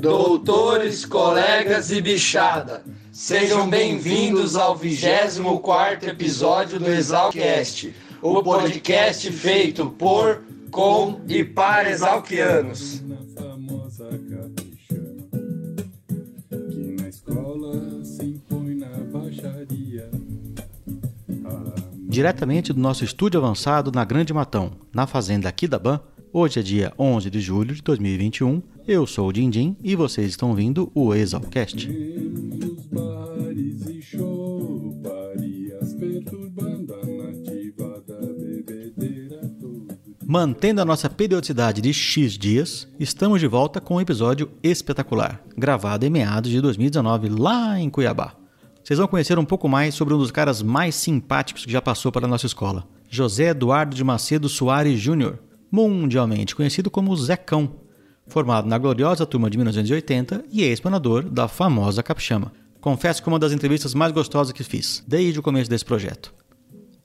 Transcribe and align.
Doutores, 0.00 1.04
colegas 1.04 1.90
e 1.90 2.00
bichada, 2.00 2.84
sejam 3.10 3.68
bem-vindos 3.68 4.54
ao 4.54 4.76
24 4.76 6.10
episódio 6.10 6.78
do 6.78 6.90
Exalcast, 6.90 7.94
o 8.20 8.42
podcast 8.42 9.32
feito 9.32 9.86
por, 9.86 10.42
com 10.70 11.20
e 11.26 11.42
para 11.42 11.90
exalquianos. 11.90 13.03
Diretamente 22.14 22.72
do 22.72 22.78
nosso 22.78 23.04
estúdio 23.04 23.40
avançado 23.40 23.90
na 23.90 24.04
Grande 24.04 24.32
Matão, 24.32 24.70
na 24.94 25.04
fazenda 25.04 25.52
Ban. 25.82 25.98
Hoje 26.32 26.60
é 26.60 26.62
dia 26.62 26.92
11 26.96 27.28
de 27.28 27.40
julho 27.40 27.74
de 27.74 27.82
2021. 27.82 28.62
Eu 28.86 29.04
sou 29.04 29.26
o 29.26 29.32
Dindim 29.32 29.76
e 29.82 29.96
vocês 29.96 30.28
estão 30.28 30.50
ouvindo 30.50 30.92
o 30.94 31.12
Exalcast. 31.12 31.90
Mantendo 40.24 40.82
a 40.82 40.84
nossa 40.84 41.10
periodicidade 41.10 41.80
de 41.80 41.92
X 41.92 42.38
dias, 42.38 42.86
estamos 43.00 43.40
de 43.40 43.48
volta 43.48 43.80
com 43.80 43.96
um 43.96 44.00
episódio 44.00 44.52
espetacular, 44.62 45.42
gravado 45.56 46.06
em 46.06 46.10
meados 46.10 46.52
de 46.52 46.60
2019 46.60 47.28
lá 47.30 47.80
em 47.80 47.90
Cuiabá. 47.90 48.43
Vocês 48.84 48.98
vão 48.98 49.08
conhecer 49.08 49.38
um 49.38 49.46
pouco 49.46 49.66
mais 49.66 49.94
sobre 49.94 50.12
um 50.12 50.18
dos 50.18 50.30
caras 50.30 50.60
mais 50.60 50.94
simpáticos 50.94 51.64
que 51.64 51.72
já 51.72 51.80
passou 51.80 52.12
pela 52.12 52.28
nossa 52.28 52.44
escola, 52.44 52.86
José 53.08 53.48
Eduardo 53.48 53.96
de 53.96 54.04
Macedo 54.04 54.46
Soares 54.46 55.00
Júnior, 55.00 55.38
mundialmente 55.72 56.54
conhecido 56.54 56.90
como 56.90 57.16
Zecão, 57.16 57.76
formado 58.26 58.68
na 58.68 58.76
gloriosa 58.76 59.24
turma 59.24 59.48
de 59.48 59.56
1980 59.56 60.44
e 60.52 60.62
ex-planador 60.62 61.22
da 61.30 61.48
famosa 61.48 62.02
Capixama. 62.02 62.52
Confesso 62.78 63.22
que 63.22 63.28
uma 63.28 63.38
das 63.38 63.52
entrevistas 63.52 63.94
mais 63.94 64.12
gostosas 64.12 64.52
que 64.52 64.62
fiz, 64.62 65.02
desde 65.08 65.40
o 65.40 65.42
começo 65.42 65.70
desse 65.70 65.84
projeto. 65.86 66.34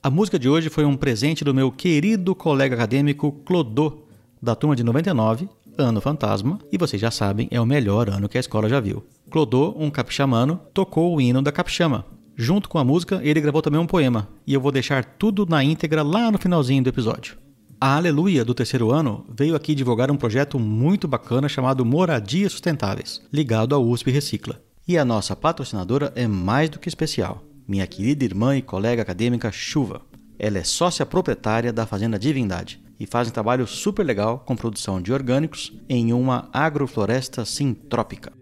A 0.04 0.10
música 0.10 0.38
de 0.38 0.50
hoje 0.50 0.70
foi 0.70 0.84
um 0.84 0.98
presente 0.98 1.46
do 1.46 1.54
meu 1.54 1.72
querido 1.72 2.36
colega 2.36 2.76
acadêmico 2.76 3.32
Clodô, 3.46 4.04
da 4.42 4.54
turma 4.54 4.76
de 4.76 4.84
99, 4.84 5.48
ano 5.78 6.02
fantasma, 6.02 6.60
e 6.70 6.78
vocês 6.78 7.02
já 7.02 7.10
sabem, 7.10 7.48
é 7.50 7.62
o 7.62 7.66
melhor 7.66 8.10
ano 8.10 8.28
que 8.28 8.38
a 8.38 8.42
escola 8.42 8.68
já 8.68 8.82
viu. 8.82 9.02
Clodô, 9.30 9.76
um 9.78 9.90
capixamano, 9.90 10.60
tocou 10.74 11.16
o 11.16 11.22
hino 11.22 11.42
da 11.42 11.52
Capixama. 11.52 12.06
Junto 12.36 12.68
com 12.68 12.80
a 12.80 12.84
música, 12.84 13.20
ele 13.24 13.40
gravou 13.42 13.62
também 13.62 13.80
um 13.80 13.86
poema, 13.86 14.28
e 14.48 14.54
eu 14.54 14.62
vou 14.62 14.72
deixar 14.72 15.06
tudo 15.06 15.46
na 15.46 15.64
íntegra 15.64 16.02
lá 16.02 16.32
no 16.32 16.38
finalzinho 16.38 16.84
do 16.84 16.90
episódio. 16.90 17.38
A 17.80 17.96
Aleluia 17.96 18.44
do 18.44 18.54
terceiro 18.54 18.92
ano 18.92 19.26
veio 19.30 19.56
aqui 19.56 19.76
divulgar 19.76 20.10
um 20.10 20.18
projeto 20.18 20.58
muito 20.58 21.08
bacana 21.08 21.48
chamado 21.48 21.86
Moradias 21.86 22.52
Sustentáveis, 22.52 23.22
ligado 23.32 23.76
à 23.76 23.78
USP 23.78 24.10
Recicla. 24.10 24.62
E 24.88 24.98
a 24.98 25.06
nossa 25.06 25.36
patrocinadora 25.36 26.12
é 26.16 26.28
mais 26.28 26.70
do 26.70 26.80
que 26.80 26.90
especial, 26.90 27.44
minha 27.68 27.86
querida 27.86 28.26
irmã 28.26 28.58
e 28.58 28.62
colega 28.62 29.02
acadêmica 29.02 29.52
Chuva. 29.52 30.02
Ela 30.38 30.58
é 30.58 30.64
sócia 30.64 31.06
proprietária 31.06 31.72
da 31.72 31.86
Fazenda 31.86 32.18
Divindade 32.18 32.82
e 33.00 33.06
faz 33.06 33.28
um 33.28 33.32
trabalho 33.32 33.68
super 33.68 34.06
legal 34.06 34.40
com 34.40 34.56
produção 34.56 35.02
de 35.02 35.14
orgânicos 35.14 35.72
em 35.88 36.12
uma 36.12 36.50
agrofloresta 36.52 37.46
sintrópica. 37.46 38.39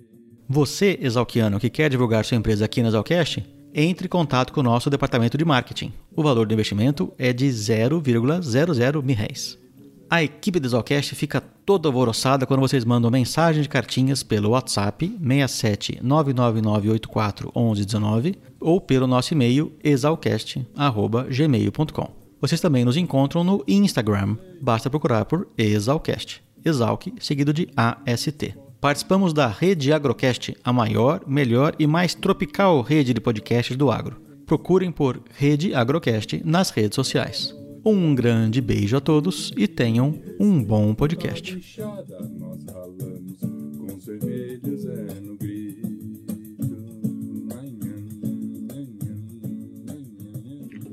Você, 0.49 0.97
exalquiano, 1.01 1.59
que 1.59 1.69
quer 1.69 1.89
divulgar 1.89 2.23
sua 2.23 2.37
empresa 2.37 2.63
aqui 2.63 2.81
na 2.81 2.87
Exalcast, 2.87 3.45
entre 3.73 4.05
em 4.05 4.09
contato 4.09 4.53
com 4.53 4.61
o 4.61 4.63
nosso 4.63 4.89
departamento 4.89 5.37
de 5.37 5.43
marketing. 5.43 5.91
O 6.15 6.23
valor 6.23 6.47
do 6.47 6.53
investimento 6.53 7.11
é 7.17 7.33
de 7.33 7.47
0,00 7.47 9.03
mil 9.03 9.15
reais. 9.15 9.57
A 10.09 10.23
equipe 10.23 10.57
do 10.57 10.69
Zalcast 10.69 11.13
fica 11.15 11.41
toda 11.41 11.89
alvoroçada 11.89 12.45
quando 12.45 12.61
vocês 12.61 12.85
mandam 12.85 13.11
mensagem 13.11 13.61
de 13.61 13.67
cartinhas 13.67 14.23
pelo 14.23 14.51
WhatsApp 14.51 15.05
67 15.05 15.99
99984 16.01 17.51
1119 17.53 18.37
ou 18.57 18.79
pelo 18.79 19.05
nosso 19.05 19.33
e-mail 19.33 19.73
exalcast@gmail.com. 19.83 22.09
Vocês 22.39 22.61
também 22.61 22.85
nos 22.85 22.95
encontram 22.95 23.43
no 23.43 23.61
Instagram, 23.67 24.37
basta 24.61 24.89
procurar 24.89 25.25
por 25.25 25.45
Exalcast. 25.57 26.41
Exalc 26.63 27.07
seguido 27.19 27.51
de 27.51 27.67
AST. 27.75 28.55
Participamos 28.79 29.33
da 29.33 29.47
Rede 29.47 29.91
Agrocast, 29.91 30.55
a 30.63 30.71
maior, 30.71 31.23
melhor 31.25 31.75
e 31.79 31.87
mais 31.87 32.13
tropical 32.13 32.79
rede 32.81 33.11
de 33.11 33.19
podcasts 33.19 33.75
do 33.75 33.89
agro. 33.89 34.21
Procurem 34.45 34.91
por 34.91 35.19
Rede 35.33 35.73
Agrocast 35.73 36.41
nas 36.45 36.69
redes 36.69 36.95
sociais. 36.95 37.55
Um 37.83 38.13
grande 38.13 38.61
beijo 38.61 38.95
a 38.95 39.01
todos 39.01 39.51
e 39.57 39.67
tenham 39.67 40.19
um 40.39 40.63
bom 40.63 40.93
podcast. 40.93 41.59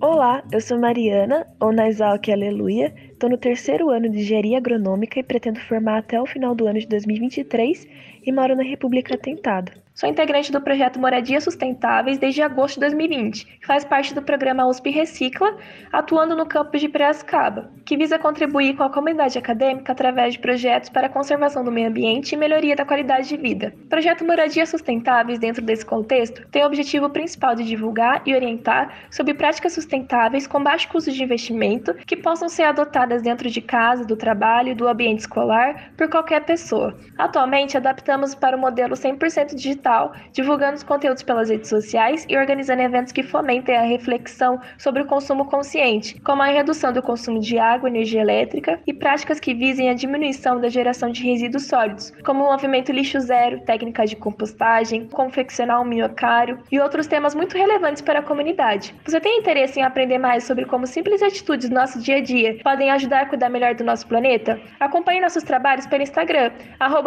Olá, 0.06 0.44
eu 0.52 0.60
sou 0.60 0.78
Mariana, 0.78 1.46
ou 1.58 1.72
na 1.72 1.88
Exalc 1.88 2.28
Aleluia, 2.28 2.94
Estou 3.10 3.30
no 3.30 3.38
terceiro 3.38 3.88
ano 3.88 4.06
de 4.06 4.18
engenharia 4.18 4.58
agronômica 4.58 5.18
e 5.18 5.22
pretendo 5.22 5.58
formar 5.60 5.96
até 5.96 6.20
o 6.20 6.26
final 6.26 6.54
do 6.54 6.66
ano 6.66 6.78
de 6.78 6.86
2023 6.86 7.88
e 8.22 8.30
moro 8.30 8.54
na 8.54 8.62
República 8.62 9.16
Tentada. 9.16 9.72
Sou 9.96 10.08
integrante 10.08 10.50
do 10.50 10.60
projeto 10.60 10.98
Moradias 10.98 11.44
Sustentáveis 11.44 12.18
desde 12.18 12.42
agosto 12.42 12.74
de 12.74 12.80
2020, 12.80 13.46
que 13.60 13.64
faz 13.64 13.84
parte 13.84 14.12
do 14.12 14.22
programa 14.22 14.66
USP 14.66 14.90
Recicla, 14.90 15.56
atuando 15.92 16.34
no 16.34 16.46
campus 16.46 16.80
de 16.80 16.88
Piracicaba, 16.88 17.70
que 17.84 17.96
visa 17.96 18.18
contribuir 18.18 18.74
com 18.74 18.82
a 18.82 18.90
comunidade 18.90 19.38
acadêmica 19.38 19.92
através 19.92 20.34
de 20.34 20.40
projetos 20.40 20.88
para 20.88 21.06
a 21.06 21.08
conservação 21.08 21.62
do 21.62 21.70
meio 21.70 21.86
ambiente 21.86 22.32
e 22.32 22.36
melhoria 22.36 22.74
da 22.74 22.84
qualidade 22.84 23.28
de 23.28 23.36
vida. 23.36 23.72
O 23.84 23.88
projeto 23.88 24.24
Moradias 24.24 24.68
Sustentáveis, 24.68 25.38
dentro 25.38 25.62
desse 25.62 25.86
contexto, 25.86 26.44
tem 26.48 26.64
o 26.64 26.66
objetivo 26.66 27.08
principal 27.10 27.54
de 27.54 27.62
divulgar 27.62 28.20
e 28.26 28.34
orientar 28.34 29.06
sobre 29.12 29.32
práticas 29.32 29.74
sustentáveis 29.74 30.44
com 30.44 30.60
baixo 30.60 30.88
custo 30.88 31.12
de 31.12 31.22
investimento 31.22 31.94
que 32.04 32.16
possam 32.16 32.48
ser 32.48 32.64
adotadas 32.64 33.22
dentro 33.22 33.48
de 33.48 33.60
casa, 33.60 34.04
do 34.04 34.16
trabalho 34.16 34.74
do 34.74 34.88
ambiente 34.88 35.20
escolar 35.20 35.92
por 35.96 36.08
qualquer 36.08 36.44
pessoa. 36.44 36.98
Atualmente, 37.16 37.76
adaptamos 37.76 38.34
para 38.34 38.56
o 38.56 38.60
modelo 38.60 38.96
100% 38.96 39.54
digital 39.54 39.83
digital, 39.84 40.14
divulgando 40.32 40.76
os 40.76 40.82
conteúdos 40.82 41.22
pelas 41.22 41.50
redes 41.50 41.68
sociais 41.68 42.26
e 42.28 42.36
organizando 42.36 42.82
eventos 42.82 43.12
que 43.12 43.22
fomentem 43.22 43.76
a 43.76 43.82
reflexão 43.82 44.58
sobre 44.78 45.02
o 45.02 45.06
consumo 45.06 45.44
consciente, 45.44 46.18
como 46.20 46.42
a 46.42 46.46
redução 46.46 46.92
do 46.92 47.02
consumo 47.02 47.38
de 47.38 47.58
água, 47.58 47.88
energia 47.88 48.22
elétrica 48.22 48.80
e 48.86 48.92
práticas 48.92 49.38
que 49.38 49.52
visem 49.52 49.90
a 49.90 49.94
diminuição 49.94 50.58
da 50.60 50.68
geração 50.68 51.10
de 51.10 51.22
resíduos 51.22 51.66
sólidos, 51.66 52.12
como 52.24 52.44
o 52.44 52.50
movimento 52.50 52.92
lixo 52.92 53.20
zero, 53.20 53.60
técnicas 53.60 54.10
de 54.10 54.16
compostagem, 54.16 55.06
confeccionar 55.08 55.80
um 55.80 55.84
minhocário 55.84 56.58
e 56.72 56.80
outros 56.80 57.06
temas 57.06 57.34
muito 57.34 57.56
relevantes 57.56 58.00
para 58.00 58.20
a 58.20 58.22
comunidade. 58.22 58.94
Você 59.04 59.20
tem 59.20 59.38
interesse 59.38 59.78
em 59.78 59.82
aprender 59.82 60.18
mais 60.18 60.44
sobre 60.44 60.64
como 60.64 60.86
simples 60.86 61.22
atitudes 61.22 61.68
do 61.68 61.74
nosso 61.74 62.00
dia 62.00 62.16
a 62.16 62.20
dia 62.20 62.58
podem 62.62 62.90
ajudar 62.90 63.22
a 63.22 63.26
cuidar 63.26 63.48
melhor 63.48 63.74
do 63.74 63.84
nosso 63.84 64.06
planeta? 64.06 64.58
Acompanhe 64.80 65.20
nossos 65.20 65.42
trabalhos 65.42 65.86
pelo 65.86 66.02
Instagram, 66.02 66.50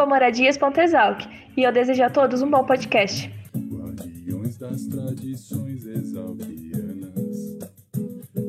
moradias.exalc. 0.07 1.46
E 1.57 1.63
eu 1.63 1.71
desejo 1.71 2.03
a 2.03 2.09
todos 2.11 2.43
um 2.43 2.51
bom 2.51 2.63
podcast. 2.63 3.33
Guardiões 3.55 4.59
das 4.59 4.85
tradições 4.85 5.87
exalquianas. 5.87 7.57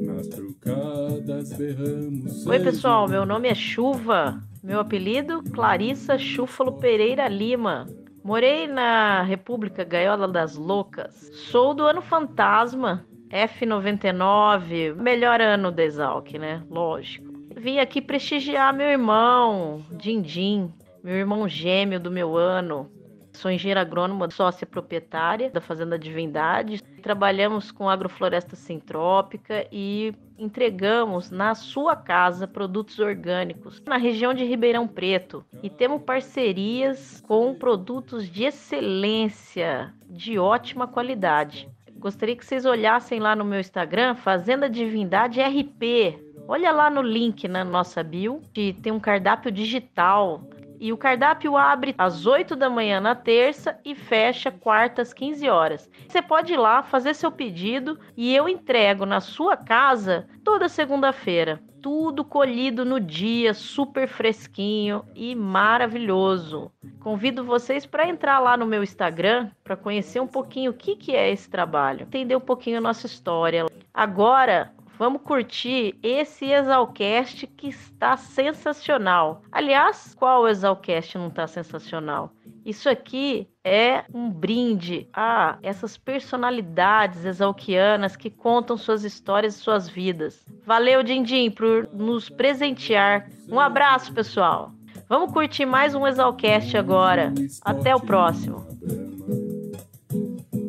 Nas 0.04 0.28
trucadas 0.28 1.54
berramos. 1.54 2.46
Oi, 2.46 2.60
pessoal, 2.60 3.08
meu 3.08 3.24
nome 3.24 3.48
é 3.48 3.54
Chuva. 3.54 4.38
Meu 4.62 4.78
apelido, 4.78 5.42
Clarissa 5.54 6.18
Chúfalo 6.18 6.74
Pereira 6.74 7.28
Lima. 7.28 7.86
Morei 8.22 8.66
na 8.66 9.22
República 9.22 9.84
Gaiola 9.84 10.28
das 10.28 10.56
Loucas. 10.56 11.14
Sou 11.50 11.72
do 11.72 11.84
ano 11.84 12.02
fantasma, 12.02 13.06
F99, 13.30 14.94
melhor 14.94 15.40
ano 15.40 15.72
da 15.72 15.82
Exalc, 15.82 16.34
né? 16.34 16.62
Lógico. 16.68 17.26
Vim 17.56 17.78
aqui 17.78 18.02
prestigiar 18.02 18.74
meu 18.74 18.88
irmão, 18.88 19.82
Dindim, 19.92 20.70
meu 21.02 21.14
irmão 21.14 21.48
gêmeo 21.48 21.98
do 21.98 22.10
meu 22.10 22.36
ano, 22.36 22.97
Sou 23.38 23.52
engenheira 23.52 23.82
agrônoma, 23.82 24.28
sócia 24.32 24.66
proprietária 24.66 25.48
da 25.48 25.60
Fazenda 25.60 25.96
Divindade. 25.96 26.82
Trabalhamos 27.00 27.70
com 27.70 27.88
agrofloresta 27.88 28.56
sintrópica 28.56 29.64
e 29.70 30.12
entregamos 30.36 31.30
na 31.30 31.54
sua 31.54 31.94
casa 31.94 32.48
produtos 32.48 32.98
orgânicos 32.98 33.80
na 33.86 33.96
região 33.96 34.34
de 34.34 34.42
Ribeirão 34.42 34.88
Preto 34.88 35.44
e 35.62 35.70
temos 35.70 36.02
parcerias 36.02 37.22
com 37.28 37.54
produtos 37.54 38.28
de 38.28 38.42
excelência, 38.42 39.94
de 40.10 40.36
ótima 40.36 40.88
qualidade. 40.88 41.68
Gostaria 41.92 42.34
que 42.34 42.44
vocês 42.44 42.66
olhassem 42.66 43.20
lá 43.20 43.36
no 43.36 43.44
meu 43.44 43.60
Instagram, 43.60 44.16
Fazenda 44.16 44.68
Divindade 44.68 45.40
RP. 45.40 46.18
Olha 46.48 46.72
lá 46.72 46.90
no 46.90 47.02
link 47.02 47.46
na 47.46 47.62
nossa 47.62 48.02
bio, 48.02 48.42
que 48.52 48.72
tem 48.72 48.90
um 48.90 48.98
cardápio 48.98 49.52
digital 49.52 50.42
E 50.80 50.92
o 50.92 50.96
cardápio 50.96 51.56
abre 51.56 51.94
às 51.98 52.26
8 52.26 52.54
da 52.54 52.70
manhã 52.70 53.00
na 53.00 53.14
terça 53.14 53.78
e 53.84 53.94
fecha 53.94 54.50
quartas 54.50 55.12
15 55.12 55.48
horas. 55.48 55.90
Você 56.08 56.22
pode 56.22 56.52
ir 56.52 56.56
lá 56.56 56.82
fazer 56.82 57.14
seu 57.14 57.32
pedido 57.32 57.98
e 58.16 58.34
eu 58.34 58.48
entrego 58.48 59.04
na 59.04 59.20
sua 59.20 59.56
casa 59.56 60.26
toda 60.44 60.68
segunda-feira. 60.68 61.60
Tudo 61.80 62.24
colhido 62.24 62.84
no 62.84 62.98
dia, 62.98 63.54
super 63.54 64.08
fresquinho 64.08 65.04
e 65.14 65.34
maravilhoso. 65.34 66.72
Convido 67.00 67.44
vocês 67.44 67.86
para 67.86 68.08
entrar 68.08 68.40
lá 68.40 68.56
no 68.56 68.66
meu 68.66 68.82
Instagram 68.82 69.50
para 69.62 69.76
conhecer 69.76 70.20
um 70.20 70.26
pouquinho 70.26 70.72
o 70.72 70.74
que, 70.74 70.96
que 70.96 71.14
é 71.14 71.30
esse 71.30 71.48
trabalho, 71.48 72.02
entender 72.02 72.36
um 72.36 72.40
pouquinho 72.40 72.78
a 72.78 72.80
nossa 72.80 73.06
história. 73.06 73.66
Agora, 73.94 74.72
Vamos 74.98 75.22
curtir 75.22 75.96
esse 76.02 76.46
Exalcast 76.46 77.46
que 77.46 77.68
está 77.68 78.16
sensacional. 78.16 79.42
Aliás, 79.52 80.12
qual 80.12 80.48
Exalcast 80.48 81.16
não 81.16 81.28
está 81.28 81.46
sensacional? 81.46 82.32
Isso 82.66 82.90
aqui 82.90 83.46
é 83.62 84.02
um 84.12 84.28
brinde 84.28 85.08
a 85.12 85.56
essas 85.62 85.96
personalidades 85.96 87.24
exalquianas 87.24 88.16
que 88.16 88.28
contam 88.28 88.76
suas 88.76 89.04
histórias 89.04 89.54
e 89.54 89.58
suas 89.58 89.88
vidas. 89.88 90.44
Valeu, 90.66 91.04
Dindim, 91.04 91.48
por 91.48 91.88
nos 91.92 92.28
presentear. 92.28 93.30
Um 93.48 93.60
abraço, 93.60 94.12
pessoal. 94.12 94.72
Vamos 95.08 95.32
curtir 95.32 95.64
mais 95.64 95.94
um 95.94 96.08
Exalcast 96.08 96.76
agora. 96.76 97.32
Até 97.62 97.94
o 97.94 98.00
próximo. 98.00 98.66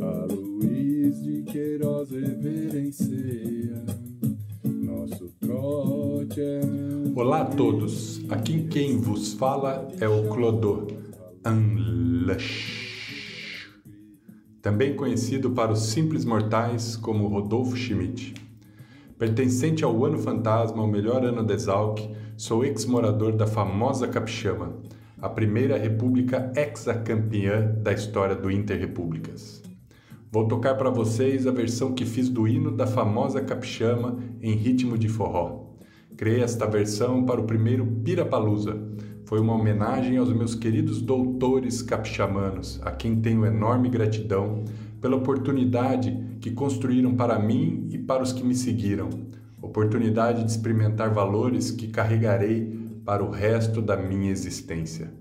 A 0.01 0.25
Luiz 0.31 1.19
de 1.23 1.41
Queiroz 1.51 2.09
Olá 7.15 7.41
a 7.41 7.45
todos, 7.45 8.21
aqui 8.29 8.67
quem 8.67 8.97
vos 8.97 9.33
fala 9.33 9.87
é 9.99 10.07
o 10.07 10.29
Clodô 10.29 10.85
Anlush, 11.43 13.67
também 14.61 14.95
conhecido 14.95 15.49
para 15.49 15.71
os 15.71 15.87
simples 15.87 16.23
mortais 16.23 16.95
como 16.95 17.27
Rodolfo 17.27 17.75
Schmidt. 17.75 18.35
Pertencente 19.17 19.83
ao 19.83 20.05
Ano 20.05 20.19
Fantasma, 20.19 20.83
o 20.83 20.87
melhor 20.87 21.25
ano 21.25 21.43
da 21.43 21.55
Exalc, 21.55 21.99
sou 22.37 22.63
ex-morador 22.63 23.31
da 23.31 23.47
famosa 23.47 24.07
Capixama, 24.07 24.77
a 25.19 25.29
primeira 25.29 25.79
república 25.79 26.53
ex-campeã 26.55 27.73
da 27.81 27.91
história 27.91 28.35
do 28.35 28.51
Interrepúblicas. 28.51 29.58
Vou 30.31 30.47
tocar 30.47 30.75
para 30.75 30.91
vocês 30.91 31.47
a 31.47 31.51
versão 31.51 31.91
que 31.91 32.05
fiz 32.05 32.29
do 32.29 32.47
hino 32.47 32.69
da 32.69 32.85
famosa 32.85 33.41
Capixama 33.41 34.19
em 34.39 34.53
ritmo 34.53 34.95
de 34.95 35.09
forró. 35.09 35.73
Criei 36.15 36.43
esta 36.43 36.67
versão 36.67 37.25
para 37.25 37.41
o 37.41 37.45
primeiro 37.45 37.83
Pirapalusa. 38.03 38.79
Foi 39.25 39.39
uma 39.39 39.55
homenagem 39.55 40.17
aos 40.17 40.31
meus 40.31 40.53
queridos 40.53 41.01
doutores 41.01 41.81
capixamanos, 41.81 42.79
a 42.83 42.91
quem 42.91 43.19
tenho 43.19 43.43
enorme 43.43 43.89
gratidão 43.89 44.63
pela 45.01 45.15
oportunidade 45.15 46.15
que 46.39 46.51
construíram 46.51 47.15
para 47.15 47.39
mim 47.39 47.87
e 47.89 47.97
para 47.97 48.21
os 48.21 48.31
que 48.31 48.43
me 48.43 48.53
seguiram. 48.53 49.09
Oportunidade 49.59 50.43
de 50.43 50.51
experimentar 50.51 51.11
valores 51.11 51.71
que 51.71 51.87
carregarei 51.87 52.71
para 53.03 53.23
o 53.23 53.31
resto 53.31 53.81
da 53.81 53.97
minha 53.97 54.29
existência. 54.29 55.11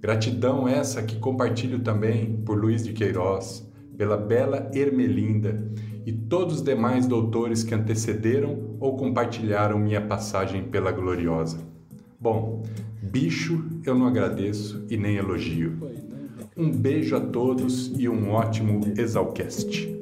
Gratidão 0.00 0.66
essa 0.66 1.00
que 1.00 1.16
compartilho 1.16 1.78
também 1.78 2.42
por 2.44 2.58
Luiz 2.58 2.82
de 2.82 2.92
Queiroz, 2.92 3.67
pela 3.98 4.16
bela 4.16 4.70
Ermelinda 4.72 5.70
e 6.06 6.12
todos 6.12 6.56
os 6.56 6.62
demais 6.62 7.06
doutores 7.06 7.64
que 7.64 7.74
antecederam 7.74 8.76
ou 8.78 8.96
compartilharam 8.96 9.78
minha 9.78 10.00
passagem 10.00 10.62
pela 10.62 10.92
gloriosa. 10.92 11.58
Bom, 12.18 12.62
bicho 13.02 13.64
eu 13.84 13.94
não 13.94 14.06
agradeço 14.06 14.86
e 14.88 14.96
nem 14.96 15.16
elogio. 15.16 15.76
Um 16.56 16.70
beijo 16.70 17.16
a 17.16 17.20
todos 17.20 17.92
e 17.98 18.08
um 18.08 18.30
ótimo 18.30 18.80
Exalcast. 18.96 19.98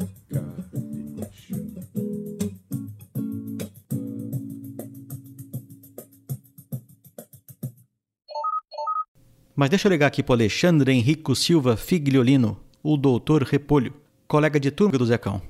Mas 9.55 9.71
deixa 9.71 9.89
eu 9.89 9.91
ligar 9.91 10.09
aqui 10.09 10.23
para 10.23 10.35
Alexandre 10.35 10.93
Henrico 10.93 11.35
Silva 11.35 11.79
Figliolino, 11.79 12.59
o 12.89 12.97
doutor 12.97 13.43
Repolho, 13.43 13.93
colega 14.29 14.61
de 14.61 14.71
turma 14.71 14.97
do 14.97 15.05
Zecão. 15.05 15.43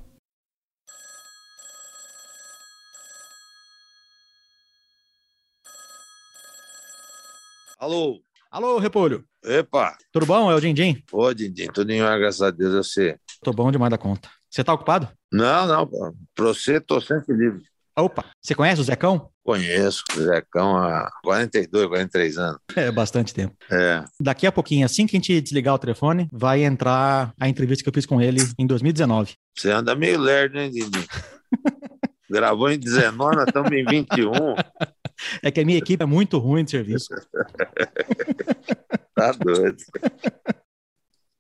Alô? 7.79 8.23
Alô, 8.51 8.79
Repolho. 8.79 9.23
Epa. 9.45 9.99
Tudo 10.11 10.25
bom? 10.25 10.51
É 10.51 10.55
o 10.55 10.61
Dindim? 10.61 11.03
Ô, 11.13 11.35
Dindim, 11.35 11.67
tudo 11.67 11.91
em 11.91 12.01
ordem, 12.01 12.21
graças 12.21 12.41
a 12.41 12.51
Deus, 12.51 12.73
eu 12.73 12.83
sei. 12.83 13.17
Tô 13.43 13.53
bom 13.53 13.71
demais 13.71 13.91
da 13.91 13.99
conta. 13.99 14.31
Você 14.49 14.65
tá 14.65 14.73
ocupado? 14.73 15.07
Não, 15.31 15.67
não, 15.67 15.87
pra 16.35 16.47
você 16.47 16.81
tô 16.81 17.03
sempre 17.03 17.37
livre. 17.37 17.63
Opa, 17.99 18.27
você 18.43 18.55
conhece 18.55 18.79
o 18.79 18.85
Zecão? 18.85 19.31
Conheço 19.43 20.05
o 20.15 20.21
Zecão 20.21 20.77
há 20.77 21.11
42, 21.23 21.87
43 21.87 22.37
anos. 22.37 22.61
É, 22.77 22.91
bastante 22.91 23.33
tempo. 23.33 23.57
É. 23.71 24.05
Daqui 24.21 24.47
a 24.47 24.53
pouquinho, 24.53 24.85
assim 24.85 25.07
que 25.07 25.17
a 25.17 25.19
gente 25.19 25.41
desligar 25.41 25.75
o 25.75 25.79
telefone, 25.79 26.29
vai 26.31 26.63
entrar 26.63 27.33
a 27.41 27.49
entrevista 27.49 27.83
que 27.83 27.89
eu 27.89 27.95
fiz 27.95 28.05
com 28.05 28.21
ele 28.21 28.43
em 28.59 28.67
2019. 28.67 29.33
Você 29.57 29.71
anda 29.71 29.95
meio 29.95 30.21
lerdo, 30.21 30.59
hein, 30.59 30.71
Dindim? 30.71 31.07
Gravou 32.29 32.71
em 32.71 32.79
19, 32.79 33.37
nós 33.37 33.47
estamos 33.47 33.73
em 33.73 33.85
21. 33.85 34.31
É 35.43 35.51
que 35.51 35.61
a 35.61 35.65
minha 35.65 35.79
equipe 35.79 36.03
é 36.03 36.07
muito 36.07 36.39
ruim 36.39 36.65
de 36.65 36.73
serviço. 36.73 37.09
tá 39.15 39.33
doido. 39.33 39.79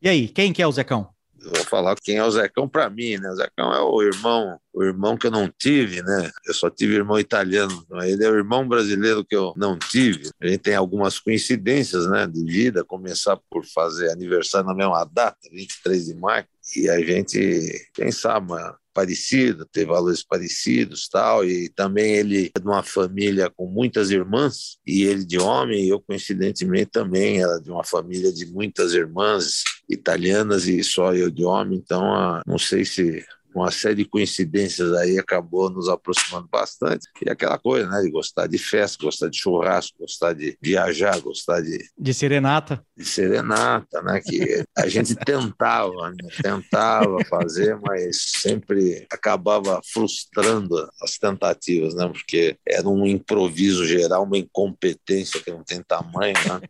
E 0.01 0.09
aí, 0.09 0.29
quem 0.29 0.55
que 0.55 0.63
é 0.63 0.67
o 0.67 0.73
Zecão? 0.73 1.11
Vou 1.55 1.65
falar 1.65 1.97
quem 1.97 2.17
é 2.17 2.25
o 2.25 2.31
Zecão 2.31 2.69
para 2.69 2.89
mim, 2.91 3.17
né? 3.17 3.31
O 3.31 3.37
Zecão 3.37 3.73
é 3.73 3.81
o 3.81 4.03
irmão, 4.03 4.59
o 4.73 4.83
irmão 4.83 5.17
que 5.17 5.27
eu 5.27 5.31
não 5.31 5.49
tive, 5.49 6.03
né? 6.03 6.31
Eu 6.47 6.55
só 6.55 6.71
tive 6.71 6.95
irmão 6.95 7.19
italiano, 7.19 7.87
ele 8.03 8.25
é 8.25 8.31
o 8.31 8.37
irmão 8.37 8.67
brasileiro 8.67 9.25
que 9.25 9.37
eu 9.37 9.53
não 9.57 9.79
tive. 9.79 10.31
A 10.41 10.47
gente 10.47 10.59
tem 10.59 10.75
algumas 10.75 11.19
coincidências, 11.19 12.07
né, 12.09 12.27
de 12.27 12.45
vida, 12.45 12.85
começar 12.85 13.39
por 13.51 13.65
fazer 13.65 14.11
aniversário 14.11 14.67
na 14.67 14.75
mesma 14.75 15.05
data, 15.05 15.39
23 15.51 16.07
de 16.07 16.15
maio, 16.15 16.47
e 16.77 16.89
a 16.89 16.99
gente, 17.01 17.91
quem 17.95 18.11
sabe, 18.11 18.53
parecido, 18.97 19.67
ter 19.67 19.85
valores 19.85 20.23
parecidos, 20.23 21.07
tal, 21.07 21.45
e 21.45 21.69
também 21.69 22.15
ele 22.15 22.51
é 22.57 22.59
de 22.59 22.67
uma 22.67 22.83
família 22.83 23.51
com 23.51 23.67
muitas 23.67 24.11
irmãs, 24.11 24.79
e 24.87 25.03
ele 25.03 25.23
de 25.23 25.39
homem, 25.39 25.85
e 25.85 25.91
eu 25.91 26.01
coincidentemente 26.01 26.93
também 26.93 27.43
era 27.43 27.61
de 27.61 27.71
uma 27.71 27.85
família 27.85 28.33
de 28.33 28.47
muitas 28.47 28.95
irmãs 28.95 29.63
italianas 29.87 30.67
e 30.67 30.83
só 30.83 31.15
eu 31.15 31.31
de 31.31 31.45
homem, 31.45 31.79
então 31.79 32.03
ah, 32.03 32.41
não 32.47 32.57
sei 32.57 32.87
se 32.87 33.23
uma 33.61 33.71
série 33.71 33.97
de 33.97 34.05
coincidências 34.05 34.93
aí 34.93 35.19
acabou 35.19 35.71
nos 35.71 35.89
aproximando 35.89 36.49
bastante. 36.49 37.09
E 37.25 37.31
aquela 37.31 37.59
coisa, 37.59 37.89
né, 37.89 38.03
de 38.03 38.11
gostar 38.11 38.47
de 38.47 38.59
festa, 38.59 39.05
gostar 39.05 39.29
de 39.29 39.39
churrasco, 39.39 39.99
gostar 39.99 40.33
de 40.33 40.57
viajar, 40.61 41.19
gostar 41.21 41.61
de... 41.61 41.79
De 41.99 42.15
serenata. 42.15 42.85
De 42.97 43.05
serenata, 43.05 44.03
né, 44.03 44.21
que 44.21 44.65
a 44.77 44.89
gente 44.89 45.15
tentava, 45.25 46.11
né, 46.11 46.29
tentava 46.43 47.25
fazer, 47.25 47.79
mas 47.81 48.17
sempre 48.41 49.07
acabava 49.11 49.81
frustrando 49.93 50.89
as 51.03 51.17
tentativas, 51.19 51.95
né, 51.95 52.09
porque 52.09 52.57
era 52.67 52.89
um 52.89 53.07
improviso 53.07 53.87
geral, 53.87 54.25
uma 54.25 54.39
incompetência 54.39 55.41
que 55.41 55.51
não 55.51 55.65
tem 55.65 55.83
tamanho, 55.83 56.35
né. 56.47 56.61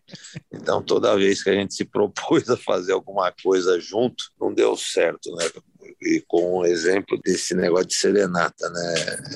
Então, 0.52 0.82
toda 0.82 1.16
vez 1.16 1.42
que 1.42 1.50
a 1.50 1.54
gente 1.54 1.74
se 1.74 1.84
propôs 1.84 2.48
a 2.48 2.56
fazer 2.56 2.92
alguma 2.92 3.32
coisa 3.42 3.80
junto, 3.80 4.24
não 4.40 4.52
deu 4.52 4.76
certo, 4.76 5.34
né, 5.34 5.44
e 6.00 6.22
com 6.26 6.58
o 6.58 6.66
exemplo 6.66 7.18
desse 7.24 7.54
negócio 7.54 7.86
de 7.86 7.94
serenata, 7.94 8.68
né? 8.70 8.94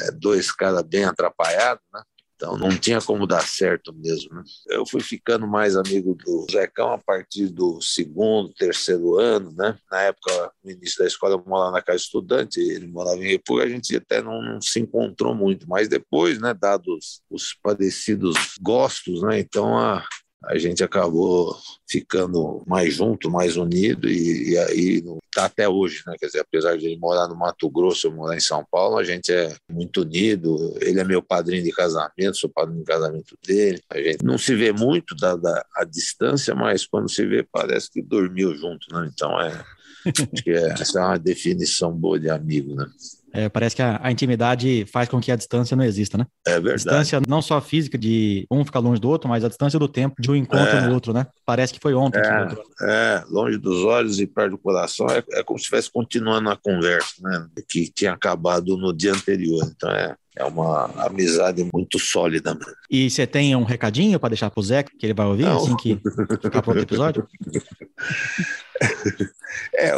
É 0.09 0.11
dois 0.13 0.53
caras 0.53 0.83
bem 0.83 1.05
atrapalhados, 1.05 1.85
né? 1.93 2.03
Então 2.41 2.57
não 2.57 2.71
tinha 2.71 3.03
como 3.03 3.27
dar 3.27 3.47
certo 3.47 3.93
mesmo. 3.93 4.35
Né? 4.35 4.43
Eu 4.69 4.87
fui 4.87 5.03
ficando 5.03 5.47
mais 5.47 5.77
amigo 5.77 6.15
do 6.15 6.47
Zecão 6.51 6.91
a 6.91 6.97
partir 6.97 7.49
do 7.49 7.83
segundo, 7.83 8.55
terceiro 8.55 9.19
ano, 9.19 9.53
né? 9.53 9.77
Na 9.91 10.01
época, 10.05 10.51
no 10.65 10.71
início 10.71 11.01
da 11.01 11.07
escola, 11.07 11.35
eu 11.35 11.45
morava 11.47 11.73
na 11.73 11.83
casa 11.83 11.99
estudante, 11.99 12.59
ele 12.59 12.87
morava 12.87 13.19
em 13.19 13.33
República, 13.33 13.69
a 13.69 13.71
gente 13.71 13.95
até 13.95 14.23
não, 14.23 14.41
não, 14.41 14.59
se 14.59 14.81
encontrou 14.81 15.35
muito, 15.35 15.69
mas 15.69 15.87
depois, 15.87 16.41
né, 16.41 16.55
dados 16.55 17.21
os 17.31 17.55
parecidos 17.63 18.37
gostos, 18.59 19.23
né? 19.23 19.39
Então 19.39 19.77
a, 19.77 20.03
a 20.45 20.57
gente 20.59 20.83
acabou 20.83 21.55
ficando 21.89 22.63
mais 22.67 22.95
junto, 22.95 23.31
mais 23.31 23.57
unido 23.57 24.09
e, 24.09 24.53
e 24.53 24.59
aí 24.59 25.05
está 25.27 25.45
até 25.45 25.69
hoje, 25.69 26.03
né? 26.07 26.15
Quer 26.19 26.27
dizer, 26.27 26.41
apesar 26.41 26.77
de 26.77 26.87
ele 26.87 26.97
morar 26.97 27.29
no 27.29 27.37
Mato 27.37 27.69
Grosso, 27.69 28.07
eu 28.07 28.13
morar 28.13 28.37
em 28.37 28.41
São 28.41 28.65
Paulo, 28.71 28.99
a 28.99 29.05
gente 29.05 29.31
é 29.31 29.55
muito 29.71 30.03
unido. 30.03 30.77
Ele 30.81 30.99
é 30.99 31.05
meu 31.05 31.23
padrinho 31.23 31.63
de 31.63 31.71
casamento, 31.71 32.37
sou 32.37 32.51
padrinho 32.51 32.81
de 32.81 32.87
casamento 32.87 33.37
dele. 33.47 33.83
A 33.91 33.99
gente 33.99 34.25
não 34.25 34.39
se 34.39 34.55
vê 34.55 34.73
muito 34.73 35.15
da, 35.15 35.37
da 35.37 35.65
a 35.77 35.85
distância, 35.85 36.55
mas 36.55 36.87
quando 36.87 37.11
se 37.11 37.25
vê 37.27 37.43
parece 37.43 37.91
que 37.91 38.03
dormiu 38.03 38.55
junto, 38.55 38.87
né? 38.93 39.11
Então 39.13 39.39
é 39.41 39.65
Acho 40.07 40.43
que 40.43 40.51
é, 40.51 40.73
essa 40.73 41.01
é 41.01 41.05
uma 41.05 41.19
definição 41.19 41.93
boa 41.93 42.19
de 42.19 42.31
amigo, 42.31 42.75
né? 42.75 42.87
É, 43.33 43.49
parece 43.49 43.77
que 43.77 43.83
a, 43.83 44.01
a, 44.03 44.11
intimidade 44.11 44.85
faz 44.87 45.09
com 45.09 45.21
que 45.21 45.31
a 45.31 45.37
distância 45.37 45.77
não 45.77 45.85
exista, 45.85 46.19
né? 46.19 46.27
É 46.45 46.55
verdade. 46.55 46.73
A 46.73 46.77
distância 46.77 47.21
não 47.29 47.41
só 47.41 47.61
física 47.61 47.97
de 47.97 48.47
um 48.51 48.65
ficar 48.65 48.81
longe 48.81 49.01
do 49.01 49.09
outro, 49.09 49.29
mas 49.29 49.45
a 49.45 49.49
distância 49.49 49.79
do 49.79 49.89
tempo 49.89 50.21
de 50.21 50.31
um 50.31 50.35
encontro 50.35 50.77
é. 50.77 50.87
no 50.87 50.93
outro, 50.93 51.13
né? 51.13 51.27
Parece 51.47 51.73
que 51.73 51.81
foi 51.81 51.95
ontem. 51.95 52.19
É, 52.19 52.49
é, 52.83 53.25
longe 53.29 53.57
dos 53.57 53.85
olhos 53.85 54.19
e 54.19 54.27
perto 54.27 54.53
do 54.53 54.59
coração. 54.59 55.07
É, 55.09 55.23
é 55.39 55.43
como 55.45 55.59
se 55.59 55.65
estivesse 55.65 55.91
continuando 55.93 56.51
a 56.51 56.57
conversa, 56.57 57.15
né? 57.21 57.47
Que 57.69 57.91
tinha 57.93 58.13
acabado 58.13 58.77
no 58.77 58.93
dia 58.93 59.13
anterior. 59.13 59.63
Então 59.77 59.91
é, 59.91 60.17
é 60.37 60.45
uma 60.45 60.87
amizade 61.05 61.69
muito 61.73 61.99
sólida. 61.99 62.55
Mesmo. 62.55 62.73
E 62.91 63.11
você 63.11 63.27
tem 63.27 63.55
um 63.57 63.65
recadinho 63.65 64.19
para 64.19 64.31
deixar 64.31 64.51
para 64.51 64.61
o 64.61 64.63
Zé, 64.63 64.83
que 64.83 65.05
ele 65.05 65.15
vai 65.15 65.27
ouvir, 65.27 65.45
Não. 65.45 65.57
assim 65.57 65.77
que 65.77 66.01
ficar 66.43 66.63
para 66.63 66.71
outro 66.71 66.83
episódio? 66.83 67.27
É, 69.75 69.93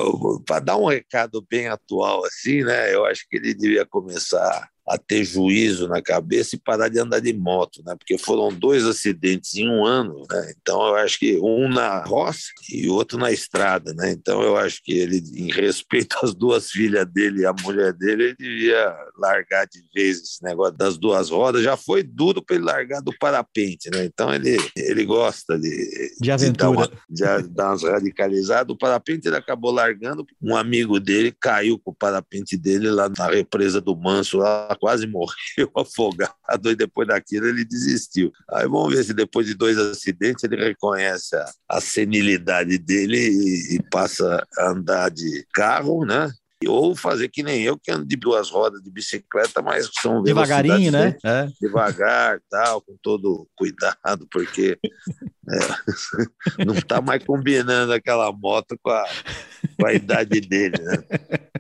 para 0.44 0.58
dar 0.58 0.76
um 0.76 0.86
recado 0.86 1.44
bem 1.48 1.68
atual 1.68 2.24
assim, 2.24 2.64
né? 2.64 2.92
Eu 2.92 3.04
acho 3.04 3.28
que 3.28 3.36
ele 3.36 3.54
devia 3.54 3.86
começar 3.86 4.68
a 4.88 4.98
ter 4.98 5.24
juízo 5.24 5.86
na 5.86 6.02
cabeça 6.02 6.56
e 6.56 6.58
parar 6.58 6.88
de 6.88 6.98
andar 6.98 7.20
de 7.20 7.32
moto, 7.32 7.82
né? 7.86 7.94
Porque 7.96 8.18
foram 8.18 8.52
dois 8.52 8.84
acidentes 8.84 9.54
em 9.54 9.68
um 9.68 9.86
ano, 9.86 10.26
né? 10.28 10.52
Então 10.60 10.84
eu 10.88 10.96
acho 10.96 11.18
que 11.18 11.38
um 11.38 11.68
na 11.68 12.02
roça 12.04 12.48
e 12.70 12.88
outro 12.88 13.16
na 13.16 13.30
estrada, 13.30 13.94
né? 13.94 14.10
Então 14.10 14.42
eu 14.42 14.56
acho 14.56 14.82
que 14.82 14.92
ele, 14.92 15.22
em 15.34 15.52
respeito 15.52 16.16
às 16.22 16.34
duas 16.34 16.70
filhas 16.70 17.06
dele 17.06 17.42
e 17.42 17.46
à 17.46 17.52
mulher 17.52 17.92
dele, 17.92 18.24
ele 18.24 18.36
devia 18.36 18.96
largar 19.16 19.66
de 19.66 19.82
vez 19.94 20.18
esse 20.18 20.42
negócio 20.42 20.76
das 20.76 20.98
duas 20.98 21.30
rodas. 21.30 21.62
Já 21.62 21.76
foi 21.76 22.02
duro 22.02 22.42
para 22.42 22.56
ele 22.56 22.64
largar 22.64 23.00
do 23.00 23.16
parapente, 23.18 23.88
né? 23.88 24.04
Então 24.04 24.34
ele, 24.34 24.56
ele 24.76 25.04
gosta 25.04 25.56
de, 25.58 26.16
de 26.20 26.30
aventura, 26.30 26.88
de 27.08 27.20
dar, 27.20 27.36
uma, 27.36 27.42
de 27.42 27.48
dar 27.50 27.68
umas 27.68 27.82
radicalizadas. 27.84 28.74
O 28.74 28.78
parapente 28.78 29.28
ele 29.28 29.36
acabou 29.36 29.70
largando. 29.70 30.26
Um 30.42 30.56
amigo 30.56 30.98
dele 30.98 31.32
caiu 31.40 31.78
com 31.78 31.92
o 31.92 31.94
parapente 31.94 32.56
dele 32.56 32.90
lá 32.90 33.08
na 33.08 33.28
represa 33.28 33.80
do 33.80 33.96
Manso 33.96 34.38
lá 34.38 34.71
quase 34.76 35.06
morreu 35.06 35.32
afogado 35.76 36.70
e 36.70 36.76
depois 36.76 37.08
daquilo 37.08 37.46
ele 37.46 37.64
desistiu. 37.64 38.32
Aí 38.50 38.64
vamos 38.64 38.94
ver 38.94 39.04
se 39.04 39.14
depois 39.14 39.46
de 39.46 39.54
dois 39.54 39.78
acidentes 39.78 40.44
ele 40.44 40.56
reconhece 40.56 41.36
a, 41.36 41.50
a 41.68 41.80
senilidade 41.80 42.78
dele 42.78 43.18
e, 43.18 43.76
e 43.76 43.82
passa 43.90 44.46
a 44.58 44.70
andar 44.70 45.10
de 45.10 45.46
carro, 45.52 46.04
né? 46.04 46.30
ou 46.68 46.94
fazer 46.94 47.28
que 47.28 47.42
nem 47.42 47.62
eu, 47.62 47.78
que 47.78 47.90
ando 47.90 48.06
de 48.06 48.16
duas 48.16 48.50
rodas 48.50 48.82
de 48.82 48.90
bicicleta, 48.90 49.62
mas 49.62 49.90
são 50.00 50.22
devagarinho, 50.22 50.92
né? 50.92 51.16
É. 51.24 51.48
Devagar, 51.60 52.40
tal, 52.50 52.80
com 52.80 52.96
todo 53.02 53.48
cuidado, 53.56 54.26
porque 54.30 54.78
é, 55.48 55.58
não 56.64 56.74
está 56.74 57.00
mais 57.00 57.24
combinando 57.24 57.92
aquela 57.92 58.32
moto 58.32 58.78
com 58.82 58.90
a, 58.90 59.04
com 59.78 59.86
a 59.86 59.92
idade 59.92 60.40
dele, 60.40 60.80
né? 60.80 60.98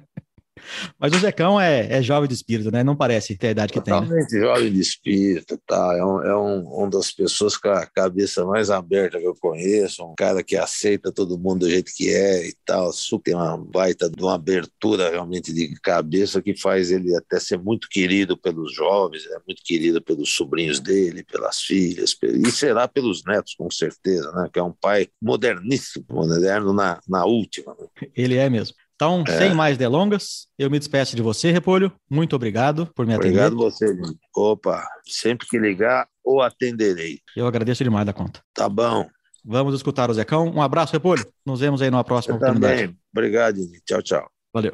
Mas 0.98 1.12
o 1.12 1.18
Zecão 1.18 1.60
é, 1.60 1.98
é 1.98 2.02
jovem 2.02 2.28
de 2.28 2.34
espírito, 2.34 2.70
né? 2.70 2.82
Não 2.82 2.96
parece 2.96 3.36
ter 3.36 3.48
a 3.48 3.50
idade 3.50 3.72
que 3.72 3.80
Totalmente 3.80 4.28
tem. 4.28 4.40
Né? 4.40 4.46
jovem 4.46 4.72
de 4.72 4.80
espírito, 4.80 5.58
tá? 5.66 5.96
É, 5.96 6.04
um, 6.04 6.22
é 6.22 6.36
um, 6.36 6.60
uma 6.60 6.90
das 6.90 7.12
pessoas 7.12 7.56
com 7.56 7.68
a 7.68 7.86
cabeça 7.86 8.44
mais 8.44 8.70
aberta 8.70 9.18
que 9.18 9.26
eu 9.26 9.34
conheço, 9.34 10.04
um 10.04 10.14
cara 10.14 10.42
que 10.42 10.56
aceita 10.56 11.12
todo 11.12 11.38
mundo 11.38 11.60
do 11.60 11.70
jeito 11.70 11.92
que 11.94 12.08
é 12.08 12.48
e 12.48 12.54
tal. 12.64 12.90
Tem 13.22 13.34
uma 13.34 13.56
baita 13.56 14.10
de 14.10 14.22
uma 14.22 14.34
abertura 14.34 15.10
realmente 15.10 15.52
de 15.52 15.74
cabeça 15.80 16.42
que 16.42 16.56
faz 16.56 16.90
ele 16.90 17.14
até 17.14 17.38
ser 17.38 17.58
muito 17.58 17.88
querido 17.88 18.36
pelos 18.36 18.74
jovens, 18.74 19.26
é 19.26 19.38
muito 19.46 19.62
querido 19.64 20.02
pelos 20.02 20.34
sobrinhos 20.34 20.80
dele, 20.80 21.24
pelas 21.24 21.60
filhas, 21.60 22.16
e 22.22 22.50
será 22.50 22.88
pelos 22.88 23.24
netos, 23.24 23.54
com 23.54 23.70
certeza, 23.70 24.30
né? 24.32 24.48
Que 24.52 24.58
é 24.58 24.62
um 24.62 24.72
pai 24.72 25.08
moderníssimo, 25.20 26.04
moderno 26.10 26.72
na, 26.72 27.00
na 27.08 27.24
última. 27.24 27.76
Né? 27.78 28.08
Ele 28.14 28.36
é 28.36 28.48
mesmo. 28.48 28.76
Então, 29.02 29.24
é. 29.26 29.36
sem 29.36 29.52
mais 29.52 29.76
delongas, 29.76 30.46
eu 30.56 30.70
me 30.70 30.78
despeço 30.78 31.16
de 31.16 31.22
você, 31.22 31.50
Repolho. 31.50 31.92
Muito 32.08 32.36
obrigado 32.36 32.86
por 32.94 33.04
me 33.04 33.12
atender. 33.12 33.30
Obrigado 33.30 33.56
você, 33.56 33.88
gente. 33.88 34.16
Opa, 34.32 34.86
sempre 35.04 35.44
que 35.48 35.58
ligar, 35.58 36.06
ou 36.22 36.40
atenderei. 36.40 37.18
Eu 37.36 37.48
agradeço 37.48 37.82
demais 37.82 38.06
da 38.06 38.12
conta. 38.12 38.40
Tá 38.54 38.68
bom. 38.68 39.08
Vamos 39.44 39.74
escutar 39.74 40.08
o 40.08 40.14
Zecão. 40.14 40.46
Um 40.46 40.62
abraço, 40.62 40.92
Repolho. 40.92 41.26
Nos 41.44 41.58
vemos 41.58 41.82
aí 41.82 41.90
numa 41.90 42.04
próxima 42.04 42.34
eu 42.34 42.36
oportunidade. 42.36 42.80
Também. 42.82 42.98
Obrigado. 43.12 43.58
Tchau, 43.84 44.02
tchau. 44.02 44.30
Valeu. 44.54 44.72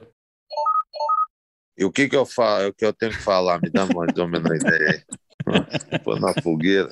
E 1.78 1.86
o 1.86 1.90
que 1.90 2.06
que 2.06 2.16
eu 2.16 2.26
falo, 2.26 2.68
o 2.68 2.74
que 2.74 2.84
eu 2.84 2.92
tenho 2.92 3.12
que 3.12 3.22
falar? 3.22 3.58
Me 3.62 3.70
dá 3.70 3.86
mais 3.86 4.14
ou 4.18 4.28
menos 4.28 4.50
ideia 4.50 4.90
aí. 4.90 5.98
Pô 6.04 6.16
na 6.16 6.34
fogueira. 6.42 6.90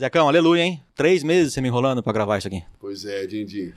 Zecão, 0.00 0.28
aleluia, 0.28 0.62
hein? 0.62 0.82
Três 0.94 1.22
meses 1.22 1.52
você 1.52 1.60
me 1.60 1.68
enrolando 1.68 2.02
pra 2.02 2.10
gravar 2.10 2.38
isso 2.38 2.48
aqui. 2.48 2.64
Pois 2.78 3.04
é, 3.04 3.26
Dindim. 3.26 3.70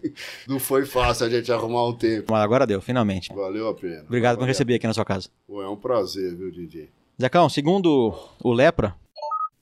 Não 0.46 0.58
foi 0.58 0.84
fácil 0.84 1.24
a 1.24 1.30
gente 1.30 1.50
arrumar 1.50 1.88
um 1.88 1.94
tempo. 1.94 2.30
Mas 2.30 2.42
agora 2.42 2.66
deu, 2.66 2.82
finalmente. 2.82 3.32
Valeu 3.34 3.66
a 3.66 3.74
pena. 3.74 4.02
Obrigado 4.02 4.36
por 4.36 4.42
me 4.42 4.48
receber 4.48 4.74
aqui 4.74 4.86
na 4.86 4.92
sua 4.92 5.06
casa. 5.06 5.30
Pô, 5.46 5.62
é 5.62 5.68
um 5.70 5.76
prazer, 5.76 6.36
viu, 6.36 6.50
Dindim? 6.50 6.86
Zecão, 7.18 7.48
segundo 7.48 8.14
o 8.44 8.52
Lepra, 8.52 8.94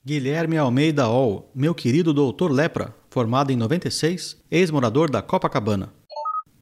Guilherme 0.04 0.58
Almeida 0.58 1.08
Ol, 1.08 1.48
meu 1.54 1.72
querido 1.72 2.12
doutor 2.12 2.50
Lepra, 2.50 2.92
formado 3.08 3.52
em 3.52 3.56
96, 3.56 4.42
ex-morador 4.50 5.08
da 5.08 5.22
Copacabana. 5.22 5.92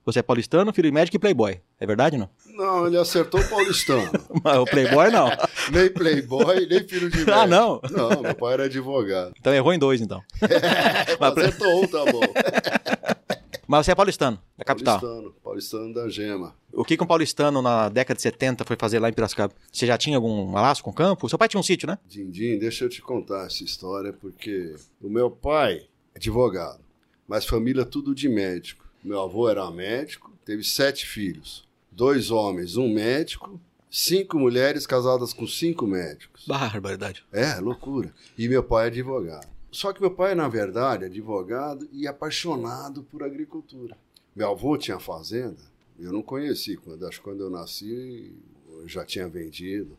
Você 0.06 0.20
é 0.20 0.22
paulistano, 0.22 0.72
filho 0.72 0.88
de 0.88 0.94
médico 0.94 1.16
e 1.16 1.18
playboy. 1.18 1.60
É 1.80 1.84
verdade 1.84 2.16
não? 2.16 2.30
Não, 2.54 2.86
ele 2.86 2.96
acertou 2.96 3.40
o 3.40 3.48
paulistano. 3.48 4.08
Mas 4.44 4.56
o 4.56 4.64
playboy 4.64 5.10
não. 5.10 5.28
nem 5.72 5.90
playboy, 5.90 6.64
nem 6.64 6.86
filho 6.86 7.10
de 7.10 7.16
médico. 7.18 7.32
Ah, 7.36 7.44
não? 7.44 7.80
Não, 7.90 8.22
meu 8.22 8.34
pai 8.36 8.52
era 8.54 8.64
advogado. 8.66 9.34
Então 9.38 9.52
errou 9.52 9.74
em 9.74 9.78
dois, 9.80 10.00
então. 10.00 10.22
É, 10.40 11.16
Mas 11.18 11.36
acertou 11.36 11.82
um, 11.82 11.86
tá 11.88 12.04
bom. 12.04 12.20
Mas 13.66 13.84
você 13.84 13.90
é 13.90 13.94
paulistano, 13.96 14.38
da 14.56 14.64
capital. 14.64 15.00
Paulistano, 15.00 15.34
paulistano 15.42 15.92
da 15.92 16.08
Gema. 16.08 16.54
O 16.72 16.84
que, 16.84 16.96
que 16.96 17.02
um 17.02 17.06
paulistano 17.06 17.60
na 17.60 17.88
década 17.88 18.14
de 18.14 18.22
70 18.22 18.64
foi 18.64 18.76
fazer 18.78 19.00
lá 19.00 19.08
em 19.08 19.12
Piracicaba? 19.12 19.52
Você 19.72 19.86
já 19.86 19.98
tinha 19.98 20.16
algum 20.16 20.52
laço 20.52 20.84
com 20.84 20.90
o 20.90 20.94
campo? 20.94 21.28
Seu 21.28 21.36
pai 21.36 21.48
tinha 21.48 21.58
um 21.58 21.64
sítio, 21.64 21.88
né? 21.88 21.98
Dindim, 22.06 22.58
deixa 22.60 22.84
eu 22.84 22.88
te 22.88 23.02
contar 23.02 23.46
essa 23.46 23.64
história, 23.64 24.12
porque 24.12 24.76
o 25.02 25.10
meu 25.10 25.30
pai 25.32 25.78
é 26.14 26.18
advogado, 26.18 26.80
mas 27.26 27.44
família 27.44 27.84
tudo 27.84 28.14
de 28.14 28.28
médico. 28.28 28.85
Meu 29.06 29.20
avô 29.20 29.48
era 29.48 29.70
médico, 29.70 30.32
teve 30.44 30.64
sete 30.64 31.06
filhos. 31.06 31.64
Dois 31.92 32.32
homens, 32.32 32.76
um 32.76 32.92
médico, 32.92 33.60
cinco 33.88 34.36
mulheres 34.36 34.84
casadas 34.84 35.32
com 35.32 35.46
cinco 35.46 35.86
médicos. 35.86 36.44
Barbaridade. 36.44 37.24
É, 37.30 37.54
loucura. 37.60 38.12
E 38.36 38.48
meu 38.48 38.64
pai 38.64 38.86
é 38.86 38.88
advogado. 38.88 39.46
Só 39.70 39.92
que 39.92 40.00
meu 40.00 40.10
pai, 40.10 40.34
na 40.34 40.48
verdade, 40.48 41.04
é 41.04 41.06
advogado 41.06 41.88
e 41.92 42.08
apaixonado 42.08 43.04
por 43.04 43.22
agricultura. 43.22 43.96
Meu 44.34 44.50
avô 44.50 44.76
tinha 44.76 44.98
fazenda, 44.98 45.62
eu 46.00 46.12
não 46.12 46.20
conheci. 46.20 46.76
Quando, 46.76 47.06
acho 47.06 47.18
que 47.18 47.24
quando 47.24 47.42
eu 47.42 47.48
nasci, 47.48 48.32
eu 48.68 48.88
já 48.88 49.04
tinha 49.04 49.28
vendido 49.28 49.96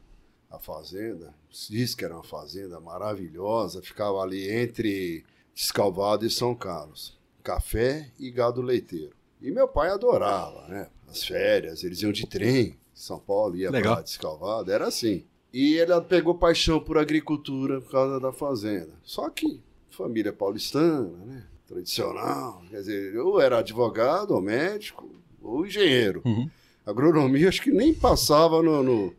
a 0.52 0.60
fazenda. 0.60 1.34
Diz 1.70 1.96
que 1.96 2.04
era 2.04 2.14
uma 2.14 2.26
fazenda 2.26 2.78
maravilhosa, 2.82 3.82
ficava 3.82 4.20
ali 4.22 4.52
entre 4.52 5.24
Descalvado 5.56 6.26
e 6.26 6.30
São 6.30 6.54
Carlos 6.54 7.17
café 7.48 8.10
e 8.20 8.30
gado 8.30 8.62
leiteiro. 8.62 9.16
E 9.42 9.50
meu 9.52 9.70
pai 9.70 9.90
adorava, 9.90 10.68
né? 10.68 10.88
As 11.08 11.24
férias, 11.24 11.82
eles 11.82 12.02
iam 12.02 12.12
de 12.12 12.28
trem, 12.28 12.78
São 12.94 13.18
Paulo, 13.18 13.56
ia 13.56 13.72
Legal. 13.72 13.96
para 13.96 14.04
Descalvado, 14.04 14.70
era 14.70 14.86
assim. 14.86 15.24
E 15.54 15.76
ele 15.76 16.02
pegou 16.02 16.36
paixão 16.36 16.78
por 16.78 16.98
agricultura 16.98 17.80
por 17.80 17.90
causa 17.90 18.20
da 18.20 18.34
fazenda. 18.34 18.94
Só 19.02 19.30
que 19.30 19.62
família 19.90 20.34
paulistana, 20.34 21.10
né? 21.26 21.46
Tradicional, 21.66 22.62
quer 22.70 22.80
dizer, 22.80 23.18
ou 23.18 23.40
era 23.40 23.60
advogado, 23.60 24.32
ou 24.32 24.42
médico, 24.42 25.10
ou 25.42 25.66
engenheiro. 25.66 26.22
Uhum. 26.26 26.50
Agronomia 26.86 27.48
acho 27.48 27.62
que 27.62 27.72
nem 27.72 27.94
passava 27.94 28.62
no, 28.62 28.84
no... 28.84 29.14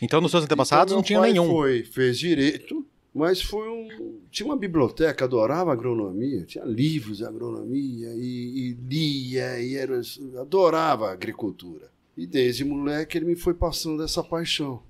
Então, 0.00 0.20
nos 0.22 0.30
seus 0.30 0.44
antepassados 0.44 0.92
então, 0.92 0.96
não 0.98 1.02
tinha 1.02 1.20
nenhum. 1.20 1.48
Foi, 1.48 1.82
fez 1.82 2.18
direito, 2.18 2.86
mas 3.16 3.40
foi 3.40 3.66
um. 3.66 4.20
Tinha 4.30 4.46
uma 4.46 4.58
biblioteca, 4.58 5.24
adorava 5.24 5.72
agronomia, 5.72 6.44
tinha 6.44 6.62
livros 6.64 7.16
de 7.16 7.24
agronomia, 7.24 8.12
e, 8.14 8.58
e 8.58 8.72
lia, 8.74 9.58
e 9.58 9.74
era, 9.74 10.02
adorava 10.38 11.10
agricultura. 11.10 11.90
E 12.14 12.26
desde 12.26 12.62
moleque 12.62 13.16
ele 13.16 13.24
me 13.24 13.34
foi 13.34 13.54
passando 13.54 14.02
essa 14.02 14.22
paixão. 14.22 14.82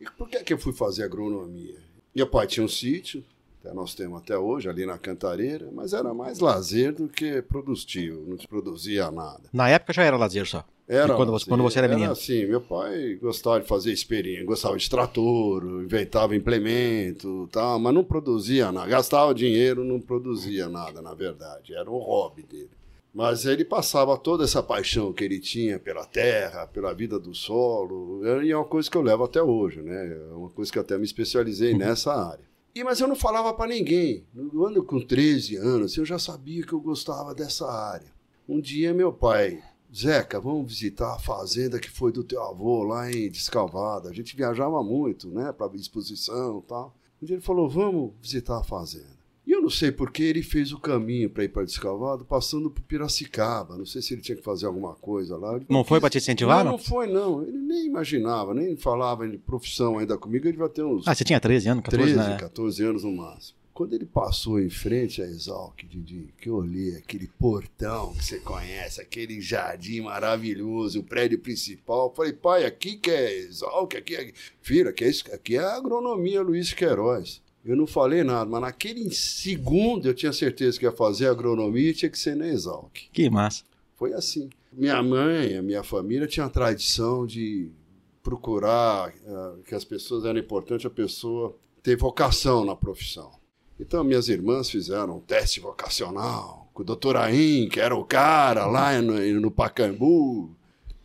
E 0.00 0.04
por 0.18 0.28
que, 0.28 0.42
que 0.42 0.52
eu 0.52 0.58
fui 0.58 0.72
fazer 0.72 1.04
agronomia? 1.04 1.76
Meu 2.12 2.26
pai 2.26 2.48
tinha 2.48 2.66
um 2.66 2.68
sítio, 2.68 3.24
até 3.60 3.72
nós 3.72 3.94
temos 3.94 4.18
até 4.18 4.36
hoje, 4.36 4.68
ali 4.68 4.84
na 4.84 4.98
Cantareira, 4.98 5.70
mas 5.72 5.92
era 5.92 6.12
mais 6.12 6.40
lazer 6.40 6.92
do 6.92 7.08
que 7.08 7.40
produtivo, 7.40 8.28
não 8.28 8.36
se 8.36 8.48
produzia 8.48 9.12
nada. 9.12 9.44
Na 9.52 9.68
época 9.68 9.92
já 9.92 10.02
era 10.02 10.16
lazer 10.16 10.44
só? 10.44 10.64
Era, 10.92 11.14
quando, 11.14 11.30
você, 11.30 11.48
quando 11.48 11.62
você 11.62 11.78
era, 11.78 11.86
era 11.86 11.94
menino? 11.94 12.10
assim, 12.10 12.46
meu 12.46 12.60
pai 12.60 13.14
gostava 13.14 13.60
de 13.60 13.68
fazer 13.68 13.92
experiência, 13.92 14.44
gostava 14.44 14.76
de 14.76 14.90
trator, 14.90 15.62
inventava 15.84 16.34
implemento, 16.34 17.48
tal, 17.52 17.78
mas 17.78 17.94
não 17.94 18.02
produzia 18.02 18.72
nada. 18.72 18.88
Gastava 18.88 19.32
dinheiro, 19.32 19.84
não 19.84 20.00
produzia 20.00 20.68
nada, 20.68 21.00
na 21.00 21.14
verdade. 21.14 21.76
Era 21.76 21.88
um 21.88 21.98
hobby 21.98 22.42
dele. 22.42 22.70
Mas 23.14 23.46
ele 23.46 23.64
passava 23.64 24.18
toda 24.18 24.42
essa 24.42 24.60
paixão 24.64 25.12
que 25.12 25.22
ele 25.22 25.38
tinha 25.38 25.78
pela 25.78 26.04
terra, 26.04 26.66
pela 26.66 26.92
vida 26.92 27.20
do 27.20 27.32
solo, 27.36 28.42
e 28.42 28.50
é 28.50 28.56
uma 28.56 28.64
coisa 28.64 28.90
que 28.90 28.96
eu 28.96 29.02
levo 29.02 29.22
até 29.22 29.40
hoje, 29.40 29.80
né? 29.82 30.08
É 30.08 30.34
uma 30.34 30.50
coisa 30.50 30.72
que 30.72 30.78
eu 30.78 30.82
até 30.82 30.98
me 30.98 31.04
especializei 31.04 31.70
uhum. 31.70 31.78
nessa 31.78 32.12
área. 32.12 32.44
E, 32.74 32.82
mas 32.82 32.98
eu 32.98 33.06
não 33.06 33.14
falava 33.14 33.54
para 33.54 33.70
ninguém. 33.70 34.24
No 34.34 34.66
ano 34.66 34.82
com 34.82 35.00
13 35.00 35.54
anos, 35.56 35.96
eu 35.96 36.04
já 36.04 36.18
sabia 36.18 36.66
que 36.66 36.72
eu 36.72 36.80
gostava 36.80 37.32
dessa 37.32 37.70
área. 37.70 38.12
Um 38.48 38.60
dia 38.60 38.92
meu 38.92 39.12
pai, 39.12 39.62
Zeca, 39.94 40.40
vamos 40.40 40.72
visitar 40.72 41.14
a 41.14 41.18
fazenda 41.18 41.78
que 41.78 41.90
foi 41.90 42.12
do 42.12 42.22
teu 42.22 42.42
avô 42.42 42.84
lá 42.84 43.10
em 43.10 43.30
Descalvada. 43.30 44.08
A 44.08 44.12
gente 44.12 44.36
viajava 44.36 44.82
muito, 44.82 45.28
né, 45.28 45.52
para 45.52 45.74
exposição 45.76 46.62
e 46.64 46.68
tal. 46.68 46.94
Um 47.20 47.26
dia 47.26 47.36
ele 47.36 47.42
falou, 47.42 47.68
vamos 47.68 48.12
visitar 48.22 48.58
a 48.58 48.64
fazenda. 48.64 49.20
E 49.46 49.52
eu 49.52 49.60
não 49.60 49.70
sei 49.70 49.90
porque 49.90 50.22
ele 50.22 50.42
fez 50.44 50.70
o 50.70 50.78
caminho 50.78 51.28
para 51.28 51.42
ir 51.42 51.48
para 51.48 51.64
Descalvado 51.64 52.24
passando 52.24 52.70
por 52.70 52.82
Piracicaba. 52.82 53.76
Não 53.76 53.84
sei 53.84 54.00
se 54.00 54.14
ele 54.14 54.22
tinha 54.22 54.36
que 54.36 54.44
fazer 54.44 54.66
alguma 54.66 54.94
coisa 54.94 55.36
lá. 55.36 55.56
Ele 55.56 55.66
não 55.68 55.82
foi 55.82 55.98
para 55.98 56.08
te 56.08 56.18
incentivar? 56.18 56.64
Não, 56.64 56.72
não 56.72 56.78
foi, 56.78 57.08
não. 57.08 57.42
Ele 57.42 57.58
nem 57.58 57.86
imaginava, 57.86 58.54
nem 58.54 58.76
falava 58.76 59.28
de 59.28 59.38
profissão 59.38 59.98
ainda 59.98 60.16
comigo. 60.16 60.46
Ele 60.46 60.56
vai 60.56 60.68
ter 60.68 60.84
uns. 60.84 61.08
Ah, 61.08 61.14
você 61.14 61.24
tinha 61.24 61.40
13 61.40 61.68
anos, 61.68 61.84
14 61.84 62.12
13, 62.14 62.30
né? 62.30 62.36
14 62.38 62.84
anos 62.84 63.02
no 63.02 63.12
máximo. 63.12 63.58
Quando 63.80 63.94
ele 63.94 64.04
passou 64.04 64.60
em 64.60 64.68
frente 64.68 65.22
a 65.22 65.24
Exalc, 65.24 65.86
Didi, 65.88 66.34
que 66.38 66.50
eu 66.50 66.56
olhei 66.56 66.96
aquele 66.96 67.26
portão 67.26 68.12
que 68.12 68.22
você 68.22 68.38
conhece, 68.38 69.00
aquele 69.00 69.40
jardim 69.40 70.02
maravilhoso, 70.02 71.00
o 71.00 71.02
prédio 71.02 71.38
principal, 71.38 72.12
falei, 72.14 72.34
pai, 72.34 72.66
aqui 72.66 72.98
que 72.98 73.10
é 73.10 73.38
Exalc, 73.38 73.94
aqui 73.96 74.16
é. 74.16 74.32
Filho, 74.60 74.90
aqui 74.90 75.04
é, 75.04 75.34
aqui 75.34 75.56
é 75.56 75.60
a 75.60 75.76
agronomia 75.76 76.42
Luiz 76.42 76.74
Queiroz. 76.74 77.40
Eu 77.64 77.74
não 77.74 77.86
falei 77.86 78.22
nada, 78.22 78.50
mas 78.50 78.60
naquele 78.60 79.10
segundo 79.14 80.06
eu 80.06 80.12
tinha 80.12 80.34
certeza 80.34 80.78
que 80.78 80.84
ia 80.84 80.92
fazer 80.92 81.28
agronomia 81.28 81.88
e 81.88 81.94
tinha 81.94 82.10
que 82.10 82.18
ser 82.18 82.36
na 82.36 82.48
Exalc. 82.48 82.94
Que 83.10 83.30
massa. 83.30 83.64
Foi 83.96 84.12
assim. 84.12 84.50
Minha 84.70 85.02
mãe, 85.02 85.56
a 85.56 85.62
minha 85.62 85.82
família 85.82 86.26
tinha 86.26 86.44
a 86.44 86.50
tradição 86.50 87.26
de 87.26 87.70
procurar 88.22 89.08
uh, 89.08 89.62
que 89.62 89.74
as 89.74 89.86
pessoas 89.86 90.26
eram 90.26 90.38
importantes 90.38 90.84
a 90.84 90.90
pessoa 90.90 91.56
ter 91.82 91.96
vocação 91.96 92.62
na 92.62 92.76
profissão. 92.76 93.39
Então 93.80 94.04
minhas 94.04 94.28
irmãs 94.28 94.68
fizeram 94.68 95.16
um 95.16 95.20
teste 95.20 95.58
vocacional 95.58 96.70
com 96.74 96.82
o 96.82 96.84
doutor 96.84 97.16
Aim, 97.16 97.68
que 97.68 97.80
era 97.80 97.96
o 97.96 98.04
cara 98.04 98.66
lá 98.66 98.92
no, 99.02 99.18
no 99.40 99.50
Pacaembu, 99.50 100.54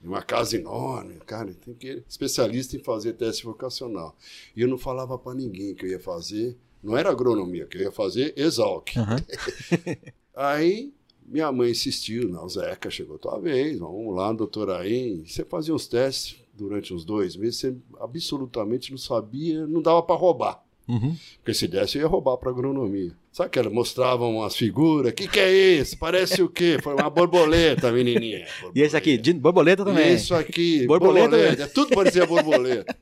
uma 0.04 0.22
casa 0.22 0.58
enorme, 0.58 1.16
cara, 1.26 1.52
tem 1.54 1.74
que 1.74 2.04
especialista 2.08 2.76
em 2.76 2.80
fazer 2.80 3.14
teste 3.14 3.46
vocacional. 3.46 4.16
E 4.56 4.62
eu 4.62 4.68
não 4.68 4.78
falava 4.78 5.18
para 5.18 5.34
ninguém 5.34 5.74
que 5.74 5.86
eu 5.86 5.90
ia 5.90 6.00
fazer, 6.00 6.56
não 6.84 6.96
era 6.96 7.10
agronomia, 7.10 7.66
que 7.66 7.78
eu 7.78 7.82
ia 7.82 7.92
fazer 7.92 8.34
Exalc. 8.38 8.92
Uhum. 8.96 9.96
Aí 10.36 10.94
minha 11.26 11.52
mãe 11.52 11.72
insistiu, 11.72 12.30
não, 12.30 12.48
Zeca, 12.48 12.90
chegou 12.92 13.18
tua 13.18 13.40
vez, 13.40 13.80
vamos 13.80 14.16
lá, 14.16 14.32
doutora 14.32 14.80
aí. 14.80 15.26
Você 15.26 15.44
fazia 15.44 15.74
uns 15.74 15.88
testes 15.88 16.40
durante 16.54 16.94
uns 16.94 17.04
dois 17.04 17.36
meses, 17.36 17.58
você 17.58 17.76
absolutamente 18.00 18.92
não 18.92 18.98
sabia, 18.98 19.66
não 19.66 19.82
dava 19.82 20.04
para 20.04 20.16
roubar. 20.16 20.65
Uhum. 20.88 21.16
Porque 21.38 21.54
se 21.54 21.68
desse, 21.68 21.98
eu 21.98 22.04
ia 22.04 22.08
roubar 22.08 22.38
para 22.38 22.52
agronomia. 22.52 23.12
Sabe 23.32 23.50
que 23.50 23.60
elas 23.60 23.74
mostravam 23.74 24.38
umas 24.38 24.56
figuras? 24.56 25.12
O 25.12 25.16
que, 25.16 25.28
que 25.28 25.40
é 25.40 25.52
isso? 25.52 25.98
Parece 25.98 26.42
o 26.42 26.50
quê? 26.50 26.78
Foi 26.82 26.94
uma 26.94 27.10
borboleta, 27.10 27.92
menininha. 27.92 28.46
Borboleta. 28.46 28.80
E 28.80 28.82
esse 28.82 28.96
aqui? 28.96 29.18
De 29.18 29.34
borboleta 29.34 29.84
também. 29.84 30.14
Isso 30.14 30.34
aqui, 30.36 30.86
borboleta. 30.86 31.30
borboleta. 31.30 31.64
É 31.64 31.68
tudo 31.68 31.96
parecia 31.96 32.26
borboleta. 32.26 32.96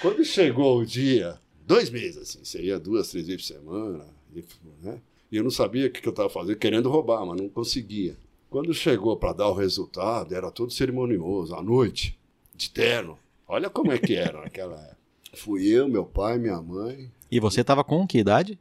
Quando 0.00 0.24
chegou 0.24 0.78
o 0.78 0.86
dia, 0.86 1.38
dois 1.66 1.90
meses 1.90 2.18
assim, 2.18 2.44
você 2.44 2.62
ia 2.62 2.78
duas, 2.78 3.08
três 3.10 3.26
vezes 3.26 3.46
por 3.46 3.54
semana, 3.54 4.04
e, 4.34 4.44
né? 4.82 4.98
e 5.30 5.36
eu 5.36 5.42
não 5.42 5.50
sabia 5.50 5.86
o 5.86 5.90
que, 5.90 6.00
que 6.00 6.08
eu 6.08 6.12
estava 6.12 6.28
fazendo, 6.28 6.56
querendo 6.56 6.90
roubar, 6.90 7.24
mas 7.24 7.40
não 7.40 7.48
conseguia. 7.48 8.16
Quando 8.50 8.74
chegou 8.74 9.16
para 9.16 9.32
dar 9.32 9.48
o 9.48 9.54
resultado, 9.54 10.34
era 10.34 10.50
todo 10.50 10.72
cerimonioso, 10.72 11.54
à 11.54 11.62
noite, 11.62 12.18
de 12.54 12.70
terno. 12.70 13.18
Olha 13.48 13.70
como 13.70 13.92
é 13.92 13.98
que 13.98 14.14
era 14.14 14.42
naquela 14.42 14.78
época. 14.78 15.01
Fui 15.34 15.66
eu, 15.66 15.88
meu 15.88 16.04
pai, 16.04 16.38
minha 16.38 16.60
mãe. 16.60 17.10
E 17.30 17.40
você 17.40 17.62
estava 17.62 17.82
com 17.82 18.06
que 18.06 18.18
idade? 18.18 18.58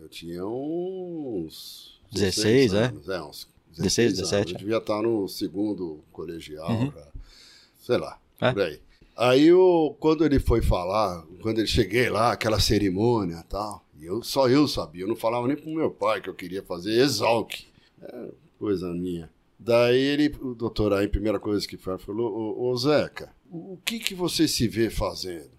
Eu 0.00 0.08
tinha 0.08 0.44
uns 0.46 2.00
16, 2.10 2.72
16 2.72 2.74
anos, 2.74 3.08
é? 3.08 3.16
é 3.16 3.22
uns 3.22 3.48
16, 3.76 4.12
17. 4.18 4.52
Eu 4.52 4.58
devia 4.58 4.76
estar 4.78 5.02
no 5.02 5.28
segundo 5.28 6.00
colegial, 6.12 6.70
uhum. 6.70 6.92
já, 6.92 7.06
sei 7.78 7.98
lá, 7.98 8.18
é? 8.40 8.52
por 8.52 8.62
aí. 8.62 8.80
Aí, 9.16 9.46
eu, 9.46 9.96
quando 10.00 10.24
ele 10.24 10.40
foi 10.40 10.60
falar, 10.60 11.24
quando 11.40 11.58
ele 11.58 11.68
cheguei 11.68 12.10
lá, 12.10 12.32
aquela 12.32 12.58
cerimônia 12.58 13.44
e 13.44 13.48
tal, 13.48 13.84
eu, 14.00 14.22
só 14.22 14.48
eu 14.48 14.66
sabia, 14.66 15.04
eu 15.04 15.08
não 15.08 15.16
falava 15.16 15.46
nem 15.46 15.56
pro 15.56 15.70
meu 15.70 15.90
pai 15.90 16.20
que 16.20 16.28
eu 16.28 16.34
queria 16.34 16.62
fazer 16.62 17.00
exalc. 17.00 17.64
É 18.02 18.28
coisa 18.58 18.92
minha. 18.92 19.30
Daí 19.58 19.98
ele, 19.98 20.34
o 20.40 20.54
doutor 20.54 20.92
aí, 20.92 21.06
a 21.06 21.08
primeira 21.08 21.38
coisa 21.38 21.66
que 21.66 21.76
falou, 21.76 21.98
falou, 21.98 22.32
ô, 22.32 22.70
ô 22.70 22.76
Zeca, 22.76 23.30
o 23.50 23.78
que 23.84 23.98
que 23.98 24.14
você 24.14 24.48
se 24.48 24.66
vê 24.66 24.90
fazendo? 24.90 25.50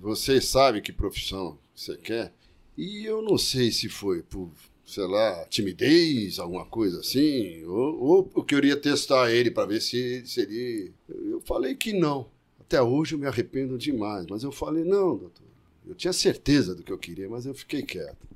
Você 0.00 0.40
sabe 0.40 0.80
que 0.80 0.92
profissão 0.92 1.58
você 1.74 1.96
quer? 1.96 2.32
E 2.76 3.04
eu 3.04 3.22
não 3.22 3.38
sei 3.38 3.70
se 3.70 3.88
foi 3.88 4.22
por, 4.22 4.50
sei 4.84 5.06
lá, 5.06 5.44
timidez, 5.46 6.38
alguma 6.38 6.64
coisa 6.66 7.00
assim, 7.00 7.64
ou, 7.64 8.02
ou 8.02 8.32
eu 8.36 8.44
queria 8.44 8.76
testar 8.76 9.30
ele 9.30 9.50
para 9.50 9.66
ver 9.66 9.80
se 9.80 10.26
seria. 10.26 10.90
Eu 11.08 11.40
falei 11.40 11.74
que 11.74 11.92
não. 11.92 12.28
Até 12.60 12.80
hoje 12.82 13.14
eu 13.14 13.18
me 13.18 13.26
arrependo 13.26 13.78
demais, 13.78 14.26
mas 14.28 14.42
eu 14.42 14.50
falei, 14.50 14.84
não, 14.84 15.16
doutor. 15.16 15.44
Eu 15.86 15.94
tinha 15.94 16.12
certeza 16.12 16.74
do 16.74 16.82
que 16.82 16.90
eu 16.90 16.98
queria, 16.98 17.28
mas 17.28 17.44
eu 17.46 17.54
fiquei 17.54 17.82
quieto. 17.82 18.26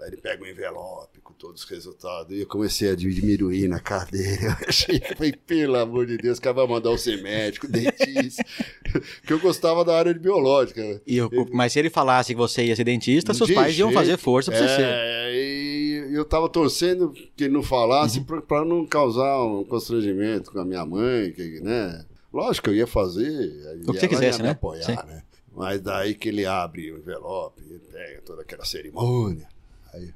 Daí 0.00 0.08
ele 0.08 0.16
pega 0.16 0.42
um 0.42 0.46
envelope 0.46 1.20
com 1.20 1.34
todos 1.34 1.62
os 1.62 1.68
resultados. 1.68 2.34
E 2.34 2.40
eu 2.40 2.46
comecei 2.46 2.88
a 2.90 2.96
diminuir 2.96 3.68
na 3.68 3.78
cadeira. 3.78 4.56
Eu 4.62 4.68
achei 4.68 4.98
pelo 5.46 5.76
amor 5.76 6.06
de 6.06 6.16
Deus, 6.16 6.38
que 6.38 6.50
vai 6.50 6.66
mandar 6.66 6.90
o 6.90 6.96
ser 6.96 7.22
médico, 7.22 7.68
dentista. 7.68 8.42
Porque 9.20 9.32
eu 9.32 9.38
gostava 9.38 9.84
da 9.84 9.96
área 9.96 10.14
de 10.14 10.18
biológica. 10.18 11.00
E 11.06 11.16
eu, 11.16 11.30
mas 11.52 11.72
se 11.72 11.78
ele 11.78 11.90
falasse 11.90 12.32
que 12.32 12.38
você 12.38 12.64
ia 12.64 12.74
ser 12.74 12.84
dentista, 12.84 13.34
seus 13.34 13.52
pais 13.52 13.74
jeito. 13.74 13.86
iam 13.86 13.92
fazer 13.92 14.16
força 14.16 14.50
pra 14.50 14.60
é, 14.60 14.66
você 14.66 14.76
ser. 14.76 16.10
E 16.10 16.14
eu 16.16 16.24
tava 16.24 16.48
torcendo 16.48 17.12
que 17.36 17.44
ele 17.44 17.52
não 17.52 17.62
falasse 17.62 18.18
uhum. 18.18 18.40
para 18.40 18.64
não 18.64 18.84
causar 18.86 19.44
um 19.44 19.64
constrangimento 19.64 20.50
com 20.50 20.58
a 20.58 20.64
minha 20.64 20.84
mãe, 20.84 21.30
que, 21.30 21.60
né? 21.60 22.04
Lógico 22.32 22.64
que 22.64 22.70
eu 22.70 22.74
ia 22.74 22.86
fazer. 22.86 23.78
O 23.86 23.92
que 23.92 24.00
você 24.00 24.08
quisesse, 24.08 24.42
né? 24.42 24.50
Apoiar, 24.50 25.06
né? 25.06 25.22
Mas 25.54 25.80
daí 25.80 26.14
que 26.14 26.28
ele 26.28 26.46
abre 26.46 26.90
o 26.90 26.98
envelope, 26.98 27.62
ele 27.62 27.80
pega 27.92 28.22
toda 28.22 28.42
aquela 28.42 28.64
cerimônia. 28.64 29.46
Aí, 29.92 30.12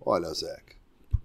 olha, 0.00 0.32
Zeca, 0.32 0.76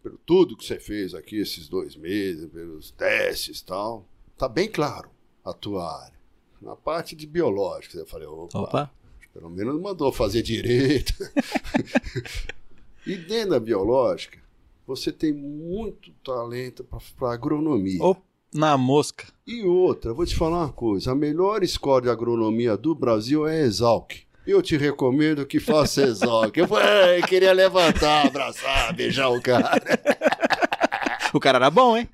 pelo 0.01 0.17
tudo 0.25 0.57
que 0.57 0.65
você 0.65 0.79
fez 0.79 1.13
aqui 1.13 1.37
esses 1.37 1.67
dois 1.67 1.95
meses, 1.95 2.49
pelos 2.51 2.91
testes 2.91 3.59
e 3.59 3.65
tal, 3.65 4.05
tá 4.37 4.47
bem 4.47 4.69
claro 4.69 5.09
a 5.43 5.53
tua 5.53 6.03
área. 6.03 6.17
Na 6.61 6.75
parte 6.75 7.15
de 7.15 7.27
biológica, 7.27 7.97
eu 7.97 8.05
falei, 8.05 8.27
opa, 8.27 8.59
opa. 8.59 8.91
pelo 9.33 9.49
menos 9.49 9.79
mandou 9.81 10.11
fazer 10.11 10.41
direito. 10.41 11.13
e 13.05 13.15
dentro 13.17 13.51
da 13.51 13.59
biológica, 13.59 14.39
você 14.87 15.11
tem 15.11 15.33
muito 15.33 16.11
talento 16.23 16.85
para 17.17 17.33
agronomia. 17.33 18.01
Opa, 18.01 18.21
na 18.53 18.77
mosca. 18.77 19.25
E 19.47 19.63
outra, 19.63 20.13
vou 20.13 20.25
te 20.25 20.35
falar 20.35 20.59
uma 20.59 20.71
coisa: 20.71 21.11
a 21.11 21.15
melhor 21.15 21.63
escola 21.63 22.03
de 22.03 22.09
agronomia 22.09 22.77
do 22.77 22.93
Brasil 22.93 23.47
é 23.47 23.61
a 23.61 23.65
Exalc. 23.65 24.13
Eu 24.45 24.61
te 24.61 24.75
recomendo 24.75 25.45
que 25.45 25.59
faça 25.59 26.01
exalc. 26.03 26.57
Eu 26.57 26.67
falei, 26.67 27.21
queria 27.23 27.53
levantar, 27.53 28.27
abraçar, 28.27 28.93
beijar 28.93 29.29
o 29.29 29.41
cara. 29.41 29.81
O 31.33 31.39
cara 31.39 31.57
era 31.57 31.69
bom, 31.71 31.97
hein? 31.97 32.07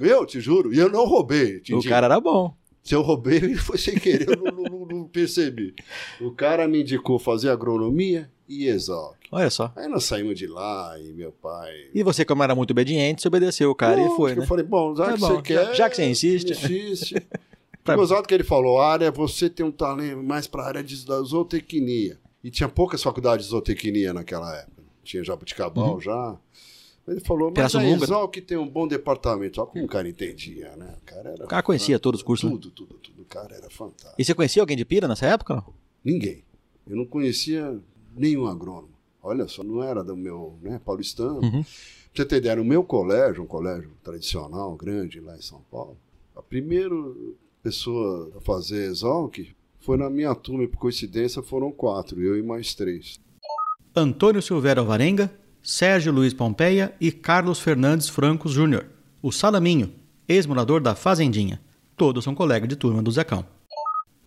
Meu, 0.00 0.26
te 0.26 0.40
juro. 0.40 0.74
E 0.74 0.78
eu 0.78 0.90
não 0.90 1.04
roubei. 1.04 1.62
O 1.70 1.82
cara 1.84 2.06
era 2.06 2.20
bom. 2.20 2.54
Se 2.82 2.94
eu 2.94 3.00
roubei, 3.00 3.36
ele 3.36 3.56
foi 3.56 3.78
sem 3.78 3.94
querer, 3.94 4.28
eu 4.28 4.36
não, 4.36 4.62
não, 4.62 4.86
não, 4.86 5.04
percebi. 5.04 5.74
O 6.20 6.30
cara 6.30 6.68
me 6.68 6.82
indicou 6.82 7.18
fazer 7.18 7.48
agronomia 7.48 8.30
e 8.46 8.66
exalc. 8.66 9.16
Olha 9.32 9.48
só. 9.48 9.72
Aí 9.74 9.88
nós 9.88 10.04
saímos 10.04 10.38
de 10.38 10.46
lá 10.46 10.94
e 11.00 11.12
meu 11.12 11.32
pai. 11.32 11.72
E 11.94 12.02
você, 12.02 12.26
como 12.26 12.42
era 12.42 12.54
muito 12.54 12.72
obediente, 12.72 13.22
você 13.22 13.28
obedeceu 13.28 13.70
o 13.70 13.74
cara 13.74 14.02
e 14.02 14.08
foi, 14.16 14.34
né? 14.34 14.42
Eu 14.42 14.46
falei, 14.46 14.64
bom, 14.64 14.94
já 14.94 15.06
é 15.06 15.12
que 15.14 15.20
bom. 15.20 15.28
você 15.28 15.42
quer. 15.42 15.74
Já 15.74 15.88
que 15.88 15.96
você 15.96 16.04
insiste. 16.04 16.52
Insiste. 16.52 17.14
Pra... 17.84 17.96
Gozado 17.96 18.26
que 18.26 18.32
ele 18.32 18.42
falou, 18.42 18.80
área, 18.80 19.10
você 19.10 19.50
tem 19.50 19.64
um 19.64 19.70
talento 19.70 20.22
mais 20.22 20.46
para 20.46 20.62
a 20.62 20.66
área 20.66 20.82
de, 20.82 21.04
da 21.04 21.20
zootecnia. 21.20 22.18
E 22.42 22.50
tinha 22.50 22.68
poucas 22.68 23.02
faculdades 23.02 23.44
de 23.44 23.50
zootecnia 23.50 24.14
naquela 24.14 24.56
época. 24.56 24.82
Tinha 25.02 25.22
Jabuticabal 25.22 25.94
uhum. 25.94 26.00
já. 26.00 26.38
Ele 27.06 27.20
falou, 27.20 27.52
mas 27.54 27.74
a 27.74 27.84
Exal 27.84 28.28
que 28.28 28.40
tem 28.40 28.56
um 28.56 28.66
bom 28.66 28.88
departamento. 28.88 29.56
Só 29.56 29.66
como 29.66 29.84
o 29.84 29.88
cara 29.88 30.08
entendia, 30.08 30.74
né? 30.76 30.94
O 31.02 31.04
cara, 31.04 31.30
era 31.30 31.44
o 31.44 31.48
cara 31.48 31.62
conhecia 31.62 31.98
todos 31.98 32.20
os 32.20 32.24
cursos, 32.24 32.50
Tudo, 32.50 32.68
né? 32.68 32.72
tudo, 32.74 32.94
tudo. 32.94 33.22
O 33.22 33.26
cara 33.26 33.54
era 33.54 33.68
fantástico. 33.68 34.14
E 34.18 34.24
você 34.24 34.34
conhecia 34.34 34.62
alguém 34.62 34.76
de 34.76 34.84
Pira 34.86 35.06
nessa 35.06 35.26
época? 35.26 35.56
Não? 35.56 35.74
Ninguém. 36.02 36.42
Eu 36.86 36.96
não 36.96 37.04
conhecia 37.04 37.78
nenhum 38.16 38.46
agrônomo. 38.46 38.94
Olha 39.22 39.46
só, 39.46 39.62
não 39.62 39.82
era 39.82 40.02
do 40.02 40.16
meu, 40.16 40.58
né, 40.62 40.80
paulistano. 40.82 41.40
Uhum. 41.42 41.62
Pra 41.62 41.62
você 42.14 42.24
ter 42.24 42.36
ideia, 42.36 42.56
no 42.56 42.64
meu 42.64 42.84
colégio, 42.84 43.42
um 43.42 43.46
colégio 43.46 43.90
tradicional, 44.02 44.74
grande 44.74 45.20
lá 45.20 45.36
em 45.36 45.42
São 45.42 45.60
Paulo, 45.70 45.96
a 46.36 46.42
primeiro 46.42 47.36
pessoa 47.64 48.30
a 48.36 48.40
fazer 48.42 48.90
Exalc, 48.90 49.38
foi 49.80 49.96
na 49.96 50.10
minha 50.10 50.34
turma, 50.34 50.68
por 50.68 50.76
coincidência, 50.76 51.42
foram 51.42 51.72
quatro, 51.72 52.20
eu 52.20 52.38
e 52.38 52.42
mais 52.42 52.74
três. 52.74 53.18
Antônio 53.96 54.42
Silveira 54.42 54.82
Alvarenga, 54.82 55.32
Sérgio 55.62 56.12
Luiz 56.12 56.34
Pompeia 56.34 56.94
e 57.00 57.10
Carlos 57.10 57.58
Fernandes 57.58 58.08
Francos 58.08 58.52
Júnior. 58.52 58.86
O 59.22 59.32
Salaminho, 59.32 59.94
ex-morador 60.28 60.82
da 60.82 60.94
Fazendinha. 60.94 61.58
Todos 61.96 62.22
são 62.22 62.34
colegas 62.34 62.68
de 62.68 62.76
turma 62.76 63.02
do 63.02 63.10
Zecão. 63.10 63.46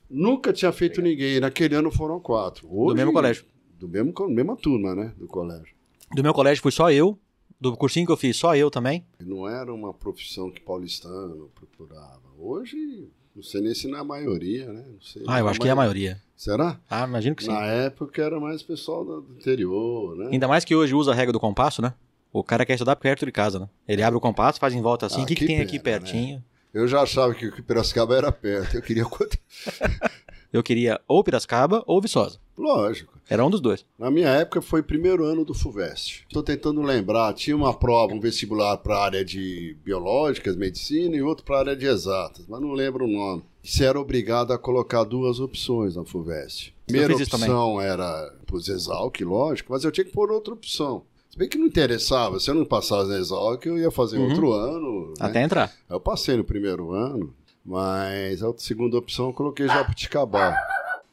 Nunca 0.10 0.52
tinha 0.52 0.71
feito 0.71 1.00
ninguém. 1.02 1.39
Naquele 1.39 1.76
ano 1.76 1.91
foram 1.91 2.19
quatro. 2.19 2.67
Hoje, 2.71 2.93
do 2.93 2.95
mesmo 2.95 3.13
colégio. 3.13 3.45
Do 3.78 3.88
mesmo, 3.88 4.13
mesma 4.30 4.56
turma, 4.56 4.95
né? 4.95 5.13
Do 5.15 5.28
colégio. 5.28 5.76
Do 6.15 6.23
meu 6.23 6.34
colégio 6.34 6.63
fui 6.63 6.71
só 6.71 6.89
eu, 6.91 7.19
Do 7.60 7.76
cursinho 7.76 8.06
que 8.06 8.12
eu 8.12 8.17
fiz, 8.17 8.38
só 8.38 8.56
eu 8.56 8.69
também. 8.69 9.06
Não 9.19 9.47
era 9.47 9.73
uma 9.73 9.93
profissão 9.93 10.50
que 10.52 10.62
paulistano 10.62 11.52
procurava. 11.56 12.21
Hoje, 12.38 13.10
não 13.38 13.43
sei 13.43 13.62
nem 13.62 13.76
se 13.76 13.88
não 13.88 14.00
é 14.00 14.02
a 14.02 14.04
maioria, 14.04 14.65
né? 14.65 14.84
Sei, 15.00 15.23
ah, 15.28 15.38
eu 15.38 15.47
acho 15.47 15.60
que 15.60 15.67
é 15.67 15.71
a 15.71 15.76
maioria. 15.76 16.19
Será? 16.36 16.80
Ah, 16.89 17.06
imagino 17.06 17.36
que 17.36 17.43
sim. 17.43 17.52
Na 17.52 17.63
época 17.65 18.19
era 18.19 18.39
mais 18.39 18.63
pessoal 18.63 19.06
do 19.06 19.28
interior, 19.38 20.17
né? 20.17 20.30
Ainda 20.32 20.47
mais 20.47 20.65
que 20.65 20.76
hoje 20.76 20.95
usa 20.95 21.12
a 21.12 21.13
regra 21.13 21.32
do 21.32 21.39
compasso, 21.39 21.80
né? 21.80 21.93
O 22.34 22.43
cara 22.43 22.65
quer 22.65 22.73
estudar 22.73 22.95
perto 22.95 23.28
de 23.28 23.32
casa, 23.32 23.60
né? 23.60 23.69
Ele 23.88 24.02
abre 24.02 24.17
o 24.17 24.19
compasso, 24.21 24.60
faz 24.60 24.73
em 24.73 24.82
volta 24.82 25.06
assim. 25.06 25.21
Ah, 25.21 25.23
o 25.23 25.28
que, 25.28 25.36
que 25.36 25.45
tem 25.45 25.62
aqui 25.62 25.78
pera, 25.78 26.02
pertinho? 26.02 26.38
Né? 26.38 26.43
Eu 26.73 26.88
já 26.88 27.02
achava 27.02 27.32
que 27.36 27.45
o 27.45 27.63
Piracicaba 27.63 28.15
era 28.15 28.32
perto. 28.32 28.76
Eu 28.76 28.82
queria. 28.82 29.06
eu 30.52 30.63
queria 30.63 31.00
ou 31.08 31.23
Piracicaba 31.23 31.84
ou 31.86 32.02
Viçosa. 32.02 32.39
Lógico. 32.58 33.17
Era 33.30 33.46
um 33.46 33.50
dos 33.50 33.62
dois. 33.62 33.86
Na 34.00 34.10
minha 34.10 34.30
época 34.30 34.62
foi 34.62 34.82
primeiro 34.82 35.26
ano 35.26 35.46
do 35.46 35.54
FUVEST. 35.54 36.26
Estou 36.28 36.41
tentando 36.41 36.82
lembrar, 36.82 37.34
tinha 37.34 37.56
uma 37.56 37.74
prova, 37.74 38.13
um 38.13 38.20
vestibular 38.20 38.78
para 38.78 38.96
a 38.96 39.04
área 39.04 39.26
de 39.26 39.78
biológicas, 39.84 40.56
medicina 40.56 41.15
e 41.15 41.22
outro 41.22 41.46
para 41.46 41.58
a 41.58 41.60
área 41.60 41.76
de 41.76 41.86
exatas, 41.86 42.46
mas 42.48 42.62
não 42.62 42.72
lembro 42.72 43.06
o 43.06 43.08
nome. 43.08 43.43
Você 43.62 43.84
era 43.84 44.00
obrigado 44.00 44.54
a 44.54 44.58
colocar 44.58 45.04
duas 45.04 45.39
opções 45.39 45.96
na 45.96 46.06
FUVEST. 46.06 46.74
Primeira 46.88 47.13
opção 47.13 47.82
era 47.82 48.34
para 48.46 48.56
os 48.56 48.70
Exalc, 48.70 49.20
lógico, 49.22 49.74
mas 49.74 49.84
eu 49.84 49.91
tinha 49.91 50.06
que 50.06 50.13
pôr 50.13 50.32
outra 50.32 50.54
opção. 50.54 51.04
Se 51.30 51.38
bem 51.38 51.50
que 51.50 51.58
não 51.58 51.67
interessava, 51.67 52.39
se 52.39 52.50
eu 52.50 52.56
não 52.56 52.65
passasse 52.65 53.10
na 53.10 53.17
Exalc, 53.20 53.65
eu 53.65 53.78
ia 53.78 53.91
fazer 53.91 54.17
uhum. 54.17 54.30
outro 54.30 54.54
ano. 54.54 55.08
Né? 55.10 55.13
Até 55.20 55.43
entrar. 55.43 55.72
Eu 55.89 56.00
passei 56.00 56.38
no 56.38 56.46
primeiro 56.46 56.93
ano, 56.93 57.34
mas 57.65 58.41
a 58.41 58.54
segunda 58.58 58.98
opção 58.98 59.28
eu 59.28 59.34
coloquei 59.34 59.67
Jabuticabá. 59.67 60.56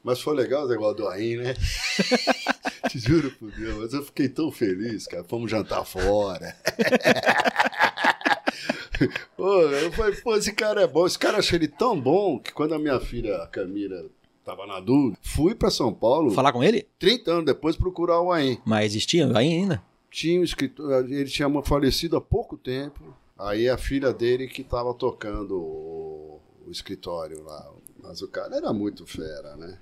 Mas 0.05 0.21
foi 0.21 0.35
legal 0.35 0.67
o 0.67 0.69
negócio 0.69 0.97
do 0.97 1.09
AIM, 1.09 1.37
né? 1.37 1.55
Te 2.91 2.99
juro 2.99 3.31
por 3.31 3.51
Deus, 3.51 3.79
mas 3.79 3.95
eu 3.95 4.05
fiquei 4.05 4.29
tão 4.29 4.53
feliz, 4.53 5.07
cara. 5.07 5.25
Fomos 5.25 5.51
jantar 5.51 5.83
fora. 5.87 6.55
pô, 9.35 9.63
eu 9.63 9.91
falei, 9.93 10.15
pô, 10.17 10.37
esse 10.37 10.53
cara 10.53 10.83
é 10.83 10.87
bom. 10.87 11.07
Esse 11.07 11.19
cara 11.19 11.39
achei 11.39 11.59
ele 11.59 11.69
tão 11.69 11.99
bom 11.99 12.39
que 12.39 12.53
quando 12.53 12.75
a 12.75 12.79
minha 12.79 13.01
filha 13.01 13.49
Camila 13.51 14.05
tava 14.45 14.67
na 14.67 14.79
dúvida, 14.79 15.17
fui 15.23 15.55
para 15.55 15.71
São 15.71 15.93
Paulo. 15.95 16.31
Falar 16.33 16.53
com 16.53 16.63
ele? 16.63 16.87
30 16.99 17.31
anos 17.31 17.47
depois 17.47 17.75
procurar 17.75 18.21
o 18.21 18.31
AIM. 18.31 18.59
Mas 18.67 18.93
existia 18.93 19.27
o 19.27 19.35
AIM 19.35 19.63
ainda? 19.63 19.83
Tinha 20.11 20.39
um 20.39 20.45
escritor, 20.45 21.11
ele 21.11 21.31
tinha 21.31 21.49
falecido 21.63 22.19
há 22.19 22.21
pouco 22.21 22.59
tempo. 22.59 23.17
Aí 23.39 23.71
a 23.71 23.79
filha 23.79 24.13
dele 24.13 24.49
que 24.49 24.61
estava 24.61 24.93
tocando 24.93 25.57
o, 25.57 26.41
o 26.67 26.71
escritório 26.71 27.43
lá. 27.43 27.73
Mas 28.03 28.21
o 28.21 28.29
cara 28.29 28.55
era 28.55 28.71
muito 28.71 29.07
fera, 29.07 29.57
né? 29.57 29.79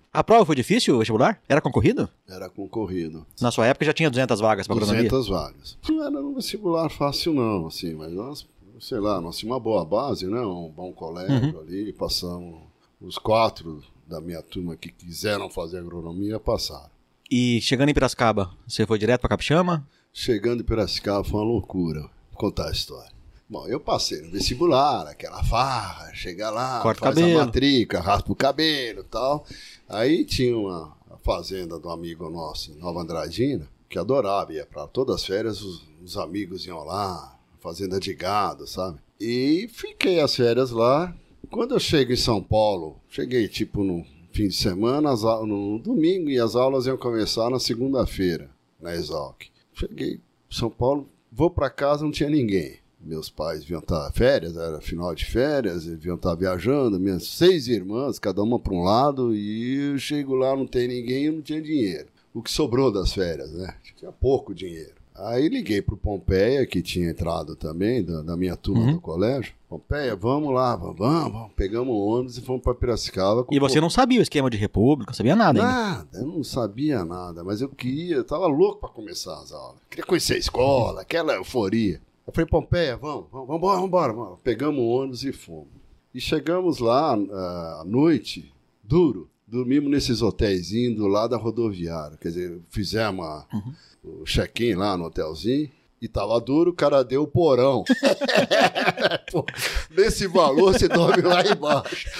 A 0.12 0.24
prova 0.24 0.44
foi 0.44 0.56
difícil, 0.56 0.94
o 0.94 0.98
vestibular? 0.98 1.40
Era 1.48 1.60
concorrido? 1.60 2.08
Era 2.28 2.48
concorrido. 2.48 3.26
Na 3.40 3.50
sua 3.50 3.66
época 3.66 3.84
já 3.84 3.92
tinha 3.92 4.10
200 4.10 4.40
vagas 4.40 4.66
para 4.66 4.76
agronomia? 4.76 5.08
200 5.08 5.28
vagas. 5.28 5.78
Não 5.88 6.04
era 6.04 6.20
um 6.20 6.34
vestibular 6.34 6.88
fácil 6.90 7.34
não, 7.34 7.66
assim, 7.66 7.94
mas 7.94 8.12
nós, 8.12 8.46
sei 8.80 8.98
lá, 8.98 9.20
nós 9.20 9.36
tínhamos 9.36 9.56
uma 9.56 9.60
boa 9.60 9.84
base, 9.84 10.26
né? 10.26 10.40
Um 10.40 10.68
bom 10.68 10.92
colégio 10.92 11.54
uhum. 11.54 11.60
ali, 11.60 11.92
passamos 11.92 12.60
os 13.00 13.18
quatro 13.18 13.82
da 14.06 14.20
minha 14.20 14.42
turma 14.42 14.76
que 14.76 14.90
quiseram 14.90 15.50
fazer 15.50 15.78
agronomia 15.78 16.38
passaram. 16.38 16.90
E 17.30 17.60
chegando 17.62 17.88
em 17.88 17.94
Piracicaba, 17.94 18.50
você 18.66 18.86
foi 18.86 18.98
direto 18.98 19.22
para 19.22 19.30
Capixama? 19.30 19.86
Chegando 20.12 20.60
em 20.60 20.64
Piracicaba 20.64 21.24
foi 21.24 21.40
uma 21.40 21.46
loucura. 21.46 22.00
Vou 22.00 22.38
contar 22.38 22.68
a 22.68 22.72
história. 22.72 23.10
Bom, 23.48 23.66
eu 23.66 23.78
passei 23.78 24.22
no 24.22 24.30
vestibular, 24.30 25.06
aquela 25.06 25.42
farra, 25.44 26.10
chega 26.14 26.48
lá, 26.48 26.80
Corta 26.80 27.00
faz 27.00 27.14
cabelo. 27.14 27.38
a 27.38 27.44
matrícula, 27.44 28.00
raspa 28.00 28.32
o 28.32 28.34
cabelo 28.34 29.00
e 29.00 29.04
tal. 29.04 29.46
Aí 29.92 30.24
tinha 30.24 30.56
uma 30.56 30.96
fazenda 31.22 31.78
do 31.78 31.90
amigo 31.90 32.30
nosso, 32.30 32.74
Nova 32.78 33.02
Andradina, 33.02 33.68
que 33.90 33.98
adorava, 33.98 34.54
ia 34.54 34.64
para 34.64 34.86
todas 34.86 35.16
as 35.16 35.26
férias, 35.26 35.60
os, 35.60 35.86
os, 36.02 36.16
amigos 36.16 36.64
iam 36.64 36.82
lá, 36.82 37.38
fazenda 37.60 38.00
de 38.00 38.14
gado, 38.14 38.66
sabe? 38.66 38.98
E 39.20 39.68
fiquei 39.70 40.18
as 40.18 40.34
férias 40.34 40.70
lá. 40.70 41.14
Quando 41.50 41.74
eu 41.74 41.78
chego 41.78 42.10
em 42.10 42.16
São 42.16 42.42
Paulo, 42.42 42.96
cheguei 43.06 43.46
tipo 43.48 43.84
no 43.84 44.02
fim 44.32 44.48
de 44.48 44.54
semana, 44.54 45.14
no 45.14 45.78
domingo, 45.78 46.30
e 46.30 46.40
as 46.40 46.56
aulas 46.56 46.86
iam 46.86 46.96
começar 46.96 47.50
na 47.50 47.60
segunda-feira, 47.60 48.50
na 48.80 48.94
Exalc. 48.94 49.42
Cheguei 49.74 50.14
em 50.14 50.20
São 50.48 50.70
Paulo, 50.70 51.06
vou 51.30 51.50
para 51.50 51.68
casa, 51.68 52.02
não 52.02 52.10
tinha 52.10 52.30
ninguém 52.30 52.81
meus 53.04 53.28
pais 53.28 53.60
deviam 53.60 53.80
estar 53.80 54.10
férias, 54.12 54.56
era 54.56 54.80
final 54.80 55.14
de 55.14 55.24
férias, 55.24 55.86
eles 55.86 55.98
deviam 55.98 56.16
estar 56.16 56.34
viajando, 56.34 57.00
minhas 57.00 57.26
seis 57.26 57.68
irmãs, 57.68 58.18
cada 58.18 58.42
uma 58.42 58.58
para 58.58 58.74
um 58.74 58.82
lado, 58.82 59.34
e 59.34 59.92
eu 59.92 59.98
chego 59.98 60.34
lá, 60.34 60.56
não 60.56 60.66
tem 60.66 60.88
ninguém, 60.88 61.24
eu 61.24 61.32
não 61.32 61.42
tinha 61.42 61.60
dinheiro. 61.60 62.08
O 62.34 62.42
que 62.42 62.50
sobrou 62.50 62.90
das 62.90 63.12
férias, 63.12 63.52
né? 63.52 63.74
Tinha 63.96 64.10
pouco 64.10 64.54
dinheiro. 64.54 65.02
Aí 65.14 65.46
liguei 65.48 65.82
pro 65.82 65.96
Pompeia, 65.96 66.66
que 66.66 66.80
tinha 66.80 67.10
entrado 67.10 67.54
também, 67.54 68.02
da, 68.02 68.22
da 68.22 68.36
minha 68.36 68.56
turma 68.56 68.86
uhum. 68.86 68.92
do 68.94 69.00
colégio. 69.00 69.54
Pompeia, 69.68 70.16
vamos 70.16 70.52
lá, 70.52 70.74
vamos, 70.74 70.96
vamos. 70.96 71.52
Pegamos 71.54 71.94
o 71.94 71.98
ônibus 71.98 72.38
e 72.38 72.40
fomos 72.40 72.62
para 72.62 72.74
Piracicaba. 72.74 73.46
E 73.50 73.60
você 73.60 73.80
não 73.80 73.90
sabia 73.90 74.20
o 74.20 74.22
esquema 74.22 74.48
de 74.48 74.56
república, 74.56 75.12
sabia 75.12 75.36
nada 75.36 75.60
ainda? 75.60 75.72
Nada, 75.72 76.18
eu 76.18 76.26
não 76.26 76.42
sabia 76.42 77.04
nada, 77.04 77.44
mas 77.44 77.60
eu 77.60 77.68
queria, 77.68 78.16
eu 78.16 78.24
tava 78.24 78.46
louco 78.46 78.80
para 78.80 78.88
começar 78.88 79.38
as 79.40 79.52
aulas. 79.52 79.80
Queria 79.90 80.04
conhecer 80.04 80.34
a 80.34 80.38
escola, 80.38 81.02
aquela 81.02 81.34
euforia. 81.34 82.00
Eu 82.32 82.34
falei, 82.34 82.46
Pompeia, 82.46 82.96
vamos, 82.96 83.26
vamos, 83.30 83.46
vamos 83.46 83.56
embora, 83.58 83.74
vamos 83.74 83.88
embora. 83.88 84.12
Vamos. 84.14 84.40
Pegamos 84.40 84.80
o 84.80 84.88
ônibus 84.88 85.22
e 85.22 85.32
fomos. 85.32 85.68
E 86.14 86.20
chegamos 86.20 86.78
lá 86.78 87.14
uh, 87.14 87.80
à 87.80 87.84
noite, 87.86 88.50
duro, 88.82 89.28
dormimos 89.46 89.90
nesses 89.90 90.22
hotéis 90.22 90.70
do 90.96 91.06
lado 91.06 91.32
da 91.32 91.36
rodoviária. 91.36 92.16
Quer 92.16 92.28
dizer, 92.28 92.60
fizemos 92.70 93.26
a, 93.26 93.46
uhum. 93.52 93.74
o 94.22 94.24
check-in 94.24 94.74
lá 94.74 94.96
no 94.96 95.04
hotelzinho. 95.04 95.70
E 96.02 96.08
tava 96.08 96.40
duro, 96.40 96.72
o 96.72 96.74
cara 96.74 97.04
deu 97.04 97.22
o 97.22 97.28
porão. 97.28 97.84
Pô, 99.30 99.46
nesse 99.88 100.26
valor 100.26 100.72
você 100.72 100.88
dorme 100.88 101.22
lá 101.22 101.42
embaixo. 101.46 102.10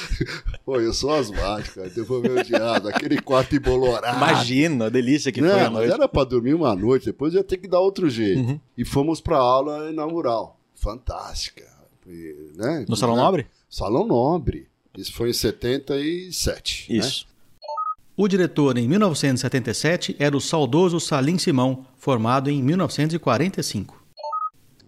Pô, 0.64 0.80
eu 0.80 0.94
sou 0.94 1.12
asmático, 1.12 1.74
cara. 1.74 1.90
Depois 1.90 2.22
meu 2.22 2.44
diabo, 2.44 2.86
aquele 2.86 3.20
quarto 3.20 3.56
embolorado. 3.56 4.16
Imagina 4.16 4.86
a 4.86 4.88
delícia 4.88 5.32
que 5.32 5.40
Não, 5.40 5.50
foi 5.50 5.60
a 5.62 5.68
noite. 5.68 5.92
era 5.92 6.06
para 6.08 6.22
dormir 6.22 6.54
uma 6.54 6.76
noite, 6.76 7.06
depois 7.06 7.34
ia 7.34 7.42
ter 7.42 7.56
que 7.56 7.66
dar 7.66 7.80
outro 7.80 8.08
jeito. 8.08 8.38
Uhum. 8.38 8.60
E 8.78 8.84
fomos 8.84 9.20
pra 9.20 9.38
aula 9.38 9.90
inaugural. 9.90 10.60
Fantástica. 10.76 11.66
E, 12.06 12.52
né? 12.54 12.84
No 12.88 12.94
Salão 12.94 13.16
Nobre? 13.16 13.48
Salão 13.68 14.06
Nobre. 14.06 14.68
Isso 14.96 15.12
foi 15.12 15.30
em 15.30 15.32
77. 15.32 16.86
Né? 16.92 16.98
Isso. 16.98 17.26
Né? 17.26 17.31
O 18.14 18.28
diretor 18.28 18.76
em 18.76 18.86
1977 18.86 20.16
era 20.18 20.36
o 20.36 20.40
saudoso 20.40 21.00
Salim 21.00 21.38
Simão, 21.38 21.86
formado 21.96 22.50
em 22.50 22.62
1945. 22.62 24.02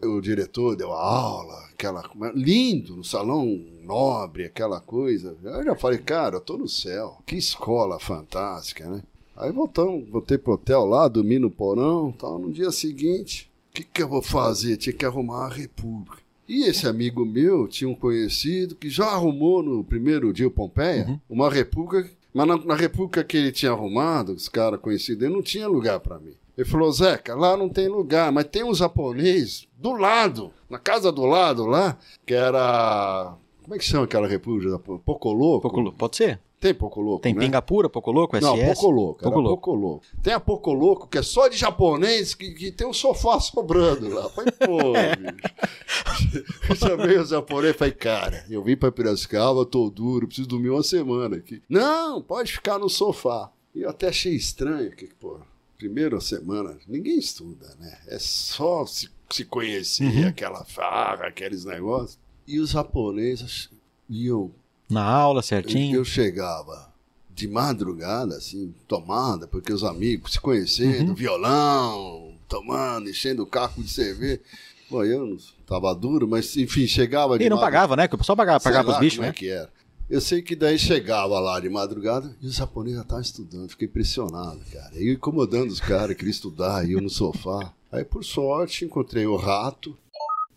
O 0.02 0.20
diretor 0.20 0.76
deu 0.76 0.92
aula, 0.92 1.64
aquela 1.72 2.02
lindo, 2.34 2.94
no 2.94 3.02
salão 3.02 3.58
nobre, 3.82 4.44
aquela 4.44 4.78
coisa. 4.78 5.34
Eu 5.42 5.64
já 5.64 5.74
falei, 5.74 6.00
cara, 6.00 6.36
eu 6.36 6.40
tô 6.40 6.58
no 6.58 6.68
céu. 6.68 7.16
Que 7.24 7.36
escola 7.36 7.98
fantástica, 7.98 8.86
né? 8.86 9.02
Aí 9.34 9.50
voltamos, 9.50 10.06
voltei 10.10 10.36
pro 10.36 10.52
hotel 10.52 10.84
lá, 10.84 11.08
dormi 11.08 11.38
no 11.38 11.50
porão, 11.50 12.12
tal. 12.12 12.38
No 12.38 12.52
dia 12.52 12.70
seguinte, 12.70 13.50
o 13.70 13.74
que, 13.74 13.84
que 13.84 14.02
eu 14.02 14.08
vou 14.08 14.20
fazer? 14.20 14.76
Tinha 14.76 14.94
que 14.94 15.06
arrumar 15.06 15.46
a 15.46 15.54
república. 15.54 16.18
E 16.46 16.64
esse 16.68 16.86
amigo 16.86 17.24
meu 17.24 17.66
tinha 17.66 17.88
um 17.88 17.94
conhecido 17.94 18.74
que 18.74 18.90
já 18.90 19.06
arrumou 19.06 19.62
no 19.62 19.82
primeiro 19.82 20.30
dia 20.30 20.50
Pompeia 20.50 21.06
uhum. 21.08 21.18
uma 21.26 21.50
república 21.50 22.06
mas 22.34 22.48
na, 22.48 22.56
na 22.56 22.74
república 22.74 23.22
que 23.22 23.36
ele 23.36 23.52
tinha 23.52 23.70
arrumado, 23.70 24.32
os 24.32 24.48
caras 24.48 24.80
conhecidos, 24.80 25.22
ele 25.22 25.32
não 25.32 25.42
tinha 25.42 25.68
lugar 25.68 26.00
para 26.00 26.18
mim. 26.18 26.34
Ele 26.58 26.68
falou, 26.68 26.90
Zeca, 26.90 27.34
lá 27.34 27.56
não 27.56 27.68
tem 27.68 27.88
lugar, 27.88 28.30
mas 28.32 28.44
tem 28.44 28.64
um 28.64 28.74
japonês 28.74 29.66
do 29.76 29.92
lado, 29.92 30.52
na 30.68 30.78
casa 30.78 31.10
do 31.10 31.24
lado 31.24 31.64
lá, 31.64 31.96
que 32.26 32.34
era. 32.34 33.36
Como 33.62 33.74
é 33.74 33.78
que 33.78 33.84
chama 33.84 34.04
aquela 34.04 34.26
república? 34.26 34.78
Pocoloco? 34.78 35.62
Pocoloco, 35.62 35.96
pode 35.96 36.16
ser. 36.16 36.40
Tem 36.64 36.72
Pocoloco, 36.72 37.20
Tem 37.20 37.34
né? 37.34 37.40
Pingapura, 37.40 37.90
Pocoloco, 37.90 38.38
SS? 38.38 38.42
Não, 38.42 38.56
Pocoloco, 38.56 39.22
Pocoloco. 39.22 39.56
Pocoloco. 39.56 40.04
Tem 40.22 40.32
a 40.32 40.40
Pocoloco, 40.40 41.06
que 41.06 41.18
é 41.18 41.22
só 41.22 41.46
de 41.46 41.58
japonês, 41.58 42.34
que, 42.34 42.52
que 42.52 42.72
tem 42.72 42.86
um 42.86 42.92
sofá 42.94 43.38
sobrando 43.38 44.08
lá. 44.08 44.30
Falei, 44.30 44.50
pô, 44.50 44.78
bicho. 46.32 46.46
Eu 46.70 46.74
chamei 46.74 47.18
o 47.18 47.24
japonês 47.26 47.74
e 47.74 47.78
falei, 47.78 47.92
cara, 47.92 48.46
eu 48.48 48.62
vim 48.62 48.78
pra 48.78 48.90
Piracicaba, 48.90 49.66
tô 49.66 49.90
duro, 49.90 50.26
preciso 50.26 50.48
dormir 50.48 50.70
uma 50.70 50.82
semana 50.82 51.36
aqui. 51.36 51.62
Não, 51.68 52.22
pode 52.22 52.50
ficar 52.50 52.78
no 52.78 52.88
sofá. 52.88 53.52
E 53.74 53.82
eu 53.82 53.90
até 53.90 54.08
achei 54.08 54.32
estranho, 54.34 54.90
que, 54.92 55.04
pô, 55.20 55.40
primeira 55.76 56.18
semana, 56.18 56.78
ninguém 56.88 57.18
estuda, 57.18 57.76
né? 57.78 57.98
É 58.06 58.18
só 58.18 58.86
se, 58.86 59.10
se 59.28 59.44
conhecer, 59.44 60.04
uhum. 60.04 60.28
aquela 60.28 60.64
farra, 60.64 61.26
aqueles 61.26 61.66
negócios. 61.66 62.18
E 62.46 62.58
os 62.58 62.70
japoneses 62.70 63.68
iam 64.08 64.50
na 64.88 65.04
aula 65.04 65.42
certinho? 65.42 65.94
Eu, 65.94 66.00
eu 66.00 66.04
chegava 66.04 66.92
de 67.34 67.48
madrugada, 67.48 68.36
assim, 68.36 68.72
tomada, 68.86 69.46
porque 69.48 69.72
os 69.72 69.82
amigos 69.82 70.32
se 70.32 70.40
conhecendo, 70.40 71.10
uhum. 71.10 71.14
violão, 71.14 72.34
tomando, 72.48 73.10
enchendo 73.10 73.42
o 73.42 73.46
caco 73.46 73.82
de 73.82 73.90
cerveja. 73.90 74.40
Bom, 74.88 75.02
eu 75.02 75.26
não 75.26 75.36
tava 75.66 75.92
duro, 75.94 76.28
mas 76.28 76.56
enfim, 76.56 76.86
chegava 76.86 77.36
de 77.36 77.44
E 77.44 77.50
não 77.50 77.58
pagava, 77.58 77.96
né? 77.96 78.06
Que 78.06 78.14
o 78.14 78.18
pessoal 78.18 78.36
pagava, 78.36 78.60
pagava 78.60 78.92
os 78.92 78.98
bichos, 78.98 79.16
como 79.16 79.26
né? 79.26 79.30
É 79.30 79.32
que 79.32 79.48
era. 79.48 79.68
Eu 80.08 80.20
sei 80.20 80.42
que 80.42 80.54
daí 80.54 80.78
chegava 80.78 81.40
lá 81.40 81.58
de 81.58 81.68
madrugada 81.68 82.36
e 82.40 82.46
os 82.46 82.54
japoneses 82.56 82.98
já 82.98 83.02
estavam 83.02 83.22
estudando. 83.22 83.70
Fiquei 83.70 83.88
impressionado, 83.88 84.60
cara. 84.70 84.90
Eu 84.94 85.14
incomodando 85.14 85.70
os 85.70 85.80
caras, 85.80 86.14
queria 86.14 86.30
estudar, 86.30 86.88
eu 86.88 87.00
no 87.00 87.08
sofá. 87.08 87.72
Aí, 87.90 88.04
por 88.04 88.22
sorte, 88.22 88.84
encontrei 88.84 89.26
o 89.26 89.36
Rato. 89.36 89.96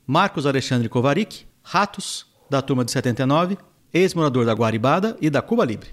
Marcos 0.06 0.46
Alexandre 0.46 0.90
Kovarik, 0.90 1.46
Ratos, 1.64 2.26
da 2.50 2.62
turma 2.62 2.84
de 2.84 2.92
79, 2.92 3.58
ex-morador 3.98 4.46
da 4.46 4.54
Guaribada 4.54 5.18
e 5.22 5.30
da 5.30 5.42
Cuba 5.42 5.66
Libre. 5.66 5.90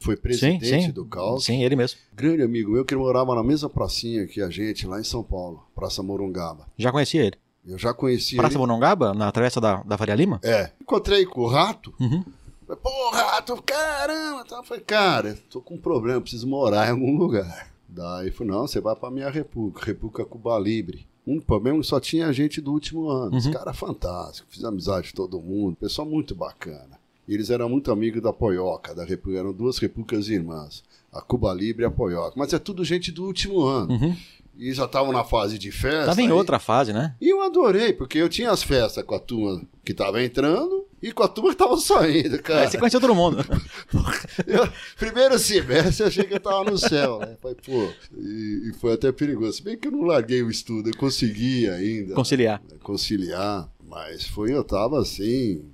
Foi 0.00 0.16
presidente 0.16 0.66
sim, 0.66 0.82
sim. 0.82 0.90
do 0.90 1.04
Caos. 1.04 1.44
Sim, 1.44 1.64
ele 1.64 1.74
mesmo. 1.74 1.98
Grande 2.14 2.42
amigo 2.42 2.70
meu 2.70 2.84
que 2.84 2.94
morava 2.94 3.34
na 3.34 3.42
mesma 3.42 3.68
pracinha 3.68 4.26
que 4.26 4.40
a 4.40 4.48
gente, 4.48 4.86
lá 4.86 5.00
em 5.00 5.04
São 5.04 5.22
Paulo, 5.22 5.66
Praça 5.74 6.02
Morungaba. 6.02 6.66
Já 6.76 6.92
conhecia 6.92 7.24
ele? 7.24 7.36
Eu 7.66 7.76
já 7.76 7.92
conheci 7.92 8.36
Praça 8.36 8.52
ele. 8.52 8.58
Morungaba, 8.58 9.12
na 9.12 9.32
travessa 9.32 9.60
da, 9.60 9.82
da 9.82 9.98
Faria 9.98 10.14
Lima? 10.14 10.38
É. 10.44 10.70
Encontrei 10.80 11.26
com 11.26 11.40
o 11.40 11.48
Rato. 11.48 11.92
Uhum. 11.98 12.24
Pô, 12.66 13.10
Rato, 13.12 13.60
caramba. 13.62 14.44
Eu 14.48 14.62
falei, 14.62 14.82
cara, 14.84 15.36
tô 15.50 15.60
com 15.60 15.74
um 15.74 15.80
problema, 15.80 16.20
preciso 16.20 16.46
morar 16.46 16.86
em 16.88 16.90
algum 16.90 17.16
lugar. 17.16 17.72
Daí 17.88 18.30
falei, 18.30 18.52
não, 18.52 18.66
você 18.66 18.80
vai 18.80 18.94
pra 18.94 19.10
minha 19.10 19.30
República, 19.30 19.86
República 19.86 20.24
Cuba 20.24 20.58
Libre. 20.58 21.06
Um 21.26 21.40
problema 21.40 21.82
só 21.82 21.98
tinha 21.98 22.32
gente 22.32 22.60
do 22.60 22.72
último 22.72 23.08
ano. 23.08 23.32
Uhum. 23.32 23.38
Os 23.38 23.48
caras 23.48 23.76
fantásticos, 23.76 24.54
fiz 24.54 24.64
amizade 24.64 25.08
de 25.08 25.14
todo 25.14 25.40
mundo, 25.40 25.76
pessoal 25.76 26.06
muito 26.06 26.34
bacana. 26.34 26.96
E 27.28 27.34
eles 27.34 27.50
eram 27.50 27.68
muito 27.68 27.90
amigos 27.90 28.22
da 28.22 28.32
Poioca, 28.32 28.94
da 28.94 29.04
República, 29.04 29.40
eram 29.40 29.52
duas 29.52 29.78
repúblicas 29.78 30.28
irmãs, 30.28 30.84
a 31.12 31.20
Cuba 31.20 31.52
Libre 31.52 31.84
e 31.84 31.86
a 31.86 31.90
Poioca. 31.90 32.34
Mas 32.36 32.52
é 32.52 32.58
tudo 32.58 32.84
gente 32.84 33.10
do 33.10 33.24
último 33.24 33.62
ano. 33.64 33.92
Uhum. 33.92 34.16
E 34.58 34.72
já 34.72 34.86
estavam 34.86 35.12
na 35.12 35.22
fase 35.22 35.58
de 35.58 35.70
festa. 35.70 36.06
Tava 36.06 36.22
em 36.22 36.32
outra 36.32 36.58
fase, 36.58 36.92
né? 36.92 37.14
E 37.20 37.28
eu 37.28 37.42
adorei, 37.42 37.92
porque 37.92 38.18
eu 38.18 38.28
tinha 38.28 38.50
as 38.50 38.62
festas 38.62 39.04
com 39.04 39.14
a 39.14 39.18
turma 39.18 39.62
que 39.84 39.92
tava 39.92 40.22
entrando 40.22 40.86
e 41.02 41.12
com 41.12 41.22
a 41.22 41.28
turma 41.28 41.50
que 41.50 41.56
tava 41.56 41.76
saindo, 41.76 42.42
cara. 42.42 42.62
Aí 42.62 42.70
você 42.70 42.78
conheceu 42.78 43.00
todo 43.00 43.14
mundo. 43.14 43.44
eu, 44.46 44.66
primeiro 44.98 45.38
semestre 45.38 46.04
eu 46.04 46.06
achei 46.08 46.24
que 46.24 46.34
eu 46.34 46.40
tava 46.40 46.70
no 46.70 46.78
céu, 46.78 47.18
né? 47.18 47.36
Falei, 47.42 47.56
pô, 47.64 47.88
e, 48.16 48.70
e, 48.70 48.72
foi 48.80 48.94
até 48.94 49.12
perigoso. 49.12 49.58
Se 49.58 49.62
bem 49.62 49.76
que 49.76 49.88
eu 49.88 49.92
não 49.92 50.02
larguei 50.02 50.42
o 50.42 50.50
estudo, 50.50 50.88
eu 50.88 50.96
consegui 50.96 51.68
ainda. 51.68 52.14
Conciliar. 52.14 52.62
Né? 52.62 52.78
Conciliar. 52.82 53.70
Mas 53.86 54.26
foi, 54.26 54.52
eu 54.52 54.64
tava 54.64 54.98
assim, 55.00 55.64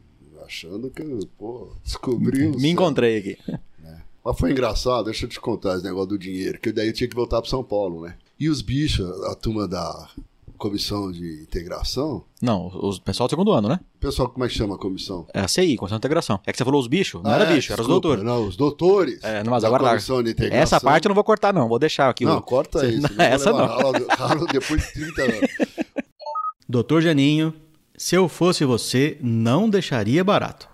achando 0.52 0.90
que, 0.90 1.02
pô, 1.38 1.72
descobri. 1.82 2.48
Me 2.48 2.68
encontrei 2.68 3.18
aqui. 3.18 3.38
É. 3.48 3.96
Mas 4.22 4.38
foi 4.38 4.52
engraçado, 4.52 5.06
deixa 5.06 5.24
eu 5.24 5.28
te 5.28 5.40
contar 5.40 5.76
esse 5.76 5.84
negócio 5.84 6.10
do 6.10 6.18
dinheiro, 6.18 6.60
que 6.60 6.70
daí 6.70 6.88
eu 6.88 6.92
tinha 6.92 7.08
que 7.08 7.16
voltar 7.16 7.40
para 7.40 7.50
São 7.50 7.64
Paulo, 7.64 8.02
né? 8.02 8.16
E 8.38 8.48
os 8.50 8.60
bichos, 8.60 9.08
a 9.24 9.34
turma 9.34 9.66
da 9.66 10.08
comissão 10.58 11.10
de 11.10 11.42
integração. 11.42 12.22
Não, 12.40 12.66
o 12.68 13.00
pessoal 13.00 13.26
do 13.26 13.30
segundo 13.30 13.50
ano, 13.50 13.68
né? 13.68 13.80
Pessoal, 13.98 14.28
como 14.28 14.44
é 14.44 14.48
que 14.48 14.54
chama 14.54 14.76
a 14.76 14.78
comissão? 14.78 15.26
É 15.34 15.40
a 15.40 15.48
CI, 15.48 15.76
Comissão 15.76 15.96
de 15.96 16.00
Integração. 16.00 16.38
É 16.46 16.52
que 16.52 16.58
você 16.58 16.64
falou 16.64 16.80
os 16.80 16.86
bichos, 16.86 17.20
não 17.22 17.30
ah, 17.30 17.34
era 17.34 17.44
é, 17.44 17.54
bicho, 17.54 17.72
era 17.72 17.82
os 17.82 17.88
doutores. 17.88 18.22
Não, 18.22 18.46
os 18.46 18.56
doutores. 18.56 19.18
É, 19.24 19.42
mas 19.42 19.64
agora 19.64 19.88
comissão 19.88 20.22
de 20.22 20.30
integração. 20.30 20.62
Essa 20.62 20.80
parte 20.80 21.06
eu 21.06 21.08
não 21.08 21.14
vou 21.14 21.24
cortar, 21.24 21.52
não, 21.52 21.66
vou 21.66 21.78
deixar 21.78 22.10
aqui. 22.10 22.24
Não, 22.24 22.36
o... 22.36 22.42
corta 22.42 22.78
você... 22.86 22.90
isso. 22.90 23.12
Não, 23.12 23.24
essa 23.24 23.50
não. 23.50 23.66
Ralo, 23.66 24.06
ralo 24.08 24.46
depois 24.46 24.82
de 24.82 24.92
30 24.92 25.22
anos. 25.22 25.50
Doutor 26.68 27.02
Janinho, 27.02 27.52
se 27.96 28.16
eu 28.16 28.28
fosse 28.28 28.64
você, 28.64 29.18
não 29.20 29.68
deixaria 29.68 30.24
barato 30.24 30.71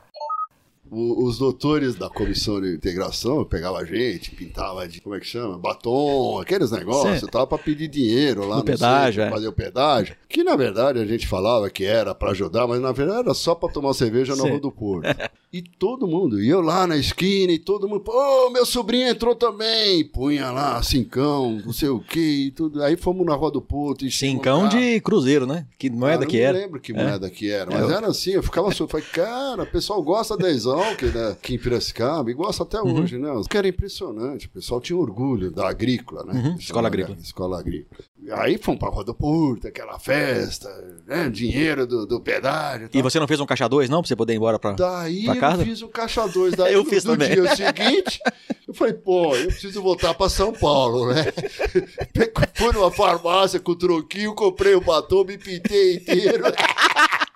os 0.91 1.39
doutores 1.39 1.95
da 1.95 2.09
comissão 2.09 2.61
de 2.61 2.75
integração 2.75 3.45
pegavam 3.45 3.79
a 3.79 3.85
gente, 3.85 4.31
pintava 4.31 4.87
de, 4.89 5.01
como 5.01 5.15
é 5.15 5.21
que 5.21 5.27
chama? 5.27 5.59
Batom, 5.59 6.41
aqueles 6.41 6.71
negócios, 6.71 7.29
tava 7.31 7.47
para 7.47 7.59
pedir 7.59 7.89
dinheiro 7.89 8.43
lá 8.43 8.57
no, 8.57 8.57
no 8.57 8.65
pedágio, 8.65 9.23
centro, 9.23 9.35
é. 9.35 9.37
fazer 9.37 9.49
o 9.49 9.53
pedágio. 9.53 10.17
Que 10.29 10.43
na 10.43 10.57
verdade 10.57 10.99
a 10.99 11.05
gente 11.05 11.27
falava 11.27 11.69
que 11.71 11.85
era 11.85 12.15
para 12.15 12.31
ajudar, 12.31 12.67
mas 12.67 12.81
na 12.81 12.93
verdade 12.93 13.21
era 13.21 13.35
só 13.35 13.55
para 13.55 13.73
tomar 13.73 13.93
cerveja 13.95 14.35
na 14.37 14.43
Rua 14.43 14.61
do 14.61 14.71
Porto. 14.71 15.07
e 15.53 15.63
todo 15.63 16.07
mundo, 16.07 16.43
e 16.43 16.49
eu 16.49 16.61
lá 16.61 16.87
na 16.87 16.97
esquina, 16.97 17.53
e 17.53 17.59
todo 17.59 17.89
mundo, 17.89 18.01
pô, 18.01 18.51
meu 18.51 18.67
sobrinho 18.67 19.09
entrou 19.09 19.35
também, 19.35 20.05
punha 20.05 20.51
lá, 20.51 20.83
cincão, 20.83 21.61
não 21.65 21.73
sei 21.73 21.89
o 21.89 22.01
que, 22.01 22.47
e 22.47 22.51
tudo. 22.51 22.83
Aí 22.83 22.97
fomos 22.97 23.27
na 23.27 23.35
Rua 23.35 23.51
do 23.51 23.63
Porto. 23.63 24.05
E 24.05 24.11
cincão 24.11 24.69
de 24.69 25.01
cruzeiro, 25.01 25.47
né? 25.47 25.67
Que 25.79 25.89
moeda 25.89 26.25
ah, 26.25 26.27
que 26.27 26.39
era. 26.39 26.51
Eu 26.51 26.61
não 26.61 26.67
lembro 26.67 26.81
que 26.81 26.93
é. 26.93 26.95
moeda 26.95 27.27
é. 27.27 27.31
que 27.31 27.51
era, 27.51 27.71
mas 27.71 27.91
é. 27.91 27.95
era 27.95 28.07
assim, 28.09 28.33
eu 28.33 28.43
ficava 28.43 28.69
assim, 28.69 28.83
eu 28.83 28.89
falei, 28.89 29.07
cara, 29.13 29.63
o 29.63 29.67
pessoal 29.67 30.03
gosta 30.03 30.37
da 30.79 30.89
Exalc, 30.89 31.03
né? 31.03 31.29
Aqui 31.33 31.55
em 31.55 31.59
Piracicaba, 31.59 32.31
e 32.31 32.35
gosta 32.35 32.63
até 32.63 32.81
uhum. 32.81 33.03
hoje, 33.03 33.19
né? 33.19 33.29
Que 33.49 33.59
era 33.59 33.69
impressionante, 33.69 34.47
o 34.47 34.51
pessoal 34.51 34.81
tinha 34.81 34.97
orgulho 34.97 35.51
da 35.51 35.69
agrícola, 35.69 36.25
né? 36.25 36.41
Uhum. 36.41 36.57
Escola 36.57 36.89
agrícola. 36.89 37.17
Escola 37.21 37.59
agrícola. 37.59 38.01
Aí 38.33 38.59
fomos 38.59 38.81
pra 38.81 39.03
do 39.03 39.15
Porto, 39.15 39.67
aquela 39.69 39.99
festa, 39.99 40.69
né? 41.07 41.29
Dinheiro 41.31 41.87
do, 41.87 42.07
do 42.07 42.21
pedágio. 42.21 42.91
E, 42.93 42.99
e 42.99 43.03
você 43.03 43.19
não 43.19 43.27
fez 43.27 43.41
um 43.41 43.47
caixa 43.47 43.69
2, 43.69 43.89
não, 43.89 44.03
pra 44.03 44.09
você 44.09 44.17
poder 44.17 44.35
ir 44.35 44.37
embora 44.37 44.59
pra, 44.59 44.73
Daí 44.73 45.25
pra 45.25 45.37
casa? 45.37 45.63
eu 45.63 45.67
fiz 45.67 45.83
um 45.83 45.89
caixa 45.89 46.27
2. 46.27 46.55
Daí 46.55 46.75
eu 46.75 46.85
no, 46.85 46.91
fiz 46.91 47.05
no 47.05 47.13
também. 47.13 47.35
dia 47.35 47.57
seguinte, 47.57 48.21
eu 48.67 48.75
falei, 48.75 48.95
pô, 48.95 49.35
eu 49.35 49.47
preciso 49.47 49.83
voltar 49.83 50.15
pra 50.15 50.29
São 50.29 50.53
Paulo, 50.53 51.13
né? 51.13 51.25
Fui 52.55 52.73
numa 52.73 52.91
farmácia 52.91 53.61
com 53.61 53.75
troquinho, 53.75 54.35
comprei 54.35 54.75
o 54.75 54.79
um 54.79 54.83
batom, 54.83 55.25
me 55.25 55.39
pintei 55.39 55.95
inteiro. 55.97 56.45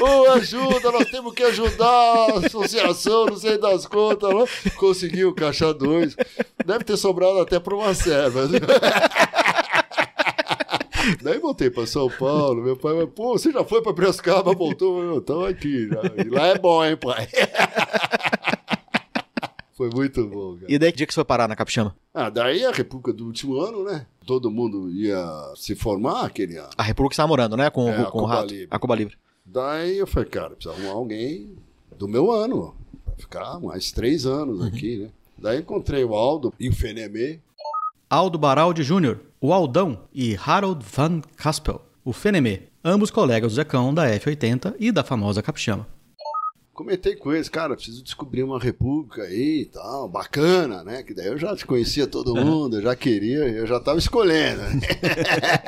Oh, 0.00 0.30
ajuda, 0.32 0.92
nós 0.92 1.08
temos 1.10 1.34
que 1.34 1.42
ajudar 1.42 1.86
a 1.86 2.38
associação, 2.46 3.26
não 3.26 3.36
sei 3.36 3.58
das 3.58 3.86
contas. 3.86 4.32
Né? 4.32 4.44
Conseguiu 4.76 5.34
caixa 5.34 5.72
2. 5.72 6.16
Deve 6.64 6.84
ter 6.84 6.96
sobrado 6.96 7.40
até 7.40 7.58
para 7.58 7.74
uma 7.74 7.94
serva. 7.94 8.48
Daí 11.22 11.38
voltei 11.38 11.70
para 11.70 11.86
São 11.86 12.10
Paulo. 12.10 12.62
Meu 12.62 12.76
pai 12.76 12.92
falou, 12.92 13.08
pô, 13.08 13.38
você 13.38 13.52
já 13.52 13.64
foi 13.64 13.80
para 13.82 13.94
Piracicaba, 13.94 14.52
voltou? 14.54 15.20
Tô 15.20 15.44
aqui. 15.44 15.88
Já. 15.88 16.02
E 16.24 16.28
lá 16.28 16.46
é 16.48 16.58
bom, 16.58 16.84
hein, 16.84 16.96
pai? 16.96 17.28
Foi 19.76 19.90
muito 19.90 20.26
bom, 20.26 20.54
cara. 20.54 20.72
E 20.72 20.78
daí 20.78 20.90
que 20.90 20.96
dia 20.96 21.06
que 21.06 21.12
você 21.12 21.16
foi 21.16 21.24
parar 21.24 21.46
na 21.46 21.54
Capixama? 21.54 21.94
Ah, 22.14 22.30
daí 22.30 22.64
a 22.64 22.72
República 22.72 23.12
do 23.12 23.26
último 23.26 23.60
ano, 23.60 23.84
né? 23.84 24.06
Todo 24.26 24.50
mundo 24.50 24.90
ia 24.90 25.22
se 25.54 25.76
formar 25.76 26.24
aquele 26.24 26.56
ano. 26.56 26.70
A 26.78 26.82
República 26.82 27.12
estava 27.12 27.28
morando, 27.28 27.56
né? 27.58 27.68
Com, 27.68 27.88
é, 27.90 28.04
com 28.04 28.22
o 28.22 28.24
Rato. 28.24 28.48
Livre. 28.54 28.68
A 28.70 28.78
Cuba 28.78 28.94
Livre. 28.94 29.18
Daí 29.46 29.98
eu 29.98 30.06
falei, 30.06 30.28
cara, 30.28 30.50
precisa 30.50 30.74
arrumar 30.74 30.94
alguém 30.94 31.56
do 31.96 32.08
meu 32.08 32.32
ano. 32.32 32.74
Vai 33.06 33.16
ficar 33.16 33.60
mais 33.60 33.92
três 33.92 34.26
anos 34.26 34.60
uhum. 34.60 34.66
aqui, 34.66 34.98
né? 34.98 35.10
Daí 35.38 35.60
encontrei 35.60 36.04
o 36.04 36.14
Aldo 36.14 36.52
e 36.58 36.68
o 36.68 36.72
Fenemê. 36.72 37.38
Aldo 38.08 38.38
Baraldi 38.38 38.82
Jr., 38.82 39.18
o 39.40 39.52
Aldão 39.52 40.00
e 40.12 40.36
Harold 40.36 40.84
Van 40.94 41.20
Caspel, 41.36 41.80
o 42.04 42.12
Fenemê, 42.12 42.62
ambos 42.84 43.10
colegas 43.10 43.52
do 43.52 43.56
Zecão 43.56 43.92
da 43.92 44.08
F-80 44.08 44.74
e 44.78 44.90
da 44.90 45.04
famosa 45.04 45.42
Capixama. 45.42 45.86
Comentei 46.76 47.16
com 47.16 47.32
eles, 47.32 47.48
cara, 47.48 47.74
preciso 47.74 48.04
descobrir 48.04 48.42
uma 48.42 48.60
república 48.60 49.22
aí 49.22 49.62
e 49.62 49.64
tal, 49.64 50.06
bacana, 50.10 50.84
né? 50.84 51.02
Que 51.02 51.14
daí 51.14 51.28
eu 51.28 51.38
já 51.38 51.56
te 51.56 51.64
conhecia 51.64 52.06
todo 52.06 52.36
mundo, 52.36 52.76
eu 52.76 52.82
já 52.82 52.94
queria, 52.94 53.48
eu 53.48 53.66
já 53.66 53.80
tava 53.80 53.98
escolhendo. 53.98 54.60
Né? 54.60 54.80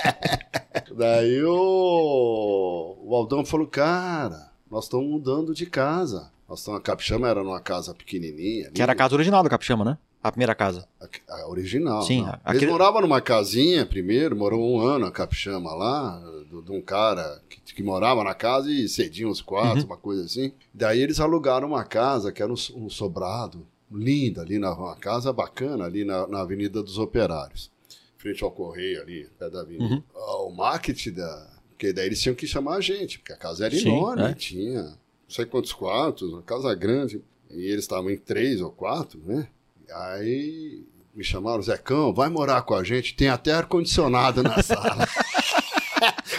daí 0.95 1.43
o... 1.43 2.99
o 3.03 3.15
Aldão 3.15 3.43
falou, 3.43 3.67
cara, 3.67 4.53
nós 4.71 4.85
estamos 4.85 5.09
mudando 5.09 5.55
de 5.55 5.65
casa. 5.65 6.31
Nós 6.47 6.59
estamos, 6.59 6.79
a 6.79 6.83
Capixama 6.83 7.27
era 7.27 7.43
numa 7.43 7.61
casa 7.61 7.95
pequenininha. 7.95 8.67
Ali. 8.67 8.75
Que 8.75 8.83
era 8.83 8.93
a 8.93 8.95
casa 8.95 9.15
original 9.15 9.43
do 9.43 9.49
Capixama, 9.49 9.87
né? 9.87 9.99
A 10.23 10.31
primeira 10.31 10.55
casa. 10.55 10.87
A, 11.01 11.37
a 11.37 11.49
original. 11.49 12.03
Sim. 12.03 12.27
Aquele... 12.45 12.65
Eles 12.65 12.71
moravam 12.71 13.01
numa 13.01 13.23
casinha 13.23 13.87
primeiro, 13.87 14.37
morou 14.37 14.61
um 14.61 14.79
ano 14.79 15.07
a 15.07 15.11
Capixama 15.11 15.75
lá, 15.75 16.23
de 16.49 16.73
um 16.73 16.81
cara 16.81 17.43
que, 17.49 17.75
que, 17.75 17.83
morava 17.83 18.25
na 18.25 18.35
casa 18.35 18.71
e 18.71 18.89
cedia 18.89 19.29
uns 19.29 19.41
quartos, 19.41 19.85
uhum. 19.85 19.91
uma 19.91 19.97
coisa 19.97 20.25
assim. 20.25 20.53
Daí 20.73 21.01
eles 21.01 21.21
alugaram 21.21 21.69
uma 21.69 21.85
casa 21.85 22.33
que 22.33 22.43
era 22.43 22.53
um, 22.53 22.57
um 22.75 22.89
sobrado, 22.89 23.67
linda 23.91 24.43
ali, 24.43 24.59
na, 24.59 24.73
uma 24.73 24.97
casa 24.97 25.33
bacana 25.33 25.85
ali 25.85 26.05
na, 26.05 26.27
na 26.27 26.41
Avenida 26.41 26.83
dos 26.83 26.99
Operários. 26.99 27.71
Frente 28.17 28.43
ao 28.43 28.51
Correio 28.51 29.01
ali, 29.03 29.29
perto 29.39 29.53
da 29.53 29.61
avenida. 29.61 29.85
Uhum. 29.85 30.03
Ah, 30.15 30.43
o 30.43 30.51
marketing 30.51 31.13
da... 31.13 31.59
Porque 31.71 31.93
daí 31.93 32.07
eles 32.07 32.21
tinham 32.21 32.35
que 32.35 32.47
chamar 32.47 32.77
a 32.77 32.81
gente, 32.81 33.21
porque 33.21 33.33
a 33.33 33.37
casa 33.37 33.67
era 33.67 33.75
Sim, 33.75 33.89
enorme, 33.89 34.25
é. 34.25 34.35
tinha 34.35 34.99
não 35.29 35.35
sei 35.35 35.45
quantos 35.45 35.73
quartos, 35.73 36.33
uma 36.33 36.43
casa 36.43 36.75
grande. 36.75 37.23
E 37.51 37.67
eles 37.67 37.85
estavam 37.85 38.11
em 38.11 38.17
três 38.17 38.61
ou 38.61 38.71
quatro, 38.71 39.21
né? 39.25 39.47
Aí 39.91 40.85
me 41.15 41.23
chamaram, 41.23 41.63
Zecão, 41.63 42.13
vai 42.13 42.29
morar 42.29 42.63
com 42.63 42.75
a 42.75 42.83
gente, 42.83 43.15
tem 43.15 43.29
até 43.29 43.53
ar-condicionado 43.53 44.43
na 44.43 44.63
sala. 44.63 45.07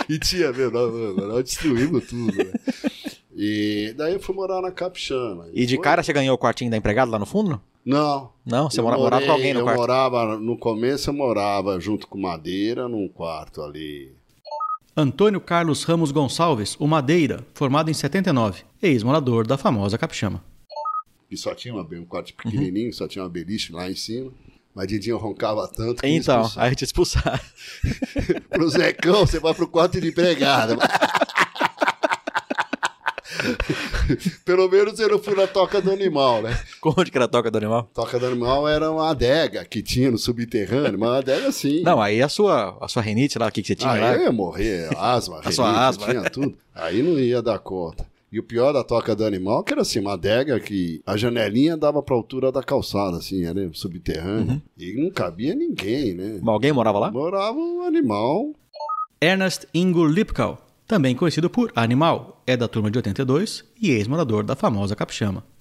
e 0.09 0.19
tinha, 0.19 0.51
meu, 0.51 0.71
nós, 0.71 1.15
nós 1.15 1.43
destruímos 1.43 2.07
tudo, 2.07 2.35
né? 2.35 2.51
E 3.35 3.93
daí 3.95 4.13
eu 4.13 4.19
fui 4.19 4.35
morar 4.35 4.61
na 4.61 4.71
Capixama. 4.71 5.47
E, 5.53 5.63
e 5.63 5.65
de 5.65 5.75
foi... 5.75 5.83
cara 5.83 6.03
você 6.03 6.11
ganhou 6.11 6.35
o 6.35 6.37
quartinho 6.37 6.69
da 6.69 6.75
empregada 6.75 7.09
lá 7.09 7.17
no 7.17 7.25
fundo? 7.25 7.61
Não. 7.85 8.31
Não, 8.45 8.69
você 8.69 8.81
morei, 8.81 8.99
morava 8.99 9.25
com 9.25 9.31
alguém 9.31 9.53
no 9.53 9.61
eu 9.61 9.63
quarto? 9.63 9.77
Eu 9.77 9.81
morava, 9.81 10.37
no 10.37 10.57
começo 10.57 11.09
eu 11.09 11.13
morava 11.13 11.79
junto 11.79 12.07
com 12.07 12.19
Madeira 12.19 12.89
num 12.89 13.07
quarto 13.07 13.61
ali. 13.61 14.11
Antônio 14.97 15.39
Carlos 15.39 15.85
Ramos 15.85 16.11
Gonçalves, 16.11 16.75
o 16.77 16.85
Madeira, 16.85 17.45
formado 17.53 17.89
em 17.89 17.93
79, 17.93 18.63
ex-morador 18.81 19.47
da 19.47 19.57
famosa 19.57 19.97
Capixama 19.97 20.43
que 21.29 21.37
só 21.37 21.53
tinha 21.53 21.73
uma, 21.73 21.83
um 21.83 22.05
quarto 22.05 22.33
pequenininho, 22.33 22.87
uhum. 22.87 22.93
só 22.93 23.07
tinha 23.07 23.23
uma 23.23 23.29
beliche 23.29 23.71
lá 23.71 23.89
em 23.89 23.95
cima. 23.95 24.31
Mas 24.79 24.87
Didinho 24.87 25.17
roncava 25.17 25.67
tanto 25.67 26.01
que 26.01 26.07
Então, 26.07 26.49
aí 26.55 26.73
te 26.73 26.85
expulsaram. 26.85 27.37
pro 28.49 28.69
Zecão, 28.69 29.25
você 29.27 29.37
vai 29.37 29.53
pro 29.53 29.67
quarto 29.67 29.99
de 29.99 30.07
empregada. 30.07 30.77
Pelo 34.45 34.69
menos 34.69 34.97
eu 34.97 35.09
não 35.09 35.19
fui 35.19 35.35
na 35.35 35.47
Toca 35.47 35.81
do 35.81 35.91
Animal, 35.91 36.41
né? 36.43 36.57
Onde 36.81 37.11
que 37.11 37.17
era 37.17 37.25
a 37.25 37.27
Toca 37.27 37.51
do 37.51 37.57
Animal? 37.57 37.89
Toca 37.93 38.17
do 38.17 38.27
Animal 38.27 38.69
era 38.69 38.89
uma 38.89 39.09
adega 39.09 39.65
que 39.65 39.81
tinha 39.83 40.09
no 40.09 40.17
subterrâneo, 40.17 40.95
uma 40.95 41.17
adega 41.17 41.49
assim. 41.49 41.81
Não, 41.81 42.01
aí 42.01 42.21
a 42.21 42.29
sua, 42.29 42.77
a 42.79 42.87
sua 42.87 43.01
renite 43.01 43.37
lá, 43.37 43.47
o 43.47 43.51
que, 43.51 43.61
que 43.61 43.67
você 43.67 43.75
tinha 43.75 43.91
aí 43.91 43.99
lá? 43.99 44.15
eu 44.15 44.21
ia 44.23 44.31
morrer, 44.31 44.89
asma, 44.97 45.39
A 45.39 45.41
renite, 45.41 45.55
sua 45.55 45.87
asma, 45.87 46.07
tinha 46.07 46.23
tudo. 46.29 46.57
Aí 46.73 47.03
não 47.03 47.19
ia 47.19 47.41
dar 47.41 47.59
conta. 47.59 48.08
E 48.31 48.39
o 48.39 48.43
pior 48.43 48.71
da 48.71 48.83
Toca 48.83 49.15
do 49.15 49.25
Animal 49.25 49.63
que 49.63 49.73
era 49.73 49.81
assim, 49.81 49.99
uma 49.99 50.13
adega 50.13 50.59
que 50.59 51.01
a 51.05 51.17
janelinha 51.17 51.75
dava 51.75 52.01
pra 52.03 52.15
altura 52.15 52.51
da 52.51 52.61
calçada, 52.61 53.17
assim, 53.17 53.45
era 53.45 53.69
subterrâneo. 53.73 54.53
Uhum. 54.53 54.61
E 54.77 54.93
não 55.01 55.09
cabia 55.11 55.55
ninguém, 55.55 56.13
né? 56.13 56.39
Mas 56.41 56.47
Alguém 56.53 56.71
morava 56.71 56.99
lá? 56.99 57.11
Morava 57.11 57.57
um 57.57 57.81
animal. 57.81 58.53
Ernest 59.21 59.67
Ingo 59.73 60.05
Lipkau, 60.05 60.65
também 60.87 61.15
conhecido 61.15 61.49
por 61.49 61.71
Animal, 61.75 62.41
é 62.45 62.55
da 62.55 62.67
turma 62.67 62.89
de 62.89 62.97
82 62.99 63.65
e 63.81 63.91
ex-morador 63.91 64.43
da 64.43 64.55
famosa 64.55 64.95
Capixama. 64.95 65.43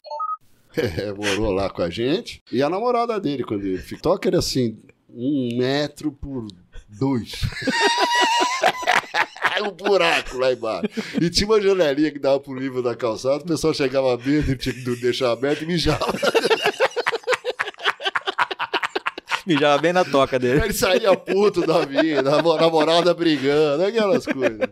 É, 0.77 1.13
morou 1.13 1.51
lá 1.51 1.69
com 1.69 1.83
a 1.83 1.91
gente. 1.91 2.41
E 2.53 2.63
a 2.63 2.71
namorada 2.71 3.19
dele, 3.19 3.43
quando 3.43 3.65
ele 3.65 3.79
ficou, 3.79 4.17
era 4.25 4.39
assim, 4.39 4.79
um 5.09 5.57
metro 5.59 6.13
por 6.13 6.47
dois. 6.89 7.33
um 9.63 9.71
buraco 9.73 10.39
lá 10.39 10.53
embaixo. 10.53 10.89
E 11.21 11.31
tinha 11.31 11.47
uma 11.47 11.61
janelinha 11.61 12.11
que 12.11 12.19
dava 12.19 12.39
pro 12.41 12.55
livro 12.55 12.83
da 12.83 12.95
calçada, 12.95 13.37
o 13.43 13.47
pessoal 13.47 13.73
chegava 13.75 14.17
dentro, 14.17 14.51
ele 14.53 14.57
tinha 14.59 14.75
que 14.75 14.97
deixar 15.01 15.33
aberto 15.33 15.63
e 15.63 15.67
mijava. 15.67 16.07
Mijava 19.47 19.79
bem 19.81 19.93
na 19.95 20.05
toca 20.05 20.39
dele. 20.39 20.61
Ele 20.63 20.73
saía 20.75 21.17
puto 21.17 21.67
da 21.67 21.85
vida, 21.85 22.35
a 22.39 22.43
namorada 22.43 23.15
brigando, 23.15 23.83
aquelas 23.85 24.27
coisas. 24.27 24.69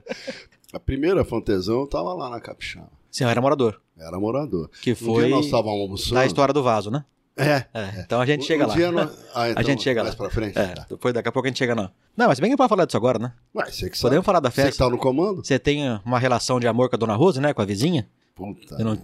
A 0.72 0.78
primeira 0.78 1.24
fantesão 1.24 1.80
eu 1.80 1.86
tava 1.86 2.12
lá 2.12 2.28
na 2.28 2.40
Capixaba. 2.40 2.90
Você 3.10 3.24
era 3.24 3.40
morador, 3.40 3.80
Era 3.98 4.18
morador. 4.20 4.68
que 4.82 4.90
Um 4.90 4.94
dia 4.94 5.06
foi 5.06 5.28
nós 5.30 5.46
estávamos 5.46 5.80
almoçando. 5.80 6.14
da 6.16 6.26
história 6.26 6.52
do 6.52 6.62
vaso, 6.62 6.90
né? 6.90 7.04
É. 7.36 7.66
É, 7.74 8.00
então 8.00 8.20
a 8.20 8.24
gente 8.26 8.40
Um- 8.42 8.46
chega 8.46 8.64
um 8.64 8.90
lá. 8.94 9.10
Ah, 9.34 9.50
então, 9.50 9.60
a 9.60 9.62
gente 9.62 9.82
chega 9.82 10.02
mais 10.02 10.14
lá. 10.14 10.18
pra 10.18 10.30
frente? 10.30 10.58
É, 10.58 10.68
Tá. 10.68 10.86
depois 10.88 11.12
daqui 11.12 11.28
a 11.28 11.32
pouco 11.32 11.46
a 11.46 11.50
gente 11.50 11.58
chega 11.58 11.74
não. 11.74 11.90
Não, 12.16 12.28
mas 12.28 12.40
bem 12.40 12.50
que 12.50 12.56
pode 12.56 12.68
falar 12.70 12.86
disso 12.86 12.96
agora, 12.96 13.18
né? 13.18 13.32
Ué, 13.54 13.66
você 13.70 13.90
que 13.90 13.96
sabe. 13.98 14.02
Podemos 14.08 14.24
falar 14.24 14.40
da 14.40 14.50
Você 14.50 14.62
que 14.62 14.66
festa. 14.68 14.84
tá 14.84 14.90
no 14.90 14.96
comando? 14.96 15.44
Você 15.44 15.58
tem 15.58 15.82
uma 16.04 16.18
relação 16.18 16.58
de 16.58 16.66
amor 16.66 16.88
com 16.88 16.96
a 16.96 16.98
dona 16.98 17.14
Rose, 17.14 17.38
né? 17.40 17.52
Com 17.52 17.60
a 17.60 17.66
vizinha? 17.66 18.08
Puta. 18.34 18.78
Não- 18.82 18.94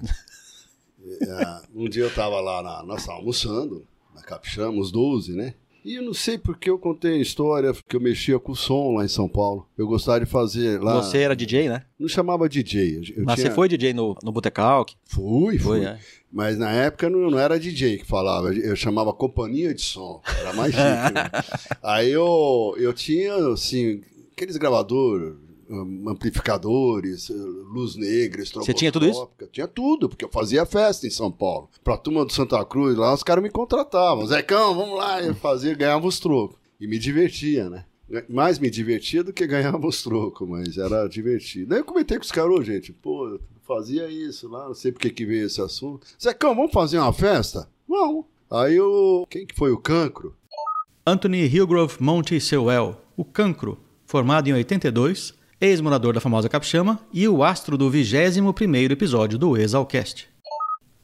É, 1.21 1.61
um 1.75 1.89
dia 1.89 2.05
eu 2.05 2.15
tava 2.15 2.41
lá, 2.41 2.63
na, 2.63 2.83
nós 2.85 3.01
estávamos 3.01 3.45
almoçando, 3.45 3.85
na 4.15 4.23
Capixama, 4.23 4.79
os 4.81 4.91
12, 4.93 5.35
né? 5.35 5.55
E 5.85 5.97
eu 5.97 6.03
não 6.03 6.15
sei 6.15 6.39
porque 6.39 6.71
eu 6.71 6.79
contei 6.79 7.15
a 7.15 7.23
história 7.23 7.73
que 7.89 7.97
eu 7.97 8.01
mexia 8.01 8.39
com 8.39 8.53
o 8.53 8.57
som 8.57 8.95
lá 8.95 9.05
em 9.05 9.09
São 9.09 9.29
Paulo. 9.29 9.67
Eu 9.77 9.87
gostava 9.89 10.21
de 10.21 10.27
fazer 10.27 10.81
lá. 10.81 11.03
Você 11.03 11.19
era 11.19 11.35
DJ, 11.35 11.69
né? 11.69 11.83
Não 11.99 12.09
chamava 12.09 12.49
DJ. 12.49 12.99
Mas 13.25 13.35
tinha- 13.35 13.49
você 13.49 13.51
foi 13.51 13.69
DJ 13.69 13.93
no, 13.93 14.17
no 14.23 14.31
Botecalque? 14.31 14.95
Fui, 15.05 15.59
Foi, 15.59 15.79
fui. 15.81 15.85
é. 15.87 15.99
Mas 16.33 16.57
na 16.57 16.71
época 16.71 17.11
não, 17.11 17.31
não 17.31 17.39
era 17.39 17.59
DJ 17.61 17.99
que 17.99 18.07
falava, 18.07 18.55
eu 18.55 18.75
chamava 18.77 19.13
companhia 19.13 19.75
de 19.75 19.83
som, 19.83 20.23
era 20.41 20.53
mais 20.55 20.73
chique. 20.73 21.15
né? 21.15 21.31
Aí 21.83 22.11
eu, 22.11 22.75
eu 22.79 22.93
tinha, 22.95 23.35
assim, 23.49 24.01
aqueles 24.35 24.57
gravadores, 24.57 25.35
amplificadores, 26.07 27.31
eh, 27.31 27.35
luz 27.35 27.97
negra, 27.97 28.45
Você 28.45 28.73
tinha 28.73 28.93
tudo 28.93 29.07
isso? 29.07 29.29
Tinha 29.51 29.67
tudo, 29.69 30.09
porque 30.09 30.25
eu 30.25 30.29
fazia 30.29 30.65
festa 30.67 31.07
em 31.07 31.11
São 31.11 31.31
Paulo. 31.31 31.69
Pra 31.83 31.97
turma 31.97 32.25
do 32.25 32.33
Santa 32.33 32.65
Cruz 32.65 32.97
lá, 32.97 33.13
os 33.15 33.23
caras 33.23 33.43
me 33.43 33.51
contratavam. 33.51 34.27
Zecão, 34.27 34.75
vamos 34.75 34.97
lá, 34.99 35.23
eu 35.23 35.35
fazia, 35.35 35.75
ganhava 35.75 36.07
os 36.07 36.19
trocos. 36.21 36.57
E 36.81 36.87
me 36.87 36.99
divertia, 36.99 37.69
né? 37.71 37.85
Mais 38.29 38.59
me 38.59 38.69
divertia 38.69 39.25
do 39.25 39.33
que 39.33 39.47
ganhava 39.47 39.87
os 39.87 40.03
trocos, 40.03 40.47
mas 40.49 40.77
era 40.77 41.09
divertido. 41.09 41.73
Aí 41.75 41.81
eu 41.81 41.85
comentei 41.85 42.19
com 42.19 42.25
os 42.25 42.31
caras, 42.33 42.53
"Ô, 42.53 42.63
gente, 42.63 42.93
pô, 42.93 43.29
eu 43.29 43.41
fazia 43.63 44.09
isso 44.09 44.49
lá, 44.49 44.67
não 44.67 44.75
sei 44.75 44.93
por 44.93 45.01
que 45.01 45.09
que 45.11 45.25
veio 45.25 45.47
esse 45.47 45.61
assunto. 45.61 46.07
Zecão, 46.23 46.55
vamos 46.55 46.73
fazer 46.73 46.99
uma 46.99 47.13
festa? 47.13 47.69
Vamos. 47.89 48.27
Aí 48.51 48.79
o. 48.79 49.27
Quem 49.31 49.47
que 49.47 49.55
foi 49.55 49.71
o 49.73 49.79
cancro? 49.79 50.37
Anthony 51.07 51.47
Hillgrove 51.47 51.97
Monte 52.01 52.39
Sewell, 52.41 52.97
o 53.17 53.25
Cancro, 53.25 53.79
formado 54.07 54.49
em 54.49 54.53
82, 54.53 55.35
ex-morador 55.63 56.13
da 56.13 56.21
famosa 56.21 56.49
Capixama 56.49 56.99
e 57.13 57.29
o 57.29 57.45
astro 57.45 57.79
do 57.79 57.89
21º 57.89 58.91
episódio 58.91 59.39
do 59.39 59.57
Exalcast. 59.57 60.29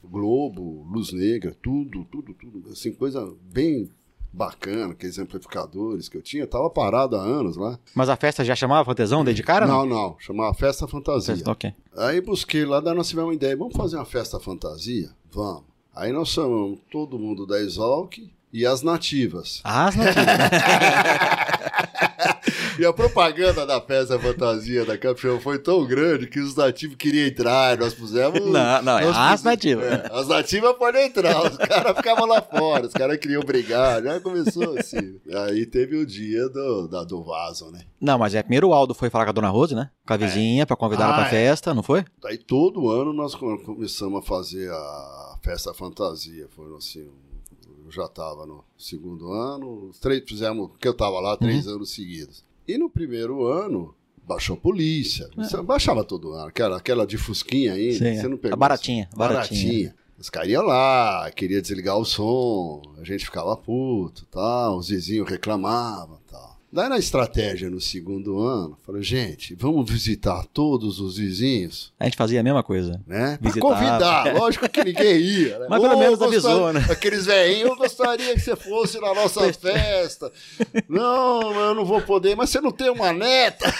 Globo, 0.03 0.85
Luz 0.91 1.13
Negra, 1.13 1.55
tudo, 1.61 2.03
tudo, 2.11 2.33
tudo. 2.33 2.69
Assim, 2.69 2.91
coisa 2.91 3.33
bem 3.41 3.89
bacana, 4.33 4.91
aqueles 4.91 5.17
amplificadores 5.17 6.09
que 6.09 6.17
eu 6.17 6.21
tinha. 6.21 6.45
Tava 6.45 6.69
parado 6.69 7.15
há 7.15 7.21
anos 7.21 7.55
lá. 7.55 7.79
Mas 7.95 8.09
a 8.09 8.17
festa 8.17 8.43
já 8.43 8.53
chamava 8.53 8.83
Fantesão 8.83 9.23
desde 9.23 9.43
cara? 9.43 9.65
não, 9.65 9.85
não, 9.85 10.17
chamava 10.19 10.53
Festa 10.53 10.85
Fantasia. 10.85 11.35
Festa, 11.35 11.51
ok. 11.51 11.73
Aí 11.95 12.19
busquei 12.19 12.65
lá, 12.65 12.81
daí 12.81 12.93
nós 12.93 13.07
tivemos 13.07 13.29
uma 13.29 13.35
ideia, 13.35 13.55
vamos 13.55 13.77
fazer 13.77 13.95
uma 13.95 14.03
festa 14.03 14.41
fantasia? 14.41 15.09
Vamos. 15.31 15.63
Aí 15.95 16.11
nós 16.11 16.27
chamamos 16.27 16.79
todo 16.91 17.17
mundo 17.17 17.45
da 17.47 17.61
Exalc 17.61 18.17
e 18.51 18.65
as 18.65 18.81
nativas. 18.81 19.61
As 19.63 19.95
nativas. 19.95 20.25
E 22.79 22.85
a 22.85 22.93
propaganda 22.93 23.65
da 23.65 23.81
festa 23.81 24.17
fantasia 24.17 24.85
da 24.85 24.97
Capixão 24.97 25.39
foi 25.39 25.59
tão 25.59 25.85
grande 25.85 26.27
que 26.27 26.39
os 26.39 26.55
nativos 26.55 26.95
queriam 26.95 27.27
entrar, 27.27 27.77
nós 27.77 27.93
pusemos... 27.93 28.39
Não, 28.39 28.81
não, 28.81 28.97
é 28.99 29.05
nós 29.05 29.17
as 29.17 29.31
pus- 29.31 29.43
nativas. 29.43 29.85
É, 29.85 30.09
as 30.11 30.27
nativas 30.27 30.75
podem 30.77 31.05
entrar, 31.07 31.51
os 31.51 31.57
caras 31.57 31.97
ficavam 31.97 32.25
lá 32.25 32.41
fora, 32.41 32.87
os 32.87 32.93
caras 32.93 33.17
queriam 33.17 33.41
brigar, 33.41 34.01
já 34.01 34.19
começou 34.21 34.77
assim. 34.77 35.19
Aí 35.47 35.65
teve 35.65 35.97
o 35.97 36.05
dia 36.05 36.47
do, 36.49 36.87
da, 36.87 37.03
do 37.03 37.21
vaso, 37.23 37.69
né? 37.71 37.81
Não, 37.99 38.17
mas 38.17 38.33
é 38.33 38.41
primeiro 38.41 38.69
o 38.69 38.73
Aldo 38.73 38.93
foi 38.93 39.09
falar 39.09 39.25
com 39.25 39.31
a 39.31 39.33
dona 39.33 39.49
Rose, 39.49 39.75
né? 39.75 39.89
Com 40.07 40.13
a 40.13 40.17
vizinha, 40.17 40.65
pra 40.65 40.75
convidar 40.77 41.03
ela 41.05 41.13
Ah, 41.13 41.17
pra 41.17 41.27
é. 41.27 41.29
festa, 41.29 41.73
não 41.73 41.83
foi? 41.83 42.05
Aí 42.25 42.37
todo 42.37 42.89
ano 42.89 43.11
nós 43.11 43.35
come- 43.35 43.61
começamos 43.63 44.19
a 44.19 44.25
fazer 44.25 44.71
a 44.71 45.37
festa 45.43 45.73
fantasia. 45.73 46.47
Foi 46.55 46.65
assim, 46.77 47.09
eu 47.85 47.91
já 47.91 48.05
estava 48.05 48.45
no 48.45 48.63
segundo 48.77 49.31
ano, 49.33 49.91
três 49.99 50.23
fizemos, 50.27 50.69
que 50.79 50.87
eu 50.87 50.91
estava 50.93 51.19
lá 51.19 51.35
três 51.35 51.67
Uhum. 51.67 51.75
anos 51.75 51.91
seguidos. 51.91 52.47
E 52.69 52.77
no 52.77 52.87
primeiro 52.87 53.47
ano 53.47 53.95
baixou 54.27 54.55
a 54.55 54.59
polícia. 54.59 55.27
É. 55.35 55.61
Baixava 55.63 56.03
todo 56.03 56.33
ano, 56.33 56.49
aquela, 56.49 56.77
aquela 56.77 57.07
de 57.07 57.17
fusquinha 57.17 57.73
ainda. 57.73 57.93
Sim, 57.93 58.15
você 58.15 58.25
é. 58.27 58.29
não 58.29 58.37
pegou 58.37 58.53
A 58.53 58.57
baratinha, 58.57 59.07
assim? 59.09 59.17
baratinha. 59.17 59.61
baratinha. 59.63 59.95
Os 60.19 60.29
caras 60.29 60.49
iam 60.49 60.63
lá, 60.63 61.31
queria 61.31 61.59
desligar 61.61 61.97
o 61.97 62.05
som, 62.05 62.81
a 63.01 63.03
gente 63.03 63.25
ficava 63.25 63.57
puto, 63.57 64.27
tal, 64.27 64.77
os 64.77 64.89
vizinhos 64.89 65.27
reclamavam, 65.27 66.19
tal. 66.27 66.48
Daí 66.71 66.87
na 66.87 66.99
estratégia 66.99 67.67
no 67.67 67.81
segundo 67.81 68.39
ano, 68.39 68.77
falei, 68.85 69.01
gente, 69.01 69.55
vamos 69.55 69.89
visitar 69.89 70.45
todos 70.53 70.99
os 70.99 71.17
vizinhos 71.17 71.91
A 71.99 72.03
gente 72.05 72.15
fazia 72.15 72.39
a 72.39 72.43
mesma 72.43 72.61
coisa. 72.61 73.01
né? 73.07 73.39
Pra 73.41 73.49
Visitava. 73.49 73.73
convidar, 73.75 74.33
lógico 74.37 74.69
que 74.69 74.83
ninguém 74.83 75.17
ia. 75.19 75.57
Né? 75.57 75.65
Mas 75.69 75.81
pelo 75.81 75.97
menos 75.97 76.21
avisou, 76.21 76.59
gostaria- 76.59 76.87
né? 76.87 76.93
Aqueles 76.93 77.25
velhinhos, 77.25 77.69
eu 77.71 77.75
gostaria 77.75 78.33
que 78.35 78.39
você 78.39 78.55
fosse 78.55 78.99
na 78.99 79.15
nossa 79.15 79.51
festa. 79.51 80.31
Não, 80.87 81.51
eu 81.59 81.73
não 81.73 81.83
vou 81.85 82.01
poder, 82.03 82.35
mas 82.35 82.51
você 82.51 82.61
não 82.61 82.71
tem 82.71 82.89
uma 82.91 83.11
neta? 83.13 83.65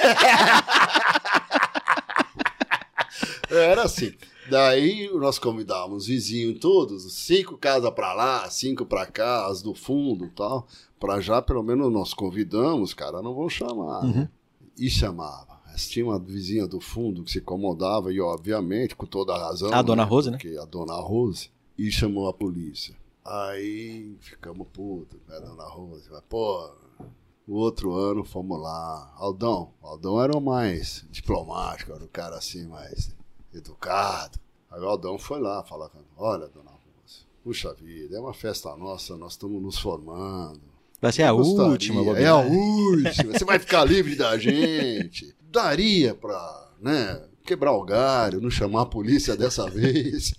Era 3.52 3.84
assim. 3.84 4.14
Daí 4.50 5.10
nós 5.14 5.38
convidávamos 5.38 6.04
os 6.04 6.08
vizinhos 6.08 6.60
todos, 6.60 7.12
cinco 7.14 7.58
casas 7.58 7.92
pra 7.92 8.14
lá, 8.14 8.50
cinco 8.50 8.86
pra 8.86 9.06
cá, 9.06 9.48
as 9.48 9.62
do 9.62 9.74
fundo 9.74 10.26
e 10.26 10.30
tal. 10.30 10.68
Pra 11.00 11.22
já, 11.22 11.42
pelo 11.42 11.64
menos, 11.64 11.92
nós 11.92 12.14
convidamos, 12.14 12.94
cara, 12.94 13.22
não 13.22 13.34
vão 13.34 13.50
chamar. 13.50 14.04
Uhum. 14.04 14.14
né? 14.14 14.30
E 14.78 14.90
chamava. 14.90 15.60
Tinha 15.76 16.06
uma 16.06 16.20
vizinha 16.20 16.68
do 16.68 16.82
fundo 16.82 17.24
que 17.24 17.32
se 17.32 17.40
incomodava, 17.40 18.12
e 18.12 18.20
obviamente, 18.20 18.96
com 18.96 19.06
toda 19.06 19.34
a 19.34 19.38
razão. 19.38 19.74
A 19.74 19.82
dona 19.82 20.04
Rose, 20.04 20.30
né? 20.30 20.38
Porque 20.38 20.58
a 20.58 20.66
dona 20.66 20.96
Rose. 20.96 21.50
E 21.78 21.90
chamou 21.90 22.28
a 22.28 22.34
polícia. 22.34 22.96
Aí 23.24 24.18
ficamos 24.20 24.68
putos, 24.74 25.20
né, 25.28 25.40
dona 25.40 25.64
Rose? 25.64 26.10
Mas, 26.12 26.22
pô, 26.28 26.70
o 27.48 27.56
outro 27.56 27.96
ano 27.96 28.26
fomos 28.26 28.60
lá. 28.60 29.14
Aldão. 29.18 29.72
Aldão 29.82 30.22
era 30.22 30.38
o 30.38 30.42
mais 30.42 31.06
diplomático, 31.10 31.94
era 31.94 32.04
o 32.04 32.10
cara 32.10 32.36
assim, 32.38 32.68
mais 32.68 33.16
educado. 33.54 34.40
Aí 34.72 34.80
o 34.80 34.86
Aldão 34.86 35.18
foi 35.18 35.40
lá 35.40 35.64
falar 35.64 35.90
com 35.90 36.00
olha, 36.18 36.48
dona 36.48 36.72
Rose, 36.72 37.26
puxa 37.44 37.74
vida, 37.74 38.18
é 38.18 38.20
uma 38.20 38.34
festa 38.34 38.76
nossa, 38.76 39.16
nós 39.18 39.34
estamos 39.34 39.62
nos 39.62 39.80
formando. 39.80 40.62
Vai 41.02 41.12
ser 41.14 41.24
a 41.24 41.32
Gostaria, 41.32 41.72
última, 41.72 42.02
É 42.02 42.04
bobear. 42.04 42.34
a 42.34 42.38
última. 42.42 43.34
Você 43.34 43.46
vai 43.46 43.58
ficar 43.58 43.86
livre 43.86 44.16
da 44.16 44.38
gente. 44.38 45.34
Daria 45.42 46.14
pra, 46.14 46.72
né, 46.80 47.26
quebrar 47.46 47.72
o 47.72 47.84
galho, 47.86 48.42
não 48.42 48.50
chamar 48.52 48.82
a 48.82 48.86
polícia 48.86 49.36
dessa 49.38 49.66
vez. 49.72 50.34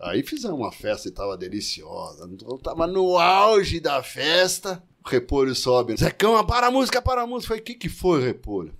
Aí 0.00 0.22
fizemos 0.24 0.58
uma 0.58 0.72
festa 0.72 1.08
e 1.08 1.12
tava 1.12 1.36
deliciosa. 1.36 2.28
Tava 2.62 2.86
no 2.86 3.16
auge 3.16 3.78
da 3.80 4.02
festa. 4.02 4.82
O 5.04 5.08
repolho 5.08 5.54
sobe. 5.54 5.96
Zecão, 5.96 6.44
para 6.44 6.66
a 6.66 6.70
música, 6.70 7.00
para 7.00 7.22
a 7.22 7.26
música. 7.26 7.48
Falei, 7.48 7.62
o 7.62 7.64
que 7.64 7.74
que 7.74 7.88
foi, 7.88 8.22
repolho? 8.24 8.74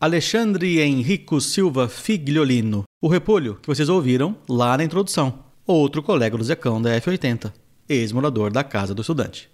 Alexandre 0.00 0.80
Henrico 0.80 1.40
Silva 1.40 1.88
Figliolino, 1.88 2.84
o 3.00 3.08
repolho 3.08 3.54
que 3.56 3.68
vocês 3.68 3.88
ouviram 3.88 4.36
lá 4.48 4.76
na 4.76 4.84
introdução. 4.84 5.44
Outro 5.66 6.02
colega 6.02 6.36
do 6.36 6.44
Zecão 6.44 6.82
da 6.82 6.90
F80, 7.00 7.52
ex-morador 7.88 8.52
da 8.52 8.62
Casa 8.62 8.94
do 8.94 9.00
Estudante. 9.00 9.48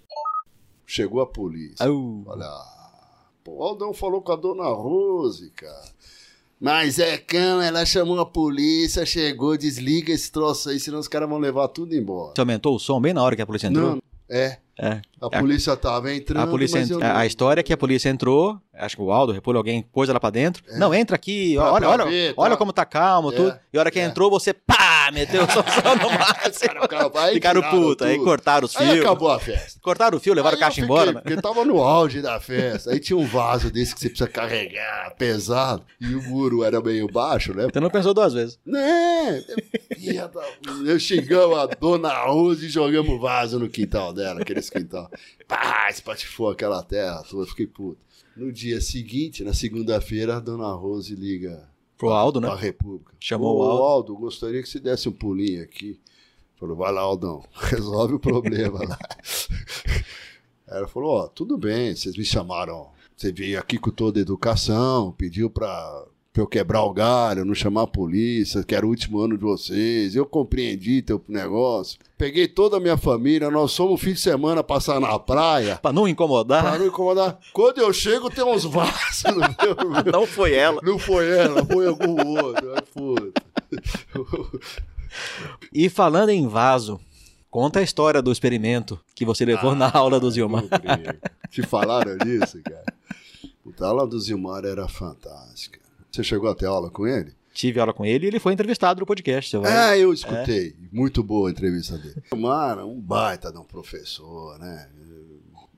Chegou 0.85 1.21
a 1.21 1.27
polícia. 1.27 1.85
Au. 1.85 2.23
Olha, 2.25 2.49
pô, 3.43 3.59
o 3.59 3.63
Aldão 3.63 3.93
falou 3.93 4.21
com 4.21 4.31
a 4.33 4.35
dona 4.35 4.65
Rose, 4.65 5.51
cara. 5.51 5.89
Mas 6.59 6.99
é 6.99 7.17
cão, 7.17 7.61
ela 7.61 7.85
chamou 7.85 8.19
a 8.19 8.25
polícia, 8.25 9.05
chegou, 9.05 9.55
desliga 9.55 10.11
esse 10.11 10.31
troço 10.31 10.69
aí, 10.69 10.79
senão 10.79 10.99
os 10.99 11.07
caras 11.07 11.29
vão 11.29 11.37
levar 11.37 11.67
tudo 11.69 11.95
embora. 11.95 12.33
Você 12.35 12.41
aumentou 12.41 12.75
o 12.75 12.79
som 12.79 12.99
bem 12.99 13.13
na 13.13 13.23
hora 13.23 13.35
que 13.35 13.41
a 13.41 13.45
polícia 13.47 13.67
entrou? 13.67 13.95
Não, 13.95 14.01
é. 14.29 14.57
É. 14.79 15.01
A 15.21 15.29
polícia 15.39 15.75
tava 15.77 16.11
entrando. 16.13 16.41
A, 16.43 16.47
polícia 16.47 16.79
ent- 16.79 16.89
eu 16.89 16.97
não- 16.99 17.15
a 17.15 17.25
história 17.25 17.59
é 17.61 17.63
que 17.63 17.71
a 17.71 17.77
polícia 17.77 18.09
entrou, 18.09 18.59
acho 18.73 18.95
que 18.95 19.01
o 19.03 19.11
Aldo, 19.11 19.31
o 19.31 19.35
Repolho, 19.35 19.57
alguém 19.57 19.83
pôs 19.83 20.09
ela 20.09 20.19
pra 20.19 20.31
dentro. 20.31 20.63
Não, 20.75 20.91
entra 20.93 21.15
aqui, 21.15 21.53
É. 21.53 21.59
Pra- 21.59 21.71
olha, 21.73 21.79
pra 21.81 21.89
olha, 21.89 22.05
ver, 22.05 22.33
olha 22.35 22.51
tá? 22.51 22.57
como 22.57 22.73
tá 22.73 22.83
calmo, 22.85 23.31
É, 23.31 23.35
tudo. 23.35 23.59
E 23.71 23.77
a 23.77 23.81
hora 23.81 23.91
que 23.91 23.99
é. 23.99 24.03
entrou, 24.05 24.31
você 24.31 24.53
pá, 24.53 25.11
meteu 25.13 25.43
o 25.43 25.47
som 25.51 25.59
no 26.01 26.09
máximo. 26.17 26.81
Ficaram- 26.81 27.11
aí 27.15 27.33
Ficaram 27.35 27.61
putos, 27.61 28.07
aí 28.07 28.17
cortaram 28.17 28.65
os 28.65 28.75
Aí 28.75 28.87
fios. 28.93 29.01
acabou 29.05 29.29
a 29.29 29.39
festa. 29.39 29.79
Cortaram 29.83 30.17
o 30.17 30.19
fio, 30.21 30.33
levaram 30.33 30.55
Aí 30.55 30.61
o 30.61 30.65
caixa 30.65 30.81
embora. 30.81 31.07
fiquei, 31.07 31.15
né? 31.15 31.21
Porque 31.21 31.41
tava 31.41 31.63
no 31.65 31.77
auge 31.83 32.19
da 32.21 32.39
festa. 32.39 32.89
Aí 32.91 32.99
tinha 32.99 33.17
um 33.17 33.25
vaso 33.27 33.69
desse 33.71 33.93
que 33.93 34.01
você 34.01 34.09
precisa 34.09 34.27
carregar, 34.29 35.13
pesado. 35.17 35.83
E 35.99 36.15
o 36.15 36.23
muro 36.23 36.63
era 36.63 36.81
meio 36.81 37.07
baixo, 37.07 37.53
né? 37.53 37.67
Você 37.71 37.79
não 37.79 37.89
pensou 37.91 38.13
duas 38.15 38.33
vezes. 38.33 38.57
Né? 38.65 39.43
Eu 40.85 40.99
xingamos 40.99 41.57
a 41.59 41.65
dona 41.67 42.11
Rose 42.25 42.65
e 42.65 42.69
jogamos 42.69 43.11
o 43.11 43.19
vaso 43.19 43.59
no 43.59 43.69
quintal 43.69 44.11
dela, 44.13 44.43
aqueles 44.61 44.69
quintal. 44.69 45.09
Pá, 45.47 45.89
espatifou 45.89 46.49
aquela 46.49 46.83
terra 46.83 47.23
toda, 47.29 47.47
fiquei 47.47 47.67
puto. 47.67 47.99
No 48.35 48.51
dia 48.51 48.79
seguinte, 48.79 49.43
na 49.43 49.53
segunda-feira, 49.53 50.37
a 50.37 50.39
dona 50.39 50.71
Rose 50.73 51.15
liga 51.15 51.69
Pro 51.97 52.09
Aldo, 52.09 52.39
né? 52.39 52.47
pra 52.47 52.55
República. 52.55 53.13
Chamou 53.19 53.59
o 53.59 53.63
Aldo. 53.63 53.83
Aldo, 53.83 54.15
gostaria 54.15 54.61
que 54.61 54.69
você 54.69 54.79
desse 54.79 55.09
um 55.09 55.11
pulinho 55.11 55.63
aqui. 55.63 55.99
Falou, 56.55 56.75
vai 56.75 56.91
lá, 56.91 57.01
Aldão, 57.01 57.43
resolve 57.53 58.13
o 58.13 58.19
problema 58.19 58.87
lá. 58.87 58.99
Ela 60.67 60.87
falou, 60.87 61.11
ó, 61.11 61.27
tudo 61.27 61.57
bem, 61.57 61.95
vocês 61.95 62.15
me 62.15 62.23
chamaram, 62.23 62.89
você 63.17 63.31
veio 63.31 63.59
aqui 63.59 63.77
com 63.77 63.89
toda 63.89 64.19
a 64.19 64.21
educação, 64.21 65.11
pediu 65.11 65.49
pra, 65.49 66.05
pra 66.33 66.41
eu 66.41 66.47
quebrar 66.47 66.83
o 66.83 66.93
galho, 66.93 67.43
não 67.43 67.53
chamar 67.53 67.83
a 67.83 67.87
polícia, 67.87 68.63
que 68.63 68.73
era 68.73 68.85
o 68.85 68.89
último 68.89 69.19
ano 69.19 69.37
de 69.37 69.43
vocês, 69.43 70.15
eu 70.15 70.25
compreendi 70.25 71.01
teu 71.01 71.21
negócio. 71.27 71.99
Peguei 72.17 72.47
toda 72.47 72.77
a 72.77 72.79
minha 72.79 72.95
família, 72.95 73.51
nós 73.51 73.75
fomos 73.75 73.93
um 73.93 73.97
fim 73.97 74.13
de 74.13 74.19
semana 74.21 74.63
passar 74.63 74.99
na 74.99 75.17
praia, 75.19 75.77
Pra 75.81 75.91
não 75.91 76.07
incomodar, 76.07 76.63
pra 76.63 76.79
não 76.79 76.87
incomodar. 76.87 77.37
Quando 77.51 77.79
eu 77.79 77.91
chego, 77.91 78.29
tem 78.29 78.45
uns 78.45 78.63
vasos 78.63 79.23
no 79.25 79.39
meu, 79.39 80.11
não 80.11 80.25
foi 80.25 80.53
ela. 80.53 80.79
não 80.83 80.97
foi 80.97 81.29
ela, 81.29 81.65
foi 81.65 81.87
algum 81.87 82.25
outro. 82.37 82.73
Ai, 82.75 82.81
puta. 82.93 83.41
E 85.73 85.89
falando 85.89 86.29
em 86.29 86.47
vaso, 86.47 86.99
conta 87.49 87.79
a 87.79 87.83
história 87.83 88.21
do 88.21 88.31
experimento 88.31 88.99
que 89.13 89.25
você 89.25 89.43
levou 89.43 89.75
na 89.75 89.89
aula 89.91 90.19
do 90.19 90.31
Zilmar. 90.31 90.63
Te 91.49 91.61
falaram 91.63 92.17
disso, 92.17 92.61
cara? 92.63 92.85
Puta, 93.63 93.85
a 93.85 93.89
aula 93.89 94.07
do 94.07 94.19
Zilmar 94.19 94.63
era 94.63 94.87
fantástica. 94.87 95.79
Você 96.11 96.23
chegou 96.23 96.49
a 96.49 96.55
ter 96.55 96.65
aula 96.65 96.89
com 96.89 97.07
ele? 97.07 97.33
Tive 97.53 97.79
aula 97.79 97.93
com 97.93 98.05
ele 98.05 98.25
e 98.25 98.27
ele 98.27 98.39
foi 98.39 98.53
entrevistado 98.53 98.99
no 98.99 99.05
podcast. 99.05 99.55
Vai... 99.57 99.71
Ah, 99.71 99.97
eu 99.97 100.13
escutei. 100.13 100.75
Muito 100.91 101.23
boa 101.23 101.47
a 101.47 101.51
entrevista 101.51 101.97
dele. 101.97 102.21
Zilmar, 102.29 102.85
um 102.85 102.99
baita 102.99 103.51
de 103.51 103.57
um 103.57 103.63
professor, 103.63 104.59
né? 104.59 104.89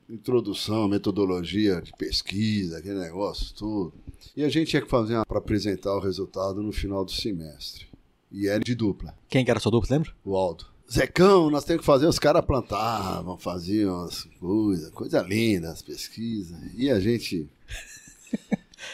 Introdução, 0.09 0.87
metodologia 0.87 1.81
de 1.81 1.91
pesquisa, 1.93 2.79
aquele 2.79 2.99
negócio 2.99 3.53
tudo. 3.55 3.93
E 4.35 4.43
a 4.43 4.49
gente 4.49 4.69
tinha 4.69 4.81
que 4.81 4.89
fazer 4.89 5.23
para 5.25 5.37
apresentar 5.37 5.95
o 5.95 5.99
resultado 5.99 6.61
no 6.61 6.71
final 6.71 7.05
do 7.05 7.11
semestre. 7.11 7.87
E 8.31 8.47
era 8.47 8.59
de 8.59 8.73
dupla. 8.73 9.15
Quem 9.29 9.45
que 9.45 9.51
era 9.51 9.59
sua 9.59 9.71
dupla, 9.71 9.95
lembra? 9.95 10.11
o 10.25 10.35
Aldo. 10.35 10.65
Zecão, 10.91 11.49
nós 11.49 11.63
temos 11.63 11.81
que 11.81 11.85
fazer, 11.85 12.05
os 12.05 12.19
caras 12.19 12.45
plantavam, 12.45 13.37
faziam 13.37 14.01
as 14.03 14.25
coisas, 14.39 14.89
coisa 14.91 15.21
linda, 15.21 15.71
as 15.71 15.81
pesquisas. 15.81 16.57
E 16.75 16.89
a 16.89 16.99
gente 16.99 17.47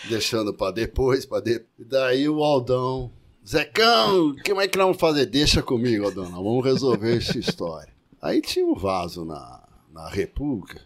deixando 0.08 0.54
para 0.54 0.72
depois, 0.72 1.26
para 1.26 1.42
depois. 1.42 1.88
Daí 1.88 2.28
o 2.30 2.44
Aldão, 2.44 3.12
Zecão, 3.48 4.36
como 4.46 4.62
é 4.62 4.68
que 4.68 4.78
nós 4.78 4.86
vamos 4.88 5.00
fazer? 5.02 5.26
Deixa 5.26 5.62
comigo, 5.62 6.06
Aldão, 6.06 6.26
nós 6.26 6.44
vamos 6.44 6.64
resolver 6.64 7.18
essa 7.18 7.38
história. 7.38 7.92
Aí 8.22 8.42
tinha 8.42 8.66
um 8.66 8.76
vaso 8.76 9.24
na, 9.26 9.64
na 9.94 10.08
República 10.10 10.82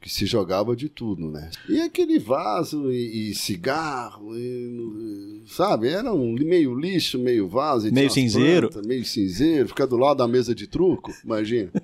que 0.00 0.08
se 0.08 0.26
jogava 0.26 0.76
de 0.76 0.88
tudo, 0.88 1.28
né? 1.30 1.50
E 1.68 1.80
aquele 1.80 2.18
vaso 2.20 2.90
e, 2.92 3.30
e 3.30 3.34
cigarro, 3.34 4.30
e, 4.38 5.42
sabe? 5.48 5.88
Era 5.88 6.12
um 6.14 6.34
meio 6.34 6.78
lixo, 6.78 7.18
meio 7.18 7.48
vaso. 7.48 7.88
e 7.88 7.90
Meio 7.92 8.08
cinzeiro. 8.10 8.68
plantas, 8.70 8.86
meio 8.86 9.04
cinzeiro, 9.04 9.68
fica 9.68 9.86
do 9.88 9.96
lado 9.96 10.18
da 10.18 10.28
mesa 10.28 10.54
de 10.54 10.66
truco, 10.66 11.12
imagina. 11.24 11.70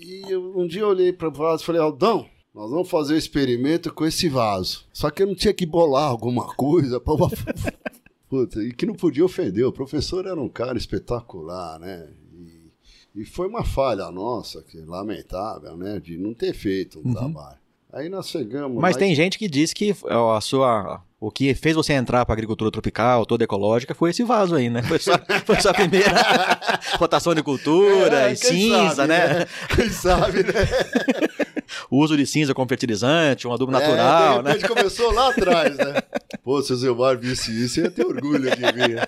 E 0.00 0.22
eu- 0.32 0.58
um 0.58 0.66
dia 0.66 0.80
eu 0.82 0.88
olhei 0.88 1.12
para 1.12 1.28
o 1.28 1.32
vaso 1.32 1.62
e 1.62 1.66
falei, 1.66 1.80
Aldão, 1.82 2.26
nós 2.58 2.72
vamos 2.72 2.90
fazer 2.90 3.14
o 3.14 3.16
experimento 3.16 3.94
com 3.94 4.04
esse 4.04 4.28
vaso. 4.28 4.84
Só 4.92 5.10
que 5.10 5.22
eu 5.22 5.28
não 5.28 5.34
tinha 5.36 5.54
que 5.54 5.64
bolar 5.64 6.08
alguma 6.08 6.52
coisa 6.56 6.98
para 6.98 7.14
Puta, 8.28 8.60
e 8.60 8.72
que 8.72 8.84
não 8.84 8.94
podia 8.94 9.24
ofender. 9.24 9.64
O 9.64 9.72
professor 9.72 10.26
era 10.26 10.38
um 10.38 10.48
cara 10.48 10.76
espetacular, 10.76 11.78
né? 11.78 12.08
E, 13.14 13.20
e 13.22 13.24
foi 13.24 13.46
uma 13.46 13.64
falha 13.64 14.10
nossa, 14.10 14.60
que 14.60 14.76
lamentável, 14.80 15.76
né? 15.76 16.00
De 16.00 16.18
não 16.18 16.34
ter 16.34 16.52
feito 16.52 16.98
um 16.98 17.14
trabalho. 17.14 17.58
Aí 17.92 18.08
nós 18.08 18.28
chegamos. 18.28 18.74
Uhum. 18.74 18.82
Mas 18.82 18.96
lá 18.96 19.00
tem 19.00 19.14
gente 19.14 19.38
que 19.38 19.48
diz 19.48 19.72
que 19.72 19.94
a 20.04 20.40
sua. 20.40 21.00
O 21.20 21.30
que 21.30 21.52
fez 21.54 21.74
você 21.74 21.94
entrar 21.94 22.24
para 22.24 22.32
agricultura 22.32 22.70
tropical, 22.70 23.26
toda 23.26 23.42
ecológica, 23.42 23.92
foi 23.94 24.10
esse 24.10 24.22
vaso 24.22 24.54
aí, 24.54 24.68
né? 24.68 24.82
Foi 24.82 24.98
sua, 24.98 25.20
foi 25.46 25.60
sua 25.60 25.72
primeira 25.72 26.12
rotação 26.98 27.34
de 27.34 27.42
cultura 27.42 28.28
É, 28.28 28.32
e 28.32 28.36
cinza, 28.36 28.94
sabe, 28.94 29.08
né? 29.08 29.46
Quem 29.74 29.90
sabe, 29.90 30.42
né? 30.44 30.52
O 31.90 31.98
uso 32.02 32.16
de 32.16 32.26
cinza 32.26 32.54
como 32.54 32.68
fertilizante, 32.68 33.46
um 33.46 33.52
adubo 33.52 33.70
É, 33.74 33.80
natural, 33.80 34.38
de 34.38 34.44
né? 34.44 34.52
repente 34.52 34.68
começou 34.68 35.12
lá 35.12 35.30
atrás, 35.30 35.76
né? 35.76 35.94
Pô, 36.42 36.62
se 36.62 36.72
o 36.72 36.76
Zilmar 36.76 37.18
visse 37.18 37.50
isso, 37.64 37.80
ia 37.80 37.90
ter 37.90 38.06
orgulho 38.06 38.50
de 38.54 38.60
mim. 38.62 38.94
né? 38.94 39.06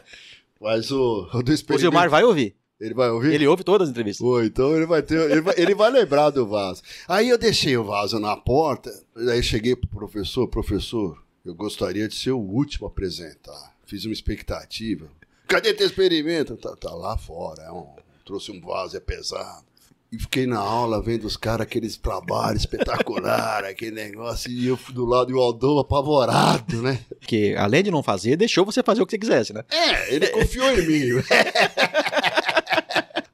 Mas 0.61 0.91
o, 0.91 1.29
o 1.33 1.43
do 1.43 1.51
O 1.51 1.55
experimento... 1.55 1.81
Gilmar 1.81 2.09
vai 2.11 2.23
ouvir. 2.25 2.55
Ele 2.81 2.95
vai 2.95 3.11
ouvir? 3.11 3.35
Ele 3.35 3.47
ouve 3.47 3.63
todas 3.63 3.89
as 3.89 3.91
entrevistas. 3.91 4.25
Pô, 4.27 4.43
então 4.43 4.75
ele 4.75 4.87
vai 4.87 5.03
ter, 5.03 5.31
ele 5.31 5.41
vai, 5.43 5.55
ele 5.59 5.75
vai 5.75 5.91
lembrar 5.91 6.31
do 6.31 6.47
vaso. 6.47 6.83
Aí 7.07 7.29
eu 7.29 7.37
deixei 7.37 7.77
o 7.77 7.85
vaso 7.85 8.19
na 8.19 8.37
porta, 8.37 8.91
aí 9.31 9.43
cheguei 9.43 9.77
pro 9.77 9.87
professor, 9.89 10.49
professor, 10.49 11.23
eu 11.45 11.55
gostaria 11.55 12.09
de 12.09 12.15
ser 12.15 12.31
o 12.31 12.39
último 12.39 12.87
a 12.87 12.91
apresentar. 12.91 13.75
Fiz 13.85 14.05
uma 14.07 14.15
expectativa. 14.15 15.09
Cadê 15.47 15.75
teu 15.75 15.87
experimento? 15.87 16.57
Tá, 16.57 16.75
tá 16.77 16.95
lá 16.95 17.19
fora, 17.19 17.63
é 17.65 17.71
um- 17.71 17.87
trouxe 18.25 18.51
um 18.51 18.61
vaso, 18.61 18.97
é 18.97 19.01
pesado. 19.01 19.65
E 20.13 20.19
fiquei 20.19 20.45
na 20.45 20.59
aula 20.59 21.01
vendo 21.01 21.25
os 21.25 21.37
caras, 21.37 21.67
aqueles 21.67 21.97
trabalhos 21.97 22.63
espetaculares, 22.63 23.71
aquele 23.71 23.93
negócio, 23.93 24.51
e 24.51 24.67
eu 24.67 24.77
fui 24.77 24.93
do 24.93 25.05
lado 25.05 25.31
e 25.31 25.35
o 25.35 25.39
Aldão 25.39 25.79
apavorado, 25.79 26.83
né? 26.83 26.99
Porque 27.21 27.55
além 27.57 27.85
de 27.85 27.93
não 27.93 28.03
fazer, 28.03 28.37
deixou 28.37 28.65
você 28.65 28.83
fazer 28.83 29.03
o 29.03 29.07
que 29.07 29.13
você 29.13 29.19
quisesse, 29.19 29.53
né? 29.53 29.63
É, 29.71 30.13
ele 30.13 30.27
confiou 30.29 30.69
em 30.73 30.87
mim. 30.87 31.23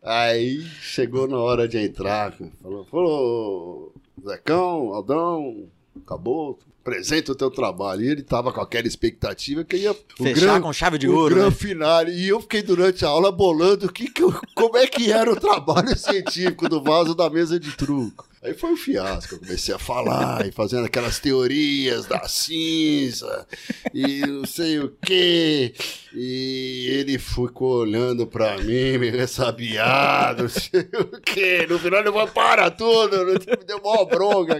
Aí 0.04 0.62
chegou 0.82 1.26
na 1.26 1.38
hora 1.38 1.66
de 1.66 1.78
entrar, 1.78 2.34
falou, 2.62 2.84
falou, 2.84 3.94
Zecão, 4.22 4.94
Aldão, 4.94 5.66
acabou, 6.04 6.58
apresenta 6.86 7.32
o 7.32 7.34
teu 7.34 7.50
trabalho. 7.50 8.02
E 8.02 8.08
ele 8.08 8.22
tava 8.22 8.52
com 8.52 8.60
aquela 8.60 8.86
expectativa 8.86 9.64
que 9.64 9.76
ia 9.76 9.92
o 9.92 10.22
Fechar 10.22 10.40
gran- 10.40 10.60
com 10.60 10.72
chave 10.72 10.98
de 10.98 11.08
o 11.08 11.14
ouro, 11.16 11.34
gran 11.34 11.44
né? 11.46 11.50
final. 11.50 12.08
E 12.08 12.28
eu 12.28 12.40
fiquei 12.40 12.62
durante 12.62 13.04
a 13.04 13.08
aula 13.08 13.32
bolando 13.32 13.86
o 13.86 13.92
que 13.92 14.08
que 14.08 14.22
como 14.54 14.76
é 14.76 14.86
que 14.86 15.10
era 15.10 15.30
o 15.32 15.36
trabalho 15.38 15.94
científico 15.98 16.68
do 16.68 16.82
vaso 16.82 17.14
da 17.14 17.28
mesa 17.28 17.58
de 17.58 17.72
truco. 17.76 18.26
Aí 18.46 18.54
foi 18.54 18.70
um 18.70 18.76
fiasco, 18.76 19.34
eu 19.34 19.38
comecei 19.40 19.74
a 19.74 19.78
falar 19.78 20.46
e 20.46 20.52
fazendo 20.52 20.86
aquelas 20.86 21.18
teorias 21.18 22.06
da 22.06 22.28
cinza 22.28 23.44
e 23.92 24.24
não 24.24 24.46
sei 24.46 24.78
o 24.78 24.96
quê. 25.04 25.74
E 26.14 26.86
ele 26.92 27.18
ficou 27.18 27.80
olhando 27.80 28.24
pra 28.24 28.56
mim, 28.58 28.98
meio 28.98 29.16
ressabiado, 29.16 30.44
não 30.44 30.48
sei 30.48 30.88
o 30.94 31.20
quê. 31.20 31.66
No 31.68 31.76
final 31.76 31.98
ele 31.98 32.12
falou, 32.12 32.28
para 32.28 32.70
tudo, 32.70 33.26
me 33.26 33.64
deu 33.66 33.80
mó 33.82 34.04
bronca. 34.04 34.54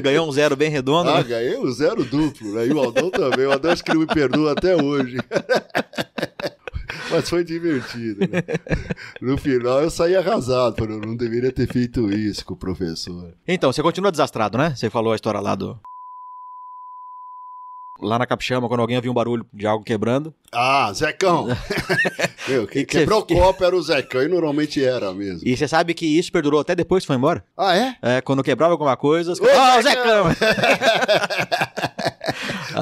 Ganhou 0.00 0.28
um 0.28 0.30
zero 0.30 0.54
bem 0.54 0.70
redondo. 0.70 1.10
Ah, 1.10 1.18
né? 1.18 1.24
ganhei 1.24 1.56
o 1.56 1.68
zero 1.72 2.04
duplo, 2.04 2.54
né? 2.54 2.68
E 2.68 2.72
o 2.72 2.78
Aldão 2.78 3.10
também. 3.10 3.46
O 3.46 3.52
Aldão 3.52 3.72
acho 3.72 3.82
que 3.82 3.92
não 3.92 4.00
me 4.02 4.06
perdoa 4.06 4.52
até 4.52 4.76
hoje. 4.76 5.16
Mas 7.10 7.28
foi 7.28 7.44
divertido, 7.44 8.20
né? 8.20 8.42
No 9.20 9.36
final 9.38 9.80
eu 9.82 9.90
saí 9.90 10.14
arrasado, 10.16 10.84
eu 10.84 11.00
não 11.00 11.16
deveria 11.16 11.50
ter 11.52 11.66
feito 11.66 12.10
isso 12.10 12.44
com 12.44 12.54
o 12.54 12.56
professor. 12.56 13.34
Então, 13.46 13.72
você 13.72 13.82
continua 13.82 14.10
desastrado, 14.10 14.56
né? 14.58 14.74
Você 14.76 14.88
falou 14.90 15.12
a 15.12 15.16
história 15.16 15.40
lá 15.40 15.54
do. 15.54 15.78
Lá 18.00 18.16
na 18.16 18.26
Capixama, 18.26 18.68
quando 18.68 18.78
alguém 18.80 18.94
ouvia 18.94 19.10
um 19.10 19.14
barulho 19.14 19.44
de 19.52 19.66
algo 19.66 19.84
quebrando. 19.84 20.32
Ah, 20.52 20.92
Zecão! 20.94 21.48
Meu, 22.46 22.64
quem 22.64 22.82
Que 22.84 22.86
que 22.86 22.98
quebrou 22.98 23.20
o 23.22 23.26
copo 23.26 23.64
era 23.64 23.74
o 23.74 23.82
Zecão, 23.82 24.22
e 24.22 24.28
normalmente 24.28 24.84
era 24.84 25.12
mesmo. 25.12 25.40
E 25.44 25.56
você 25.56 25.66
sabe 25.66 25.94
que 25.94 26.06
isso 26.06 26.30
perdurou 26.30 26.60
até 26.60 26.76
depois 26.76 27.02
que 27.02 27.08
foi 27.08 27.16
embora? 27.16 27.44
Ah, 27.56 27.76
é? 27.76 27.96
É, 28.00 28.20
quando 28.20 28.44
quebrava 28.44 28.72
alguma 28.72 28.96
coisa. 28.96 29.32
Ô, 29.32 29.46
Ah, 29.46 29.78
o 29.78 29.82
Zecão! 29.82 30.30
Zecão! 30.30 31.87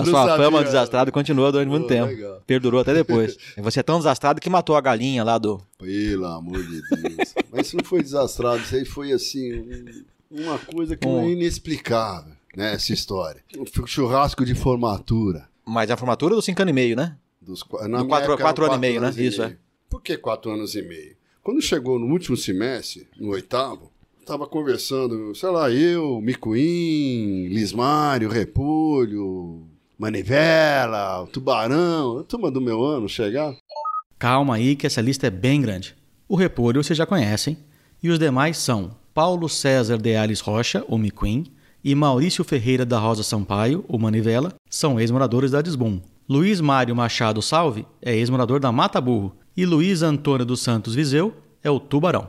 A 0.00 0.04
sua 0.04 0.26
sabia. 0.26 0.44
fama 0.44 0.64
desastrado 0.64 1.10
continua 1.12 1.50
durante 1.52 1.68
muito 1.68 1.82
Pô, 1.84 1.88
tempo. 1.88 2.06
legal. 2.06 2.42
Perdurou 2.46 2.80
até 2.80 2.94
depois. 2.94 3.36
E 3.56 3.60
você 3.60 3.80
é 3.80 3.82
tão 3.82 3.98
desastrado 3.98 4.40
que 4.40 4.48
matou 4.50 4.76
a 4.76 4.80
galinha 4.80 5.22
lá 5.24 5.38
do. 5.38 5.60
Pelo 5.78 6.26
amor 6.26 6.62
de 6.62 6.80
Deus. 6.82 7.34
Mas 7.52 7.66
isso 7.68 7.76
não 7.76 7.84
foi 7.84 8.02
desastrado, 8.02 8.58
isso 8.62 8.74
aí 8.74 8.84
foi 8.84 9.12
assim, 9.12 9.52
um- 9.60 10.04
uma 10.42 10.58
coisa 10.58 10.96
que 10.96 11.06
Um- 11.06 11.22
é 11.22 11.30
inexplicável, 11.30 12.32
né? 12.56 12.74
Essa 12.74 12.92
história. 12.92 13.42
Um 13.56 13.86
churrasco 13.86 14.44
de 14.44 14.54
formatura. 14.54 15.48
Mas 15.64 15.90
a 15.90 15.96
formatura 15.96 16.34
dos 16.34 16.44
cinco 16.44 16.62
anos 16.62 16.70
e 16.72 16.74
meio, 16.74 16.96
né? 16.96 17.16
Dos, 17.40 17.64
na 17.88 18.04
quatro, 18.04 18.36
quatro 18.38 18.64
anos 18.64 18.76
e 18.76 18.80
meio, 18.80 19.00
né? 19.00 19.10
Isso, 19.16 19.40
meio. 19.40 19.52
é. 19.52 19.56
Por 19.88 20.02
que 20.02 20.16
quatro 20.16 20.50
anos 20.50 20.74
e 20.74 20.82
meio? 20.82 21.16
Quando 21.42 21.62
chegou 21.62 21.98
no 21.98 22.06
último 22.06 22.36
semestre, 22.36 23.06
no 23.20 23.30
oitavo, 23.30 23.92
estava 24.20 24.48
conversando, 24.48 25.32
sei 25.34 25.48
lá, 25.50 25.70
eu, 25.70 26.20
Micuim, 26.20 27.46
Lismário, 27.48 28.28
Repolho, 28.28 29.64
Manivela, 29.98 31.26
Tubarão, 31.32 32.18
a 32.18 32.22
turma 32.24 32.50
do 32.50 32.60
meu 32.60 32.84
ano 32.84 33.08
chegar. 33.08 33.54
Calma 34.18 34.56
aí 34.56 34.76
que 34.76 34.86
essa 34.86 35.00
lista 35.00 35.26
é 35.26 35.30
bem 35.30 35.60
grande. 35.60 35.96
O 36.28 36.36
Repolho 36.36 36.82
vocês 36.84 36.96
já 36.96 37.06
conhecem, 37.06 37.56
e 38.02 38.10
os 38.10 38.18
demais 38.18 38.58
são 38.58 38.90
Paulo 39.14 39.48
César 39.48 39.96
de 39.96 40.14
Alice 40.14 40.42
Rocha, 40.42 40.84
o 40.86 40.98
Miquim, 40.98 41.46
e 41.82 41.94
Maurício 41.94 42.44
Ferreira 42.44 42.84
da 42.84 42.98
Rosa 42.98 43.22
Sampaio, 43.22 43.84
o 43.88 43.98
Manivela, 43.98 44.52
são 44.68 45.00
ex-moradores 45.00 45.52
da 45.52 45.62
Desbum. 45.62 46.00
Luiz 46.28 46.60
Mário 46.60 46.94
Machado 46.94 47.40
Salve 47.40 47.86
é 48.02 48.14
ex-morador 48.14 48.60
da 48.60 48.72
Mata 48.72 49.00
Burro 49.00 49.34
e 49.56 49.64
Luiz 49.64 50.02
Antônio 50.02 50.44
dos 50.44 50.60
Santos 50.60 50.94
Viseu 50.94 51.34
é 51.62 51.70
o 51.70 51.80
Tubarão. 51.80 52.28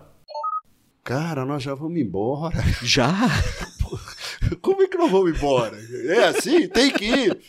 Cara, 1.04 1.44
nós 1.44 1.64
já 1.64 1.74
vamos 1.74 2.00
embora. 2.00 2.56
Já? 2.82 3.12
Como 4.68 4.84
é 4.84 4.88
que 4.90 4.98
nós 4.98 5.10
vamos 5.10 5.32
embora? 5.32 5.78
É 6.08 6.26
assim? 6.26 6.68
Tem 6.68 6.92
que 6.92 7.06
ir. 7.06 7.40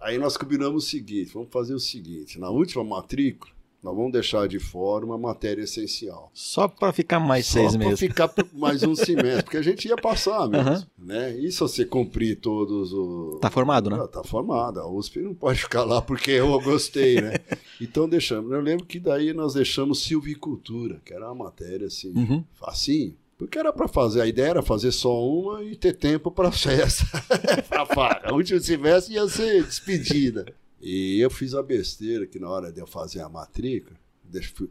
Aí 0.00 0.18
nós 0.18 0.36
combinamos 0.36 0.84
o 0.84 0.88
seguinte: 0.88 1.32
vamos 1.32 1.50
fazer 1.52 1.72
o 1.72 1.78
seguinte: 1.78 2.36
na 2.36 2.50
última 2.50 2.82
matrícula, 2.82 3.52
nós 3.80 3.94
vamos 3.94 4.10
deixar 4.10 4.48
de 4.48 4.58
fora 4.58 5.06
uma 5.06 5.16
matéria 5.16 5.62
essencial. 5.62 6.32
Só 6.34 6.66
para 6.66 6.92
ficar 6.92 7.20
mais 7.20 7.46
Só 7.46 7.60
seis 7.60 7.76
meses. 7.76 8.00
Só 8.00 8.06
para 8.08 8.28
ficar 8.28 8.46
mais 8.52 8.82
um 8.82 8.96
semestre, 8.96 9.44
porque 9.44 9.56
a 9.56 9.62
gente 9.62 9.86
ia 9.86 9.94
passar 9.96 10.48
mesmo. 10.48 10.68
Uhum. 10.68 10.82
Né? 10.98 11.38
E 11.38 11.52
se 11.52 11.60
você 11.60 11.84
cumprir 11.84 12.40
todos 12.40 12.92
os. 12.92 13.38
Tá 13.38 13.48
formado, 13.48 13.88
né? 13.88 14.00
Ah, 14.02 14.08
tá 14.08 14.24
formado. 14.24 14.80
A 14.80 14.90
USP 14.90 15.20
não 15.20 15.34
pode 15.36 15.60
ficar 15.60 15.84
lá 15.84 16.02
porque 16.02 16.32
eu 16.32 16.60
gostei, 16.60 17.20
né? 17.20 17.34
então 17.80 18.08
deixamos. 18.08 18.50
Eu 18.50 18.60
lembro 18.60 18.84
que 18.84 18.98
daí 18.98 19.32
nós 19.32 19.54
deixamos 19.54 20.02
silvicultura, 20.02 21.00
que 21.04 21.14
era 21.14 21.26
uma 21.26 21.44
matéria 21.44 21.86
assim, 21.86 22.12
uhum. 22.16 22.42
facinho. 22.52 23.14
Porque 23.42 23.58
era 23.58 23.72
para 23.72 23.88
fazer, 23.88 24.20
a 24.20 24.26
ideia 24.26 24.50
era 24.50 24.62
fazer 24.62 24.92
só 24.92 25.20
uma 25.20 25.64
e 25.64 25.74
ter 25.74 25.94
tempo 25.94 26.30
para 26.30 26.50
festa. 26.52 27.04
a 28.22 28.32
última 28.32 28.60
semestre 28.60 29.14
ia 29.14 29.28
ser 29.28 29.64
despedida. 29.64 30.46
E 30.80 31.18
eu 31.20 31.30
fiz 31.30 31.54
a 31.54 31.62
besteira 31.62 32.26
que 32.26 32.38
na 32.38 32.48
hora 32.48 32.72
de 32.72 32.80
eu 32.80 32.86
fazer 32.86 33.20
a 33.20 33.28
matrícula, 33.28 33.96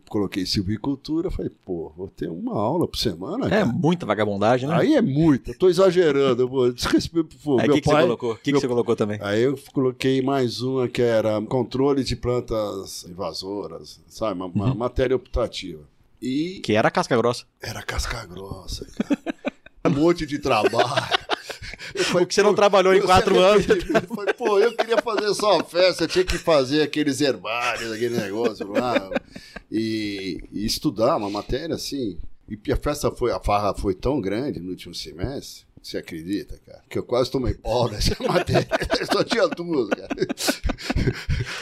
coloquei 0.09 0.45
silvicultura, 0.45 1.30
falei, 1.30 1.51
pô, 1.63 1.91
vou 1.95 2.07
ter 2.07 2.30
uma 2.30 2.53
aula 2.53 2.88
por 2.88 2.97
semana. 2.97 3.47
É 3.47 3.49
cara. 3.49 3.65
muita 3.65 4.05
vagabundagem, 4.05 4.67
né? 4.67 4.76
Aí 4.76 4.95
é 4.95 5.01
muita, 5.01 5.53
tô 5.53 5.69
exagerando, 5.69 6.43
eu 6.43 6.47
vou 6.47 6.72
desrespeito 6.74 7.36
pro 7.38 7.59
Aí, 7.59 7.67
meu 7.67 7.76
que 7.76 7.82
pai. 7.82 7.93
Que 7.93 8.01
você 8.01 8.03
colocou? 8.03 8.32
O 8.32 8.38
que, 8.38 8.51
meu... 8.51 8.59
que 8.59 8.65
você 8.65 8.67
colocou 8.67 8.95
também? 8.95 9.19
Aí 9.22 9.41
eu 9.41 9.59
coloquei 9.74 10.22
mais 10.22 10.61
uma 10.61 10.88
que 10.88 11.01
era 11.01 11.41
controle 11.41 12.03
de 12.03 12.15
plantas 12.15 13.05
invasoras, 13.05 13.99
sabe? 14.07 14.36
Uma, 14.36 14.45
uma 14.47 14.69
uhum. 14.69 14.76
matéria 14.76 15.15
optativa. 15.15 15.90
E... 16.22 16.59
Que 16.63 16.74
era 16.74 16.91
casca 16.91 17.17
grossa. 17.17 17.45
Era 17.61 17.82
casca 17.82 18.26
grossa, 18.26 18.86
cara. 18.86 19.22
um 19.86 19.89
monte 19.89 20.26
de 20.26 20.39
trabalho. 20.39 21.32
Falei, 22.05 22.26
que 22.26 22.34
você 22.34 22.43
não 22.43 22.53
trabalhou 22.53 22.93
em 22.93 23.01
quatro 23.01 23.38
anos. 23.39 23.65
Falei, 23.65 24.34
pô, 24.34 24.59
eu 24.59 24.76
queria 24.76 24.97
fazer 24.97 25.34
só 25.34 25.55
uma 25.55 25.63
festa, 25.63 26.03
eu 26.03 26.07
tinha 26.07 26.24
que 26.24 26.38
fazer 26.38 26.84
aqueles 26.84 27.19
herbários, 27.22 27.91
aquele 27.91 28.17
negócio 28.17 28.69
lá. 28.72 29.09
E, 29.72 30.39
e 30.51 30.65
estudar 30.65 31.17
uma 31.17 31.30
matéria 31.30 31.76
assim. 31.76 32.19
E 32.47 32.72
a 32.72 32.78
festa 32.78 33.09
foi, 33.11 33.32
a 33.32 33.39
farra 33.39 33.74
foi 33.74 33.93
tão 33.93 34.19
grande 34.22 34.59
no 34.59 34.69
último 34.69 34.93
semestre. 34.93 35.65
Você 35.82 35.97
acredita, 35.97 36.59
cara? 36.63 36.84
Que 36.88 36.99
eu 36.99 37.03
quase 37.03 37.32
tomei 37.32 37.55
pau 37.55 37.89
nessa 37.91 38.15
matéria. 38.22 38.67
Só 39.11 39.24
tinha 39.24 39.47
duas, 39.47 39.89
cara. 39.89 40.15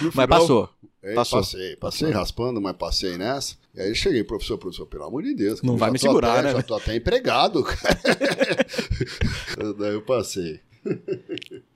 No 0.02 0.12
mas 0.14 0.28
passou. 0.28 0.70
Aí, 1.10 1.16
passou. 1.16 1.40
Passei, 1.40 1.76
passei 1.76 2.12
raspando, 2.12 2.62
mas 2.62 2.76
passei 2.76 3.18
nessa. 3.18 3.56
E 3.74 3.82
aí 3.82 3.96
cheguei, 3.96 4.24
professor, 4.24 4.58
professor, 4.58 4.86
pelo 4.86 5.06
amor 5.06 5.24
de 5.24 5.34
Deus. 5.34 5.62
Não 5.62 5.76
vai 5.78 5.90
me 5.90 5.98
segurar, 5.98 6.40
até, 6.40 6.44
né? 6.44 6.52
Já 6.54 6.62
tô 6.62 6.76
até 6.76 6.96
empregado, 6.96 7.64
cara. 7.64 8.00
daí 9.78 9.94
eu 9.94 10.02
passei. 10.02 10.60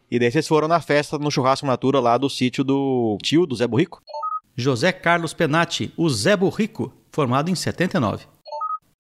E 0.09 0.19
daí 0.19 0.31
vocês 0.31 0.47
foram 0.47 0.67
na 0.67 0.79
festa, 0.79 1.17
no 1.17 1.31
churrasco 1.31 1.65
natura 1.65 1.99
lá 1.99 2.17
do 2.17 2.29
sítio 2.29 2.63
do 2.63 3.17
tio 3.21 3.45
do 3.45 3.55
Zé 3.55 3.65
Burrico? 3.65 4.01
José 4.55 4.91
Carlos 4.91 5.33
Penati, 5.33 5.91
o 5.97 6.07
Zé 6.09 6.37
Burrico, 6.37 6.93
formado 7.11 7.49
em 7.49 7.55
79. 7.55 8.25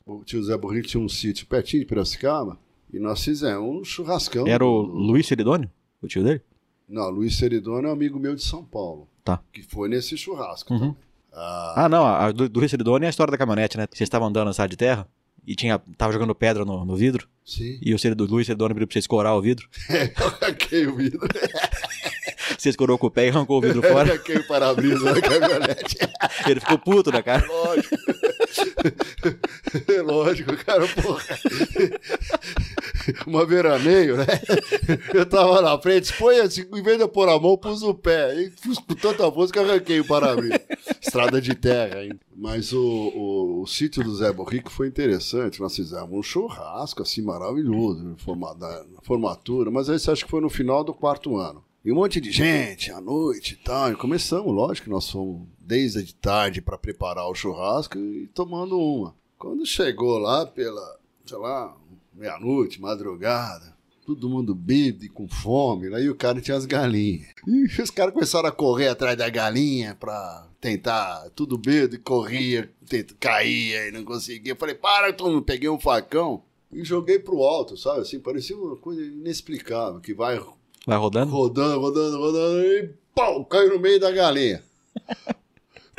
O 0.05 0.23
tio 0.23 0.43
Zé 0.43 0.57
Burrico 0.57 0.87
tinha 0.87 1.03
um 1.03 1.07
sítio 1.07 1.45
pertinho 1.45 1.83
de 1.83 1.87
Piracicaba 1.87 2.59
e 2.91 2.99
nós 2.99 3.23
fizemos 3.23 3.63
um 3.63 3.83
churrascão. 3.83 4.47
Era 4.47 4.65
o 4.65 4.81
Luiz 4.81 5.27
Seridônio, 5.27 5.69
o 6.01 6.07
tio 6.07 6.23
dele? 6.23 6.41
Não, 6.89 7.09
Luiz 7.09 7.37
Seridônio 7.37 7.87
é 7.87 7.89
um 7.89 7.93
amigo 7.93 8.19
meu 8.19 8.35
de 8.35 8.43
São 8.43 8.63
Paulo. 8.63 9.07
Tá. 9.23 9.41
Que 9.51 9.63
foi 9.63 9.87
nesse 9.87 10.17
churrasco 10.17 10.73
uhum. 10.73 10.95
Ah, 11.31 11.85
ah 11.85 11.89
não, 11.89 12.05
a 12.05 12.31
do, 12.31 12.47
do 12.47 12.69
Seridônio 12.69 13.05
é 13.05 13.07
a 13.07 13.09
história 13.09 13.31
da 13.31 13.37
caminhonete, 13.37 13.77
né? 13.77 13.87
Vocês 13.91 14.07
estavam 14.07 14.27
andando 14.27 14.45
na 14.45 14.51
estrada 14.51 14.69
de 14.69 14.77
terra 14.77 15.07
e 15.45 15.55
tinha, 15.55 15.79
tava 15.97 16.13
jogando 16.13 16.35
pedra 16.35 16.63
no, 16.63 16.85
no 16.85 16.95
vidro. 16.95 17.27
Sim. 17.43 17.79
E 17.81 17.93
o 17.93 17.99
Seridônio, 17.99 18.31
Luiz 18.31 18.45
Seridônio 18.45 18.75
pediu 18.75 18.87
pra 18.87 18.93
você 18.93 18.99
escorar 18.99 19.35
o 19.35 19.41
vidro. 19.41 19.67
eu 19.89 20.27
arranquei 20.27 20.87
o 20.87 20.95
vidro. 20.95 21.19
Você 22.63 22.69
escorou 22.69 22.97
com 22.97 23.07
o 23.07 23.11
pé 23.11 23.25
e 23.25 23.29
arrancou 23.29 23.57
o 23.57 23.61
vidro 23.61 23.81
fora. 23.81 24.07
Eu 24.07 24.13
arranquei 24.13 24.37
o 24.37 24.47
para-brisa 24.47 25.13
da 25.13 25.21
caminhonete. 25.21 25.97
Ele 26.47 26.61
ficou 26.61 26.77
puto, 26.77 27.11
né, 27.11 27.21
cara? 27.21 27.45
Lógico. 27.45 27.95
Lógico, 30.07 30.55
cara, 30.65 30.87
porra. 30.87 31.23
Uma 33.27 33.45
veraneio, 33.45 34.15
né? 34.15 34.25
Eu 35.13 35.25
tava 35.25 35.61
na 35.61 35.77
frente, 35.77 36.13
põe 36.17 36.39
assim, 36.39 36.61
em 36.73 36.81
vez 36.81 36.95
de 36.95 37.03
eu 37.03 37.09
pôr 37.09 37.27
a 37.27 37.37
mão, 37.37 37.57
pus 37.57 37.83
o 37.83 37.93
pé. 37.93 38.33
E 38.33 38.49
com 38.51 38.95
tanta 38.95 39.29
força 39.29 39.51
que 39.51 39.59
arranquei 39.59 39.99
o 39.99 40.07
para-brisa. 40.07 40.61
Estrada 41.01 41.41
de 41.41 41.53
terra, 41.55 42.05
hein? 42.05 42.17
Mas 42.33 42.71
o, 42.71 42.79
o, 42.79 43.61
o, 43.63 43.67
sítio 43.67 44.01
do 44.05 44.15
Zé 44.15 44.31
Borrico 44.31 44.71
foi 44.71 44.87
interessante. 44.87 45.59
Nós 45.59 45.75
fizemos 45.75 46.13
um 46.13 46.23
churrasco, 46.23 47.01
assim, 47.01 47.23
maravilhoso, 47.23 48.01
na 48.05 48.15
formatura. 49.01 49.69
Mas 49.69 49.89
esse 49.89 50.09
acho 50.09 50.23
que 50.23 50.31
foi 50.31 50.39
no 50.39 50.49
final 50.49 50.81
do 50.81 50.93
quarto 50.93 51.35
ano. 51.35 51.61
E 51.85 51.91
um 51.91 51.95
monte 51.95 52.21
de 52.21 52.31
gente, 52.31 52.91
à 52.91 53.01
noite 53.01 53.55
e 53.55 53.57
tal. 53.57 53.91
E 53.91 53.95
começamos, 53.97 54.53
lógico 54.53 54.89
nós 54.89 55.09
fomos 55.09 55.49
desde 55.59 56.01
de 56.01 56.15
tarde 56.15 56.61
para 56.61 56.77
preparar 56.77 57.27
o 57.27 57.35
churrasco 57.35 57.97
e 57.97 58.27
tomando 58.27 58.79
uma. 58.79 59.13
Quando 59.37 59.65
chegou 59.65 60.17
lá 60.17 60.45
pela, 60.45 60.97
sei 61.25 61.37
lá, 61.37 61.75
meia-noite, 62.13 62.79
madrugada, 62.79 63.75
todo 64.05 64.29
mundo 64.29 64.55
bêbado 64.55 65.03
e 65.03 65.09
com 65.09 65.27
fome, 65.27 65.93
aí 65.93 66.09
o 66.09 66.15
cara 66.15 66.39
tinha 66.39 66.55
as 66.55 66.65
galinhas. 66.65 67.27
E 67.45 67.65
os 67.65 67.89
caras 67.89 68.13
começaram 68.13 68.47
a 68.47 68.53
correr 68.53 68.87
atrás 68.87 69.17
da 69.17 69.29
galinha 69.29 69.93
para 69.93 70.47
tentar, 70.61 71.29
tudo 71.35 71.57
bêbado, 71.57 71.95
e 71.95 71.99
corria, 71.99 72.71
tenta, 72.87 73.13
caía 73.19 73.89
e 73.89 73.91
não 73.91 74.05
conseguia. 74.05 74.53
Eu 74.53 74.57
falei, 74.57 74.75
para, 74.75 75.11
mundo, 75.21 75.41
peguei 75.41 75.67
um 75.67 75.79
facão 75.79 76.45
e 76.71 76.81
joguei 76.85 77.19
pro 77.19 77.43
alto, 77.43 77.75
sabe? 77.75 77.99
Assim, 77.99 78.21
parecia 78.21 78.55
uma 78.55 78.77
coisa 78.77 79.01
inexplicável, 79.01 79.99
que 79.99 80.13
vai 80.13 80.37
Vai 80.85 80.97
rodando? 80.97 81.31
Rodando, 81.31 81.79
rodando, 81.79 82.17
rodando, 82.17 82.61
e 82.61 82.89
pau, 83.15 83.45
caiu 83.45 83.73
no 83.73 83.79
meio 83.79 83.99
da 83.99 84.11
galinha. 84.11 84.61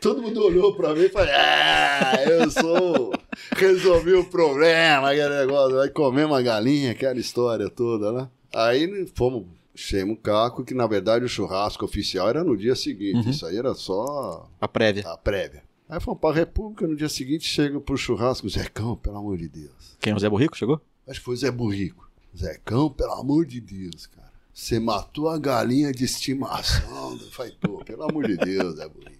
Todo 0.00 0.20
mundo 0.20 0.44
olhou 0.44 0.74
pra 0.74 0.94
mim 0.94 1.04
e 1.04 1.08
falou: 1.08 1.30
Ah, 1.32 2.22
eu 2.28 2.50
sou. 2.50 3.14
Resolvi 3.56 4.12
o 4.12 4.24
problema, 4.26 5.10
aquele 5.10 5.34
negócio. 5.40 5.76
Vai 5.76 5.88
comer 5.88 6.26
uma 6.26 6.42
galinha, 6.42 6.92
aquela 6.92 7.18
história 7.18 7.70
toda, 7.70 8.12
né? 8.12 8.28
Aí 8.54 9.06
fomos, 9.14 9.46
enchemos 9.74 10.14
o 10.16 10.20
caco, 10.20 10.62
que 10.62 10.74
na 10.74 10.86
verdade 10.86 11.24
o 11.24 11.28
churrasco 11.28 11.86
oficial 11.86 12.28
era 12.28 12.44
no 12.44 12.54
dia 12.54 12.74
seguinte. 12.74 13.24
Uhum. 13.24 13.30
Isso 13.30 13.46
aí 13.46 13.56
era 13.56 13.74
só. 13.74 14.46
A 14.60 14.68
prévia. 14.68 15.08
A 15.08 15.16
prévia. 15.16 15.62
Aí 15.88 15.98
fomos 16.00 16.20
pra 16.20 16.32
República, 16.32 16.86
no 16.86 16.96
dia 16.96 17.08
seguinte 17.08 17.46
chega 17.46 17.80
pro 17.80 17.96
churrasco, 17.96 18.48
Zecão, 18.48 18.96
pelo 18.96 19.16
amor 19.16 19.38
de 19.38 19.48
Deus. 19.48 19.96
Quem? 20.00 20.12
O 20.12 20.18
Zé 20.18 20.28
Burrico 20.28 20.56
chegou? 20.56 20.80
Acho 21.08 21.20
que 21.20 21.24
foi 21.24 21.34
o 21.34 21.38
Zé 21.38 21.50
Burrico. 21.50 22.10
Zecão, 22.36 22.90
pelo 22.90 23.12
amor 23.12 23.46
de 23.46 23.60
Deus, 23.60 24.06
cara. 24.06 24.23
Você 24.54 24.78
matou 24.78 25.28
a 25.28 25.36
galinha 25.36 25.90
de 25.90 26.04
estimação 26.04 27.16
do 27.16 27.28
Faitor, 27.28 27.84
pelo 27.84 28.04
amor 28.04 28.28
de 28.28 28.36
Deus, 28.36 28.78
é 28.78 28.88
bonito. 28.88 29.18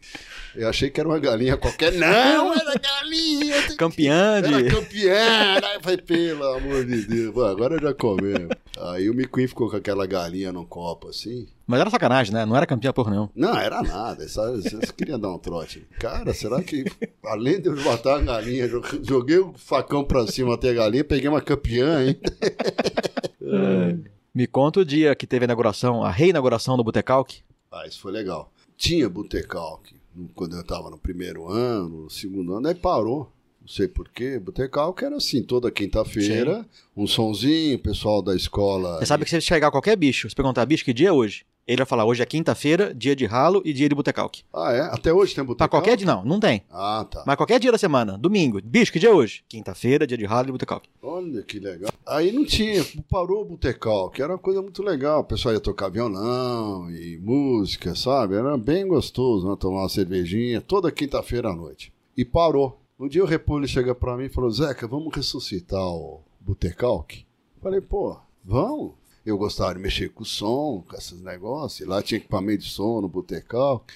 Eu 0.55 0.69
achei 0.69 0.89
que 0.89 1.01
era 1.01 1.09
uma 1.09 1.19
galinha 1.19 1.57
qualquer. 1.57 1.93
Não, 1.95 2.55
era 2.55 2.79
galinha. 2.79 3.77
Campeã 3.77 4.41
de. 4.41 4.55
Era 4.55 4.71
campeã. 4.71 5.55
Aí 5.57 5.81
falei, 5.83 5.97
pelo 5.97 6.45
amor 6.45 6.85
de 6.85 7.05
Deus. 7.05 7.35
Pô, 7.35 7.43
agora 7.43 7.81
já 7.83 7.93
comemos. 7.93 8.57
Aí 8.79 9.11
o 9.11 9.13
McQueen 9.13 9.49
ficou 9.49 9.69
com 9.69 9.77
aquela 9.77 10.07
galinha 10.07 10.53
no 10.53 10.65
copo 10.65 11.09
assim. 11.09 11.49
Mas 11.67 11.81
era 11.81 11.91
sacanagem, 11.91 12.33
né? 12.33 12.47
Não 12.47 12.57
era 12.57 12.65
campeã 12.65 12.93
por 12.93 13.11
nenhum. 13.11 13.29
Não, 13.35 13.59
era 13.59 13.83
nada. 13.83 14.29
Só, 14.29 14.57
só 14.61 14.79
queria 14.97 15.19
dar 15.19 15.31
um 15.31 15.39
trote. 15.39 15.85
Cara, 15.99 16.33
será 16.33 16.63
que 16.63 16.85
além 17.25 17.61
de 17.61 17.69
eu 17.69 17.77
matar 17.83 18.19
a 18.19 18.23
galinha, 18.23 18.71
joguei 19.03 19.39
o 19.39 19.53
facão 19.57 20.05
pra 20.05 20.29
cima 20.29 20.55
até 20.55 20.71
a 20.71 20.75
galinha, 20.75 21.03
peguei 21.03 21.29
uma 21.29 21.41
campeã, 21.41 22.07
hein? 22.07 22.21
é. 23.43 24.14
Me 24.35 24.49
conta 24.49 24.81
o 24.81 24.85
dia 24.85 25.15
que 25.15 25.29
teve 25.29 25.45
a 25.45 25.47
inauguração, 25.47 26.03
a 26.03 26.11
reinauguração 26.11 26.77
do 26.77 26.83
Botecalque. 26.83 27.43
Ah, 27.71 27.87
isso 27.87 28.01
foi 28.01 28.11
legal. 28.11 28.53
Tinha 28.77 29.09
Botecalque 29.09 29.95
quando 30.35 30.57
eu 30.57 30.61
estava 30.61 30.91
no 30.91 30.99
primeiro 30.99 31.49
ano, 31.49 32.03
no 32.03 32.11
segundo 32.11 32.53
ano, 32.55 32.67
aí 32.67 32.75
parou. 32.75 33.31
Não 33.61 33.69
sei 33.69 33.87
porquê. 33.87 34.41
Botecalque 34.41 35.05
era 35.05 35.17
assim, 35.17 35.41
toda 35.41 35.71
quinta-feira, 35.71 36.67
um 36.97 37.07
sonzinho, 37.07 37.77
o 37.77 37.79
pessoal 37.79 38.21
da 38.21 38.35
escola. 38.35 38.99
Você 38.99 39.07
sabe 39.07 39.25
que 39.25 39.31
você 39.31 39.41
chegar 39.41 39.71
qualquer 39.71 39.97
bicho, 39.97 40.29
você 40.29 40.35
perguntar, 40.35 40.67
bicho, 40.67 40.85
que 40.85 40.93
dia 40.93 41.11
é 41.11 41.13
hoje? 41.13 41.47
Ele 41.67 41.79
vai 41.79 41.87
falar, 41.87 42.05
hoje 42.05 42.23
é 42.23 42.27
quinta-feira, 42.27 42.93
dia 42.95 43.17
de 43.17 43.25
ralo 43.27 43.63
e 43.65 43.73
dia 43.73 43.89
de 43.89 43.95
botecalque. 43.95 44.43
Ah, 44.53 44.73
é? 44.73 44.81
Até 44.83 45.13
hoje 45.13 45.35
tem 45.35 45.45
Pra 45.45 45.49
botecalque? 45.55 45.71
qualquer 45.71 45.97
dia, 45.97 46.07
não, 46.07 46.25
não 46.25 46.39
tem. 46.39 46.63
Ah, 46.71 47.07
tá. 47.11 47.25
Mas 47.27 47.37
qualquer 47.37 47.59
dia 47.59 47.73
da 47.73 47.79
semana, 47.79 48.19
domingo, 48.19 48.61
bicho, 48.63 48.93
que 48.93 48.99
dia 48.99 49.09
é 49.09 49.13
hoje? 49.13 49.43
Quinta-feira, 49.49 50.07
dia 50.07 50.19
de 50.19 50.25
ralo 50.27 50.49
e 50.49 50.53
botecalque. 50.53 50.89
Olha 51.03 51.43
que 51.43 51.59
legal. 51.59 51.91
Aí 52.07 52.31
não 52.33 52.45
tinha, 52.45 52.85
parou 53.11 53.43
o 53.43 53.45
botecal, 53.45 54.11
que 54.11 54.21
era 54.23 54.33
uma 54.33 54.39
coisa 54.39 54.61
muito 54.61 54.83
legal. 54.83 55.21
O 55.21 55.25
pessoal 55.25 55.55
ia 55.55 55.61
tocar 55.61 55.89
violão 55.89 56.91
e 56.91 57.19
música, 57.23 57.95
sabe? 57.95 58.35
Era 58.35 58.57
bem 58.59 58.87
gostoso, 58.87 59.49
né? 59.49 59.57
Tomar 59.59 59.81
uma 59.83 59.89
cervejinha 59.89 60.61
toda 60.61 60.93
quinta-feira 60.93 61.49
à 61.51 61.55
noite. 61.57 61.93
E 62.17 62.25
parou. 62.25 62.81
Um 63.01 63.09
dia 63.09 63.25
o 63.25 63.27
Repolho 63.27 63.67
chega 63.67 63.95
pra 63.95 64.17
mim 64.17 64.27
e 64.27 64.29
falou: 64.29 64.51
Zeca, 64.51 64.87
vamos 64.87 65.13
ressuscitar 65.15 65.83
o 65.85 66.21
Botecalque? 66.41 67.27
Falei, 67.61 67.81
pô, 67.81 68.17
vamos. 68.45 68.93
Eu 69.25 69.39
gostava 69.39 69.75
de 69.75 69.81
mexer 69.81 70.11
com 70.11 70.25
som, 70.25 70.85
com 70.89 70.97
esses 70.97 71.21
negócios. 71.21 71.89
Lá 71.89 72.03
tinha 72.03 72.19
equipamento 72.19 72.65
de 72.65 72.71
som 72.71 73.01
no 73.01 73.09
Botecalque. 73.09 73.95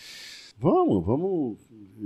Vamos, 0.59 1.05
vamos. 1.05 1.59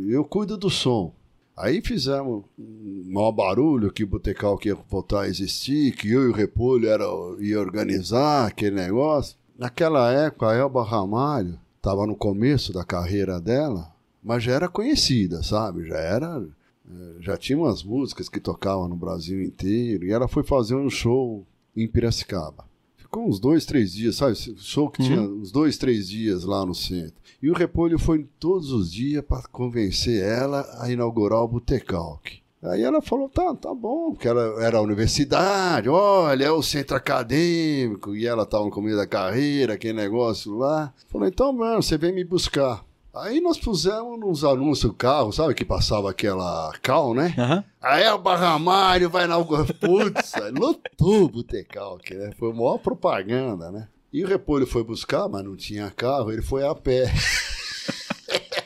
Eu 0.09 0.25
cuido 0.25 0.57
do 0.57 0.68
som. 0.68 1.12
Aí 1.57 1.81
fizemos 1.83 2.45
um 2.59 3.05
maior 3.12 3.31
barulho 3.31 3.93
que 3.93 4.03
o 4.05 4.07
Botecal 4.07 4.57
que 4.59 4.70
ia 4.70 4.75
voltar 4.75 5.23
a 5.23 5.29
existir, 5.29 5.95
que 5.95 6.11
eu 6.11 6.25
e 6.25 6.29
o 6.29 6.33
Repolho 6.33 6.89
era, 6.89 7.05
ia 7.39 7.61
organizar 7.61 8.47
aquele 8.47 8.75
negócio. 8.77 9.37
Naquela 9.57 10.11
época, 10.11 10.49
a 10.49 10.55
Elba 10.55 10.83
Ramalho 10.83 11.61
estava 11.77 12.07
no 12.07 12.16
começo 12.16 12.73
da 12.73 12.85
carreira 12.85 13.39
dela, 13.41 13.93
mas 14.23 14.43
já 14.43 14.53
era 14.53 14.68
conhecida, 14.68 15.43
sabe? 15.43 15.87
Já 15.87 15.99
era. 15.99 16.43
eh, 16.91 17.16
Já 17.20 17.37
tinha 17.37 17.59
umas 17.59 17.83
músicas 17.85 18.29
que 18.31 18.41
tocavam 18.41 18.89
no 18.89 18.97
Brasil 18.97 19.41
inteiro, 19.43 20.07
e 20.07 20.11
ela 20.11 20.27
foi 20.27 20.43
fazer 20.43 20.75
um 20.75 20.89
show 20.91 21.47
em 21.77 21.87
Piracicaba. 21.87 22.64
Ficou 23.13 23.29
uns 23.29 23.39
dois, 23.39 23.67
três 23.67 23.93
dias, 23.93 24.17
sabe? 24.17 24.35
Show 24.57 24.89
que 24.89 25.03
tinha 25.03 25.21
uns 25.21 25.53
dois, 25.53 25.77
três 25.77 26.09
dias 26.09 26.45
lá 26.45 26.65
no 26.65 26.75
centro. 26.75 27.13
E 27.43 27.51
o 27.51 27.53
Repolho 27.55 27.99
foi 27.99 28.27
todos 28.41 28.73
os 28.73 28.91
dias 28.91 29.23
para 29.23 29.47
convencer 29.49 30.25
ela 30.25 30.67
a 30.81 30.91
inaugurar 30.91 31.41
o 31.41 31.49
Botecalque. 31.49 32.41
Aí 32.63 32.83
ela 32.83 33.03
falou, 33.03 33.29
tá, 33.29 33.55
tá 33.55 33.75
bom, 33.75 34.13
porque 34.13 34.27
ela 34.27 34.65
era 34.65 34.79
a 34.79 34.81
universidade, 34.81 35.91
olha, 35.91 36.47
é 36.47 36.51
o 36.51 36.63
centro 36.63 36.97
acadêmico, 36.97 38.17
e 38.17 38.27
ela 38.27 38.45
estava 38.45 38.65
no 38.65 38.71
começo 38.71 38.97
da 38.97 39.07
carreira, 39.07 39.75
aquele 39.75 39.93
negócio 39.93 40.57
lá. 40.57 40.91
Falou, 41.09 41.29
então, 41.29 41.53
mano, 41.53 41.83
você 41.83 41.99
vem 41.99 42.15
me 42.15 42.25
buscar. 42.25 42.83
Aí 43.15 43.43
nós 43.43 43.59
pusemos 43.59 44.19
nos 44.19 44.43
anúncios 44.43 44.91
do 44.91 44.97
carro, 44.97 45.33
sabe 45.33 45.53
que 45.55 45.67
passava 45.67 46.11
aquela 46.11 46.73
cal, 46.81 47.13
né? 47.13 47.35
Aí 47.81 48.09
o 48.09 48.17
Barramário 48.17 49.11
vai 49.11 49.27
inaugurar. 49.27 49.67
Putz, 49.77 50.33
lotou 50.59 51.25
o 51.25 51.29
Botecalque, 51.29 52.15
né? 52.15 52.33
Foi 52.39 52.51
a 52.51 52.55
maior 52.55 52.79
propaganda, 52.79 53.71
né? 53.71 53.87
E 54.11 54.25
o 54.25 54.27
Repolho 54.27 54.67
foi 54.67 54.83
buscar, 54.83 55.29
mas 55.29 55.45
não 55.45 55.55
tinha 55.55 55.91
carro, 55.91 56.33
ele 56.33 56.41
foi 56.41 56.67
a 56.67 56.75
pé. 56.75 57.13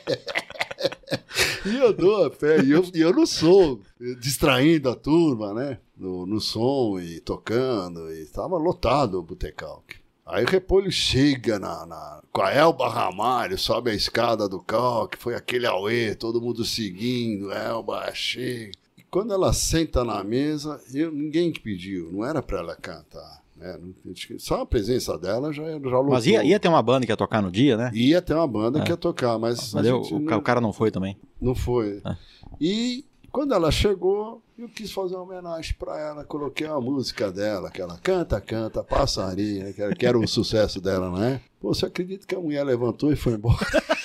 e 1.65 1.75
eu 1.75 1.91
dou 1.91 2.23
a 2.25 2.29
pé, 2.29 2.63
e 2.63 2.71
eu, 2.71 2.85
e 2.93 3.01
eu 3.01 3.11
não 3.11 3.25
sou 3.25 3.81
distraindo 4.17 4.89
a 4.89 4.95
turma, 4.95 5.53
né? 5.53 5.77
No, 5.97 6.25
no 6.25 6.39
som 6.39 6.97
e 6.99 7.19
tocando, 7.19 8.09
e 8.13 8.21
estava 8.21 8.57
lotado 8.57 9.19
o 9.19 9.23
Botecalque. 9.23 10.06
Aí 10.27 10.43
o 10.43 10.47
Repolho 10.49 10.91
chega 10.91 11.57
na, 11.57 11.85
na, 11.85 12.21
com 12.33 12.41
a 12.41 12.51
Elba 12.51 12.89
Ramalho, 12.89 13.57
sobe 13.57 13.91
a 13.91 13.93
escada 13.93 14.47
do 14.49 14.59
calque, 14.59 15.17
foi 15.17 15.35
aquele 15.35 15.65
auê, 15.65 16.13
todo 16.15 16.41
mundo 16.41 16.65
seguindo, 16.65 17.51
Elba 17.51 18.11
chega. 18.13 18.71
E 18.97 19.03
quando 19.09 19.33
ela 19.33 19.53
senta 19.53 20.03
na 20.03 20.23
mesa, 20.23 20.81
eu, 20.93 21.11
ninguém 21.11 21.51
que 21.51 21.59
pediu, 21.61 22.11
não 22.11 22.25
era 22.25 22.41
para 22.43 22.59
ela 22.59 22.75
cantar. 22.75 23.41
Né? 23.55 23.79
Que 24.13 24.37
Só 24.37 24.61
a 24.61 24.65
presença 24.65 25.17
dela 25.17 25.51
já, 25.51 25.63
já 25.63 25.77
lotou. 25.77 26.09
Mas 26.11 26.27
ia, 26.27 26.43
ia 26.43 26.59
ter 26.59 26.67
uma 26.67 26.81
banda 26.83 27.05
que 27.05 27.11
ia 27.11 27.17
tocar 27.17 27.41
no 27.41 27.49
dia, 27.49 27.75
né? 27.75 27.89
Ia 27.93 28.21
ter 28.21 28.33
uma 28.35 28.47
banda 28.47 28.81
que 28.83 28.91
ia 28.91 28.97
tocar, 28.97 29.39
mas, 29.39 29.73
Mas 29.73 29.87
eu- 29.87 30.01
o, 30.01 30.19
não- 30.19 30.37
o 30.37 30.41
cara 30.41 30.61
não 30.61 30.71
foi 30.73 30.91
também. 30.91 31.17
não 31.41 31.55
foi. 31.55 32.01
Ah. 32.05 32.15
E 32.61 33.03
quando 33.37 33.53
ela 33.53 33.69
chegou, 33.69 34.41
eu 34.57 34.67
quis 34.67 34.91
fazer 34.91 35.13
uma 35.13 35.21
homenagem 35.21 35.75
para 35.77 35.95
ela. 35.99 36.23
Coloquei 36.23 36.65
uma 36.65 36.81
música 36.81 37.31
dela, 37.31 37.69
que 37.69 37.79
ela 37.79 37.95
canta, 37.99 38.41
canta, 38.41 38.83
passarinho, 38.83 39.65
né, 39.65 39.73
que 39.95 40.07
era, 40.07 40.17
o 40.17 40.27
sucesso 40.27 40.81
dela, 40.81 41.11
não 41.11 41.23
é? 41.23 41.39
Pô, 41.59 41.71
você 41.71 41.85
acredita 41.85 42.25
que 42.25 42.33
a 42.33 42.39
mulher 42.39 42.63
levantou 42.63 43.13
e 43.13 43.15
foi 43.15 43.33
embora? 43.33 43.57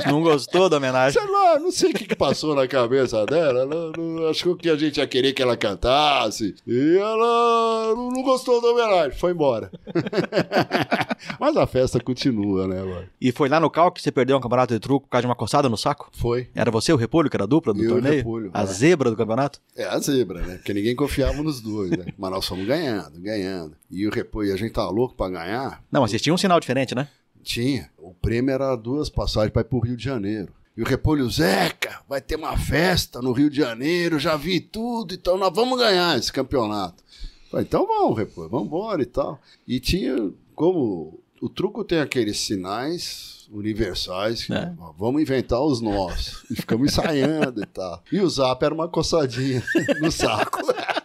Não 0.06 0.22
gostou 0.22 0.68
da 0.68 0.76
homenagem? 0.76 1.20
Sei 1.20 1.30
lá, 1.30 1.58
não 1.58 1.70
sei 1.70 1.90
o 1.90 1.94
que, 1.94 2.04
que 2.06 2.16
passou 2.16 2.54
na 2.54 2.66
cabeça 2.66 3.24
dela. 3.26 3.60
Ela 3.60 3.92
não, 3.96 4.28
achou 4.28 4.56
que 4.56 4.68
a 4.68 4.76
gente 4.76 4.98
ia 4.98 5.06
querer 5.06 5.32
que 5.32 5.42
ela 5.42 5.56
cantasse. 5.56 6.54
E 6.66 6.96
ela 6.96 7.94
não, 7.94 8.10
não 8.10 8.22
gostou 8.22 8.60
da 8.60 8.68
homenagem, 8.68 9.18
foi 9.18 9.32
embora. 9.32 9.70
Mas 11.38 11.56
a 11.56 11.66
festa 11.66 12.00
continua, 12.00 12.66
né, 12.66 12.82
mano? 12.82 13.06
E 13.20 13.32
foi 13.32 13.48
lá 13.48 13.60
no 13.60 13.70
cal 13.70 13.90
que 13.90 14.02
você 14.02 14.10
perdeu 14.10 14.36
um 14.36 14.40
campeonato 14.40 14.74
de 14.74 14.80
truco 14.80 15.06
por 15.06 15.10
causa 15.10 15.22
de 15.22 15.28
uma 15.28 15.36
coçada 15.36 15.68
no 15.68 15.76
saco? 15.76 16.10
Foi. 16.12 16.48
Era 16.54 16.70
você 16.70 16.92
o 16.92 16.96
Repolho, 16.96 17.30
que 17.30 17.36
era 17.36 17.44
a 17.44 17.48
dupla 17.48 17.72
do 17.72 17.82
Eu 17.82 17.90
o 17.90 17.94
torneio? 17.94 18.16
Repolho, 18.16 18.50
a 18.52 18.62
é. 18.62 18.66
zebra 18.66 19.10
do 19.10 19.16
campeonato? 19.16 19.60
É 19.76 19.84
a 19.84 19.98
zebra, 19.98 20.42
né? 20.42 20.56
Porque 20.56 20.74
ninguém 20.74 20.94
confiava 20.94 21.42
nos 21.42 21.60
dois, 21.60 21.90
né? 21.90 22.06
Mas 22.18 22.30
nós 22.30 22.46
fomos 22.46 22.66
ganhando, 22.66 23.20
ganhando. 23.20 23.76
E 23.90 24.06
o 24.06 24.10
repolho, 24.10 24.52
a 24.52 24.56
gente 24.56 24.72
tava 24.72 24.90
louco 24.90 25.14
pra 25.14 25.28
ganhar. 25.28 25.82
Não, 25.90 26.00
mas 26.00 26.10
vocês 26.10 26.22
tinham 26.22 26.34
um 26.34 26.38
sinal 26.38 26.60
diferente, 26.60 26.94
né? 26.94 27.08
Tinha. 27.44 27.90
O 27.98 28.12
prêmio 28.14 28.52
era 28.52 28.74
duas 28.76 29.08
passagens 29.08 29.52
para 29.52 29.62
ir 29.62 29.66
pro 29.66 29.78
Rio 29.78 29.96
de 29.96 30.02
Janeiro. 30.04 30.52
E 30.76 30.82
o 30.82 30.86
repolho, 30.86 31.30
Zeca, 31.30 32.00
vai 32.08 32.20
ter 32.20 32.34
uma 32.36 32.56
festa 32.58 33.22
no 33.22 33.30
Rio 33.32 33.48
de 33.48 33.58
Janeiro, 33.58 34.18
já 34.18 34.36
vi 34.36 34.58
tudo, 34.58 35.14
então 35.14 35.38
nós 35.38 35.52
vamos 35.54 35.78
ganhar 35.78 36.18
esse 36.18 36.32
campeonato. 36.32 37.04
Falei, 37.48 37.64
então 37.64 37.86
vamos, 37.86 38.18
repolho, 38.18 38.48
vamos 38.48 38.66
embora 38.66 39.00
e 39.00 39.06
tal. 39.06 39.40
E 39.68 39.78
tinha, 39.78 40.32
como 40.54 41.20
o 41.40 41.48
truco 41.48 41.84
tem 41.84 42.00
aqueles 42.00 42.40
sinais 42.40 43.46
universais, 43.52 44.46
que, 44.46 44.52
É. 44.52 44.72
vamos 44.98 45.22
inventar 45.22 45.60
os 45.60 45.80
nossos. 45.80 46.42
E 46.50 46.56
ficamos 46.56 46.90
ensaiando 46.90 47.62
e 47.62 47.66
tal. 47.66 48.02
E 48.10 48.18
o 48.18 48.28
zap 48.28 48.64
era 48.64 48.74
uma 48.74 48.88
coçadinha 48.88 49.62
no 50.00 50.10
saco. 50.10 50.58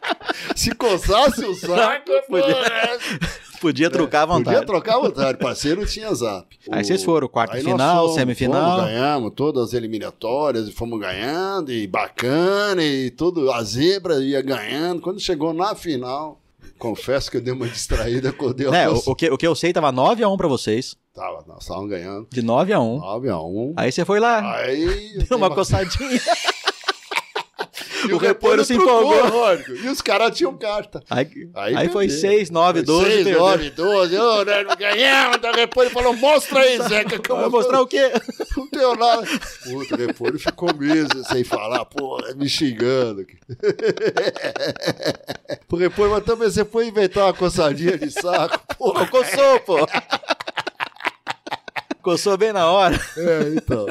Se 0.56 0.74
coçasse 0.74 1.44
o 1.46 1.54
saco, 1.54 2.06
Podia- 2.28 2.56
porra, 2.56 3.00
Podia 3.60 3.90
trucar 3.90 4.24
à 4.24 4.26
vontade. 4.26 4.56
Podia 4.58 4.66
trocar 4.66 4.96
à 4.96 5.00
vontade, 5.00 5.38
parceiro 5.38 5.86
tinha 5.86 6.14
zap. 6.14 6.48
Aí 6.72 6.82
O- 6.82 6.86
vocês 6.86 7.04
foram, 7.04 7.28
quarta 7.28 7.56
Aí 7.56 7.64
final, 7.64 8.04
fomos, 8.04 8.16
semifinal. 8.16 8.78
Fomos, 8.78 8.92
ganhamos 8.92 9.32
todas 9.36 9.64
as 9.70 9.74
eliminatórias 9.74 10.68
e 10.68 10.72
fomos 10.72 11.00
ganhando, 11.00 11.72
e 11.72 11.86
bacana, 11.88 12.84
e 12.84 13.10
tudo, 13.12 13.52
a 13.52 13.62
zebra 13.64 14.16
ia 14.24 14.42
ganhando. 14.42 15.02
Quando 15.02 15.20
chegou 15.20 15.54
na 15.54 15.76
final, 15.76 16.40
confesso 16.78 17.30
que 17.30 17.38
eu 17.38 17.42
dei 17.42 17.54
uma 17.54 17.68
distraída 17.68 18.32
quando 18.32 18.54
deu 18.56 18.72
Né, 18.72 18.88
o, 18.90 19.02
o 19.06 19.16
que, 19.16 19.30
o 19.30 19.38
que 19.38 19.46
eu 19.48 19.56
sei 19.56 19.74
tava 19.74 19.92
9x1 19.92 20.38
pra 20.38 20.48
vocês. 20.48 20.96
Tava, 21.14 21.44
nós 21.48 21.62
estávamos 21.64 21.90
ganhando 21.90 22.28
De 22.32 22.42
9x1. 22.42 23.00
9 23.00 23.30
a 23.30 23.40
1. 23.42 23.74
Aí 23.76 23.92
você 23.92 24.06
foi 24.06 24.20
lá, 24.20 24.56
Aí. 24.58 25.16
eu 25.16 25.24
deu 25.28 25.38
uma 25.38 25.50
coçadinha. 25.50 26.22
E 28.08 28.14
o 28.14 28.18
repolho 28.18 28.64
se 28.64 28.76
empolgou. 28.76 29.28
lógico, 29.30 29.72
E 29.74 29.88
os 29.88 30.02
caras 30.02 30.36
tinham 30.38 30.56
carta. 30.58 31.02
Aí, 31.10 31.50
Aí, 31.56 31.76
aí, 31.76 31.90
foi 31.90 32.08
perdeu. 32.08 32.22
6, 32.22 32.50
9, 32.50 32.82
12. 32.82 33.06
6, 33.06 33.16
perdeu. 33.24 33.40
9, 33.40 33.70
12. 33.72 34.18
Ô, 34.18 34.44
né, 34.46 34.64
ganhamos. 34.78 35.38
O 35.44 35.52
repolho 35.56 35.90
falou: 35.90 36.14
mostra 36.16 36.60
aí, 36.60 36.78
Zeca, 36.84 37.20
que 37.20 37.30
eu 37.30 37.38
vou 37.38 37.50
mostrar 37.50 37.82
o 37.82 37.88
quê? 37.88 38.12
Não 38.56 38.68
deu 38.72 38.96
nada. 38.96 39.28
Puta, 39.64 39.98
depois 39.98 40.30
ele 40.32 40.40
ficou 40.40 40.74
meses 40.76 41.28
sem 41.28 41.44
falar, 41.44 41.86
pô, 41.86 42.18
me 42.36 42.48
xingando. 42.48 43.26
Pô, 45.68 45.78
depois, 45.78 46.12
mas 46.12 46.24
também 46.24 46.50
você 46.50 46.66
foi 46.66 46.88
inventar 46.88 47.26
uma 47.26 47.34
coçadinha 47.34 47.98
de 47.98 48.12
saco. 48.12 48.60
Pô, 48.78 48.94
coçou, 49.08 49.60
pô. 49.62 49.78
Coçou 52.10 52.36
bem 52.38 52.52
na 52.52 52.72
hora. 52.72 53.00
É, 53.18 53.54
então. 53.56 53.86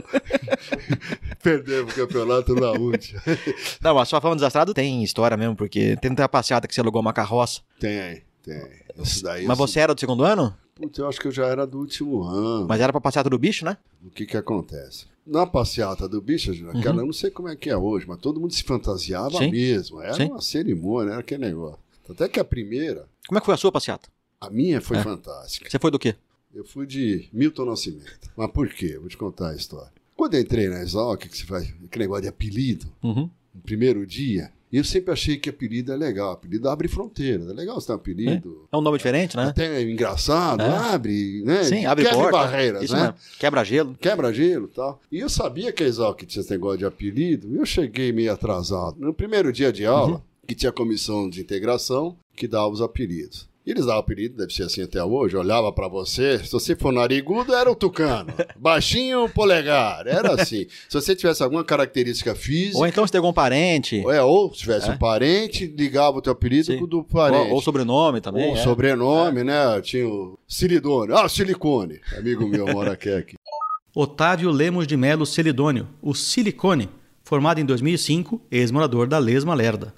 Perdemos 1.43 1.93
o 1.93 1.97
campeonato 1.97 2.55
na 2.55 2.73
última. 2.73 3.23
Não, 3.81 3.95
mas 3.95 4.09
sua 4.09 4.21
fama 4.21 4.35
desastrado 4.35 4.75
tem 4.75 5.05
história 5.05 5.37
mesmo, 5.37 5.55
porque 5.55 5.97
tem 6.01 6.11
até 6.13 6.23
a 6.25 6.29
passeata 6.29 6.67
que 6.67 6.75
você 6.75 6.81
alugou 6.81 7.01
uma 7.01 7.13
carroça. 7.13 7.61
Tem, 7.79 8.23
tem. 8.43 8.61
Isso 9.01 9.23
daí. 9.23 9.47
Mas 9.47 9.57
você 9.57 9.79
era 9.81 9.95
do 9.95 10.01
segundo 10.01 10.25
ano? 10.25 10.53
Putz, 10.75 10.99
eu 10.99 11.09
acho 11.09 11.21
que 11.21 11.29
eu 11.29 11.33
já 11.33 11.47
era 11.47 11.65
do 11.67 11.79
último 11.79 12.23
ano. 12.25 12.67
Mas 12.69 12.81
era 12.81 12.93
pra 12.93 13.01
passeata 13.01 13.31
do 13.31 13.39
bicho, 13.39 13.65
né? 13.65 13.77
O 14.05 14.11
que 14.11 14.27
que 14.27 14.37
acontece? 14.37 15.07
Na 15.25 15.47
passeata 15.47 16.09
do 16.09 16.21
bicho, 16.21 16.51
aquela, 16.77 17.03
eu 17.03 17.07
não 17.07 17.13
sei 17.13 17.31
como 17.31 17.49
é 17.49 17.55
que 17.55 17.71
é 17.71 17.77
hoje, 17.77 18.05
mas 18.09 18.19
todo 18.19 18.41
mundo 18.41 18.53
se 18.53 18.65
fantasiava 18.65 19.39
Sim. 19.39 19.51
mesmo. 19.51 20.01
Era 20.01 20.15
Sim. 20.15 20.31
uma 20.31 20.41
cerimônia, 20.41 21.13
era 21.13 21.21
aquele 21.21 21.47
negócio. 21.47 21.79
Até 22.11 22.29
que 22.29 22.41
a 22.41 22.45
primeira, 22.45 23.07
Como 23.29 23.39
é 23.39 23.41
que 23.41 23.45
foi 23.47 23.55
a 23.55 23.59
sua 23.59 23.71
passeata? 23.71 24.09
a 24.41 24.49
minha 24.51 24.81
foi 24.81 24.97
É. 24.97 25.03
fantástica. 25.03 25.69
Você 25.71 25.79
foi 25.79 25.91
do 25.91 25.99
quê? 25.99 26.15
Eu 26.55 26.65
fui 26.65 26.87
de 26.87 27.29
Milton 27.33 27.67
Nascimento. 27.67 28.31
Mas 28.37 28.51
por 28.51 28.69
quê? 28.69 28.97
Vou 28.99 29.09
te 29.09 29.17
contar 29.17 29.51
a 29.51 29.55
história. 29.57 29.93
Quando 30.17 30.35
eu 30.35 30.41
entrei 30.41 30.69
na 30.69 30.81
Exalc, 30.81 31.21
que 31.29 31.37
você 31.37 31.45
faz 31.45 31.65
aquele 31.85 32.05
negócio 32.05 32.23
de 32.23 32.29
apelido, 32.29 32.87
Uhum. 33.03 33.31
no 33.55 33.61
primeiro 33.63 34.05
dia, 34.07 34.51
eu 34.73 34.83
sempre 34.83 35.13
achei 35.13 35.37
que 35.37 35.49
apelido 35.49 35.93
é 35.93 35.97
legal. 35.97 36.33
Apelido 36.33 36.69
abre 36.69 36.89
fronteira. 36.89 37.45
É 37.45 37.53
legal 37.55 37.81
você 37.81 37.87
ter 37.87 37.93
um 37.93 37.97
apelido. 37.97 38.69
É 38.73 38.77
um 38.77 38.81
nome 38.81 38.97
diferente, 38.99 39.37
né? 39.37 39.45
Até 39.45 39.83
engraçado, 39.83 40.63
É. 40.63 40.77
abre, 40.95 41.43
né? 41.45 41.63
Sim, 41.65 41.87
abre 41.87 42.05
Quebra 42.05 42.19
porta. 42.19 42.39
barreiras, 42.39 42.83
Isso 42.83 42.95
né? 42.95 43.03
mesmo. 43.03 43.17
Quebra 43.39 43.65
gelo. 43.65 43.95
Quebra 43.95 44.33
gelo 44.35 44.67
e 44.67 44.75
tal. 44.75 45.01
E 45.13 45.19
eu 45.21 45.29
sabia 45.29 45.71
que 45.73 45.85
a 45.85 45.87
Exalc 45.87 46.23
tinha 46.27 46.41
esse 46.43 46.51
negócio 46.51 46.79
de 46.79 46.85
apelido, 46.87 47.49
e 47.55 47.57
eu 47.57 47.65
cheguei 47.67 48.11
meio 48.11 48.33
atrasado. 48.33 48.97
No 48.99 49.15
primeiro 49.15 49.53
dia 49.53 49.73
de 49.73 49.87
aula, 49.87 50.17
Uhum. 50.17 50.23
que 50.47 50.55
tinha 50.55 50.71
a 50.71 50.73
comissão 50.73 51.31
de 51.31 51.41
integração, 51.41 52.17
que 52.35 52.49
dava 52.49 52.69
os 52.69 52.81
apelidos. 52.83 53.48
E 53.69 53.71
eles 53.71 53.85
davam 53.85 54.01
apelido, 54.01 54.35
deve 54.35 54.51
ser 54.51 54.63
assim 54.63 54.83
até 54.83 55.05
hoje, 55.05 55.37
olhava 55.37 55.71
para 55.71 55.87
você, 55.89 56.39
se 56.39 56.51
você 56.51 56.75
for 56.75 56.91
narigudo, 56.91 57.53
era 57.53 57.71
o 57.71 57.75
tucano, 57.75 58.33
baixinho, 58.57 59.29
polegar, 59.29 60.07
era 60.07 60.41
assim. 60.41 60.67
Se 60.89 60.95
você 60.99 61.15
tivesse 61.15 61.43
alguma 61.43 61.63
característica 61.63 62.35
física... 62.35 62.79
Ou 62.79 62.87
então 62.87 63.07
se 63.07 63.13
tem 63.13 63.19
algum 63.19 63.31
parente... 63.31 64.03
É, 64.09 64.23
ou 64.23 64.55
se 64.55 64.61
tivesse 64.61 64.89
é. 64.89 64.93
um 64.93 64.97
parente, 64.97 65.67
ligava 65.67 66.17
o 66.17 66.23
teu 66.23 66.33
apelido 66.33 66.65
Sim. 66.65 66.87
do 66.87 67.05
parente. 67.05 67.51
Ou, 67.51 67.57
ou, 67.57 67.61
sobrenome 67.61 68.23
também. 68.23 68.49
Ou 68.49 68.57
é. 68.57 68.57
sobrenome, 68.57 69.43
é. 69.43 69.45
né? 69.45 69.81
Tinha 69.83 70.09
o 70.09 70.39
Silidone, 70.49 71.13
ah, 71.13 71.29
Silicone, 71.29 72.01
amigo 72.17 72.49
meu 72.49 72.67
mora 72.69 72.93
aqui. 72.93 73.37
Otávio 73.95 74.51
Lemos 74.51 74.87
de 74.87 74.97
Melo 74.97 75.27
Celidônio, 75.27 75.87
o 76.01 76.15
Silicone, 76.15 76.89
formado 77.23 77.61
em 77.61 77.67
2005, 77.67 78.41
ex-morador 78.51 79.07
da 79.07 79.19
Lesma 79.19 79.53
Lerda. 79.53 79.93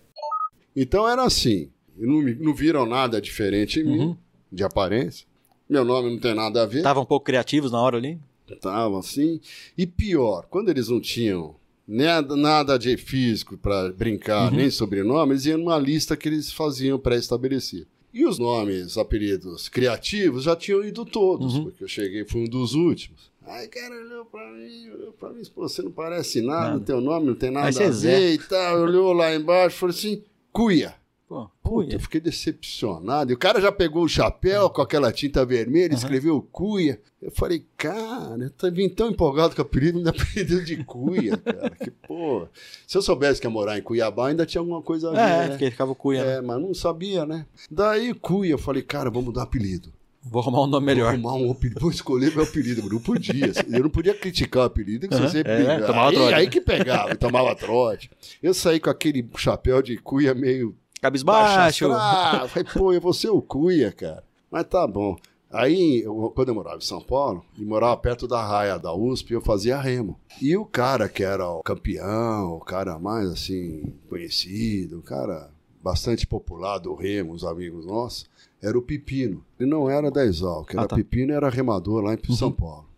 Então 0.75 1.09
era 1.09 1.23
assim, 1.23 1.71
não, 2.07 2.23
não 2.23 2.55
viram 2.55 2.87
nada 2.87 3.21
diferente 3.21 3.81
em 3.81 3.85
uhum. 3.85 4.09
mim, 4.09 4.19
de 4.51 4.65
aparência. 4.65 5.27
Meu 5.69 5.85
nome 5.85 6.11
não 6.11 6.19
tem 6.19 6.35
nada 6.35 6.63
a 6.63 6.67
ver. 6.67 6.79
Estavam 6.79 7.03
um 7.03 7.07
pouco 7.07 7.27
criativos 7.27 7.71
na 7.71 7.81
hora 7.81 7.97
ali? 7.97 8.19
Estavam 8.49 8.99
assim. 8.99 9.41
E 9.79 9.87
pior, 9.87 10.47
quando 10.51 10.69
eles 10.69 10.89
não 10.89 11.01
tinham 11.01 11.55
nada, 11.87 12.35
nada 12.37 12.79
de 12.79 12.97
físico 12.97 13.57
para 13.57 13.93
brincar, 13.93 14.51
uhum. 14.51 14.57
nem 14.57 14.71
sobrenome, 14.71 15.33
eles 15.33 15.47
iam 15.47 15.59
numa 15.59 15.79
lista 15.79 16.17
que 16.17 16.29
eles 16.29 16.53
faziam 16.53 16.99
pré-estabelecida. 16.99 17.87
E 18.13 18.25
os 18.25 18.39
nomes, 18.39 18.99
apelidos 18.99 19.69
criativos 19.69 20.45
já 20.45 20.57
tinham 20.57 20.85
ido 20.85 21.05
todos, 21.05 21.55
uhum. 21.55 21.65
porque 21.65 21.85
eu 21.85 21.89
cheguei, 21.89 22.25
fui 22.25 22.43
um 22.43 22.49
dos 22.49 22.75
últimos. 22.75 23.31
Aí 23.47 23.67
o 23.67 23.71
cara 23.71 23.95
olhou 23.95 24.25
pra 24.25 24.51
mim, 24.53 24.91
olhou 24.91 25.13
pra 25.13 25.31
mim, 25.31 25.43
pô, 25.55 25.69
você 25.69 25.83
não 25.83 25.91
parece 25.91 26.41
nada, 26.41 26.71
nada. 26.71 26.85
teu 26.85 27.01
nome 27.01 27.27
não 27.27 27.35
tem 27.35 27.51
nada 27.51 27.69
a 27.69 27.91
ver 27.91 28.35
e 28.35 28.39
tal. 28.39 28.83
Olhou 28.83 29.13
lá 29.13 29.35
embaixo 29.35 29.77
e 29.77 29.79
falou 29.79 29.95
assim, 29.95 30.23
cuia. 30.53 30.95
Pô, 31.31 31.49
Puta, 31.63 31.95
eu 31.95 32.01
fiquei 32.01 32.21
decepcionado. 32.21 33.31
E 33.31 33.35
o 33.35 33.39
cara 33.39 33.61
já 33.61 33.71
pegou 33.71 34.03
o 34.03 34.09
chapéu 34.09 34.69
com 34.69 34.83
aquela 34.83 35.13
tinta 35.13 35.47
vermelha, 35.47 35.93
uhum. 35.93 35.97
escreveu 35.97 36.43
Cuia. 36.51 37.01
Eu 37.23 37.31
falei, 37.31 37.65
cara, 37.77 38.53
eu 38.61 38.73
vim 38.73 38.89
tão 38.89 39.11
empolgado 39.11 39.55
com 39.55 39.63
o 39.63 39.65
apelido, 39.65 39.99
me 39.99 40.05
dá 40.05 40.11
apelido 40.11 40.65
de 40.65 40.83
Cuia, 40.83 41.37
cara. 41.39 41.71
Que 41.71 41.89
pô. 41.89 42.49
Se 42.85 42.99
eu 42.99 43.03
soubesse 43.03 43.41
que 43.41 43.47
ia 43.47 43.51
morar 43.51 43.79
em 43.79 43.83
Cuiabá, 43.83 44.27
ainda 44.27 44.45
tinha 44.45 44.61
alguma 44.61 44.83
coisa 44.83 45.11
a 45.11 45.13
ver. 45.13 45.19
É, 45.19 45.23
né? 45.23 45.49
porque 45.51 45.71
ficava 45.71 45.95
Cuia. 45.95 46.19
É, 46.19 46.35
né? 46.37 46.41
mas 46.41 46.61
não 46.61 46.75
sabia, 46.75 47.25
né? 47.25 47.47
Daí 47.71 48.13
Cuia, 48.13 48.51
eu 48.51 48.59
falei, 48.59 48.83
cara, 48.83 49.09
vamos 49.09 49.27
mudar 49.27 49.45
apelido. 49.45 49.93
Vou 50.23 50.43
arrumar 50.43 50.63
um 50.65 50.67
nome 50.67 50.87
melhor. 50.87 51.17
Vou 51.17 51.31
arrumar 51.31 51.47
um 51.47 51.53
apelido, 51.53 51.81
vou 51.81 51.91
escolher 51.93 52.35
meu 52.35 52.43
apelido, 52.43 52.89
não 52.89 53.01
podia. 53.01 53.53
Eu 53.71 53.85
não 53.85 53.91
podia 53.91 54.15
criticar 54.15 54.65
o 54.65 54.67
apelido, 54.67 55.09
que 55.09 55.15
uhum, 55.15 55.21
você 55.23 55.39
sempre 55.39 55.53
é, 55.53 55.79
tomava 55.81 56.09
aí, 56.09 56.15
trote. 56.15 56.35
aí 56.35 56.51
que 56.51 56.61
pegava, 56.61 57.15
tomava 57.17 57.55
trote. 57.55 58.11
Eu 58.43 58.53
saí 58.53 58.81
com 58.81 58.91
aquele 58.91 59.27
chapéu 59.37 59.81
de 59.81 59.97
cuia 59.97 60.35
meio 60.35 60.77
Cabisbaixo. 61.01 61.91
Ah, 61.93 62.47
falei, 62.49 62.69
pô, 62.73 62.93
eu 62.93 63.01
vou 63.01 63.13
ser 63.13 63.31
o 63.31 63.41
cuia, 63.41 63.91
cara. 63.93 64.23
Mas 64.51 64.65
tá 64.65 64.87
bom. 64.87 65.17
Aí, 65.53 66.03
eu, 66.05 66.33
quando 66.35 66.51
eu 66.51 66.55
morava 66.55 66.77
em 66.77 66.83
São 66.83 67.01
Paulo, 67.01 67.45
e 67.59 67.65
morava 67.65 67.97
perto 67.97 68.29
da 68.29 68.45
raia 68.45 68.79
da 68.79 68.95
USP, 68.95 69.33
eu 69.33 69.41
fazia 69.41 69.81
remo. 69.81 70.19
E 70.41 70.57
o 70.57 70.65
cara 70.65 71.09
que 71.09 71.25
era 71.25 71.49
o 71.49 71.63
campeão, 71.63 72.55
o 72.55 72.61
cara 72.61 72.99
mais 72.99 73.29
assim, 73.29 73.93
conhecido, 74.09 75.01
o 75.01 75.03
cara 75.03 75.51
bastante 75.83 76.27
popular 76.27 76.79
do 76.79 76.95
remo, 76.95 77.33
os 77.33 77.45
amigos 77.45 77.85
nossos, 77.85 78.27
era 78.63 78.79
o 78.79 78.83
Pepino. 78.83 79.45
Ele 79.59 79.69
não 79.69 79.91
era 79.91 80.11
da 80.11 80.25
Exalc, 80.25 80.73
era 80.73 80.83
ah, 80.83 80.87
tá. 80.87 80.95
Pepino, 80.95 81.33
era 81.33 81.49
remador 81.49 82.03
lá 82.03 82.15
em 82.15 82.19
uhum. 82.29 82.37
São 82.37 82.53
Paulo. 82.53 82.90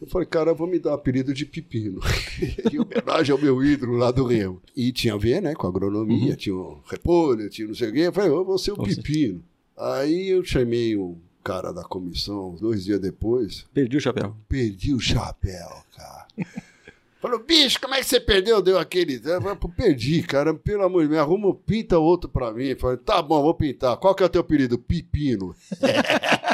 Eu 0.00 0.06
falei, 0.06 0.26
cara, 0.26 0.52
vou 0.52 0.66
me 0.66 0.78
dar 0.78 0.90
o 0.90 0.94
apelido 0.94 1.32
de 1.32 1.46
Pepino. 1.46 2.00
em 2.72 2.78
homenagem 2.78 3.32
ao 3.32 3.40
meu 3.40 3.62
ídolo 3.64 3.96
lá 3.96 4.10
do 4.10 4.24
Remo. 4.24 4.60
E 4.76 4.92
tinha 4.92 5.14
a 5.14 5.18
ver, 5.18 5.40
né, 5.40 5.54
com 5.54 5.66
agronomia, 5.66 6.30
uhum. 6.30 6.36
tinha 6.36 6.54
o 6.54 6.82
repolho, 6.86 7.48
tinha 7.48 7.66
não 7.66 7.74
sei 7.74 7.90
o 7.90 7.92
quê. 7.92 8.00
Eu 8.00 8.12
falei, 8.12 8.30
eu 8.30 8.44
vou 8.44 8.58
ser 8.58 8.72
o 8.72 8.82
Pepino. 8.82 9.42
Aí 9.76 10.28
eu 10.28 10.44
chamei 10.44 10.96
o 10.96 11.16
cara 11.42 11.72
da 11.72 11.84
comissão, 11.84 12.56
dois 12.60 12.84
dias 12.84 13.00
depois. 13.00 13.64
Perdi 13.72 13.96
o 13.96 14.00
chapéu. 14.00 14.36
Perdi 14.48 14.94
o 14.94 15.00
chapéu, 15.00 15.68
cara. 15.96 16.26
Falou, 17.20 17.42
bicho, 17.42 17.80
como 17.80 17.94
é 17.94 17.98
que 17.98 18.06
você 18.06 18.20
perdeu? 18.20 18.62
Deu 18.62 18.78
aquele. 18.78 19.20
Eu 19.24 19.40
falei, 19.40 19.58
perdi, 19.74 20.22
cara. 20.22 20.54
Pelo 20.54 20.84
amor 20.84 21.02
de 21.02 21.08
Deus, 21.08 21.20
arruma, 21.20 21.54
pinta 21.54 21.98
outro 21.98 22.28
pra 22.28 22.52
mim. 22.52 22.76
Falei, 22.76 22.98
tá 22.98 23.20
bom, 23.22 23.42
vou 23.42 23.54
pintar. 23.54 23.96
Qual 23.96 24.14
que 24.14 24.22
é 24.22 24.26
o 24.26 24.28
teu 24.28 24.42
apelido? 24.42 24.78
Pepino. 24.78 25.54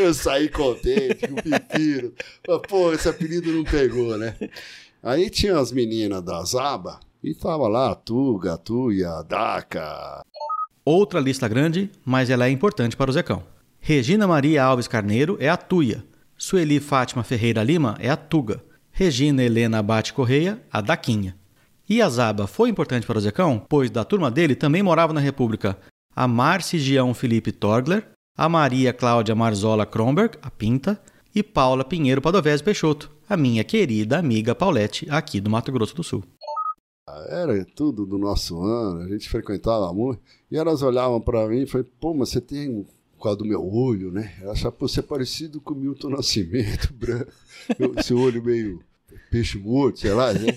Eu 0.00 0.14
saí 0.14 0.48
contente 0.48 1.26
o 1.26 1.34
pepino. 1.42 2.12
Pô, 2.68 2.90
esse 2.92 3.06
apelido 3.06 3.52
não 3.52 3.64
pegou, 3.64 4.16
né? 4.16 4.34
Aí 5.02 5.28
tinha 5.28 5.58
as 5.58 5.70
meninas 5.70 6.22
da 6.22 6.42
Zaba 6.42 7.00
e 7.22 7.34
tava 7.34 7.68
lá 7.68 7.90
a 7.90 7.94
Tuga, 7.94 8.54
a 8.54 8.56
Tuia, 8.56 9.10
a 9.10 9.22
Daca. 9.22 10.24
Outra 10.82 11.20
lista 11.20 11.46
grande, 11.46 11.90
mas 12.02 12.30
ela 12.30 12.46
é 12.46 12.50
importante 12.50 12.96
para 12.96 13.10
o 13.10 13.12
Zecão. 13.12 13.42
Regina 13.78 14.26
Maria 14.26 14.64
Alves 14.64 14.88
Carneiro 14.88 15.36
é 15.38 15.50
a 15.50 15.56
Tuia. 15.56 16.02
Sueli 16.36 16.80
Fátima 16.80 17.22
Ferreira 17.22 17.62
Lima 17.62 17.94
é 18.00 18.08
a 18.08 18.16
Tuga. 18.16 18.64
Regina 18.90 19.42
Helena 19.42 19.80
Abate 19.80 20.14
Correia, 20.14 20.62
a 20.72 20.80
Daquinha. 20.80 21.36
E 21.86 22.00
a 22.00 22.08
Zaba 22.08 22.46
foi 22.46 22.70
importante 22.70 23.06
para 23.06 23.18
o 23.18 23.20
Zecão, 23.20 23.62
pois 23.68 23.90
da 23.90 24.02
turma 24.02 24.30
dele 24.30 24.54
também 24.54 24.82
morava 24.82 25.12
na 25.12 25.20
República 25.20 25.76
a 26.16 26.26
Marci 26.26 26.78
Gião 26.78 27.12
Felipe 27.12 27.52
Torgler, 27.52 28.08
a 28.40 28.48
Maria 28.48 28.90
Cláudia 28.90 29.34
Marzola 29.34 29.84
Kronberg, 29.84 30.38
a 30.40 30.50
Pinta, 30.50 30.98
e 31.34 31.42
Paula 31.42 31.84
Pinheiro 31.84 32.22
Padovese 32.22 32.64
Peixoto, 32.64 33.10
a 33.28 33.36
minha 33.36 33.62
querida 33.62 34.18
amiga 34.18 34.54
Paulette, 34.54 35.06
aqui 35.10 35.42
do 35.42 35.50
Mato 35.50 35.70
Grosso 35.70 35.94
do 35.94 36.02
Sul. 36.02 36.24
Era 37.28 37.62
tudo 37.76 38.06
do 38.06 38.16
nosso 38.16 38.58
ano, 38.62 39.02
a 39.02 39.08
gente 39.08 39.28
frequentava 39.28 39.92
muito, 39.92 40.22
e 40.50 40.56
elas 40.56 40.80
olhavam 40.80 41.20
para 41.20 41.46
mim 41.48 41.64
e 41.64 41.66
falavam, 41.66 41.92
pô, 42.00 42.14
mas 42.14 42.30
você 42.30 42.40
tem 42.40 42.86
por 43.18 43.24
causa 43.24 43.36
do 43.36 43.44
meu 43.44 43.62
olho, 43.62 44.10
né? 44.10 44.32
Eu 44.40 44.52
achava 44.52 44.74
você 44.78 45.00
é 45.00 45.02
parecido 45.02 45.60
com 45.60 45.74
o 45.74 45.76
Milton 45.76 46.08
Nascimento, 46.08 46.90
branco, 46.96 47.30
esse 47.98 48.14
olho 48.14 48.42
meio 48.42 48.80
peixe 49.30 49.58
morto, 49.58 49.98
sei 49.98 50.14
lá, 50.14 50.32
né? 50.32 50.56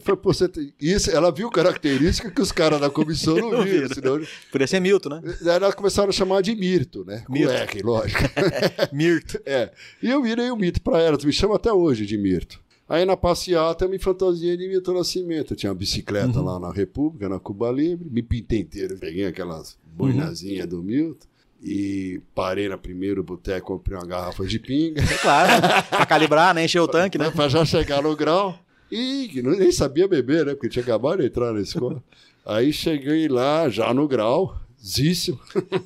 Foi, 0.00 0.16
Pô, 0.16 0.32
você 0.32 0.48
tem... 0.48 0.72
Isso, 0.80 1.10
ela 1.10 1.30
viu 1.30 1.48
característica 1.50 2.30
que 2.30 2.40
os 2.40 2.50
caras 2.50 2.80
da 2.80 2.90
comissão 2.90 3.36
não, 3.36 3.50
não 3.58 3.62
viram. 3.62 3.88
Senão... 3.88 4.20
Podia 4.50 4.66
ser 4.66 4.80
Milton, 4.80 5.08
né? 5.10 5.36
Daí 5.40 5.56
elas 5.56 5.74
começaram 5.74 6.08
a 6.08 6.12
chamar 6.12 6.42
de 6.42 6.54
Mirto, 6.56 7.04
né? 7.04 7.24
Mirto. 7.28 7.86
Lógico. 7.86 8.20
Mirto. 8.92 9.40
É. 9.46 9.70
E 10.02 10.10
eu 10.10 10.22
virei 10.22 10.50
o 10.50 10.56
Mirto 10.56 10.80
para 10.80 11.00
elas, 11.00 11.24
me 11.24 11.32
chamam 11.32 11.56
até 11.56 11.72
hoje 11.72 12.04
de 12.04 12.18
Mirto. 12.18 12.60
Aí 12.88 13.04
na 13.04 13.16
passeata 13.16 13.84
eu 13.84 13.88
me 13.88 13.98
fantasiei 13.98 14.56
de 14.56 14.68
Milton 14.68 14.94
Nascimento. 14.94 15.52
Eu 15.52 15.56
tinha 15.56 15.70
uma 15.70 15.78
bicicleta 15.78 16.38
uhum. 16.38 16.44
lá 16.44 16.58
na 16.58 16.72
República, 16.72 17.28
na 17.28 17.38
Cuba 17.38 17.70
Livre, 17.70 18.08
me 18.08 18.22
pintei 18.22 18.60
inteiro, 18.60 18.96
peguei 18.98 19.26
aquelas 19.26 19.76
boinazinhas 19.84 20.64
uhum. 20.64 20.70
do 20.70 20.82
Milton 20.82 21.26
e 21.62 22.20
parei 22.34 22.68
na 22.68 22.78
primeiro 22.78 23.24
boteco, 23.24 23.66
comprei 23.66 23.96
uma 23.98 24.06
garrafa 24.06 24.44
de 24.46 24.58
pinga. 24.58 25.02
É 25.02 25.18
claro, 25.18 25.62
pra 25.90 26.06
calibrar, 26.06 26.54
né? 26.54 26.64
Encher 26.64 26.80
o 26.80 26.88
tanque, 26.88 27.18
né? 27.18 27.30
Pra 27.30 27.48
já 27.48 27.64
chegar 27.64 28.02
no 28.02 28.14
grau. 28.14 28.56
E 28.90 29.40
nem 29.42 29.72
sabia 29.72 30.06
beber, 30.06 30.46
né? 30.46 30.54
Porque 30.54 30.68
tinha 30.68 30.82
acabado 30.82 31.20
de 31.20 31.26
entrar 31.26 31.52
na 31.52 31.60
escola. 31.60 32.02
Aí 32.44 32.72
cheguei 32.72 33.26
lá, 33.28 33.68
já 33.68 33.92
no 33.92 34.06
grau, 34.06 34.56
zíssimo. 34.84 35.40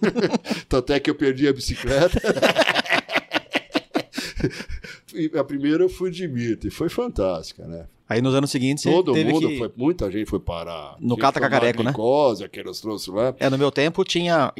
Tanto 0.69 0.93
é 0.93 1.01
que 1.01 1.09
eu 1.09 1.15
perdi 1.15 1.49
a 1.49 1.53
bicicleta. 1.53 2.21
e 5.15 5.31
a 5.39 5.45
primeira 5.45 5.85
eu 5.85 5.89
fui 5.89 6.11
de 6.11 6.29
Mirta, 6.29 6.67
e 6.67 6.71
foi 6.71 6.89
fantástica, 6.89 7.67
né? 7.67 7.87
Aí 8.09 8.21
nos 8.21 8.35
anos 8.35 8.51
seguintes 8.51 8.83
Todo 8.83 9.15
mundo 9.15 9.49
que... 9.49 9.59
foi, 9.59 9.73
muita 9.77 10.11
gente 10.11 10.29
foi 10.29 10.41
parar. 10.41 10.97
No 10.99 11.17
Cata 11.17 11.41
Cacareco, 11.41 11.83
né? 11.83 11.93
que 12.51 12.59
eles 12.59 12.81
trouxeram 12.81 13.19
lá. 13.19 13.35
É, 13.39 13.49
no 13.49 13.57
meu 13.57 13.71
tempo 13.71 14.05
tinha... 14.05 14.53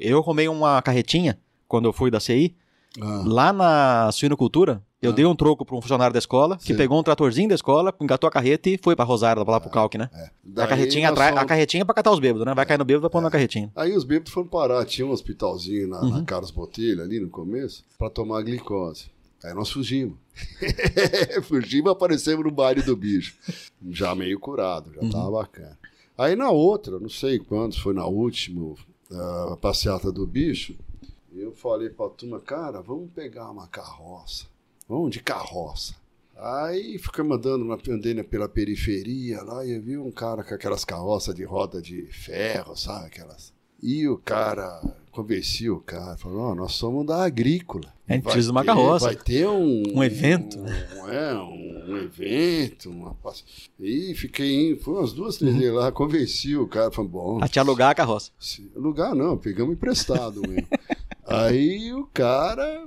Eu 0.00 0.18
arrumei 0.18 0.48
uma 0.48 0.80
carretinha, 0.80 1.38
quando 1.68 1.84
eu 1.84 1.92
fui 1.92 2.10
da 2.10 2.18
CI, 2.18 2.56
ah. 3.00 3.22
lá 3.26 3.52
na 3.52 4.10
suinocultura, 4.10 4.82
eu 5.06 5.12
ah. 5.12 5.14
dei 5.14 5.24
um 5.24 5.34
troco 5.34 5.64
para 5.64 5.76
um 5.76 5.80
funcionário 5.80 6.12
da 6.12 6.18
escola, 6.18 6.56
que 6.56 6.72
Sim. 6.72 6.76
pegou 6.76 6.98
um 6.98 7.02
tratorzinho 7.02 7.48
da 7.48 7.54
escola, 7.54 7.94
engatou 8.00 8.28
a 8.28 8.30
carreta 8.30 8.68
e 8.68 8.78
foi 8.78 8.94
para 8.94 9.04
Rosário, 9.04 9.44
lá 9.46 9.60
pro 9.60 9.68
ah, 9.68 9.72
Calque, 9.72 9.98
né? 9.98 10.10
É. 10.12 10.62
A 10.62 10.66
carretinha 10.66 11.08
atrás, 11.08 11.30
somos... 11.30 11.42
a 11.42 11.46
carretinha 11.46 11.82
é 11.82 11.84
para 11.84 11.94
catar 11.94 12.12
os 12.12 12.18
bêbados, 12.18 12.46
né? 12.46 12.54
Vai 12.54 12.66
cair 12.66 12.78
no 12.78 12.84
bêbado, 12.84 13.02
vai 13.02 13.10
pôr 13.10 13.18
é. 13.18 13.22
na 13.22 13.30
carretinha. 13.30 13.72
Aí 13.76 13.96
os 13.96 14.04
bêbados 14.04 14.32
foram 14.32 14.46
parar, 14.46 14.84
tinha 14.84 15.06
um 15.06 15.10
hospitalzinho 15.10 15.88
na, 15.88 16.00
uhum. 16.00 16.10
na 16.10 16.24
Carlos 16.24 16.50
Botelho, 16.50 17.02
ali 17.02 17.20
no 17.20 17.28
começo, 17.28 17.84
para 17.98 18.10
tomar 18.10 18.42
glicose. 18.42 19.06
Aí 19.44 19.52
nós 19.52 19.70
fugimos. 19.70 20.16
fugimos 21.44 21.90
e 21.90 21.92
aparecemos 21.92 22.44
no 22.44 22.50
baile 22.50 22.82
do 22.82 22.96
bicho. 22.96 23.36
Já 23.90 24.14
meio 24.14 24.38
curado, 24.40 24.90
já 24.94 25.02
uhum. 25.02 25.10
tava 25.10 25.30
bacana. 25.30 25.78
Aí 26.16 26.34
na 26.36 26.50
outra, 26.50 26.98
não 26.98 27.08
sei 27.08 27.38
quando, 27.38 27.78
foi 27.78 27.92
na 27.92 28.06
última 28.06 28.62
uh, 28.62 29.56
passeata 29.60 30.10
do 30.12 30.26
bicho, 30.26 30.74
eu 31.34 31.52
falei 31.52 31.90
pra 31.90 32.08
turma, 32.08 32.40
cara, 32.40 32.80
vamos 32.80 33.10
pegar 33.12 33.50
uma 33.50 33.66
carroça. 33.66 34.46
Vamos 34.88 35.10
de 35.10 35.20
carroça. 35.20 35.94
Aí 36.36 36.98
fiquei 36.98 37.24
mandando, 37.24 37.66
andei 37.90 38.22
pela 38.22 38.48
periferia 38.48 39.42
lá 39.42 39.64
e 39.64 39.72
eu 39.72 39.82
vi 39.82 39.96
um 39.96 40.10
cara 40.10 40.42
com 40.42 40.54
aquelas 40.54 40.84
carroças 40.84 41.34
de 41.34 41.44
roda 41.44 41.80
de 41.80 42.02
ferro, 42.06 42.76
sabe? 42.76 43.06
Aquelas. 43.06 43.52
E 43.82 44.08
o 44.08 44.18
cara 44.18 44.82
convenci 45.10 45.70
o 45.70 45.78
cara, 45.78 46.16
falou, 46.16 46.50
oh, 46.50 46.54
nós 46.54 46.72
somos 46.72 47.06
da 47.06 47.24
agrícola. 47.24 47.94
A 48.08 48.14
gente 48.14 48.24
precisa 48.24 48.46
de 48.46 48.50
uma 48.50 48.64
carroça. 48.64 49.06
Vai 49.06 49.16
ter 49.16 49.46
um... 49.46 49.82
Um 49.94 50.02
evento. 50.02 50.58
Um, 50.58 51.08
é, 51.08 51.34
um, 51.34 51.92
um 51.92 51.96
evento, 51.98 52.90
uma... 52.90 53.16
E 53.78 54.14
fiquei, 54.14 54.76
foi 54.76 54.94
umas 54.94 55.12
duas, 55.12 55.36
três 55.36 55.54
vezes 55.54 55.72
lá, 55.72 55.92
convenci 55.92 56.56
o 56.56 56.66
cara, 56.66 56.90
falou, 56.90 57.10
bom... 57.10 57.38
A 57.42 57.46
te 57.46 57.60
alugar 57.60 57.90
a 57.90 57.94
carroça. 57.94 58.32
Se, 58.40 58.70
alugar 58.74 59.14
não, 59.14 59.38
pegamos 59.38 59.74
emprestado 59.74 60.40
mesmo. 60.42 60.66
Aí 61.24 61.92
o 61.92 62.06
cara... 62.06 62.86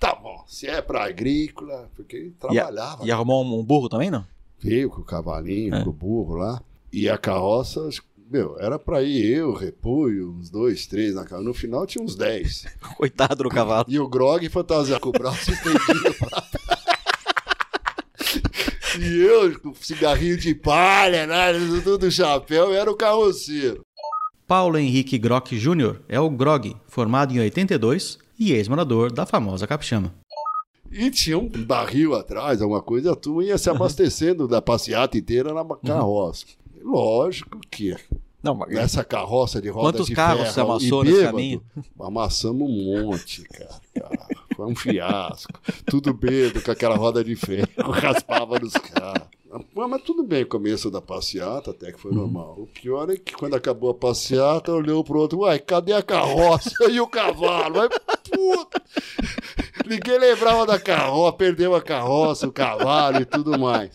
Tá 0.00 0.14
bom, 0.14 0.42
se 0.46 0.66
é 0.66 0.80
para 0.80 1.04
agrícola, 1.04 1.90
porque 1.94 2.32
trabalhava. 2.40 3.04
E, 3.04 3.08
e 3.08 3.12
arrumou 3.12 3.44
um 3.44 3.62
burro 3.62 3.86
também, 3.86 4.10
não? 4.10 4.26
Veio 4.58 4.88
com 4.88 5.02
o 5.02 5.04
cavalinho, 5.04 5.74
é. 5.74 5.84
com 5.84 5.90
o 5.90 5.92
burro 5.92 6.36
lá. 6.36 6.62
E 6.90 7.06
a 7.06 7.18
carroça, 7.18 7.86
meu, 8.30 8.58
era 8.58 8.78
pra 8.78 9.02
ir 9.02 9.26
eu, 9.26 9.52
Repolho, 9.52 10.30
uns 10.38 10.48
dois, 10.48 10.86
três 10.86 11.14
na 11.14 11.26
carroça. 11.26 11.46
No 11.46 11.52
final 11.52 11.86
tinha 11.86 12.02
uns 12.02 12.16
dez. 12.16 12.64
Coitado 12.96 13.42
do 13.42 13.50
cavalo. 13.50 13.84
E 13.88 13.98
o 13.98 14.08
Grog 14.08 14.48
fantasiado 14.48 15.02
com 15.02 15.10
o 15.10 15.12
braço 15.12 15.50
estendido 15.52 16.14
pra 16.18 16.44
E 18.98 19.20
eu, 19.20 19.60
com 19.60 19.74
cigarrinho 19.74 20.38
de 20.38 20.54
palha, 20.54 21.26
né, 21.26 21.52
tudo 21.84 22.10
chapéu, 22.10 22.72
era 22.72 22.90
o 22.90 22.96
carroceiro. 22.96 23.84
Paulo 24.46 24.78
Henrique 24.78 25.18
Grock 25.18 25.58
Jr. 25.58 26.00
é 26.08 26.18
o 26.18 26.30
Grog, 26.30 26.74
formado 26.88 27.34
em 27.34 27.38
82 27.38 28.18
e 28.40 28.52
ex-morador 28.52 29.12
da 29.12 29.26
famosa 29.26 29.66
Capixama. 29.66 30.14
E 30.90 31.10
tinha 31.10 31.38
um 31.38 31.48
barril 31.48 32.16
atrás, 32.16 32.60
alguma 32.62 32.82
coisa, 32.82 33.12
a 33.12 33.16
turma 33.16 33.44
ia 33.44 33.58
se 33.58 33.68
abastecendo 33.68 34.48
da 34.48 34.62
passeata 34.62 35.18
inteira 35.18 35.52
na 35.52 35.64
carroça. 35.76 36.46
Lógico 36.82 37.60
que 37.70 37.94
não, 38.42 38.54
mas... 38.54 38.70
Nessa 38.70 39.04
carroça 39.04 39.60
de 39.60 39.68
roda 39.68 39.92
Quantos 39.92 40.06
de 40.06 40.14
carros 40.14 40.40
ferro 40.40 40.52
você 40.52 40.60
amassou 40.60 41.04
nesse 41.04 41.22
caminho? 41.22 41.62
Amassamos 42.00 42.70
um 42.70 43.04
monte, 43.04 43.42
cara. 43.42 43.80
cara. 43.94 44.28
Foi 44.56 44.66
um 44.66 44.74
fiasco. 44.74 45.52
Tudo 45.86 46.14
bêbado 46.14 46.62
com 46.62 46.70
aquela 46.70 46.96
roda 46.96 47.22
de 47.22 47.36
ferro, 47.36 47.68
raspava 47.92 48.58
nos 48.58 48.72
carros. 48.72 49.28
Mas 49.74 50.02
tudo 50.02 50.22
bem, 50.22 50.44
começo 50.44 50.90
da 50.90 51.02
passeata, 51.02 51.72
até 51.72 51.92
que 51.92 52.00
foi 52.00 52.12
uhum. 52.12 52.18
normal. 52.18 52.54
O 52.58 52.66
pior 52.66 53.10
é 53.10 53.16
que 53.16 53.34
quando 53.34 53.56
acabou 53.56 53.90
a 53.90 53.94
passeata, 53.94 54.72
olhou 54.72 55.02
pro 55.02 55.18
outro, 55.18 55.40
uai, 55.40 55.58
cadê 55.58 55.92
a 55.92 56.02
carroça 56.02 56.84
e 56.88 57.00
o 57.00 57.06
cavalo? 57.06 57.74
Mas, 57.74 57.90
puta! 58.50 58.82
Ninguém 59.86 60.18
lembrava 60.18 60.66
da 60.66 60.78
carroça, 60.78 61.36
perdeu 61.36 61.74
a 61.74 61.82
carroça, 61.82 62.46
o 62.46 62.52
cavalo 62.52 63.20
e 63.20 63.24
tudo 63.24 63.58
mais. 63.58 63.90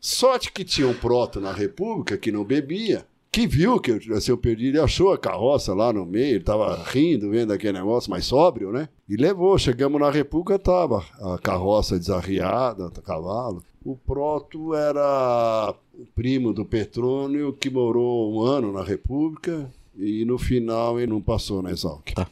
Sorte 0.00 0.52
que 0.52 0.64
tinha 0.64 0.88
um 0.88 0.94
proto 0.94 1.40
na 1.40 1.52
República 1.52 2.18
que 2.18 2.32
não 2.32 2.44
bebia, 2.44 3.06
que 3.30 3.46
viu 3.46 3.80
que 3.80 3.92
eu, 3.92 4.16
assim, 4.16 4.30
eu 4.30 4.36
perdi, 4.36 4.66
ele 4.66 4.80
achou 4.80 5.12
a 5.12 5.18
carroça 5.18 5.72
lá 5.72 5.92
no 5.92 6.04
meio, 6.04 6.36
ele 6.36 6.44
tava 6.44 6.82
rindo, 6.84 7.30
vendo 7.30 7.52
aquele 7.52 7.78
negócio 7.78 8.10
mais 8.10 8.26
sóbrio, 8.26 8.72
né? 8.72 8.88
E 9.08 9.16
levou, 9.16 9.56
chegamos 9.56 10.00
na 10.00 10.10
República, 10.10 10.58
tava 10.58 11.04
a 11.20 11.38
carroça 11.38 11.98
desarriada, 11.98 12.86
o 12.86 13.02
cavalo. 13.02 13.62
O 13.84 13.96
Proto 13.96 14.74
era 14.74 15.74
o 15.94 16.04
primo 16.14 16.52
do 16.52 16.64
Petrônio, 16.64 17.52
que 17.52 17.70
morou 17.70 18.34
um 18.34 18.42
ano 18.42 18.72
na 18.72 18.82
República, 18.82 19.70
e 19.96 20.24
no 20.24 20.38
final 20.38 20.98
ele 20.98 21.10
não 21.10 21.20
passou 21.20 21.62
na 21.62 21.70
Exalc. 21.70 22.12
Tá. 22.14 22.28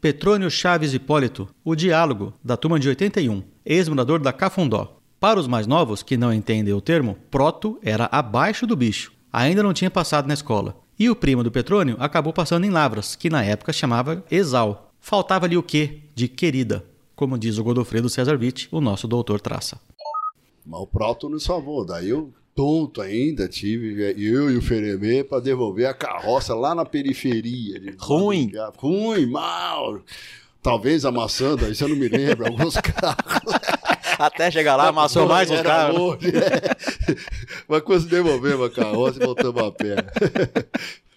Petrônio 0.00 0.50
Chaves 0.50 0.94
Hipólito, 0.94 1.46
o 1.62 1.74
diálogo, 1.74 2.32
da 2.42 2.56
turma 2.56 2.80
de 2.80 2.88
81, 2.88 3.42
ex-morador 3.66 4.18
da 4.18 4.32
Cafundó. 4.32 4.96
Para 5.20 5.38
os 5.38 5.46
mais 5.46 5.66
novos, 5.66 6.02
que 6.02 6.16
não 6.16 6.32
entendem 6.32 6.72
o 6.72 6.80
termo, 6.80 7.18
proto 7.30 7.78
era 7.82 8.08
abaixo 8.10 8.66
do 8.66 8.74
bicho. 8.74 9.12
Ainda 9.30 9.62
não 9.62 9.74
tinha 9.74 9.90
passado 9.90 10.26
na 10.26 10.32
escola. 10.32 10.74
E 10.98 11.10
o 11.10 11.14
primo 11.14 11.44
do 11.44 11.50
Petrônio 11.50 11.96
acabou 12.00 12.32
passando 12.32 12.64
em 12.64 12.70
Lavras, 12.70 13.14
que 13.14 13.28
na 13.28 13.44
época 13.44 13.74
chamava 13.74 14.24
Exal. 14.30 14.90
Faltava 14.98 15.44
ali 15.44 15.58
o 15.58 15.62
quê? 15.62 16.00
De 16.14 16.28
querida, 16.28 16.82
como 17.14 17.36
diz 17.36 17.58
o 17.58 17.62
Godofredo 17.62 18.08
Cesar 18.08 18.38
Witt, 18.38 18.68
o 18.72 18.80
nosso 18.80 19.06
doutor 19.06 19.38
traça. 19.38 19.78
Mas 20.64 20.80
o 20.80 20.86
proto 20.86 21.28
nos 21.28 21.44
salvou. 21.44 21.84
Daí 21.84 22.08
eu, 22.08 22.32
tonto 22.54 23.00
ainda, 23.00 23.48
tive 23.48 24.14
eu 24.18 24.50
e 24.50 24.56
o 24.56 24.62
Feremê 24.62 25.24
para 25.24 25.40
devolver 25.40 25.86
a 25.86 25.94
carroça 25.94 26.54
lá 26.54 26.74
na 26.74 26.84
periferia. 26.84 27.80
De... 27.80 27.94
Ruim. 27.98 28.52
Ruim, 28.76 29.26
mal. 29.26 30.00
Talvez 30.62 31.04
amassando, 31.04 31.64
aí 31.64 31.74
você 31.74 31.86
não 31.86 31.96
me 31.96 32.08
lembra, 32.08 32.48
alguns 32.48 32.74
carros. 32.80 33.54
Até 34.18 34.50
chegar 34.50 34.76
lá, 34.76 34.88
amassou 34.88 35.26
mais 35.26 35.50
um 35.50 35.62
carro. 35.62 35.96
Longe, 35.96 36.28
é. 36.28 36.76
Mas 37.66 37.80
conseguimos 37.80 38.24
devolver 38.24 38.62
a 38.62 38.70
carroça 38.70 39.18
e 39.18 39.24
voltamos 39.24 39.62
a 39.62 39.72
pé. 39.72 39.96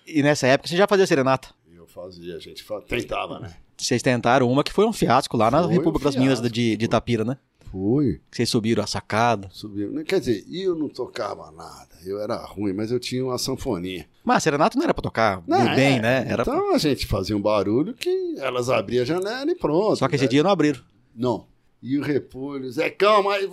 E 0.07 0.23
nessa 0.23 0.47
época 0.47 0.69
você 0.69 0.77
já 0.77 0.87
fazia 0.87 1.05
serenata? 1.05 1.49
Eu 1.75 1.85
fazia, 1.85 2.37
a 2.37 2.39
gente 2.39 2.63
tentava, 2.87 3.39
né? 3.39 3.53
Vocês 3.77 4.01
tentaram 4.01 4.49
uma 4.49 4.63
que 4.63 4.71
foi 4.71 4.85
um 4.85 4.93
fiasco 4.93 5.35
lá 5.35 5.51
na 5.51 5.63
foi 5.63 5.73
República 5.73 6.07
um 6.07 6.11
das 6.11 6.15
Minas 6.15 6.41
de, 6.41 6.77
de 6.77 6.85
Itapira, 6.85 7.25
né? 7.25 7.37
Fui. 7.73 8.21
Vocês 8.29 8.47
subiram 8.49 8.83
a 8.83 8.87
sacada? 8.87 9.49
Subiram. 9.51 10.03
Quer 10.03 10.19
dizer, 10.19 10.45
eu 10.47 10.75
não 10.75 10.87
tocava 10.87 11.49
nada. 11.49 11.89
Eu 12.05 12.21
era 12.21 12.37
ruim, 12.45 12.71
mas 12.71 12.91
eu 12.91 12.99
tinha 12.99 13.25
uma 13.25 13.39
sanfoninha. 13.39 14.07
Mas 14.23 14.37
a 14.37 14.39
serenata 14.41 14.77
não 14.77 14.83
era 14.83 14.93
pra 14.93 15.01
tocar 15.01 15.43
não, 15.47 15.73
bem, 15.73 15.97
é. 15.97 15.99
né? 15.99 16.25
Era... 16.29 16.43
Então 16.43 16.75
a 16.75 16.77
gente 16.77 17.07
fazia 17.07 17.35
um 17.35 17.41
barulho 17.41 17.95
que 17.95 18.35
elas 18.37 18.69
abriam 18.69 19.01
a 19.01 19.05
janela 19.05 19.49
e 19.49 19.55
pronto. 19.55 19.95
Só 19.95 20.07
que 20.07 20.15
esse 20.15 20.27
dia 20.27 20.43
não 20.43 20.51
abriram. 20.51 20.81
Não. 21.15 21.47
E 21.81 21.97
o 21.97 22.03
repolho, 22.03 22.71
Zecão, 22.71 23.23
mas. 23.23 23.49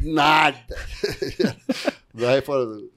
Nada. 0.00 0.66
Daí 2.12 2.42
falou, 2.42 2.90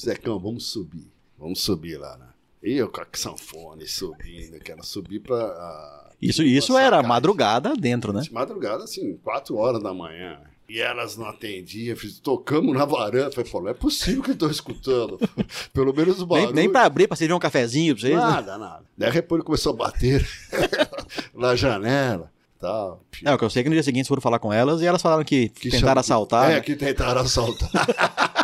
Zecão, 0.00 0.38
vamos 0.38 0.66
subir. 0.72 1.12
Vamos 1.38 1.60
subir 1.60 1.98
lá, 1.98 2.16
né? 2.16 2.28
E 2.62 2.72
eu 2.72 2.88
com 2.88 3.02
a 3.02 3.06
sanfone 3.12 3.86
subindo, 3.86 4.58
quero 4.60 4.82
subir 4.82 5.20
pra. 5.20 6.01
Isso, 6.22 6.42
isso 6.44 6.78
era 6.78 7.02
madrugada 7.02 7.74
dentro, 7.74 8.12
né? 8.12 8.22
Madrugada, 8.30 8.84
assim, 8.84 9.18
quatro 9.24 9.56
horas 9.56 9.82
da 9.82 9.92
manhã. 9.92 10.38
E 10.68 10.80
elas 10.80 11.16
não 11.16 11.26
atendiam, 11.26 11.96
fiz, 11.96 12.18
tocamos 12.20 12.74
na 12.74 12.84
varanda. 12.84 13.32
Falei, 13.32 13.50
pô, 13.50 13.60
não 13.60 13.68
é 13.68 13.74
possível 13.74 14.22
que 14.22 14.30
eu 14.30 14.36
tô 14.36 14.48
escutando. 14.48 15.18
Pelo 15.74 15.92
menos 15.92 16.22
o 16.22 16.26
barulho. 16.26 16.46
Nem, 16.46 16.64
nem 16.64 16.72
pra 16.72 16.84
abrir, 16.84 17.08
pra 17.08 17.16
servir 17.16 17.34
um 17.34 17.38
cafezinho 17.38 17.94
pra 17.94 18.00
vocês, 18.00 18.14
né? 18.14 18.20
Nada, 18.22 18.52
né? 18.52 18.64
nada. 18.64 18.84
Daí 18.96 19.12
depois 19.12 19.40
ele 19.40 19.44
começou 19.44 19.72
a 19.72 19.76
bater 19.76 20.26
na 21.34 21.56
janela. 21.56 22.30
Tal. 22.58 23.02
É, 23.24 23.34
o 23.34 23.36
que 23.36 23.44
eu 23.44 23.50
sei 23.50 23.60
é 23.60 23.62
que 23.64 23.68
no 23.68 23.74
dia 23.74 23.82
seguinte 23.82 24.06
foram 24.06 24.22
falar 24.22 24.38
com 24.38 24.52
elas 24.52 24.80
e 24.80 24.86
elas 24.86 25.02
falaram 25.02 25.24
que, 25.24 25.48
que 25.48 25.68
tentaram 25.68 25.98
assaltar. 25.98 26.50
É, 26.52 26.54
né? 26.54 26.60
que 26.60 26.76
tentaram 26.76 27.20
assaltar. 27.20 27.70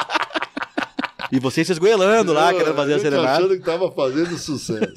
e 1.31 1.39
vocês 1.39 1.67
se 1.67 1.73
esgoelando 1.73 2.33
lá, 2.33 2.53
querendo 2.53 2.75
fazer 2.75 2.95
a 2.95 2.99
serenata. 2.99 3.33
achando 3.33 3.57
que 3.59 3.65
tava 3.65 3.91
fazendo 3.93 4.37
sucesso. 4.39 4.95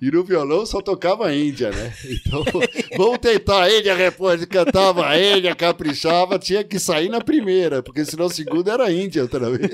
E 0.00 0.10
no 0.10 0.24
violão 0.24 0.66
só 0.66 0.82
tocava 0.82 1.26
a 1.26 1.34
Índia, 1.34 1.70
né? 1.70 1.92
Então, 2.04 2.44
vamos 2.96 3.18
tentar 3.18 3.62
a 3.62 3.78
Índia, 3.78 3.94
repórter. 3.94 4.48
Cantava 4.48 5.06
a 5.06 5.18
Índia, 5.18 5.54
caprichava, 5.54 6.38
tinha 6.38 6.64
que 6.64 6.78
sair 6.78 7.08
na 7.08 7.20
primeira, 7.20 7.82
porque 7.82 8.04
senão 8.04 8.26
a 8.26 8.30
segunda 8.30 8.72
era 8.72 8.84
a 8.84 8.92
Índia 8.92 9.22
outra 9.22 9.50
vez. 9.50 9.70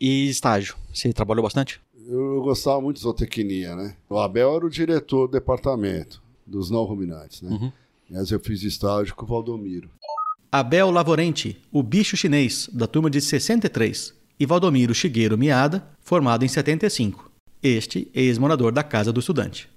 E 0.00 0.28
estágio? 0.28 0.76
Você 0.92 1.12
trabalhou 1.12 1.42
bastante? 1.42 1.80
Eu 2.06 2.42
gostava 2.42 2.80
muito 2.80 2.96
de 2.96 3.02
zootecnia, 3.02 3.74
né? 3.74 3.96
O 4.08 4.18
Abel 4.18 4.54
era 4.56 4.66
o 4.66 4.70
diretor 4.70 5.26
do 5.26 5.32
departamento 5.32 6.22
dos 6.46 6.70
não 6.70 6.84
ruminantes, 6.84 7.42
né? 7.42 7.50
Uhum. 7.50 7.72
Mas 8.10 8.30
eu 8.30 8.38
fiz 8.38 8.62
estágio 8.62 9.14
com 9.14 9.24
o 9.24 9.28
Valdomiro. 9.28 9.88
Abel 10.52 10.90
Lavorente, 10.90 11.60
o 11.72 11.82
bicho 11.82 12.16
chinês, 12.16 12.68
da 12.72 12.86
turma 12.86 13.10
de 13.10 13.20
63, 13.20 14.14
e 14.38 14.46
Valdomiro 14.46 14.94
Shigeru 14.94 15.38
Miada, 15.38 15.86
formado 16.00 16.44
em 16.44 16.48
75. 16.48 17.30
Este 17.62 18.10
ex-morador 18.14 18.72
da 18.72 18.82
casa 18.82 19.12
do 19.12 19.20
estudante. 19.20 19.68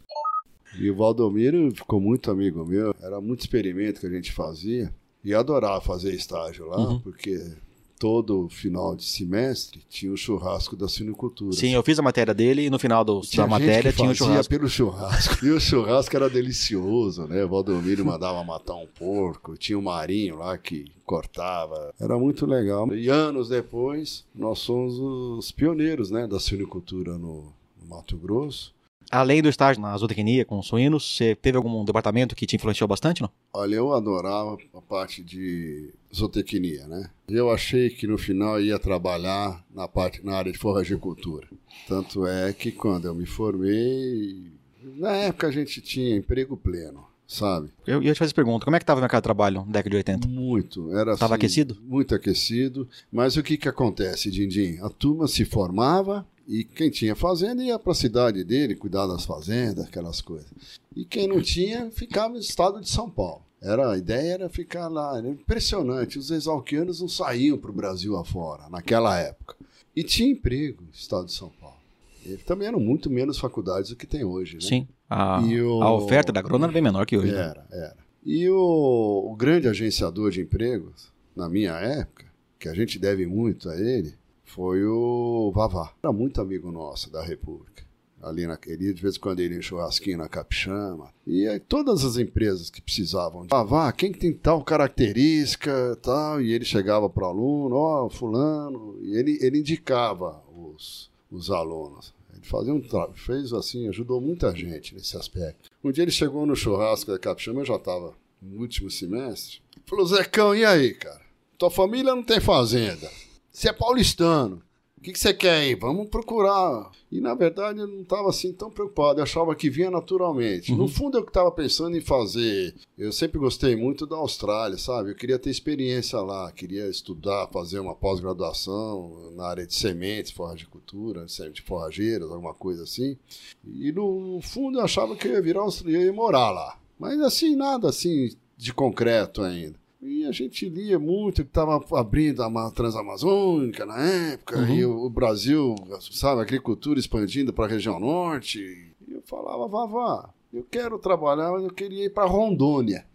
E 0.77 0.89
o 0.91 0.95
Valdomiro 0.95 1.71
ficou 1.73 1.99
muito 1.99 2.29
amigo 2.29 2.65
meu, 2.65 2.93
era 3.01 3.19
muito 3.19 3.41
experimento 3.41 3.99
que 3.99 4.07
a 4.07 4.11
gente 4.11 4.31
fazia, 4.31 4.93
e 5.23 5.33
adorava 5.33 5.81
fazer 5.81 6.13
estágio 6.13 6.67
lá, 6.67 6.77
uhum. 6.77 6.99
porque 6.99 7.55
todo 7.99 8.47
final 8.49 8.95
de 8.95 9.03
semestre 9.03 9.81
tinha 9.89 10.11
o 10.11 10.17
churrasco 10.17 10.75
da 10.75 10.87
sinicultura. 10.87 11.53
Sim, 11.53 11.73
eu 11.73 11.83
fiz 11.83 11.97
a 11.97 12.01
matéria 12.01 12.33
dele 12.33 12.65
e 12.65 12.69
no 12.69 12.77
final 12.77 13.03
do, 13.03 13.21
da 13.35 13.47
matéria 13.47 13.91
tinha 13.91 14.09
o 14.09 14.15
churrasco. 14.15 14.49
pelo 14.49 14.69
churrasco. 14.69 15.45
E 15.45 15.51
o 15.51 15.59
churrasco 15.59 16.15
era 16.15 16.29
delicioso, 16.29 17.27
né? 17.27 17.43
O 17.43 17.49
Valdomiro 17.49 18.05
mandava 18.05 18.43
matar 18.43 18.75
um 18.75 18.87
porco, 18.87 19.57
tinha 19.57 19.77
um 19.77 19.81
marinho 19.81 20.37
lá 20.37 20.57
que 20.57 20.91
cortava. 21.05 21.93
Era 21.99 22.17
muito 22.17 22.45
legal. 22.45 22.93
E 22.93 23.09
anos 23.09 23.49
depois, 23.49 24.25
nós 24.35 24.59
somos 24.59 24.99
os 24.99 25.51
pioneiros, 25.51 26.11
né, 26.11 26.27
da 26.27 26.39
sinicultura 26.39 27.17
no, 27.17 27.53
no 27.81 27.87
Mato 27.87 28.17
Grosso. 28.17 28.76
Além 29.11 29.41
do 29.41 29.49
estágio 29.49 29.81
na 29.81 29.95
zootecnia 29.97 30.45
com 30.45 30.61
suínos, 30.61 31.15
você 31.15 31.35
teve 31.35 31.57
algum 31.57 31.83
departamento 31.85 32.35
que 32.35 32.45
te 32.45 32.55
influenciou 32.55 32.87
bastante, 32.87 33.21
não? 33.21 33.29
Olha, 33.53 33.75
eu 33.75 33.93
adorava 33.93 34.57
a 34.73 34.81
parte 34.81 35.23
de 35.23 35.89
zootecnia, 36.13 36.87
né? 36.87 37.09
Eu 37.27 37.51
achei 37.51 37.89
que 37.89 38.07
no 38.07 38.17
final 38.17 38.59
ia 38.59 38.79
trabalhar 38.79 39.63
na 39.73 39.87
parte 39.87 40.25
na 40.25 40.35
área 40.35 40.51
de 40.51 40.57
forragicultura. 40.57 41.47
Tanto 41.87 42.25
é 42.25 42.51
que 42.53 42.71
quando 42.71 43.05
eu 43.05 43.15
me 43.15 43.25
formei, 43.25 44.51
na 44.97 45.11
época 45.11 45.47
a 45.47 45.51
gente 45.51 45.81
tinha 45.81 46.15
emprego 46.15 46.57
pleno 46.57 47.05
sabe? 47.27 47.69
Eu 47.85 48.01
ia 48.01 48.13
te 48.13 48.19
fazer 48.19 48.33
pergunta, 48.33 48.63
como 48.63 48.75
é 48.75 48.79
que 48.79 48.83
estava 48.83 48.99
o 48.99 49.01
mercado 49.01 49.21
de 49.21 49.25
trabalho 49.25 49.65
na 49.65 49.73
década 49.73 49.89
de 49.89 49.97
80? 49.97 50.27
Muito, 50.27 50.95
era 50.95 51.13
Estava 51.13 51.35
assim, 51.35 51.39
aquecido? 51.41 51.77
Muito 51.83 52.15
aquecido, 52.15 52.87
mas 53.11 53.35
o 53.35 53.43
que 53.43 53.57
que 53.57 53.67
acontece, 53.67 54.31
Dindim? 54.31 54.79
A 54.81 54.89
turma 54.89 55.27
se 55.27 55.43
formava 55.43 56.25
E 56.47 56.63
quem 56.63 56.89
tinha 56.89 57.15
fazenda 57.15 57.61
ia 57.61 57.77
para 57.77 57.91
a 57.91 57.95
cidade 57.95 58.43
dele, 58.43 58.75
cuidar 58.75 59.05
das 59.05 59.25
fazendas, 59.25 59.85
aquelas 59.85 60.21
coisas. 60.21 60.79
E 60.95 61.03
quem 61.03 61.27
não 61.27 61.41
tinha, 61.41 61.91
ficava 61.91 62.29
no 62.29 62.39
estado 62.39 62.79
de 62.79 62.89
São 62.89 63.09
Paulo. 63.09 63.41
Era, 63.61 63.91
a 63.91 63.97
ideia 63.97 64.33
era 64.33 64.49
ficar 64.49 64.87
lá. 64.87 65.17
Era 65.17 65.27
impressionante. 65.27 66.17
Os 66.17 66.31
exalquianos 66.31 67.01
não 67.01 67.09
saíam 67.09 67.57
para 67.57 67.71
o 67.71 67.73
Brasil 67.73 68.15
afora, 68.15 68.69
naquela 68.69 69.19
época. 69.19 69.55
E 69.95 70.03
tinha 70.03 70.31
emprego 70.31 70.83
no 70.83 70.91
estado 70.91 71.25
de 71.25 71.33
São 71.33 71.49
Paulo. 71.49 71.77
E 72.25 72.37
também 72.37 72.67
eram 72.67 72.79
muito 72.79 73.09
menos 73.09 73.37
faculdades 73.37 73.89
do 73.89 73.95
que 73.95 74.07
tem 74.07 74.23
hoje. 74.23 74.55
Né? 74.55 74.61
Sim. 74.61 74.87
A, 75.09 75.41
o... 75.41 75.81
a 75.81 75.93
oferta 75.93 76.31
da 76.31 76.39
agrônoma 76.39 76.65
era 76.65 76.73
bem 76.73 76.81
menor 76.81 77.05
que 77.05 77.17
hoje. 77.17 77.31
Né? 77.31 77.39
Era, 77.39 77.65
né? 77.69 77.77
era. 77.77 77.97
E 78.23 78.49
o, 78.49 79.31
o 79.31 79.35
grande 79.35 79.67
agenciador 79.67 80.31
de 80.31 80.41
empregos, 80.41 81.11
na 81.35 81.49
minha 81.49 81.73
época, 81.73 82.25
que 82.59 82.67
a 82.69 82.73
gente 82.73 82.99
deve 82.99 83.25
muito 83.25 83.69
a 83.69 83.79
ele, 83.79 84.15
foi 84.47 84.83
o 84.85 85.51
Vavá. 85.53 85.93
Era 86.01 86.11
muito 86.11 86.41
amigo 86.41 86.71
nosso 86.71 87.11
da 87.11 87.21
República. 87.21 87.85
Ali 88.21 88.47
naquele, 88.47 88.93
de 88.93 89.01
vez 89.01 89.15
em 89.15 89.19
quando 89.19 89.41
ele 89.41 89.53
ia 89.53 89.59
em 89.59 89.61
churrasquinho 89.61 90.17
na 90.17 90.27
Capixama. 90.27 91.13
E 91.25 91.47
aí, 91.47 91.59
todas 91.59 92.03
as 92.03 92.17
empresas 92.17 92.69
que 92.69 92.81
precisavam 92.81 93.43
de 93.43 93.49
Vavá, 93.49 93.91
quem 93.91 94.11
tem 94.11 94.33
tal 94.33 94.63
característica, 94.63 95.95
tal, 96.01 96.41
e 96.41 96.51
ele 96.51 96.65
chegava 96.65 97.07
para 97.07 97.25
o 97.25 97.27
aluno, 97.27 97.75
ó, 97.75 98.05
oh, 98.05 98.09
fulano, 98.09 98.97
e 99.01 99.15
ele, 99.15 99.37
ele 99.39 99.59
indicava 99.59 100.41
os, 100.55 101.11
os 101.29 101.51
alunos. 101.51 102.11
Ele 102.33 102.43
fazia 102.43 102.73
um 102.73 102.81
fez 103.13 103.53
assim, 103.53 103.87
ajudou 103.89 104.19
muita 104.19 104.55
gente 104.55 104.95
nesse 104.95 105.15
aspecto. 105.15 105.69
Um 105.83 105.91
dia 105.91 106.03
ele 106.03 106.11
chegou 106.11 106.45
no 106.45 106.55
churrasco 106.55 107.11
da 107.11 107.19
Capixama, 107.19 107.61
eu 107.61 107.65
já 107.65 107.75
estava 107.75 108.15
no 108.41 108.61
último 108.61 108.89
semestre. 108.89 109.59
Falou, 109.85 110.05
Zecão, 110.05 110.55
e 110.55 110.65
aí, 110.65 110.93
cara? 110.95 111.21
Tua 111.57 111.69
família 111.69 112.15
não 112.15 112.23
tem 112.23 112.39
fazenda. 112.39 113.09
Você 113.57 113.69
é 113.69 113.73
paulistano. 113.73 114.61
O 114.99 115.01
que, 115.01 115.11
que 115.11 115.17
você 115.17 115.33
quer 115.33 115.61
aí? 115.61 115.73
Vamos 115.73 116.09
procurar. 116.09 116.91
E 117.11 117.19
na 117.19 117.33
verdade 117.33 117.79
eu 117.79 117.87
não 117.87 118.01
estava 118.01 118.29
assim 118.29 118.53
tão 118.53 118.69
preocupado, 118.69 119.19
eu 119.19 119.23
achava 119.23 119.55
que 119.55 119.67
vinha 119.67 119.89
naturalmente. 119.89 120.71
Uhum. 120.71 120.77
No 120.77 120.87
fundo 120.87 121.17
eu 121.17 121.23
estava 121.23 121.51
pensando 121.51 121.97
em 121.97 122.01
fazer. 122.01 122.75
Eu 122.95 123.11
sempre 123.11 123.39
gostei 123.39 123.75
muito 123.75 124.05
da 124.05 124.15
Austrália, 124.15 124.77
sabe? 124.77 125.09
Eu 125.09 125.15
queria 125.15 125.39
ter 125.39 125.49
experiência 125.49 126.19
lá, 126.19 126.51
queria 126.51 126.87
estudar, 126.87 127.47
fazer 127.47 127.79
uma 127.79 127.95
pós-graduação 127.95 129.31
na 129.35 129.47
área 129.47 129.65
de 129.65 129.73
sementes, 129.73 130.31
forragicultura, 130.31 131.25
de 131.25 131.61
forrageiras, 131.63 132.29
alguma 132.29 132.53
coisa 132.53 132.83
assim. 132.83 133.17
E 133.65 133.91
no 133.91 134.39
fundo 134.43 134.77
eu 134.77 134.83
achava 134.83 135.15
que 135.15 135.27
eu 135.27 135.31
ia 135.31 135.41
virar 135.41 135.61
australiano 135.61 136.05
e 136.05 136.11
morar 136.11 136.51
lá. 136.51 136.79
Mas 136.99 137.19
assim, 137.21 137.55
nada 137.55 137.89
assim 137.89 138.29
de 138.55 138.71
concreto 138.71 139.41
ainda. 139.41 139.79
E 140.01 140.25
a 140.25 140.31
gente 140.31 140.69
lia 140.69 140.99
muito 140.99 141.43
que 141.43 141.49
estava 141.49 141.83
abrindo 141.99 142.43
a 142.43 142.71
Transamazônica 142.71 143.85
na 143.85 143.99
época, 143.99 144.59
uhum. 144.59 144.75
e 144.75 144.85
o, 144.85 145.09
Brasil, 145.09 145.75
sabe, 146.11 146.39
a 146.39 146.43
agricultura 146.43 146.99
expandindo 146.99 147.51
para 147.51 147.65
a 147.65 147.69
região 147.69 147.99
norte. 147.99 148.59
E 149.07 149.13
eu 149.13 149.21
falava, 149.23 149.67
Vavá, 149.67 150.29
eu 150.53 150.63
quero 150.69 150.99
trabalhar, 150.99 151.51
mas 151.51 151.63
eu 151.63 151.71
queria 151.71 152.05
ir 152.05 152.09
para 152.11 152.27
Rondônia. 152.27 153.05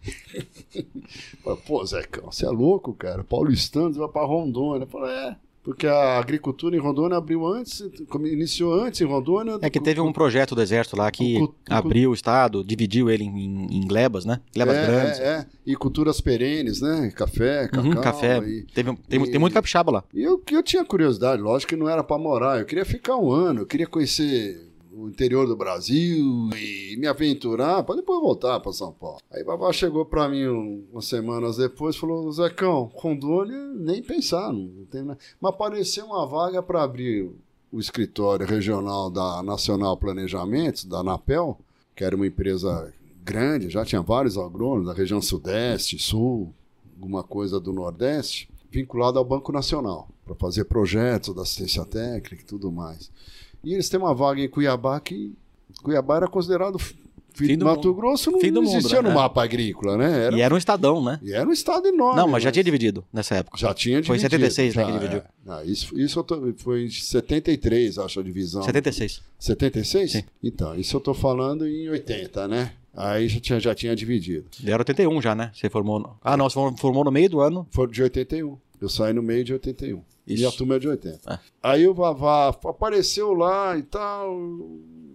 Pô, 1.66 1.84
Zecão, 1.84 2.30
você 2.30 2.44
é 2.44 2.50
louco, 2.50 2.92
cara? 2.94 3.22
Paulistano, 3.22 3.92
você 3.92 4.00
vai 4.00 4.08
para 4.08 4.26
Rondônia. 4.26 4.84
Eu 4.84 4.88
falei, 4.88 5.14
é. 5.14 5.36
Porque 5.62 5.86
a 5.86 6.18
agricultura 6.18 6.74
em 6.74 6.80
Rondônia 6.80 7.16
abriu 7.16 7.46
antes, 7.46 7.84
iniciou 8.24 8.74
antes 8.74 9.00
em 9.00 9.04
Rondônia. 9.04 9.58
É 9.62 9.70
que 9.70 9.80
teve 9.80 10.00
um 10.00 10.12
projeto 10.12 10.56
do 10.56 10.60
Exército 10.60 10.96
lá 10.96 11.08
que 11.10 11.38
abriu 11.70 12.10
o 12.10 12.14
Estado, 12.14 12.64
dividiu 12.64 13.08
ele 13.08 13.22
em, 13.22 13.66
em 13.70 13.86
glebas, 13.86 14.24
né? 14.24 14.40
Glebas 14.52 14.76
é, 14.76 14.86
grandes. 14.86 15.20
É, 15.20 15.24
é, 15.24 15.46
e 15.64 15.76
culturas 15.76 16.20
perenes, 16.20 16.80
né? 16.80 17.12
Café, 17.14 17.68
cacau. 17.68 17.84
Uhum, 17.84 18.00
café. 18.00 18.38
E, 18.38 18.62
teve, 18.74 18.92
tem, 19.08 19.22
e, 19.22 19.30
tem 19.30 19.38
muito 19.38 19.54
capixaba 19.54 19.92
lá. 19.92 20.04
E 20.12 20.22
eu, 20.22 20.42
eu 20.50 20.62
tinha 20.64 20.84
curiosidade, 20.84 21.40
lógico 21.40 21.70
que 21.70 21.76
não 21.76 21.88
era 21.88 22.02
para 22.02 22.18
morar, 22.18 22.58
eu 22.58 22.66
queria 22.66 22.84
ficar 22.84 23.16
um 23.16 23.30
ano, 23.30 23.60
eu 23.60 23.66
queria 23.66 23.86
conhecer 23.86 24.71
interior 25.08 25.46
do 25.46 25.56
Brasil 25.56 26.50
e 26.56 26.96
me 26.98 27.06
aventurar 27.06 27.82
para 27.82 27.96
depois 27.96 28.20
voltar 28.20 28.60
para 28.60 28.72
São 28.72 28.92
Paulo. 28.92 29.20
Aí 29.30 29.44
babá 29.44 29.72
chegou 29.72 30.04
para 30.04 30.28
mim 30.28 30.46
um, 30.46 30.84
umas 30.92 31.06
semanas 31.06 31.56
depois 31.56 31.96
falou: 31.96 32.30
Zecão, 32.32 32.90
Rondônia, 32.94 33.72
nem 33.74 34.02
pensar, 34.02 34.52
não 34.52 34.84
tem 34.90 35.02
nada. 35.02 35.18
Mas 35.40 35.52
apareceu 35.52 36.06
uma 36.06 36.26
vaga 36.26 36.62
para 36.62 36.82
abrir 36.82 37.30
o 37.70 37.80
escritório 37.80 38.46
regional 38.46 39.10
da 39.10 39.42
Nacional 39.42 39.96
Planejamento, 39.96 40.86
da 40.86 40.98
ANAPEL, 40.98 41.58
que 41.96 42.04
era 42.04 42.14
uma 42.14 42.26
empresa 42.26 42.92
grande, 43.24 43.70
já 43.70 43.84
tinha 43.84 44.02
vários 44.02 44.36
agrônomos 44.36 44.86
da 44.86 44.92
região 44.92 45.22
Sudeste, 45.22 45.98
Sul, 45.98 46.52
alguma 46.94 47.22
coisa 47.22 47.58
do 47.58 47.72
Nordeste, 47.72 48.48
vinculado 48.70 49.18
ao 49.18 49.24
Banco 49.24 49.52
Nacional, 49.52 50.08
para 50.24 50.34
fazer 50.34 50.64
projetos 50.64 51.34
da 51.34 51.42
assistência 51.42 51.84
técnica 51.84 52.42
e 52.42 52.46
tudo 52.46 52.70
mais. 52.70 53.10
E 53.64 53.74
eles 53.74 53.88
têm 53.88 54.00
uma 54.00 54.14
vaga 54.14 54.40
em 54.40 54.48
Cuiabá 54.48 54.98
que 55.00 55.34
Cuiabá 55.82 56.16
era 56.16 56.28
considerado 56.28 56.78
filho 57.34 57.58
do 57.58 57.64
Mato 57.64 57.88
mundo. 57.88 57.94
Grosso, 57.94 58.30
não, 58.30 58.38
não 58.38 58.62
existia 58.62 58.98
mundo, 58.98 59.04
no 59.04 59.08
né? 59.10 59.14
mapa 59.14 59.42
agrícola, 59.42 59.96
né? 59.96 60.26
Era... 60.26 60.36
E 60.36 60.40
era 60.40 60.54
um 60.54 60.58
estadão, 60.58 61.02
né? 61.02 61.18
E 61.22 61.32
era 61.32 61.48
um 61.48 61.52
estado 61.52 61.86
enorme. 61.86 62.16
Não, 62.16 62.24
mas, 62.24 62.32
mas... 62.32 62.42
já 62.44 62.52
tinha 62.52 62.64
dividido 62.64 63.04
nessa 63.12 63.36
época. 63.36 63.58
Já 63.58 63.74
tinha 63.74 64.00
dividido. 64.02 64.06
Foi 64.06 64.16
em 64.16 64.20
76 64.20 64.74
já, 64.74 64.80
né, 64.80 64.86
que 64.86 64.98
dividiu. 64.98 65.18
É. 65.18 65.24
Ah, 65.48 65.64
isso 65.64 65.98
isso 65.98 66.22
tô... 66.22 66.52
foi 66.58 66.84
em 66.84 66.90
73, 66.90 67.98
acho, 67.98 68.20
a 68.20 68.22
divisão. 68.22 68.62
76. 68.62 69.22
76? 69.38 70.12
Sim. 70.12 70.24
Então, 70.42 70.74
isso 70.74 70.96
eu 70.96 71.00
tô 71.00 71.14
falando 71.14 71.66
em 71.66 71.88
80, 71.88 72.48
né? 72.48 72.72
Aí 72.94 73.26
já 73.26 73.40
tinha, 73.40 73.60
já 73.60 73.74
tinha 73.74 73.96
dividido. 73.96 74.44
Era 74.64 74.80
81 74.80 75.22
já, 75.22 75.34
né? 75.34 75.50
Você 75.54 75.70
formou... 75.70 75.98
No... 75.98 76.16
Ah, 76.22 76.36
não, 76.36 76.48
você 76.48 76.58
formou 76.76 77.04
no 77.04 77.10
meio 77.10 77.30
do 77.30 77.40
ano? 77.40 77.66
Foi 77.70 77.88
de 77.88 78.02
81. 78.02 78.58
Eu 78.82 78.88
saí 78.88 79.12
no 79.12 79.22
meio 79.22 79.44
de 79.44 79.52
81. 79.52 80.02
Isso. 80.26 80.42
E 80.42 80.46
a 80.46 80.50
turma 80.50 80.74
é 80.74 80.78
de 80.80 80.88
80. 80.88 81.32
É. 81.32 81.38
Aí 81.62 81.86
o 81.86 81.94
Vavá 81.94 82.48
apareceu 82.48 83.32
lá 83.32 83.76
e 83.78 83.82
tal, 83.84 84.36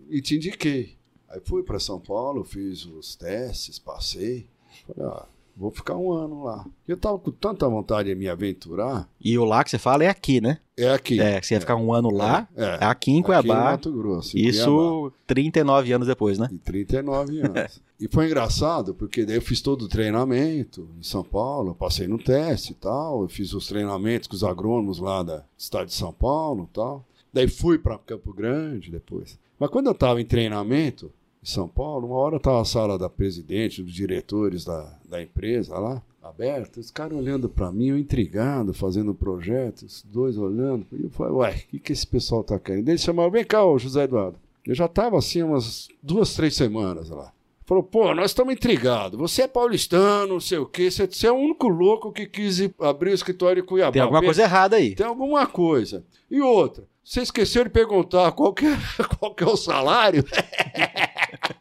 e 0.10 0.22
te 0.22 0.36
indiquei. 0.36 0.96
Aí 1.28 1.42
fui 1.44 1.64
para 1.64 1.78
São 1.78 2.00
Paulo, 2.00 2.46
fiz 2.46 2.86
os 2.86 3.16
testes, 3.18 3.78
passei. 3.78 4.48
Falei, 4.88 5.12
ah, 5.12 5.28
vou 5.58 5.72
ficar 5.72 5.96
um 5.96 6.12
ano 6.12 6.44
lá. 6.44 6.66
Eu 6.88 6.96
tava 6.96 7.18
com 7.18 7.32
tanta 7.32 7.68
vontade 7.68 8.10
de 8.10 8.16
me 8.16 8.30
aventurar. 8.30 9.10
E 9.20 9.38
o 9.38 9.44
lá 9.44 9.64
que 9.64 9.72
você 9.72 9.80
fala 9.80 10.04
é 10.04 10.08
aqui, 10.08 10.40
né? 10.40 10.60
É 10.78 10.94
aqui. 10.94 11.20
É, 11.20 11.42
você 11.42 11.56
ia 11.56 11.60
ficar 11.60 11.76
um 11.76 11.92
ano 11.92 12.12
lá, 12.12 12.48
é, 12.56 12.64
é. 12.64 12.78
aqui 12.86 13.12
em 13.12 13.24
Cuiabá. 13.24 13.56
Aqui 13.56 13.62
em 13.62 13.72
Mato 13.72 13.92
Grosso. 13.92 14.38
Isso 14.38 15.02
Cuiabá. 15.02 15.16
39 15.26 15.92
anos 15.94 16.08
depois, 16.08 16.38
né? 16.38 16.48
E 16.52 16.58
39 16.60 17.42
anos. 17.42 17.82
e 18.00 18.08
foi 18.08 18.28
engraçado, 18.28 18.94
porque 18.94 19.26
daí 19.26 19.38
eu 19.38 19.42
fiz 19.42 19.60
todo 19.60 19.86
o 19.86 19.88
treinamento 19.88 20.88
em 21.00 21.04
São 21.04 21.24
Paulo, 21.24 21.74
passei 21.74 22.08
no 22.08 22.20
teste 22.20 22.74
e 22.74 22.76
tal, 22.76 23.24
eu 23.24 23.28
fiz 23.28 23.54
os 23.54 23.68
treinamentos 23.68 24.28
com 24.28 24.36
os 24.36 24.44
agrônomos 24.44 25.00
lá 25.00 25.24
da 25.24 25.44
cidade 25.58 25.90
de 25.90 25.96
São 25.96 26.14
Paulo 26.14 26.70
e 26.72 26.76
tal. 26.76 27.04
Daí 27.34 27.48
fui 27.48 27.80
para 27.80 27.98
Campo 27.98 28.32
Grande 28.32 28.92
depois. 28.92 29.40
Mas 29.60 29.72
quando 29.72 29.88
eu 29.88 29.94
estava 29.94 30.22
em 30.22 30.26
treinamento, 30.26 31.08
em 31.08 31.17
São 31.48 31.66
Paulo, 31.66 32.08
uma 32.08 32.18
hora 32.18 32.36
estava 32.36 32.60
a 32.60 32.66
sala 32.66 33.00
da 33.00 33.10
presidente, 33.10 33.82
dos 33.82 33.94
diretores 33.94 34.66
da, 34.66 34.94
da 35.08 35.22
empresa 35.22 35.80
lá, 35.80 36.04
aberta, 36.22 36.78
os 36.78 36.92
caras 36.92 37.18
olhando 37.18 37.48
para 37.48 37.72
mim, 37.72 37.88
eu 37.88 37.98
intrigado, 37.98 38.74
fazendo 38.74 39.12
um 39.12 39.16
projeto, 39.16 39.84
os 39.84 40.04
dois 40.04 40.38
olhando. 40.38 40.86
E 40.92 41.04
eu 41.04 41.10
falei, 41.10 41.32
ué, 41.32 41.52
o 41.52 41.68
que, 41.70 41.80
que 41.80 41.94
esse 41.94 42.06
pessoal 42.06 42.44
tá 42.44 42.60
querendo? 42.60 42.90
Ele 42.90 42.98
chamava, 42.98 43.30
vem 43.30 43.46
cá, 43.46 43.64
ô 43.66 43.80
José 43.80 44.04
Eduardo. 44.04 44.38
Eu 44.66 44.76
já 44.76 44.88
estava 44.88 45.18
assim 45.18 45.42
umas 45.42 45.88
duas, 46.04 46.34
três 46.36 46.54
semanas 46.54 47.10
lá. 47.10 47.32
Falou, 47.66 47.84
pô, 47.84 48.14
nós 48.14 48.32
estamos 48.32 48.54
intrigados. 48.54 49.18
Você 49.18 49.44
é 49.44 49.48
paulistano, 49.48 50.34
não 50.34 50.40
sei 50.42 50.58
o 50.58 50.66
quê. 50.66 50.92
Você, 50.92 51.08
você 51.08 51.28
é 51.28 51.32
o 51.32 51.36
único 51.36 51.70
louco 51.70 52.12
que 52.12 52.26
quis 52.26 52.60
abrir 52.78 53.12
o 53.12 53.14
escritório 53.14 53.64
em 53.64 53.66
Cuiabá. 53.66 53.94
Tem 53.94 54.02
alguma 54.02 54.22
coisa 54.22 54.42
errada 54.42 54.76
aí. 54.76 54.96
Tem 54.96 55.06
alguma 55.06 55.48
coisa. 55.48 56.04
E 56.30 56.42
outra, 56.42 56.84
você 57.02 57.22
esqueceu 57.22 57.64
de 57.64 57.70
perguntar 57.70 58.34
qual 58.34 58.54
que 58.54 58.66
é, 58.66 58.78
qual 59.18 59.34
que 59.34 59.46
é 59.46 59.48
o 59.48 59.56
salário? 59.56 60.26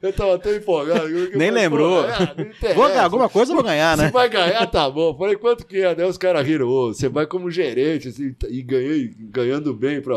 Eu 0.03 0.13
tava 0.13 0.35
até 0.35 0.57
empolgado. 0.57 1.09
Nem 1.37 1.51
lembrou. 1.51 2.05
Pô, 2.05 2.75
vou 2.75 2.89
ganhar 2.89 3.05
alguma 3.05 3.29
coisa, 3.29 3.55
vou 3.55 3.63
ganhar, 3.63 3.97
né? 3.97 4.07
Você 4.07 4.13
vai 4.13 4.29
ganhar, 4.29 4.67
tá 4.67 4.91
bom. 4.91 5.17
Falei, 5.17 5.37
quanto 5.37 5.67
que 5.67 5.79
é? 5.79 5.95
Daí 5.95 6.09
os 6.09 6.19
caras 6.19 6.47
riram. 6.47 6.69
Você 6.69 7.09
vai 7.09 7.27
como 7.27 7.51
gerente 7.51 8.09
assim, 8.09 8.35
e 8.49 8.63
ganhei, 8.63 9.15
ganhando 9.19 9.75
bem 9.75 10.01
pra, 10.01 10.17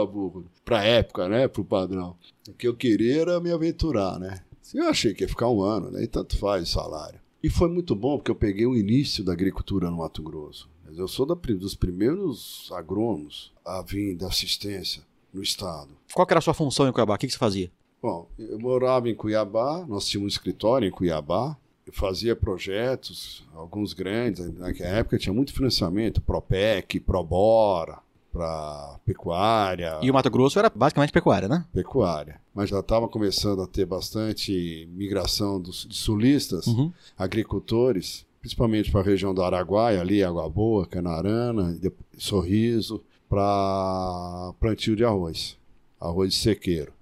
pra 0.64 0.84
época, 0.84 1.28
né? 1.28 1.48
Pro 1.48 1.64
padrão. 1.64 2.16
O 2.48 2.54
que 2.54 2.68
eu 2.68 2.76
queria 2.76 3.22
era 3.22 3.40
me 3.40 3.52
aventurar, 3.52 4.20
né? 4.20 4.42
Eu 4.74 4.88
achei 4.88 5.14
que 5.14 5.24
ia 5.24 5.30
ficar 5.30 5.50
um 5.50 5.62
ano, 5.62 5.92
né? 5.92 6.04
E 6.04 6.08
tanto 6.08 6.38
faz 6.38 6.64
o 6.64 6.72
salário. 6.72 7.20
E 7.42 7.50
foi 7.50 7.70
muito 7.70 7.96
bom, 7.96 8.18
porque 8.18 8.32
eu 8.32 8.36
peguei 8.36 8.66
o 8.66 8.76
início 8.76 9.24
da 9.24 9.32
agricultura 9.32 9.90
no 9.90 9.98
Mato 9.98 10.22
Grosso. 10.22 10.70
Eu 10.96 11.08
sou 11.08 11.26
da, 11.26 11.36
dos 11.36 11.76
primeiros 11.76 12.70
agrônomos 12.74 13.52
a 13.66 13.82
vir 13.82 14.16
da 14.16 14.28
assistência 14.28 15.04
no 15.34 15.42
estado. 15.42 15.90
Qual 16.14 16.28
era 16.30 16.40
a 16.40 16.42
sua 16.42 16.54
função 16.54 16.88
em 16.88 16.92
Cuiabá? 16.92 17.16
O 17.16 17.18
que 17.18 17.30
você 17.30 17.38
fazia? 17.38 17.72
Bom, 18.02 18.30
eu 18.38 18.58
morava 18.60 19.10
em 19.10 19.16
Cuiabá, 19.16 19.86
nós 19.88 20.08
tínhamos 20.08 20.34
um 20.34 20.36
escritório 20.36 20.88
em 20.88 20.92
Cuiabá, 20.92 21.58
eu 21.86 21.92
fazia 21.92 22.36
projetos, 22.36 23.46
alguns 23.54 23.94
grandes, 23.94 24.52
naquela 24.58 24.98
época 24.98 25.18
tinha 25.18 25.34
muito 25.34 25.54
financiamento, 25.54 26.22
Propec, 26.22 27.00
Probora, 27.02 28.00
para 28.32 29.00
pecuária. 29.06 29.98
E 30.02 30.10
o 30.10 30.14
Mato 30.14 30.30
Grosso 30.30 30.60
era 30.60 30.70
basicamente 30.70 31.12
pecuária, 31.12 31.48
né? 31.48 31.66
Pecuária. 31.74 32.40
Mas 32.54 32.70
já 32.70 32.80
estava 32.80 33.08
começando 33.08 33.62
a 33.62 33.68
ter 33.68 33.86
bastante 33.86 34.88
migração 34.94 35.60
dos, 35.60 35.86
de 35.86 35.96
sulistas, 35.96 36.68
uhum. 36.68 36.94
agricultores, 37.18 38.26
principalmente 38.40 38.92
para 38.92 39.02
a 39.02 39.04
região 39.04 39.34
do 39.34 39.44
Araguaia, 39.44 40.00
ali, 40.00 40.24
Água 40.24 40.48
Boa, 40.50 40.86
Canarana, 40.86 41.78
Sorriso, 42.18 43.04
para 43.28 44.54
plantio 44.60 44.96
de 44.96 45.04
arroz. 45.04 45.58
arroz 46.00 46.34
de 46.34 46.40
sequeiro. 46.40 46.94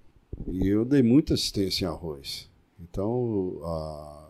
E 0.46 0.68
eu 0.68 0.86
dei 0.86 1.02
muita 1.02 1.34
assistência 1.34 1.86
em 1.86 1.88
arroz. 1.88 2.50
Então, 2.80 3.60
a, 3.64 4.30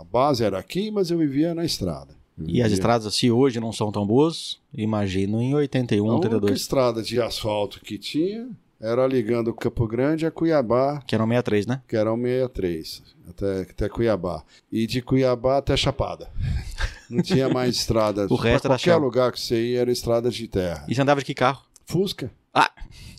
a 0.00 0.04
base 0.04 0.44
era 0.44 0.58
aqui, 0.58 0.90
mas 0.90 1.10
eu 1.10 1.18
vivia 1.18 1.54
na 1.54 1.64
estrada. 1.64 2.14
E 2.46 2.60
as 2.62 2.70
estradas, 2.70 3.14
se 3.14 3.30
hoje 3.30 3.58
não 3.58 3.72
são 3.72 3.90
tão 3.90 4.06
boas, 4.06 4.58
imagino 4.74 5.40
em 5.40 5.54
81, 5.54 6.04
A 6.04 6.12
única 6.12 6.26
82, 6.34 6.60
estrada 6.60 7.02
de 7.02 7.20
asfalto 7.20 7.80
que 7.80 7.96
tinha 7.96 8.48
era 8.78 9.06
ligando 9.06 9.54
Campo 9.54 9.86
Grande 9.86 10.26
a 10.26 10.30
Cuiabá, 10.30 11.00
que 11.06 11.14
eram 11.14 11.26
63, 11.26 11.66
né? 11.66 11.80
que 11.88 11.96
era 11.96 12.12
o 12.12 12.16
63, 12.16 13.02
até, 13.30 13.60
até 13.62 13.88
Cuiabá. 13.88 14.44
E 14.70 14.86
de 14.86 15.00
Cuiabá 15.00 15.56
até 15.56 15.74
Chapada. 15.78 16.30
Não 17.08 17.22
tinha 17.22 17.48
mais 17.48 17.76
estrada. 17.76 18.26
O 18.28 18.34
resto 18.34 18.62
Pra 18.64 18.74
era 18.74 18.78
qualquer 18.78 18.90
chão. 18.92 18.98
lugar 18.98 19.32
que 19.32 19.40
você 19.40 19.70
ia 19.70 19.80
era 19.80 19.90
estrada 19.90 20.28
de 20.28 20.46
terra. 20.46 20.84
E 20.88 20.94
você 20.94 21.00
andava 21.00 21.20
de 21.20 21.26
que 21.26 21.34
carro? 21.34 21.62
Fusca. 21.86 22.30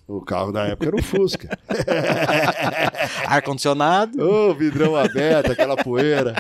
O 0.08 0.22
carro 0.22 0.52
da 0.54 0.66
época 0.68 0.88
era 0.88 0.96
o 0.96 1.04
Fusca. 1.04 1.50
Ar-condicionado. 3.28 4.18
Ô, 4.24 4.54
vidrão 4.54 4.96
aberto, 4.96 5.52
aquela 5.52 5.76
poeira. 5.76 6.36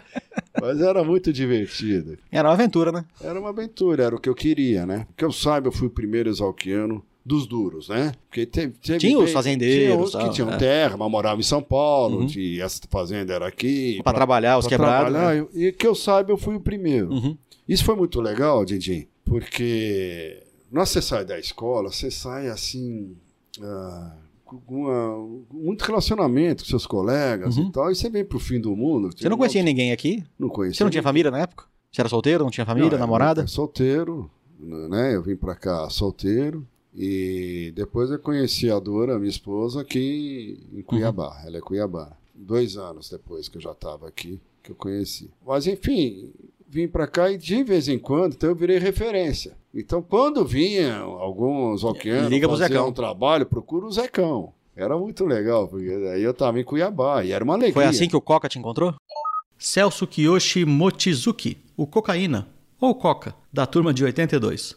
Mas 0.59 0.80
era 0.82 1.03
muito 1.03 1.32
divertido. 1.34 2.18
Era 2.32 2.47
uma 2.47 2.53
aventura, 2.53 2.91
né? 2.91 3.05
Era 3.22 3.39
uma 3.39 3.49
aventura, 3.49 4.03
era 4.03 4.15
o 4.15 4.20
que 4.20 4.30
eu 4.30 4.36
queria, 4.36 4.86
né? 4.86 5.05
Que 5.15 5.26
eu 5.26 5.32
saiba, 5.32 5.68
eu 5.68 5.72
fui 5.72 5.88
o 5.88 5.91
primeiro 5.91 6.30
exalquiano 6.30 7.03
dos 7.26 7.45
duros, 7.45 7.89
né? 7.89 8.13
Porque 8.30 8.45
teve, 8.45 8.74
teve 8.82 8.99
Tinha 8.99 9.20
os 9.20 9.32
fazendeiros, 9.32 10.11
tinha 10.11 10.22
tal, 10.22 10.30
que 10.30 10.36
tinham 10.36 10.53
é. 10.53 10.57
terra, 10.57 10.95
mas 10.95 11.11
moravam 11.11 11.39
em 11.39 11.43
São 11.43 11.61
Paulo, 11.61 12.20
Uhum. 12.22 12.26
de 12.26 12.61
essa 12.61 12.80
fazenda 12.89 13.34
era 13.34 13.47
aqui. 13.47 13.99
Pra 14.01 14.13
trabalhar, 14.13 14.57
os 14.57 14.65
pra 14.65 14.78
quebrados. 14.78 15.11
trabalhar, 15.13 15.41
né? 15.41 15.47
E 15.53 15.72
que 15.74 15.86
eu 15.86 15.93
saiba, 15.93 16.32
eu 16.32 16.38
fui 16.38 16.55
o 16.55 16.61
primeiro. 16.61 17.09
Uhum. 17.11 17.38
Isso 17.68 17.84
foi 17.84 17.95
muito 17.97 18.22
legal, 18.22 18.63
Didi, 18.63 19.09
porque 19.26 20.41
nós 20.72 20.88
você 20.88 21.01
sai 21.01 21.26
da 21.26 21.38
escola, 21.38 21.91
você 21.91 22.09
sai 22.09 22.47
assim. 22.47 23.13
Ah, 23.64 24.16
com 24.45 24.58
uma- 24.70 25.39
muito 25.51 25.84
relacionamento 25.84 26.64
com 26.64 26.70
seus 26.70 26.86
colegas 26.86 27.58
Uhum. 27.58 27.68
e 27.68 27.72
tal, 27.72 27.91
e 27.91 27.95
você 27.95 28.10
vem 28.10 28.24
pro 28.24 28.39
fim 28.39 28.60
do 28.60 28.76
mundo. 28.76 29.10
Você 29.16 29.28
não 29.30 29.38
conhecia 29.38 29.62
ninguém 29.64 29.91
aqui? 29.91 30.24
Não 30.39 30.47
conhecia. 30.49 30.78
Você 30.78 30.84
não 30.84 30.91
tinha 30.91 31.03
família 31.03 31.30
na 31.32 31.39
época? 31.39 31.66
Você 31.91 32.01
era 32.01 32.10
solteiro, 32.10 32.43
não 32.43 32.51
tinha 32.51 32.66
família, 32.66 32.91
Não, 32.91 32.99
namorada? 32.99 33.41
eu 33.41 33.47
Solteiro, 33.47 34.30
né? 34.60 35.16
Eu 35.16 35.22
vim 35.24 35.36
pra 35.36 35.55
cá 35.55 35.89
solteiro. 35.89 36.66
E 36.95 37.72
depois 37.76 38.10
eu 38.10 38.18
conheci 38.18 38.72
a 38.72 38.80
Dora, 38.80 39.20
minha 39.20 39.30
esposa, 39.30 39.82
aqui 39.82 40.60
em 40.74 40.82
Cuiabá. 40.82 41.43
Ela 41.45 41.58
é 41.58 41.62
Cuiabá. 41.62 42.12
Dois 42.34 42.76
anos 42.78 43.10
depois 43.10 43.47
que 43.47 43.58
eu 43.58 43.62
já 43.62 43.72
estava 43.72 44.08
aqui, 44.08 44.39
que 44.64 44.72
eu 44.72 44.76
conheci. 44.76 45.30
Mas 45.45 45.68
enfim, 45.68 46.32
vim 46.68 46.88
pra 46.88 47.05
cá 47.08 47.30
e 47.32 47.38
de 47.38 47.64
vez 47.64 47.88
em 47.88 47.99
quando, 47.99 48.34
então 48.34 48.49
eu 48.49 48.55
virei 48.55 48.80
referência. 48.80 49.55
Então 49.80 50.01
quando 50.01 50.43
vinha 50.43 50.97
alguns 50.97 51.84
alqueanos 51.84 52.32
Liga 52.32 52.49
fazer 52.49 52.67
Zecão. 52.69 52.88
um 52.88 52.91
trabalho, 52.91 53.45
procura 53.45 53.86
o 53.86 53.91
Zecão. 53.91 54.51
Era 54.75 54.97
muito 54.97 55.23
legal, 55.23 55.67
porque 55.67 55.88
aí 55.88 56.23
eu 56.23 56.32
estava 56.32 56.59
em 56.59 56.63
Cuiabá 56.63 57.23
e 57.23 57.32
era 57.32 57.43
uma 57.43 57.53
alegria. 57.53 57.73
Foi 57.73 57.86
assim 57.86 58.07
que 58.07 58.15
o 58.15 58.21
Coca 58.21 58.49
te 58.49 58.57
encontrou? 58.57 58.95
Celso 59.57 60.05
Kiyoshi 60.07 60.65
Mochizuki, 60.65 61.57
o 61.75 61.86
Cocaína, 61.88 62.47
ou 62.82 62.93
Coca, 62.95 63.36
da 63.53 63.65
turma 63.65 63.93
de 63.93 64.03
82. 64.03 64.75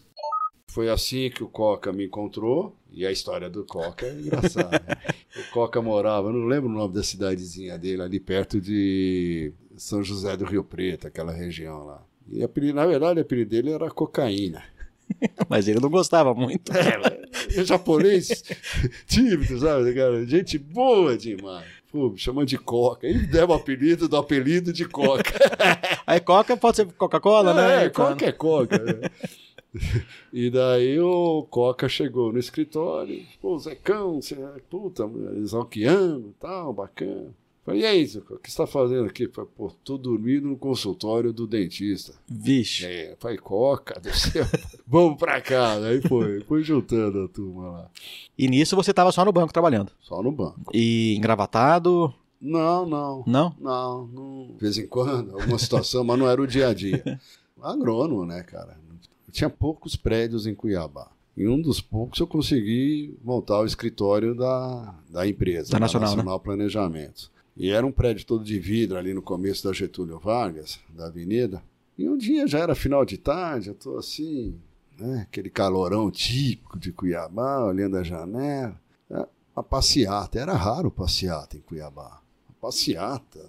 Foi 0.70 0.88
assim 0.88 1.30
que 1.30 1.42
o 1.42 1.48
Coca 1.48 1.92
me 1.92 2.05
encontrou. 2.07 2.76
E 2.92 3.07
a 3.07 3.12
história 3.12 3.48
do 3.48 3.64
Coca 3.64 4.05
é 4.05 4.12
engraçada. 4.12 4.82
né? 4.84 4.96
o 5.48 5.53
Coca 5.53 5.80
morava, 5.80 6.28
eu 6.28 6.32
não 6.32 6.46
lembro 6.46 6.68
o 6.68 6.72
nome 6.72 6.92
da 6.92 7.05
cidadezinha 7.05 7.78
dele, 7.78 8.03
ali 8.03 8.18
perto 8.18 8.61
de 8.61 9.53
São 9.76 10.03
José 10.03 10.36
do 10.36 10.44
Rio 10.44 10.64
Preto, 10.64 11.07
aquela 11.07 11.30
região 11.32 11.84
lá. 11.84 12.03
E 12.28 12.42
apelido- 12.42 12.74
na 12.74 12.86
verdade, 12.86 13.20
o 13.20 13.22
apelido 13.22 13.51
dele 13.51 13.70
era 13.70 13.88
cocaína. 13.90 14.62
Mas 15.48 15.68
ele 15.68 15.80
não 15.80 15.90
gostava 15.90 16.34
muito. 16.34 16.72
O 17.58 17.64
japonês 17.64 18.42
tímido, 19.06 19.58
sabe? 19.58 19.92
Cara? 19.94 20.24
Gente 20.26 20.58
boa 20.58 21.16
demais. 21.16 21.66
Pô, 21.90 22.11
me 22.11 22.18
chamando 22.18 22.46
de 22.46 22.56
Coca. 22.56 23.06
Ele 23.06 23.26
deu 23.26 23.48
o 23.48 23.52
apelido 23.52 24.08
do 24.08 24.16
apelido 24.16 24.72
de 24.72 24.84
Coca. 24.84 25.32
Aí 26.06 26.20
Coca 26.20 26.56
pode 26.56 26.76
ser 26.76 26.86
Coca-Cola, 26.92 27.52
né? 27.52 27.84
É, 27.84 27.86
Então, 27.86 28.06
Coca 28.06 28.26
é 28.26 28.32
Coca. 28.32 28.78
né? 28.78 29.11
E 30.32 30.50
daí 30.50 30.98
o 30.98 31.46
Coca 31.48 31.88
chegou 31.88 32.32
no 32.32 32.38
escritório, 32.38 33.24
pô, 33.40 33.56
Zecão, 33.58 34.20
você 34.20 34.34
é 34.34 34.61
puta, 34.68 35.08
exalquiano, 35.36 36.34
tal, 36.40 36.72
bacana. 36.72 37.28
Falei, 37.64 37.82
e 37.82 37.86
aí, 37.86 38.04
o 38.04 38.06
que 38.38 38.48
você 38.48 38.48
está 38.48 38.66
fazendo 38.66 39.04
aqui? 39.06 39.28
Falei, 39.28 39.50
pô, 39.56 39.70
tô 39.84 39.98
dormindo 39.98 40.48
no 40.48 40.56
consultório 40.56 41.32
do 41.32 41.46
dentista. 41.46 42.14
Vixe. 42.26 42.86
É, 42.86 43.16
falei, 43.18 43.36
Coca, 43.36 44.00
do 44.00 44.12
céu, 44.14 44.46
vamos 44.86 45.18
pra 45.18 45.40
casa. 45.40 45.88
Aí 45.88 46.00
foi, 46.00 46.40
foi 46.44 46.62
juntando 46.62 47.22
a 47.24 47.28
turma 47.28 47.70
lá, 47.70 47.90
E 48.38 48.48
nisso 48.48 48.74
você 48.74 48.94
tava 48.94 49.12
só 49.12 49.24
no 49.24 49.32
banco 49.32 49.52
trabalhando. 49.52 49.92
só 50.00 50.22
no 50.22 50.32
banco. 50.32 50.70
E 50.72 51.14
engravatado? 51.16 52.12
Não, 52.40 52.86
não, 52.86 53.22
Não? 53.26 53.54
não, 53.61 54.06
não. 54.06 54.46
De 54.54 54.61
vez 54.61 54.78
em 54.78 54.86
quando, 54.86 55.34
alguma 55.38 55.58
situação, 55.58 56.02
mas 56.02 56.18
não 56.18 56.26
era 56.28 56.40
o 56.40 56.46
dia 56.46 56.68
a 56.68 56.74
dia. 56.74 57.20
Agrônomo, 57.61 58.24
né, 58.24 58.42
cara? 58.42 58.78
Tinha 59.30 59.50
poucos 59.50 59.94
prédios 59.96 60.46
em 60.46 60.54
Cuiabá. 60.54 61.08
Em 61.36 61.46
um 61.46 61.61
dos 61.61 61.80
poucos 61.80 62.18
eu 62.18 62.26
consegui 62.26 63.14
montar 63.22 63.61
o 63.61 63.66
escritório 63.66 64.34
da, 64.34 64.94
da 65.11 65.28
empresa, 65.28 65.70
Da 65.70 65.78
Nacional, 65.78 66.16
né? 66.16 66.24
Planejamento. 66.42 67.30
E 67.61 67.70
era 67.70 67.86
um 67.86 67.92
prédio 67.92 68.24
todo 68.24 68.42
de 68.42 68.58
vidro 68.58 68.96
ali 68.96 69.12
no 69.12 69.20
começo 69.20 69.64
da 69.68 69.72
Getúlio 69.74 70.18
Vargas, 70.18 70.80
da 70.88 71.06
avenida. 71.08 71.62
E 71.98 72.08
um 72.08 72.16
dia 72.16 72.46
já 72.46 72.58
era 72.61 72.74
final 72.74 73.04
de 73.04 73.18
tarde, 73.18 73.68
eu 73.68 73.74
tô 73.74 73.98
assim, 73.98 74.54
né, 74.98 75.26
aquele 75.28 75.50
calorão 75.50 76.11
típico 76.11 76.78
de 76.78 76.90
Cuiabá, 76.90 77.62
olhando 77.66 77.98
a 77.98 78.02
janela. 78.02 78.80
É, 79.11 79.26
Uma 79.54 79.62
passeata, 79.62 80.38
era 80.38 80.54
raro 80.54 80.90
passeata 80.90 81.58
em 81.58 81.61
Cuiabá. 81.61 82.22
Uma 82.48 82.54
passeata, 82.62 83.46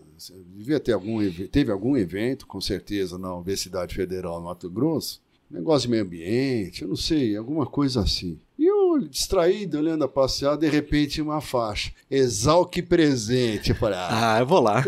devia 0.58 0.82
ter 0.82 0.92
algum, 0.92 1.22
eve- 1.22 1.48
teve 1.48 1.72
algum 1.72 1.96
evento, 1.96 2.46
com 2.46 2.60
certeza, 2.60 3.18
na 3.18 3.34
Universidade 3.34 3.96
Federal 3.96 4.40
do 4.40 4.46
Mato 4.46 4.70
Grosso, 4.70 5.22
negócio 5.50 5.88
de 5.88 5.92
meio 5.92 6.04
ambiente, 6.04 6.82
eu 6.82 6.90
não 6.90 6.96
sei, 6.98 7.38
alguma 7.38 7.66
coisa 7.66 8.02
assim. 8.02 8.38
E 8.62 8.68
eu, 8.68 9.00
distraído, 9.00 9.80
olhando 9.80 10.04
a 10.04 10.08
passeata, 10.08 10.60
de 10.60 10.70
repente 10.70 11.20
uma 11.20 11.42
faixa, 11.42 11.92
exalque 12.12 12.80
presente. 12.80 13.72
Eu 13.72 13.76
falei, 13.76 13.98
ah, 13.98 14.36
Ah, 14.36 14.40
eu 14.40 14.46
vou 14.46 14.60
lá. 14.62 14.84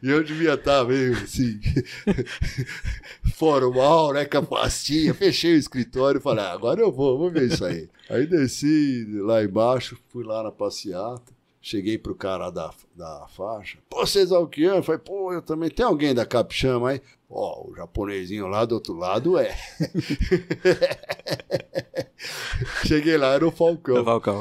E 0.00 0.08
eu 0.08 0.22
devia 0.22 0.54
estar 0.54 0.84
meio 0.84 1.12
assim, 1.14 1.58
formal, 3.34 4.12
né? 4.12 4.24
Com 4.26 4.38
a 4.38 4.42
pastinha. 4.42 5.12
Fechei 5.12 5.54
o 5.54 5.58
escritório 5.58 6.18
e 6.18 6.22
falei, 6.22 6.44
ah, 6.44 6.52
agora 6.52 6.80
eu 6.80 6.92
vou, 6.92 7.18
vou 7.18 7.32
ver 7.32 7.50
isso 7.50 7.64
aí. 7.64 7.88
Aí 8.08 8.28
desci 8.28 9.04
lá 9.22 9.42
embaixo, 9.42 9.98
fui 10.10 10.22
lá 10.22 10.44
na 10.44 10.52
passeata. 10.52 11.36
Cheguei 11.60 11.98
pro 11.98 12.14
cara 12.14 12.48
da, 12.50 12.70
da 12.94 13.26
faixa. 13.36 13.78
Pô, 13.90 14.06
você 14.06 14.20
é 14.20 14.22
exalquiano? 14.22 14.84
Falei, 14.84 15.00
pô, 15.00 15.32
eu 15.32 15.42
também. 15.42 15.68
Tem 15.68 15.84
alguém 15.84 16.14
da 16.14 16.24
Capixama 16.24 16.90
aí? 16.90 17.02
Ó, 17.30 17.68
o 17.68 17.76
japonesinho 17.76 18.46
lá 18.46 18.64
do 18.64 18.74
outro 18.74 18.94
lado 18.94 19.38
é. 19.38 19.54
Cheguei 22.86 23.18
lá, 23.18 23.34
era 23.34 23.46
o 23.46 23.50
Falcão. 23.50 24.04
Falcão. 24.04 24.40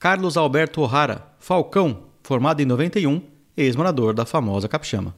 Carlos 0.00 0.36
Alberto 0.36 0.80
O'Hara, 0.80 1.32
Falcão, 1.38 2.04
formado 2.22 2.60
em 2.60 2.64
91, 2.64 3.22
ex-morador 3.56 4.14
da 4.14 4.26
famosa 4.26 4.68
Capixama. 4.68 5.14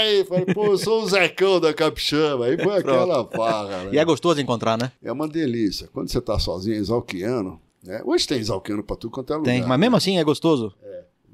Aí, 0.00 0.24
falei, 0.24 0.46
pô, 0.46 0.66
eu 0.66 0.78
sou 0.78 1.02
o 1.02 1.08
Zecão 1.08 1.60
da 1.60 1.74
Capixama. 1.74 2.46
Aí 2.46 2.56
foi 2.56 2.74
aquela 2.78 3.26
farra, 3.26 3.84
né? 3.84 3.90
E 3.92 3.98
é 3.98 4.04
gostoso 4.04 4.40
encontrar, 4.40 4.78
né? 4.78 4.92
É 5.02 5.10
uma 5.10 5.28
delícia. 5.28 5.88
Quando 5.92 6.08
você 6.08 6.20
tá 6.20 6.38
sozinho, 6.38 6.76
exalquiano, 6.76 7.60
né? 7.82 8.00
Hoje 8.04 8.26
tem 8.26 8.38
exalquiano 8.38 8.82
pra 8.82 8.96
tudo 8.96 9.10
quanto 9.10 9.32
é 9.32 9.36
lugar. 9.36 9.52
Tem, 9.52 9.62
mas 9.62 9.78
mesmo 9.78 9.96
assim 9.96 10.18
é 10.18 10.24
gostoso. 10.24 10.72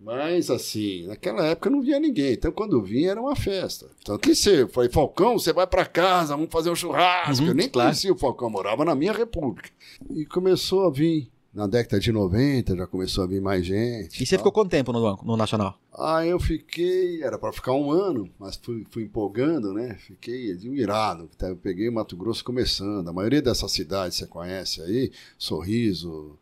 Mas 0.08 0.48
assim, 0.48 1.06
naquela 1.06 1.44
época 1.48 1.68
não 1.68 1.82
via 1.82 2.00
ninguém. 2.00 2.32
Então 2.32 2.50
quando 2.50 2.80
vinha 2.80 3.10
era 3.10 3.20
uma 3.20 3.36
festa. 3.36 3.90
Tanto 4.02 4.20
que 4.20 4.34
você, 4.34 4.62
eu 4.62 4.68
falei, 4.68 4.88
Falcão, 4.88 5.38
você 5.38 5.52
vai 5.52 5.66
pra 5.66 5.84
casa, 5.84 6.34
vamos 6.34 6.50
fazer 6.50 6.70
um 6.70 6.74
churrasco. 6.74 7.42
Uhum, 7.42 7.50
eu 7.50 7.54
nem 7.54 7.68
claro. 7.68 7.90
conhecia 7.90 8.10
o 8.10 8.16
Falcão, 8.16 8.48
morava 8.48 8.86
na 8.86 8.94
minha 8.94 9.12
república. 9.12 9.68
E 10.08 10.24
começou 10.24 10.86
a 10.86 10.90
vir. 10.90 11.30
Na 11.52 11.66
década 11.66 12.00
de 12.00 12.10
90 12.10 12.74
já 12.74 12.86
começou 12.86 13.24
a 13.24 13.26
vir 13.26 13.42
mais 13.42 13.66
gente. 13.66 14.22
E 14.22 14.24
você 14.24 14.38
ficou 14.38 14.50
quanto 14.50 14.70
tempo 14.70 14.92
no 14.92 15.02
banco, 15.02 15.26
no 15.26 15.36
Nacional? 15.36 15.78
Aí 15.98 16.28
eu 16.28 16.38
fiquei, 16.38 17.22
era 17.24 17.36
para 17.36 17.52
ficar 17.52 17.72
um 17.72 17.90
ano, 17.90 18.30
mas 18.38 18.56
fui, 18.56 18.86
fui 18.88 19.02
empolgando, 19.02 19.72
né? 19.72 19.96
Fiquei 19.98 20.52
admirado. 20.52 21.28
Eu 21.40 21.56
peguei 21.56 21.88
o 21.88 21.92
Mato 21.92 22.16
Grosso 22.16 22.44
começando. 22.44 23.08
A 23.08 23.12
maioria 23.12 23.42
dessas 23.42 23.72
cidades 23.72 24.16
você 24.16 24.26
conhece 24.26 24.80
aí, 24.80 25.10
Sorriso, 25.36 26.38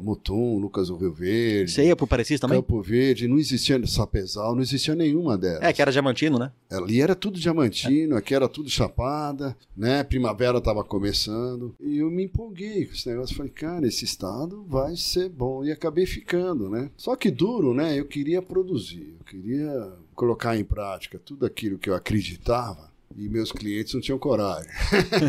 Mutum, 0.00 0.58
Lucas 0.58 0.88
do 0.88 0.96
Rio 0.96 1.12
Verde, 1.12 1.70
Você 1.70 1.84
ia 1.84 1.96
pro 1.96 2.06
Parecis 2.06 2.40
também? 2.40 2.58
Campo 2.58 2.80
Verde, 2.80 3.28
não 3.28 3.38
existia 3.38 3.78
Sapezal, 3.86 4.54
não 4.54 4.62
existia 4.62 4.94
nenhuma 4.94 5.36
delas. 5.36 5.62
É, 5.62 5.72
que 5.72 5.82
era 5.82 5.92
diamantino, 5.92 6.38
né? 6.38 6.50
Ali 6.70 7.02
era 7.02 7.14
tudo 7.14 7.38
diamantino, 7.38 8.16
aqui 8.16 8.34
era 8.34 8.48
tudo 8.48 8.70
chapada, 8.70 9.56
né? 9.76 10.02
Primavera 10.02 10.58
estava 10.58 10.82
começando. 10.82 11.74
E 11.80 11.98
eu 11.98 12.10
me 12.10 12.24
empolguei 12.24 12.86
com 12.86 12.92
esse 12.94 13.08
negócio. 13.08 13.36
Falei, 13.36 13.52
cara, 13.52 13.86
esse 13.86 14.04
estado 14.04 14.64
vai 14.66 14.96
ser 14.96 15.28
bom. 15.28 15.64
E 15.64 15.70
acabei 15.70 16.06
ficando, 16.06 16.70
né? 16.70 16.90
Só 16.96 17.14
que 17.14 17.30
duro, 17.30 17.74
né? 17.74 17.98
Eu 17.98 18.06
queria 18.06 18.40
produzir, 18.40 18.97
eu 19.18 19.24
queria 19.24 19.92
colocar 20.14 20.56
em 20.56 20.64
prática 20.64 21.18
tudo 21.18 21.46
aquilo 21.46 21.78
que 21.78 21.90
eu 21.90 21.94
acreditava. 21.94 22.88
E 23.16 23.28
meus 23.28 23.50
clientes 23.50 23.94
não 23.94 24.00
tinham 24.00 24.18
coragem. 24.18 24.70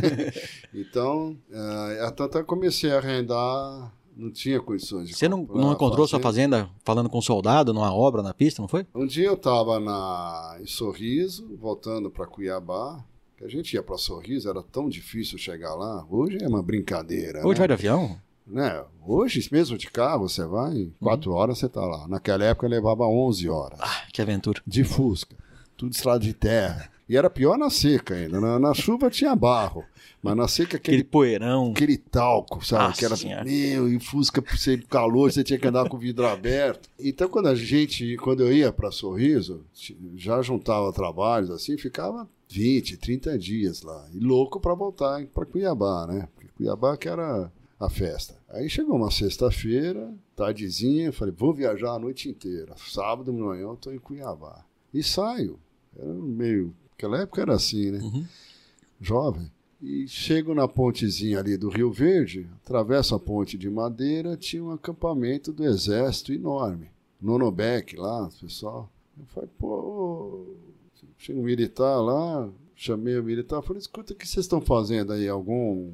então, 0.74 1.38
eh, 1.50 2.06
até 2.06 2.44
comecei 2.44 2.92
a 2.92 2.98
arrendar 2.98 3.92
não 4.20 4.30
tinha 4.30 4.60
condições 4.60 5.08
de 5.08 5.16
Você 5.16 5.30
não, 5.30 5.44
não 5.44 5.72
encontrou 5.72 6.06
sua 6.06 6.20
fazenda 6.20 6.70
falando 6.84 7.10
com 7.10 7.20
um 7.20 7.22
soldado 7.22 7.74
numa 7.74 7.94
obra 7.94 8.22
na 8.22 8.34
pista, 8.34 8.62
não 8.62 8.68
foi? 8.68 8.86
Um 8.94 9.06
dia 9.06 9.28
eu 9.28 9.36
estava 9.36 9.80
na... 9.80 10.58
em 10.62 10.68
Sorriso, 10.68 11.56
voltando 11.58 12.12
para 12.12 12.28
Cuiabá, 12.28 13.02
que 13.38 13.46
a 13.46 13.48
gente 13.48 13.74
ia 13.74 13.82
para 13.82 13.98
Sorriso, 13.98 14.50
era 14.50 14.62
tão 14.62 14.90
difícil 14.90 15.38
chegar 15.38 15.74
lá. 15.74 16.06
Hoje 16.10 16.38
é 16.42 16.48
uma 16.48 16.62
brincadeira. 16.62 17.40
Hoje 17.40 17.62
né? 17.62 17.68
vai 17.68 17.68
de 17.68 17.74
avião? 17.74 18.20
Né? 18.50 18.84
Hoje, 19.06 19.48
mesmo 19.52 19.78
de 19.78 19.90
carro, 19.90 20.28
você 20.28 20.46
vai, 20.46 20.74
em 20.74 20.94
quatro 21.00 21.32
uhum. 21.32 21.38
horas 21.38 21.60
você 21.60 21.68
está 21.68 21.82
lá. 21.82 22.08
Naquela 22.08 22.44
época 22.46 22.68
levava 22.68 23.06
11 23.06 23.48
horas. 23.48 23.80
Ah, 23.82 24.04
que 24.12 24.22
aventura. 24.22 24.62
De 24.66 24.84
Fusca. 24.84 25.36
Tudo 25.78 25.94
estrada 25.94 26.20
de 26.20 26.34
terra. 26.34 26.90
E 27.08 27.18
era 27.18 27.30
pior 27.30 27.58
na 27.58 27.70
seca 27.70 28.14
ainda. 28.14 28.40
Na, 28.40 28.60
na 28.60 28.74
chuva 28.74 29.10
tinha 29.10 29.36
barro. 29.36 29.84
Mas 30.22 30.36
na 30.36 30.48
seca 30.48 30.78
aquele, 30.78 30.98
aquele 30.98 31.04
poeirão. 31.10 31.72
Aquele 31.72 31.98
talco, 31.98 32.64
sabe? 32.64 32.84
Nossa 32.84 33.00
que 33.00 33.06
era 33.06 33.16
senhora. 33.16 33.44
meu, 33.46 33.88
e 33.90 34.00
Fusca 34.00 34.42
por 34.42 34.58
ser 34.58 34.84
calor, 34.86 35.32
você 35.32 35.44
tinha 35.44 35.58
que 35.58 35.68
andar 35.68 35.88
com 35.88 35.96
o 35.96 36.00
vidro 36.00 36.28
aberto. 36.28 36.90
Então, 37.00 37.30
quando 37.30 37.48
a 37.48 37.56
gente, 37.56 38.18
quando 38.18 38.42
eu 38.42 38.52
ia 38.52 38.72
para 38.72 38.92
Sorriso, 38.92 39.64
já 40.16 40.42
juntava 40.42 40.92
trabalhos 40.92 41.50
assim, 41.50 41.78
ficava 41.78 42.28
20, 42.50 42.98
30 42.98 43.40
dias 43.40 43.82
lá. 43.82 44.06
E 44.14 44.20
louco 44.20 44.60
para 44.60 44.74
voltar 44.74 45.26
para 45.28 45.46
Cuiabá, 45.46 46.06
né? 46.06 46.28
Porque 46.36 46.50
Cuiabá 46.58 46.98
que 46.98 47.08
era 47.08 47.52
a 47.80 47.90
festa. 47.90 48.36
Aí 48.50 48.70
chegou 48.70 48.96
uma 48.96 49.12
sexta-feira, 49.12 50.14
tardezinha, 50.36 51.14
falei, 51.14 51.34
vou 51.36 51.54
viajar 51.54 51.94
a 51.94 52.00
noite 52.00 52.30
inteira. 52.30 52.76
Sábado, 52.78 53.32
manhã, 53.32 53.62
eu 53.62 53.78
tô 53.78 53.92
em 53.92 54.00
Cuiabá. 54.00 54.66
E 54.94 55.02
saio. 55.02 55.60
Era 55.98 56.14
meio 56.14 56.74
Naquela 57.00 57.22
época 57.22 57.42
era 57.42 57.54
assim, 57.54 57.92
né? 57.92 58.00
Uhum. 58.00 58.26
Jovem. 59.00 59.50
E 59.82 60.06
chego 60.06 60.54
na 60.54 60.68
pontezinha 60.68 61.40
ali 61.40 61.56
do 61.56 61.70
Rio 61.70 61.90
Verde, 61.90 62.46
atravesso 62.62 63.16
a 63.16 63.20
ponte 63.20 63.58
de 63.58 63.70
madeira, 63.70 64.36
tinha 64.36 64.62
um 64.62 64.72
acampamento 64.72 65.54
do 65.54 65.64
exército 65.64 66.34
enorme. 66.34 66.92
Nonobec 67.22 67.96
lá, 67.96 68.30
pessoal. 68.42 68.92
Eu 69.18 69.26
falei, 69.28 69.50
pô, 69.58 70.46
chega 71.18 71.40
um 71.40 71.44
militar 71.44 72.02
lá, 72.02 72.50
chamei 72.76 73.18
o 73.18 73.24
militar, 73.24 73.62
falei, 73.62 73.80
escuta, 73.80 74.12
o 74.12 74.16
que 74.18 74.28
vocês 74.28 74.46
estão 74.46 74.60
fazendo 74.60 75.14
aí? 75.14 75.30
Algum 75.30 75.94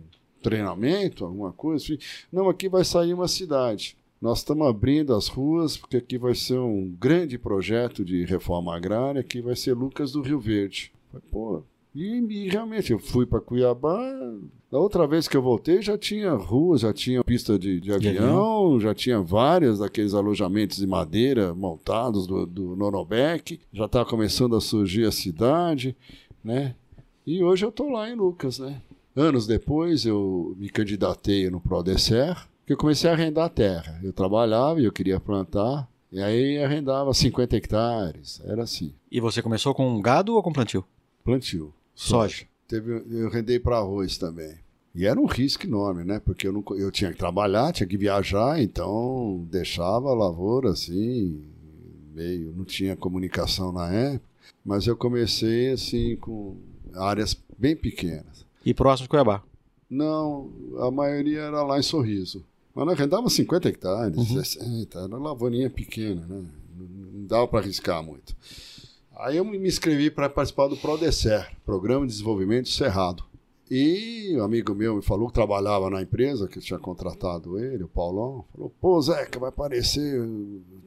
treinamento, 0.49 1.25
alguma 1.25 1.51
coisa? 1.51 1.85
Falei, 1.85 1.99
Não, 2.31 2.49
aqui 2.49 2.69
vai 2.69 2.83
sair 2.83 3.13
uma 3.13 3.27
cidade. 3.27 3.97
Nós 4.21 4.39
estamos 4.39 4.67
abrindo 4.67 5.13
as 5.13 5.27
ruas, 5.27 5.77
porque 5.77 5.97
aqui 5.97 6.17
vai 6.17 6.33
ser 6.33 6.57
um 6.57 6.95
grande 6.99 7.37
projeto 7.37 8.03
de 8.03 8.23
reforma 8.25 8.75
agrária, 8.75 9.23
que 9.23 9.41
vai 9.41 9.55
ser 9.55 9.73
Lucas 9.73 10.13
do 10.13 10.21
Rio 10.21 10.39
Verde. 10.39 10.91
Pô, 11.31 11.63
e, 11.95 12.17
e, 12.17 12.49
realmente 12.49 12.91
eu 12.91 12.99
fui 12.99 13.25
para 13.25 13.39
Cuiabá. 13.39 13.97
Da 14.69 14.77
outra 14.77 15.07
vez 15.07 15.29
que 15.29 15.37
eu 15.37 15.41
voltei 15.41 15.81
já 15.81 15.97
tinha 15.97 16.33
rua, 16.33 16.77
já 16.77 16.91
tinha 16.91 17.23
pista 17.23 17.57
de, 17.57 17.79
de 17.79 17.93
avião, 17.93 18.77
já 18.81 18.93
tinha 18.93 19.21
vários 19.21 19.79
daqueles 19.79 20.13
alojamentos 20.13 20.77
de 20.77 20.85
madeira 20.85 21.55
montados 21.55 22.27
do, 22.27 22.45
do 22.45 22.75
Norobec. 22.75 23.61
Já 23.71 23.85
estava 23.85 24.09
começando 24.09 24.57
a 24.57 24.61
surgir 24.61 25.05
a 25.05 25.11
cidade, 25.11 25.95
né? 26.43 26.75
E 27.25 27.41
hoje 27.41 27.65
eu 27.65 27.69
estou 27.69 27.89
lá 27.89 28.09
em 28.09 28.15
Lucas, 28.15 28.59
né? 28.59 28.81
Anos 29.15 29.47
depois 29.47 30.05
eu 30.05 30.53
me 30.57 30.69
candidatei 30.69 31.49
no 31.49 31.61
Prodecer, 31.61 32.35
que 32.65 32.73
eu 32.73 32.77
comecei 32.77 33.09
a 33.09 33.13
arrendar 33.13 33.49
terra. 33.49 33.97
Eu 34.03 34.11
trabalhava 34.11 34.81
e 34.81 34.85
eu 34.85 34.91
queria 34.91 35.19
plantar, 35.21 35.89
e 36.11 36.21
aí 36.21 36.61
arrendava 36.61 37.13
50 37.13 37.55
hectares, 37.55 38.41
era 38.43 38.63
assim. 38.63 38.93
E 39.09 39.21
você 39.21 39.41
começou 39.41 39.73
com 39.73 40.01
gado 40.01 40.35
ou 40.35 40.43
com 40.43 40.51
plantio? 40.51 40.83
plantio. 41.23 41.73
Soja. 41.95 42.45
Teve, 42.67 43.03
eu 43.09 43.29
rendei 43.29 43.57
para 43.59 43.77
arroz 43.77 44.17
também. 44.17 44.53
E 44.93 45.05
era 45.05 45.19
um 45.19 45.25
risco 45.25 45.65
enorme, 45.65 46.03
né? 46.03 46.19
Porque 46.19 46.47
eu, 46.47 46.53
não, 46.53 46.63
eu 46.77 46.91
tinha 46.91 47.11
que 47.11 47.17
trabalhar, 47.17 47.73
tinha 47.73 47.87
que 47.87 47.97
viajar, 47.97 48.61
então 48.61 49.45
deixava 49.49 50.09
a 50.09 50.13
lavoura 50.13 50.71
assim, 50.71 51.43
meio. 52.13 52.53
Não 52.55 52.63
tinha 52.63 52.95
comunicação 52.95 53.71
na 53.71 53.91
época. 53.91 54.29
Mas 54.63 54.87
eu 54.87 54.95
comecei 54.95 55.71
assim 55.71 56.15
com 56.15 56.57
áreas 56.93 57.37
bem 57.57 57.75
pequenas. 57.75 58.44
E 58.65 58.73
próximo 58.73 59.05
de 59.05 59.09
Cuiabá? 59.09 59.43
Não, 59.89 60.49
a 60.79 60.89
maioria 60.89 61.41
era 61.41 61.61
lá 61.61 61.77
em 61.77 61.83
Sorriso. 61.83 62.43
Mas 62.73 62.85
nós 62.85 62.99
rendava 62.99 63.29
50 63.29 63.69
hectares, 63.69 64.17
uhum. 64.17 64.25
60, 64.25 64.99
era 64.99 65.07
uma 65.07 65.29
lavourinha 65.29 65.69
pequena, 65.69 66.25
né? 66.27 66.43
Não 66.77 67.25
dava 67.25 67.47
para 67.47 67.59
arriscar 67.59 68.03
muito. 68.03 68.35
Aí 69.17 69.37
eu 69.37 69.45
me 69.45 69.57
inscrevi 69.65 70.11
para 70.11 70.27
participar 70.27 70.67
do 70.67 70.75
PRODECER, 70.75 71.55
Programa 71.65 72.05
de 72.05 72.11
Desenvolvimento 72.11 72.67
Cerrado. 72.67 73.23
E 73.71 74.35
um 74.37 74.43
amigo 74.43 74.75
meu 74.75 74.95
me 74.95 75.01
falou 75.01 75.27
que 75.27 75.33
trabalhava 75.33 75.89
na 75.89 76.01
empresa, 76.01 76.47
que 76.47 76.59
tinha 76.59 76.77
contratado 76.77 77.57
ele, 77.57 77.83
o 77.83 77.87
Paulão, 77.87 78.43
falou, 78.53 78.73
pô, 78.81 79.01
Zeca, 79.01 79.39
vai 79.39 79.49
aparecer, 79.49 80.21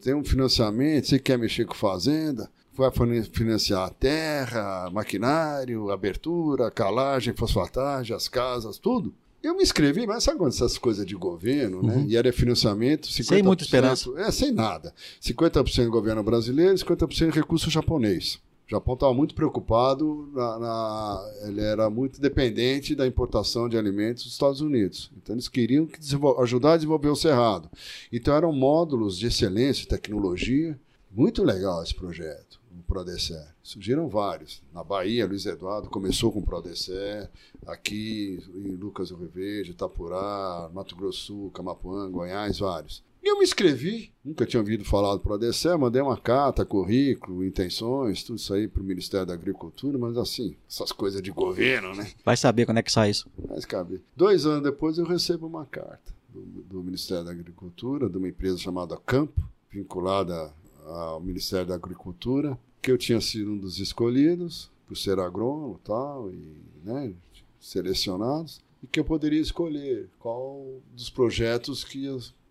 tem 0.00 0.14
um 0.14 0.22
financiamento, 0.22 1.08
você 1.08 1.18
quer 1.18 1.38
mexer 1.38 1.64
com 1.64 1.74
fazenda? 1.74 2.50
Vai 2.78 2.90
financiar 3.32 3.86
a 3.86 3.90
terra, 3.90 4.88
maquinário, 4.90 5.90
abertura, 5.90 6.70
calagem, 6.70 7.34
fosfatagem, 7.34 8.14
as 8.14 8.28
casas, 8.28 8.78
tudo. 8.78 9.12
Eu 9.42 9.56
me 9.56 9.62
inscrevi, 9.62 10.06
mas 10.06 10.24
sabe 10.24 10.38
quando 10.38 10.52
essas 10.52 10.78
coisas 10.78 11.04
de 11.06 11.14
governo, 11.14 11.82
né? 11.82 11.94
uhum. 11.94 12.06
E 12.08 12.16
era 12.16 12.32
financiamento, 12.32 13.08
50%. 13.08 13.24
Sem 13.24 13.42
muita 13.42 13.64
esperança. 13.64 14.10
É, 14.16 14.30
sem 14.30 14.52
nada. 14.52 14.92
50% 15.22 15.88
governo 15.88 16.22
brasileiro, 16.22 16.74
50% 16.74 17.32
recurso 17.32 17.70
japonês. 17.70 18.40
O 18.66 18.70
Japão 18.70 18.94
estava 18.94 19.14
muito 19.14 19.34
preocupado, 19.34 20.28
na, 20.34 20.58
na, 20.58 21.32
ele 21.46 21.60
era 21.62 21.88
muito 21.88 22.20
dependente 22.20 22.94
da 22.94 23.06
importação 23.06 23.66
de 23.66 23.78
alimentos 23.78 24.24
dos 24.24 24.32
Estados 24.34 24.60
Unidos. 24.60 25.10
Então, 25.16 25.34
eles 25.34 25.48
queriam 25.48 25.86
que 25.86 25.98
ajudar 26.42 26.74
a 26.74 26.76
desenvolver 26.76 27.08
o 27.08 27.16
Cerrado. 27.16 27.70
Então, 28.12 28.34
eram 28.34 28.52
módulos 28.52 29.18
de 29.18 29.28
excelência, 29.28 29.88
tecnologia. 29.88 30.78
Muito 31.10 31.42
legal 31.42 31.82
esse 31.82 31.94
projeto. 31.94 32.60
Prodecer. 32.82 33.46
Surgiram 33.62 34.08
vários. 34.08 34.62
Na 34.72 34.82
Bahia, 34.84 35.26
Luiz 35.26 35.46
Eduardo 35.46 35.88
começou 35.88 36.32
com 36.32 36.40
o 36.40 36.44
Prodecer, 36.44 37.28
aqui 37.66 38.42
em 38.54 38.76
Lucas 38.76 39.10
do 39.10 39.16
Rio 39.16 39.28
Verde, 39.28 39.70
Itapurá, 39.72 40.70
Mato 40.72 40.96
Grosso 40.96 41.26
Sul, 41.26 41.50
Camapuã, 41.50 42.10
Goiás, 42.10 42.58
vários. 42.58 43.02
E 43.22 43.28
eu 43.28 43.38
me 43.38 43.44
inscrevi, 43.44 44.12
nunca 44.24 44.46
tinha 44.46 44.60
ouvido 44.60 44.84
falar 44.84 45.14
do 45.14 45.20
Prodecer, 45.20 45.76
mandei 45.76 46.00
uma 46.00 46.16
carta, 46.16 46.64
currículo, 46.64 47.44
intenções, 47.44 48.22
tudo 48.22 48.36
isso 48.36 48.54
aí 48.54 48.68
para 48.68 48.80
o 48.80 48.84
Ministério 48.84 49.26
da 49.26 49.34
Agricultura, 49.34 49.98
mas 49.98 50.16
assim, 50.16 50.56
essas 50.70 50.92
coisas 50.92 51.20
de 51.20 51.30
governo, 51.30 51.94
né? 51.94 52.12
Vai 52.24 52.36
saber 52.36 52.64
quando 52.64 52.78
é 52.78 52.82
que 52.82 52.92
sai 52.92 53.10
isso. 53.10 53.28
Vai 53.36 53.60
caber. 53.62 54.00
Dois 54.16 54.46
anos 54.46 54.62
depois 54.62 54.98
eu 54.98 55.04
recebo 55.04 55.46
uma 55.46 55.66
carta 55.66 56.14
do, 56.28 56.40
do 56.62 56.82
Ministério 56.82 57.24
da 57.24 57.32
Agricultura, 57.32 58.08
de 58.08 58.16
uma 58.16 58.28
empresa 58.28 58.56
chamada 58.56 58.96
Campo, 58.96 59.42
vinculada 59.70 60.52
ao 60.86 61.20
Ministério 61.20 61.66
da 61.66 61.74
Agricultura, 61.74 62.58
que 62.80 62.90
eu 62.90 62.98
tinha 62.98 63.20
sido 63.20 63.52
um 63.52 63.58
dos 63.58 63.78
escolhidos 63.78 64.70
por 64.86 64.96
ser 64.96 65.18
agrônomo 65.18 65.78
tal, 65.84 66.30
e 66.30 66.56
né, 66.82 67.12
selecionados, 67.60 68.60
e 68.82 68.86
que 68.86 68.98
eu 68.98 69.04
poderia 69.04 69.40
escolher 69.40 70.08
qual 70.18 70.64
dos 70.94 71.10
projetos 71.10 71.84
que, 71.84 72.06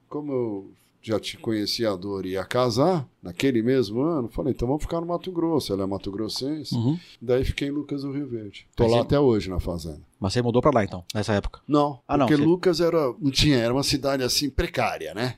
como 0.07 0.31
eu 0.31 0.71
já 1.01 1.19
te 1.19 1.37
conhecia 1.37 1.91
a 1.91 1.95
dor 1.95 2.25
e 2.25 2.31
ia 2.31 2.43
casar 2.43 3.07
naquele 3.23 3.61
mesmo 3.61 4.01
ano, 4.01 4.27
falei, 4.27 4.53
então 4.53 4.67
vamos 4.67 4.83
ficar 4.83 4.99
no 4.99 5.07
Mato 5.07 5.31
Grosso, 5.31 5.71
ela 5.71 5.83
é 5.83 5.85
Mato 5.85 6.11
Grossense. 6.11 6.75
Uhum. 6.75 6.99
Daí 7.21 7.45
fiquei 7.45 7.69
em 7.69 7.71
Lucas 7.71 8.01
do 8.01 8.11
Rio 8.11 8.27
Verde. 8.27 8.67
Tô 8.75 8.83
Mas 8.83 8.91
lá 8.91 9.01
até 9.01 9.19
hoje 9.19 9.49
na 9.49 9.59
fazenda. 9.59 10.01
Mas 10.19 10.33
você 10.33 10.41
mudou 10.41 10.61
para 10.61 10.75
lá 10.75 10.83
então, 10.83 11.03
nessa 11.15 11.33
época? 11.33 11.61
Não, 11.67 11.99
ah, 12.07 12.17
porque 12.17 12.33
não, 12.33 12.39
você... 12.39 12.45
Lucas 12.45 12.81
era, 12.81 13.13
não 13.19 13.31
tinha, 13.31 13.57
era 13.57 13.73
uma 13.73 13.83
cidade 13.83 14.21
assim 14.21 14.49
precária, 14.49 15.13
né? 15.13 15.35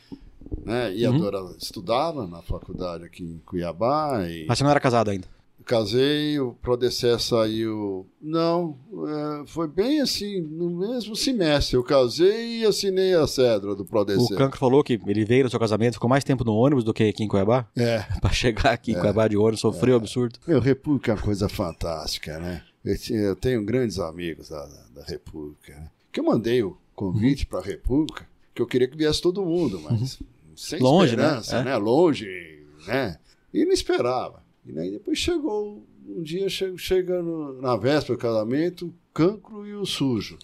Né? 0.65 0.93
E 0.95 1.05
a 1.05 1.11
uhum. 1.11 1.19
Dora 1.19 1.55
estudava 1.57 2.27
na 2.27 2.41
faculdade 2.41 3.03
aqui 3.03 3.23
em 3.23 3.41
Cuiabá. 3.45 4.27
E... 4.27 4.45
Mas 4.47 4.57
você 4.57 4.63
não 4.63 4.71
era 4.71 4.79
casado 4.79 5.09
ainda? 5.09 5.27
Casei, 5.69 6.39
o 6.39 6.53
Prodecé 6.53 7.19
saiu. 7.19 8.07
Não, 8.19 8.75
é, 9.07 9.45
foi 9.45 9.67
bem 9.67 10.01
assim, 10.01 10.41
no 10.41 10.67
mesmo 10.67 11.15
semestre. 11.15 11.75
Eu 11.75 11.83
casei 11.83 12.61
e 12.61 12.65
assinei 12.65 13.13
a 13.13 13.27
cedra 13.27 13.75
do 13.75 13.85
Prodecé. 13.85 14.33
O 14.33 14.35
Cancro 14.35 14.57
falou 14.57 14.83
que 14.83 14.99
ele 15.05 15.23
veio 15.23 15.43
no 15.43 15.49
seu 15.49 15.59
casamento, 15.59 15.93
ficou 15.93 16.09
mais 16.09 16.23
tempo 16.23 16.43
no 16.43 16.55
ônibus 16.55 16.83
do 16.83 16.91
que 16.91 17.03
aqui 17.03 17.23
em 17.23 17.27
Cuiabá? 17.27 17.67
É. 17.77 17.99
pra 18.19 18.31
chegar 18.31 18.71
aqui 18.71 18.93
em 18.93 18.95
é. 18.95 18.99
Cuiabá 18.99 19.27
de 19.27 19.37
ônibus, 19.37 19.59
sofreu 19.59 19.93
é. 19.93 19.97
absurdo. 19.97 20.39
Meu, 20.47 20.59
República 20.59 21.11
é 21.11 21.15
uma 21.15 21.21
coisa 21.21 21.47
fantástica, 21.47 22.39
né? 22.39 22.63
Eu, 22.83 23.35
tenho 23.35 23.63
grandes 23.63 23.99
amigos 23.99 24.49
da, 24.49 24.65
da, 24.95 25.03
República, 25.03 25.75
né? 25.75 25.91
Que 26.11 26.19
eu 26.19 26.23
mandei 26.23 26.63
o 26.63 26.75
convite 26.95 27.43
uhum. 27.43 27.49
para 27.49 27.59
a 27.59 27.63
República, 27.63 28.27
que 28.55 28.61
eu 28.61 28.65
queria 28.65 28.87
que 28.87 28.97
viesse 28.97 29.21
todo 29.21 29.45
mundo, 29.45 29.79
mas. 29.83 30.19
Uhum 30.19 30.38
sem 30.59 30.77
Longe, 30.81 31.15
né? 31.15 31.23
esperança, 31.23 31.55
né? 31.55 31.61
É. 31.61 31.63
né? 31.63 31.77
Longe, 31.77 32.65
né? 32.85 33.17
E 33.53 33.63
não 33.63 33.71
esperava. 33.71 34.43
E 34.65 34.77
aí 34.77 34.91
depois 34.91 35.17
chegou, 35.17 35.81
um 36.05 36.21
dia 36.21 36.49
chega, 36.49 36.77
chega 36.77 37.21
no, 37.21 37.61
na 37.61 37.77
véspera 37.77 38.17
do 38.17 38.21
casamento, 38.21 38.87
o 38.87 38.93
cancro 39.13 39.65
e 39.65 39.73
o 39.73 39.85
sujo. 39.85 40.37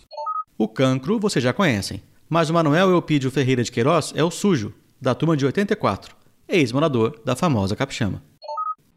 O 0.58 0.70
cancro 0.70 1.20
vocês 1.20 1.44
já 1.44 1.52
conhecem, 1.52 2.02
mas 2.30 2.50
o 2.50 2.54
Manuel 2.54 2.92
Eupídio 2.92 3.30
Ferreira 3.30 3.62
de 3.62 3.70
Queiroz 3.70 4.14
é 4.16 4.24
o 4.24 4.32
sujo, 4.32 4.74
da 5.02 5.14
turma 5.14 5.36
de 5.36 5.46
84, 5.46 6.16
ex-morador 6.48 7.20
da 7.26 7.36
famosa 7.36 7.76
Capixama. 7.76 8.24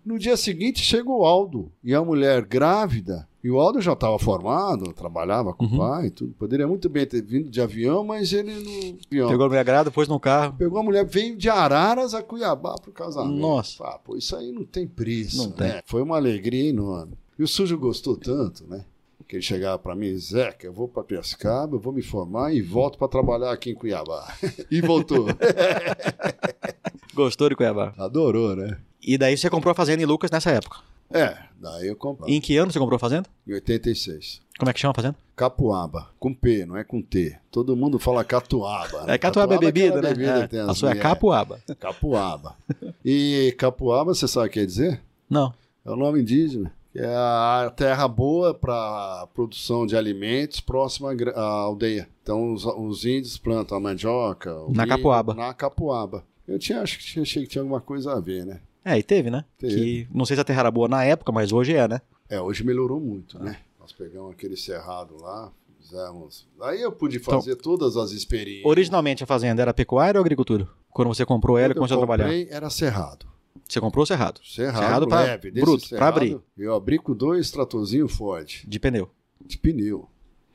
No 0.09 0.19
dia 0.19 0.39
seguinte 0.39 0.81
chega 0.81 1.11
o 1.11 1.23
Aldo 1.27 1.71
e 1.85 1.95
a 1.95 2.03
mulher 2.03 2.43
grávida. 2.47 3.29
E 3.45 3.51
o 3.51 3.61
Aldo 3.61 3.79
já 3.81 3.93
estava 3.93 4.19
formado, 4.19 4.93
trabalhava 4.95 5.53
com 5.53 5.67
Uhum. 5.67 5.75
o 5.75 5.79
pai 5.79 6.07
e 6.07 6.11
tudo. 6.11 6.33
Poderia 6.39 6.67
muito 6.67 6.89
bem 6.89 7.05
ter 7.07 7.21
vindo 7.23 7.51
de 7.51 7.61
avião, 7.61 8.03
mas 8.03 8.33
ele 8.33 8.55
não. 8.55 8.99
Avião. 9.07 9.29
Pegou 9.29 9.45
a 9.45 9.49
mulher 9.51 9.65
grávida, 9.65 9.91
pôs 9.91 10.09
no 10.09 10.19
carro. 10.19 10.55
Pegou 10.57 10.79
a 10.79 10.83
mulher, 10.83 11.05
veio 11.05 11.37
de 11.37 11.51
Araras 11.51 12.15
a 12.15 12.23
Cuiabá 12.23 12.75
pro 12.77 12.91
casamento. 12.91 13.39
Nossa. 13.39 13.85
Ah, 13.85 13.99
pô, 14.03 14.17
isso 14.17 14.35
aí 14.35 14.51
não 14.51 14.65
tem 14.65 14.87
preço. 14.87 15.37
Não 15.45 15.51
tem. 15.51 15.69
né? 15.69 15.83
Foi 15.85 16.01
uma 16.03 16.17
alegria 16.17 16.71
enorme. 16.71 17.13
E 17.39 17.43
o 17.43 17.47
Sujo 17.47 17.77
gostou 17.79 18.17
tanto, 18.17 18.65
né? 18.67 18.85
Que 19.29 19.37
ele 19.37 19.43
chegava 19.43 19.79
pra 19.79 19.95
mim, 19.95 20.17
Zeca, 20.17 20.67
eu 20.67 20.73
vou 20.73 20.89
pra 20.89 21.05
Piracicaba, 21.05 21.77
eu 21.77 21.81
vou 21.81 21.93
me 21.93 22.01
formar 22.01 22.55
e 22.55 22.63
volto 22.63 22.97
pra 22.97 23.07
trabalhar 23.09 23.53
aqui 23.53 23.71
em 23.71 23.75
Cuiabá. 23.75 24.27
e 24.71 24.81
voltou. 24.81 25.27
Gostou 27.15 27.49
de 27.51 27.55
Cuiabá. 27.57 27.93
Adorou, 27.99 28.57
né? 28.57 28.79
E 29.01 29.17
daí 29.17 29.37
você 29.37 29.49
comprou 29.49 29.73
a 29.73 29.75
fazenda 29.75 30.03
em 30.03 30.07
Lucas 30.07 30.31
nessa 30.31 30.51
época. 30.51 30.79
É, 31.11 31.37
daí 31.59 31.89
eu 31.89 31.97
comprei. 31.97 32.35
Em 32.35 32.41
que 32.41 32.57
ano 32.57 32.71
você 32.71 32.79
comprou 32.79 32.97
a 32.97 33.01
fazenda? 33.01 33.29
Em 33.47 33.55
86. 33.55 34.41
Como 34.59 34.71
é 34.71 34.75
que 34.75 34.81
chama 34.81 34.93
a 34.93 34.95
fazenda? 34.95 35.17
Capuaba, 35.35 36.11
com 36.19 36.35
P, 36.35 36.67
não 36.67 36.77
é 36.77 36.85
com 36.85 37.01
T. 37.01 37.39
Todo 37.51 37.77
mundo 37.77 37.99
fala 37.99 38.25
catuaba. 38.25 39.05
né? 39.05 39.15
É 39.15 39.19
catuaba 39.19 39.55
é 39.55 39.59
bebida, 39.59 39.99
aquela 39.99 40.15
né? 40.15 40.15
bebida 40.15 40.57
É, 40.57 40.61
a 40.71 40.75
sua 40.75 40.91
é 40.91 40.95
capuaba. 40.97 41.61
Capuaba. 41.79 42.57
E 43.05 43.55
capuaba, 43.57 44.15
você 44.15 44.27
sabe 44.27 44.49
o 44.49 44.51
que 44.51 44.61
quer 44.61 44.67
dizer? 44.67 45.01
Não. 45.31 45.55
É 45.85 45.91
o 45.91 45.97
nome 45.97 46.21
indígena. 46.21 46.73
É 46.95 47.07
a 47.07 47.73
terra 47.75 48.09
boa 48.09 48.53
para 48.53 49.29
produção 49.33 49.87
de 49.87 49.97
alimentos 49.97 50.59
próxima 50.61 51.15
à 51.35 51.41
aldeia. 51.41 52.09
Então 52.23 52.53
os, 52.53 52.65
os 52.65 53.05
índios 53.05 53.39
plantam 53.39 53.79
a 53.79 53.81
mandioca. 53.81 54.53
Na 54.71 54.83
milho 54.85 54.89
capuaba. 54.89 55.35
Na 55.35 55.55
capuaba. 55.55 56.25
Eu 56.47 56.59
tinha, 56.59 56.81
acho 56.81 56.99
que 56.99 57.05
tinha, 57.05 57.23
achei 57.23 57.45
que 57.45 57.49
tinha 57.49 57.63
alguma 57.63 57.81
coisa 57.81 58.13
a 58.13 58.21
ver, 58.21 58.45
né? 58.45 58.61
É, 58.89 58.99
e 58.99 59.03
teve, 59.03 59.31
né? 59.31 59.45
Teve. 59.59 59.75
Que 59.75 60.09
não 60.13 60.25
sei 60.25 60.37
se 60.37 60.41
a 60.41 60.45
terra 60.45 60.61
era 60.61 60.71
boa 60.71 60.89
na 60.89 61.05
época, 61.05 61.31
mas 61.33 61.53
hoje 61.53 61.75
é, 61.75 61.87
né? 61.87 62.01
É, 62.29 62.41
hoje 62.41 62.65
melhorou 62.65 63.01
muito, 63.01 63.39
né? 63.39 63.59
Nós 63.81 63.93
pegamos 63.93 64.33
aquele 64.33 64.57
cerrado 64.57 65.17
lá, 65.21 65.51
fizemos. 65.81 66.47
Aí 66.61 66.81
eu 66.83 66.93
pude 66.93 67.17
Então, 67.19 67.35
fazer 67.41 67.57
todas 67.57 67.97
as 67.97 68.11
experiências. 68.13 68.67
Originalmente 68.67 69.23
a 69.25 69.27
fazenda 69.27 69.63
era 69.63 69.73
pecuária 69.75 70.19
ou 70.19 70.23
agricultura? 70.23 70.69
Quando 70.91 71.09
você 71.09 71.25
comprou 71.25 71.57
ela 71.59 71.73
e 71.73 71.75
começou 71.75 71.97
a 71.97 72.07
trabalhar? 72.07 72.33
era 72.51 72.69
cerrado. 72.71 73.27
Você 73.69 73.81
comprou 73.81 74.03
o 74.03 74.07
cerrado? 74.07 74.41
Cerrado, 74.43 74.79
Cerrado 74.79 75.09
pra- 75.09 75.21
leve. 75.23 75.51
bruto, 75.51 75.87
cerrado, 75.87 76.09
abrir. 76.17 76.39
Eu 76.57 76.75
abri 76.75 76.99
com 76.99 77.13
dois 77.15 77.51
tratorzinhos 77.51 78.13
Ford, 78.13 78.63
De 78.67 78.79
pneu. 78.81 79.11
de 79.45 79.59
pneu. 79.59 80.09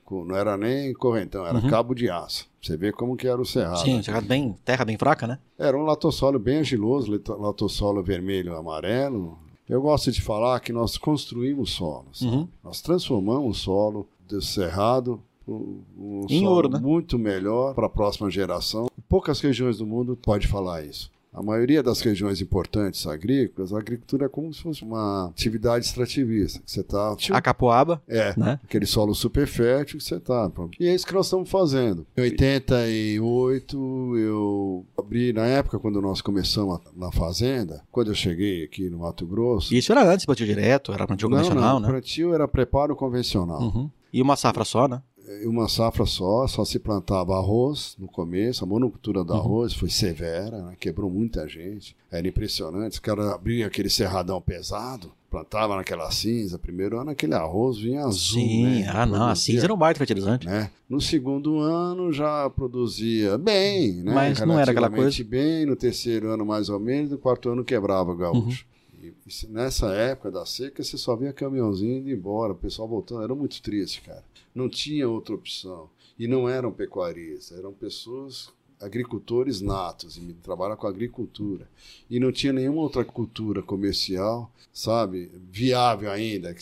Não 0.10 0.36
era 0.36 0.56
nem 0.58 0.94
correntão, 0.94 1.46
era 1.46 1.58
Uhum. 1.58 1.70
cabo 1.70 1.94
de 1.94 2.10
aço. 2.10 2.48
Você 2.62 2.78
vê 2.78 2.92
como 2.92 3.16
que 3.18 3.28
era 3.28 3.42
o 3.42 3.46
cerrado. 3.46 3.80
Sim, 3.80 4.02
cerrado 4.04 4.26
bem, 4.28 4.56
terra 4.64 4.86
bem 4.86 4.98
fraca, 4.98 5.26
né? 5.28 5.40
Era 5.58 5.78
um 5.78 5.84
latossolo 5.84 6.38
bem 6.40 6.60
agiloso, 6.60 7.12
lito- 7.12 7.36
latossolo 7.40 8.02
vermelho 8.04 8.56
amarelo. 8.56 9.38
Eu 9.68 9.82
gosto 9.82 10.12
de 10.12 10.22
falar 10.22 10.60
que 10.60 10.72
nós 10.74 10.98
construímos 10.98 11.72
solo. 11.72 12.06
sabe? 12.14 12.32
Uhum. 12.32 12.48
Nós 12.64 12.82
transformamos 12.82 13.58
o 13.58 13.60
solo 13.62 14.08
do 14.28 14.42
cerrado 14.42 15.22
um 15.48 16.26
Em 16.30 16.40
solo 16.42 16.52
ouro, 16.56 16.70
né? 16.70 16.80
muito 16.80 17.20
melhor 17.20 17.74
para 17.74 17.88
a 17.88 17.90
próxima 17.90 18.30
geração. 18.32 18.88
Poucas 19.10 19.40
regiões 19.42 19.78
do 19.78 19.86
mundo 19.86 20.16
pode 20.16 20.48
falar 20.48 20.84
isso. 20.86 21.12
A 21.34 21.42
maioria 21.42 21.82
das 21.82 22.00
regiões 22.02 22.42
importantes 22.42 23.08
agrícolas, 23.08 23.74
a 23.74 23.80
agricultura 23.80 24.26
é 24.26 24.30
como 24.30 24.54
se 24.54 24.62
fosse 24.62 24.84
uma 24.84 25.28
atividade 25.28 25.86
extrativista. 25.86 26.60
Que 26.60 26.72
você 26.72 26.82
está 26.82 27.16
A 27.32 27.42
capoaba, 27.42 28.02
é, 28.08 28.38
né? 28.38 28.60
aquele 28.64 28.86
solo 28.86 29.16
super 29.16 29.48
fértil 29.48 29.98
que 29.98 30.04
você 30.04 30.20
tá. 30.20 30.50
pô. 30.50 30.70
E 30.80 30.88
é 30.88 30.94
isso 30.94 31.08
que 31.08 31.14
nós 31.14 31.26
estamos 31.26 31.50
fazendo. 31.50 32.06
Em 32.16 32.22
88, 32.22 34.18
eu 34.18 34.86
abri, 34.98 35.34
na 35.34 35.46
época, 35.46 35.80
quando 35.80 36.02
nós 36.02 36.22
começamos 36.22 36.80
na 36.96 37.12
fazenda, 37.12 37.84
quando 37.92 38.10
eu 38.10 38.16
cheguei 38.16 38.64
aqui 38.64 38.90
no 38.90 39.00
Mato 39.00 39.26
Grosso. 39.26 39.74
Isso 39.74 39.92
era 39.92 40.08
antes, 40.08 40.26
plantio 40.26 40.46
direto, 40.46 40.94
era 40.94 41.08
plantio 41.08 41.28
não, 41.30 41.38
convencional, 41.38 41.80
não, 41.80 41.88
né? 41.88 41.88
plantio 41.88 42.34
era 42.34 42.48
preparo 42.48 42.96
convencional. 42.96 43.62
Uhum. 43.62 43.90
E 44.12 44.22
uma 44.22 44.36
safra 44.36 44.64
só, 44.64 44.88
né? 44.88 45.02
Uma 45.46 45.68
safra 45.68 46.06
só, 46.06 46.48
só 46.48 46.64
se 46.66 46.80
plantava 46.80 47.36
arroz 47.38 47.96
no 48.00 48.08
começo. 48.08 48.64
A 48.64 48.68
monocultura 48.68 49.20
Uhum. 49.20 49.26
do 49.26 49.34
arroz 49.34 49.74
foi 49.74 49.90
severa, 49.90 50.62
né? 50.64 50.76
quebrou 50.80 51.10
muita 51.10 51.48
gente. 51.48 51.96
Era 52.12 52.28
impressionante. 52.28 52.94
Os 52.94 53.00
caras 53.00 53.28
abriam 53.28 53.68
aquele 53.68 53.90
cerradão 53.90 54.40
pesado, 54.42 55.12
plantava 55.30 55.76
naquela 55.76 56.10
cinza. 56.12 56.58
Primeiro 56.60 57.00
ano, 57.00 57.12
aquele 57.12 57.34
arroz 57.34 57.78
vinha 57.78 58.02
azul. 58.06 58.40
Sim, 58.42 58.82
né? 58.84 58.88
ah 58.94 59.06
não, 59.06 59.28
a 59.28 59.36
cinza 59.36 59.66
era 59.66 59.74
um 59.74 59.78
baita 59.78 59.98
fertilizante. 59.98 60.46
né? 60.46 60.70
No 60.90 61.02
segundo 61.02 61.60
ano 61.60 62.12
já 62.14 62.50
produzia 62.50 63.38
bem, 63.38 63.94
né? 64.04 64.14
Mas 64.14 64.40
não 64.42 64.60
era 64.60 64.72
aquela 64.72 64.88
Relativamente 64.88 65.24
bem, 65.24 65.66
no 65.66 65.76
terceiro 65.76 66.30
ano 66.30 66.46
mais 66.46 66.70
ou 66.70 66.80
menos, 66.80 67.10
no 67.12 67.18
quarto 67.18 67.50
ano 67.50 67.64
quebrava 67.64 68.12
o 68.12 68.16
gaúcho. 68.16 68.66
Uhum. 68.66 68.73
E, 69.04 69.14
e 69.28 69.48
nessa 69.48 69.94
época 69.94 70.32
da 70.32 70.46
seca, 70.46 70.84
você 70.84 70.98
só 70.98 71.16
via 71.16 71.34
caminhãozinho 71.34 71.98
indo 71.98 72.10
embora, 72.10 72.54
o 72.54 72.58
pessoal 72.58 72.88
voltando, 72.88 73.24
era 73.24 73.36
muito 73.36 73.62
triste, 73.62 74.02
cara. 74.02 74.24
Não 74.56 74.70
tinha 74.70 75.10
outra 75.10 75.36
opção. 75.36 75.90
E 76.18 76.28
não 76.28 76.48
eram 76.48 76.72
pecuaristas, 76.72 77.58
eram 77.58 77.74
pessoas 77.74 78.54
agricultores 78.84 79.62
natos, 79.62 80.18
e 80.18 80.34
trabalham 80.44 80.76
com 80.76 80.86
agricultura. 80.88 81.70
E 82.10 82.20
não 82.20 82.32
tinha 82.32 82.52
nenhuma 82.52 82.82
outra 82.82 83.04
cultura 83.06 83.64
comercial, 83.64 84.52
sabe, 84.74 85.32
viável 85.50 86.12
ainda 86.12 86.54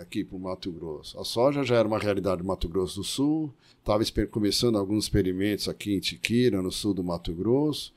aqui 0.00 0.24
para 0.24 0.36
o 0.36 0.40
Mato 0.40 0.70
Grosso. 0.70 1.18
A 1.18 1.24
soja 1.24 1.64
já 1.64 1.76
era 1.76 1.88
uma 1.88 1.98
realidade 1.98 2.42
do 2.42 2.46
Mato 2.46 2.68
Grosso 2.68 2.96
do 3.00 3.04
Sul, 3.04 3.52
estava 3.84 4.26
começando 4.30 4.78
alguns 4.78 5.04
experimentos 5.04 5.68
aqui 5.68 5.94
em 5.94 6.00
Tiquira, 6.00 6.62
no 6.62 6.72
sul 6.72 6.94
do 6.94 7.04
Mato 7.04 7.32
Grosso, 7.34 7.92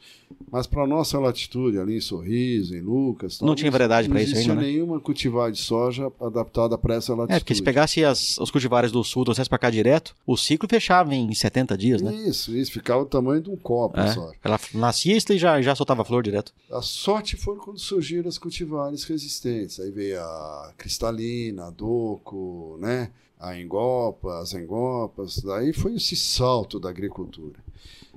mas 0.52 0.68
para 0.68 0.86
nossa 0.86 1.18
latitude, 1.18 1.80
ali 1.80 1.96
em 1.96 2.02
Sorriso, 2.02 2.76
em 2.76 2.82
Lucas, 2.82 3.40
Não 3.40 3.56
tinha 3.56 3.72
variedade 3.72 4.10
pra 4.10 4.22
isso 4.22 4.34
Não 4.34 4.38
existia 4.42 4.54
ainda, 4.54 4.66
né? 4.66 4.74
nenhuma 4.74 5.00
cultivar 5.00 5.50
de 5.50 5.58
soja 5.60 6.12
adaptada 6.20 6.78
para 6.78 6.96
essa 6.96 7.14
latitude. 7.14 7.38
É, 7.38 7.40
porque 7.40 7.56
se 7.56 7.64
pegasse 7.64 8.04
as, 8.04 8.38
os 8.38 8.52
cultivares 8.52 8.92
do 8.92 9.02
sul, 9.02 9.24
trouxesse 9.24 9.48
pra 9.50 9.58
cá 9.58 9.70
direto, 9.70 10.14
o 10.26 10.36
ciclo 10.36 10.68
fechava 10.70 11.16
em 11.16 11.34
70 11.34 11.78
dias, 11.78 12.02
né? 12.02 12.14
Isso, 12.14 12.56
isso, 12.56 12.72
ficava 12.74 13.04
o 13.04 13.06
tamanho 13.06 13.42
de 13.42 13.50
um 13.50 13.56
copo 13.56 13.98
É. 13.98 14.12
soja. 14.12 14.36
Ela 14.44 14.60
nascia 14.74 15.18
e 15.18 15.38
já, 15.38 15.62
já 15.62 15.74
soltava 15.74 16.04
flor 16.04 16.22
direto. 16.22 16.54
A 16.70 16.82
sorte 16.82 17.38
foi 17.38 17.56
quando 17.56 17.80
surgiram 17.80 18.28
as 18.28 18.38
cultivares 18.38 19.06
resistentes. 19.06 19.80
Aí 19.80 19.90
veio 19.90 20.20
a 20.20 20.74
cristalina, 20.78 21.68
a 21.68 21.70
doco, 21.70 22.78
né? 22.82 23.10
A 23.40 23.60
engopa, 23.60 24.40
as 24.40 24.54
engopas. 24.54 25.42
Daí 25.42 25.74
foi 25.74 25.96
esse 25.96 26.16
salto 26.16 26.80
da 26.80 26.90
agricultura. 26.90 27.60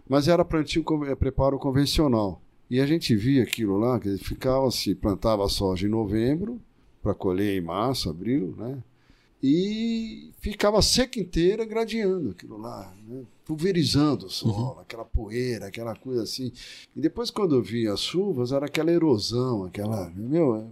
Mas 0.09 0.29
era 0.29 0.45
plantio, 0.45 0.85
eh, 1.07 1.15
preparo 1.15 1.59
convencional. 1.59 2.43
E 2.69 2.81
a 2.81 2.87
gente 2.87 3.15
via 3.17 3.43
aquilo 3.43 3.79
lá, 3.79 3.99
que 3.99 4.17
ficava 4.19 4.71
se 4.71 4.95
plantava 4.95 5.49
soja 5.49 5.87
em 5.87 5.91
novembro, 5.91 6.61
para 7.03 7.15
colher 7.15 7.57
em 7.57 7.65
março, 7.65 8.09
abril, 8.09 8.55
né? 8.57 8.83
E 9.43 10.33
ficava 10.39 10.83
seca 10.83 11.19
inteira 11.19 11.65
gradeando 11.65 12.31
aquilo 12.31 12.59
lá, 12.59 12.93
né? 13.09 13.23
pulverizando 13.45 14.27
o 14.27 14.31
solo, 14.31 14.81
aquela 14.81 15.05
poeira, 15.05 15.67
aquela 15.67 15.97
coisa 15.97 16.23
assim. 16.23 16.53
E 16.95 17.01
depois, 17.01 17.31
quando 17.31 17.55
eu 17.55 17.63
vi 17.63 17.89
as 17.89 18.01
chuvas, 18.01 18.53
era 18.53 18.67
aquela 18.67 18.93
erosão, 18.93 19.65
aquela. 19.65 20.11
Meu, 20.11 20.71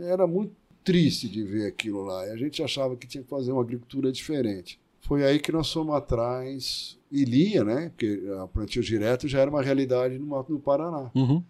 era 0.00 0.26
muito 0.26 0.54
triste 0.86 1.28
de 1.28 1.42
ver 1.42 1.66
aquilo 1.66 2.02
lá. 2.04 2.26
E 2.28 2.30
a 2.30 2.36
gente 2.36 2.62
achava 2.62 2.96
que 2.96 3.08
tinha 3.08 3.22
que 3.24 3.28
fazer 3.28 3.50
uma 3.50 3.60
agricultura 3.60 4.12
diferente. 4.12 4.78
Foi 5.00 5.24
aí 5.24 5.38
que 5.40 5.52
nós 5.52 5.70
fomos 5.72 5.94
atrás, 5.94 6.96
e 7.10 7.24
lia, 7.24 7.62
né? 7.64 7.90
Porque 7.90 8.22
a 8.40 8.46
plantio 8.46 8.82
direto 8.82 9.28
já 9.28 9.40
era 9.40 9.50
uma 9.50 9.62
realidade 9.62 10.18
no, 10.18 10.26
Mato- 10.26 10.52
no 10.52 10.60
Paraná. 10.60 11.10
Uhum. 11.14 11.42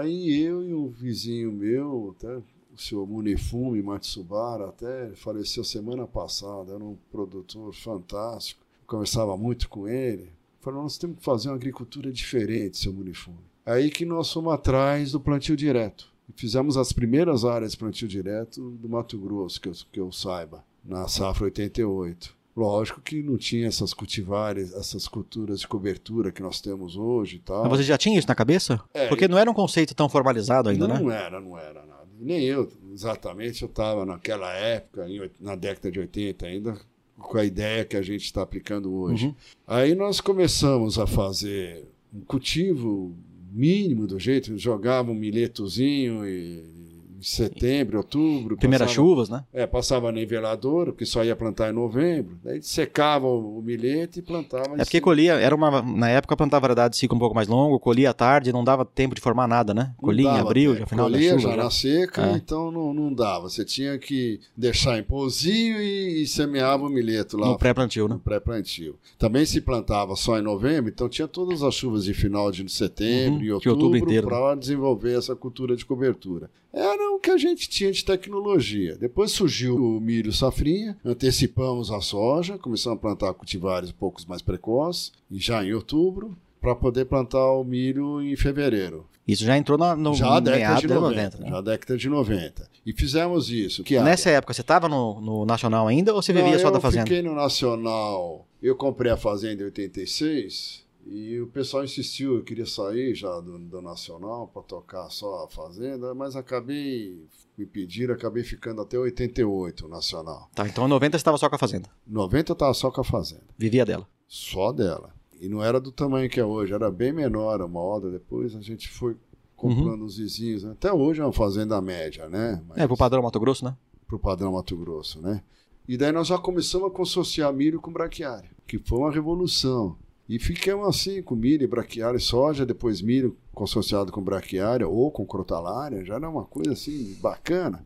Aí 0.00 0.40
eu 0.42 0.62
e 0.62 0.72
um 0.74 0.88
vizinho 0.88 1.50
meu, 1.52 2.14
até 2.16 2.36
o 2.36 2.78
senhor 2.78 3.06
Munifume 3.06 3.82
Matsubara, 3.82 4.68
até 4.68 5.10
faleceu 5.14 5.64
semana 5.64 6.06
passada, 6.06 6.74
era 6.74 6.84
um 6.84 6.96
produtor 7.10 7.74
fantástico, 7.74 8.62
conversava 8.86 9.36
muito 9.36 9.68
com 9.68 9.88
ele. 9.88 10.30
Falou, 10.60 10.82
nós 10.82 10.96
temos 10.96 11.18
que 11.18 11.24
fazer 11.24 11.48
uma 11.48 11.56
agricultura 11.56 12.12
diferente, 12.12 12.78
seu 12.78 12.92
Munifume. 12.92 13.38
Aí 13.66 13.90
que 13.90 14.04
nós 14.04 14.32
fomos 14.32 14.52
atrás 14.52 15.12
do 15.12 15.20
plantio 15.20 15.56
direto. 15.56 16.11
Fizemos 16.36 16.76
as 16.76 16.92
primeiras 16.92 17.44
áreas 17.44 17.72
de 17.72 17.78
plantio 17.78 18.08
direto 18.08 18.70
do 18.70 18.88
Mato 18.88 19.18
Grosso, 19.18 19.60
que 19.60 19.68
eu, 19.68 19.72
que 19.92 20.00
eu 20.00 20.12
saiba, 20.12 20.64
na 20.84 21.08
safra 21.08 21.44
88. 21.44 22.34
Lógico 22.54 23.00
que 23.00 23.22
não 23.22 23.38
tinha 23.38 23.66
essas 23.66 23.94
cultivares, 23.94 24.74
essas 24.74 25.08
culturas 25.08 25.60
de 25.60 25.68
cobertura 25.68 26.30
que 26.30 26.42
nós 26.42 26.60
temos 26.60 26.96
hoje 26.96 27.36
e 27.36 27.38
tal. 27.38 27.62
Mas 27.62 27.78
você 27.78 27.82
já 27.82 27.96
tinha 27.96 28.18
isso 28.18 28.28
na 28.28 28.34
cabeça? 28.34 28.78
É, 28.92 29.08
Porque 29.08 29.26
não 29.26 29.38
era 29.38 29.50
um 29.50 29.54
conceito 29.54 29.94
tão 29.94 30.08
formalizado 30.08 30.68
ainda, 30.68 30.86
não 30.86 31.06
né? 31.06 31.24
era, 31.24 31.40
não 31.40 31.58
era 31.58 31.86
nada. 31.86 32.02
Nem 32.20 32.42
eu, 32.44 32.70
exatamente, 32.92 33.62
eu 33.62 33.68
estava 33.68 34.04
naquela 34.04 34.52
época, 34.52 35.06
na 35.40 35.56
década 35.56 35.90
de 35.90 35.98
80 35.98 36.46
ainda, 36.46 36.78
com 37.18 37.38
a 37.38 37.44
ideia 37.44 37.84
que 37.84 37.96
a 37.96 38.02
gente 38.02 38.24
está 38.24 38.42
aplicando 38.42 38.92
hoje. 38.92 39.26
Uhum. 39.26 39.34
Aí 39.66 39.94
nós 39.94 40.20
começamos 40.20 40.98
a 40.98 41.06
fazer 41.06 41.88
um 42.12 42.20
cultivo 42.20 43.16
mínimo 43.52 44.06
do 44.06 44.18
jeito, 44.18 44.56
jogava 44.56 45.10
um 45.10 45.14
milhetozinho 45.14 46.26
e 46.26 46.81
setembro, 47.22 47.98
outubro. 47.98 48.56
Primeiras 48.56 48.88
passava, 48.88 49.06
chuvas, 49.06 49.28
né? 49.28 49.44
É, 49.52 49.66
passava 49.66 50.12
nivelador, 50.12 50.86
porque 50.86 51.06
só 51.06 51.24
ia 51.24 51.36
plantar 51.36 51.70
em 51.70 51.72
novembro. 51.72 52.38
Daí 52.42 52.62
secava 52.62 53.26
o 53.26 53.62
milhete 53.62 54.18
e 54.18 54.22
plantava. 54.22 54.74
É 54.74 54.84
porque 54.84 55.00
colhia, 55.00 55.34
era 55.34 55.54
uma. 55.54 55.82
Na 55.82 56.08
época 56.08 56.36
plantava 56.36 56.62
variedade 56.62 56.92
de 56.92 56.98
ciclo 56.98 57.16
um 57.16 57.20
pouco 57.20 57.34
mais 57.34 57.48
longo, 57.48 57.78
colhia 57.78 58.10
à 58.10 58.14
tarde, 58.14 58.52
não 58.52 58.64
dava 58.64 58.84
tempo 58.84 59.14
de 59.14 59.20
formar 59.20 59.46
nada, 59.46 59.72
né? 59.72 59.92
Colhia 59.98 60.28
em 60.28 60.38
abril, 60.38 60.76
já 60.76 60.86
final 60.86 61.06
colhia, 61.06 61.34
da 61.34 61.38
chuva. 61.38 61.50
já 61.50 61.62
na 61.62 61.70
seca, 61.70 62.26
é. 62.26 62.32
então 62.32 62.70
não, 62.70 62.92
não 62.92 63.12
dava. 63.12 63.48
Você 63.48 63.64
tinha 63.64 63.98
que 63.98 64.40
deixar 64.56 64.98
em 64.98 65.02
pousinho 65.02 65.80
e, 65.80 66.22
e 66.22 66.26
semeava 66.26 66.86
o 66.86 66.88
milheto 66.88 67.36
lá. 67.36 67.48
No 67.48 67.58
pré-plantio, 67.58 68.08
né? 68.08 68.14
No 68.14 68.20
pré-plantio. 68.20 68.96
Também 69.18 69.44
se 69.44 69.60
plantava 69.60 70.16
só 70.16 70.38
em 70.38 70.42
novembro, 70.42 70.90
então 70.90 71.08
tinha 71.08 71.28
todas 71.28 71.62
as 71.62 71.74
chuvas 71.74 72.04
de 72.04 72.14
final 72.14 72.50
de 72.50 72.70
setembro 72.70 73.38
uhum, 73.38 73.44
e 73.44 73.52
outubro, 73.52 73.84
outubro 73.86 74.22
para 74.22 74.54
desenvolver 74.54 75.16
essa 75.16 75.34
cultura 75.34 75.76
de 75.76 75.84
cobertura. 75.84 76.50
Era 76.72 77.14
o 77.14 77.18
que 77.18 77.30
a 77.30 77.36
gente 77.36 77.68
tinha 77.68 77.92
de 77.92 78.02
tecnologia. 78.02 78.96
Depois 78.96 79.30
surgiu 79.30 79.76
o 79.76 80.00
milho 80.00 80.32
safrinha, 80.32 80.96
antecipamos 81.04 81.90
a 81.90 82.00
soja, 82.00 82.56
começamos 82.56 82.98
a 82.98 83.00
plantar 83.00 83.34
cultivares 83.34 83.90
um 83.90 83.94
pouco 83.94 84.20
mais 84.26 84.40
precoces, 84.40 85.12
já 85.30 85.62
em 85.62 85.74
outubro, 85.74 86.36
para 86.60 86.74
poder 86.74 87.04
plantar 87.04 87.52
o 87.52 87.62
milho 87.62 88.22
em 88.22 88.34
fevereiro. 88.36 89.06
Isso 89.28 89.44
já 89.44 89.56
entrou 89.56 89.78
na, 89.78 89.94
no 89.94 90.14
já 90.14 90.40
década 90.40 90.80
de 90.80 90.88
90. 90.88 91.00
90 91.00 91.38
né? 91.38 91.50
Já 91.50 91.60
década 91.60 91.96
de 91.96 92.08
90. 92.08 92.70
E 92.84 92.92
fizemos 92.92 93.50
isso. 93.50 93.84
Que 93.84 94.00
Nessa 94.00 94.30
área? 94.30 94.38
época, 94.38 94.52
você 94.52 94.62
estava 94.62 94.88
no, 94.88 95.20
no, 95.20 95.44
Nacional 95.44 95.86
ainda 95.86 96.12
ou 96.12 96.20
você 96.20 96.32
vivia 96.32 96.52
Não, 96.52 96.58
só 96.58 96.70
da 96.70 96.80
Fazenda? 96.80 97.02
Eu 97.02 97.06
fiquei 97.06 97.22
no 97.22 97.34
Nacional. 97.34 98.46
Eu 98.60 98.74
comprei 98.74 99.12
a 99.12 99.16
Fazenda 99.16 99.62
em 99.62 99.66
86 99.66 100.81
e 101.06 101.40
o 101.40 101.46
pessoal 101.48 101.84
insistiu, 101.84 102.36
eu 102.36 102.44
queria 102.44 102.66
sair 102.66 103.14
já 103.14 103.40
do, 103.40 103.58
do 103.58 103.82
Nacional 103.82 104.48
para 104.48 104.62
tocar 104.62 105.10
só 105.10 105.44
a 105.44 105.48
Fazenda, 105.48 106.14
mas 106.14 106.36
acabei, 106.36 107.26
me 107.58 107.66
pediram, 107.66 108.14
acabei 108.14 108.44
ficando 108.44 108.80
até 108.80 108.98
88 108.98 109.88
Nacional. 109.88 110.48
Tá, 110.54 110.66
então 110.66 110.86
em 110.86 110.88
90 110.88 111.18
você 111.18 111.20
estava 111.20 111.38
só 111.38 111.48
com 111.48 111.56
a 111.56 111.58
Fazenda? 111.58 111.90
90 112.06 112.52
eu 112.52 112.54
estava 112.54 112.74
só 112.74 112.90
com 112.90 113.00
a 113.00 113.04
Fazenda. 113.04 113.44
Vivia 113.58 113.84
dela? 113.84 114.08
Só 114.28 114.72
dela. 114.72 115.14
E 115.40 115.48
não 115.48 115.62
era 115.62 115.80
do 115.80 115.90
tamanho 115.90 116.30
que 116.30 116.38
é 116.38 116.44
hoje, 116.44 116.72
era 116.72 116.90
bem 116.90 117.12
menor 117.12 117.60
a 117.60 117.66
moda. 117.66 118.10
Depois 118.10 118.54
a 118.54 118.60
gente 118.60 118.88
foi 118.88 119.16
comprando 119.56 120.00
uhum. 120.00 120.06
os 120.06 120.16
vizinhos. 120.16 120.62
Né? 120.62 120.72
Até 120.72 120.92
hoje 120.92 121.20
é 121.20 121.24
uma 121.24 121.32
fazenda 121.32 121.80
média, 121.80 122.28
né? 122.28 122.62
Mas... 122.68 122.78
É, 122.78 122.86
pro 122.86 122.96
padrão 122.96 123.22
Mato 123.22 123.40
Grosso, 123.40 123.64
né? 123.64 123.76
Pro 124.06 124.18
padrão 124.18 124.52
Mato 124.52 124.76
Grosso, 124.76 125.20
né? 125.20 125.42
E 125.88 125.96
daí 125.96 126.12
nós 126.12 126.28
já 126.28 126.38
começamos 126.38 126.88
a 126.88 126.90
consociar 126.90 127.52
milho 127.52 127.80
com 127.80 127.92
braquiária, 127.92 128.50
que 128.66 128.78
foi 128.78 128.98
uma 128.98 129.10
revolução. 129.10 129.96
E 130.28 130.38
ficamos 130.38 130.86
assim 130.88 131.22
com 131.22 131.34
milho, 131.34 131.68
braquiária 131.68 132.16
e 132.16 132.20
soja, 132.20 132.64
depois 132.64 133.02
milho 133.02 133.36
consociado 133.52 134.12
com 134.12 134.22
braquiária 134.22 134.88
ou 134.88 135.10
com 135.10 135.26
crotalária, 135.26 136.04
já 136.04 136.14
era 136.14 136.28
uma 136.28 136.44
coisa 136.44 136.72
assim 136.72 137.16
bacana. 137.20 137.84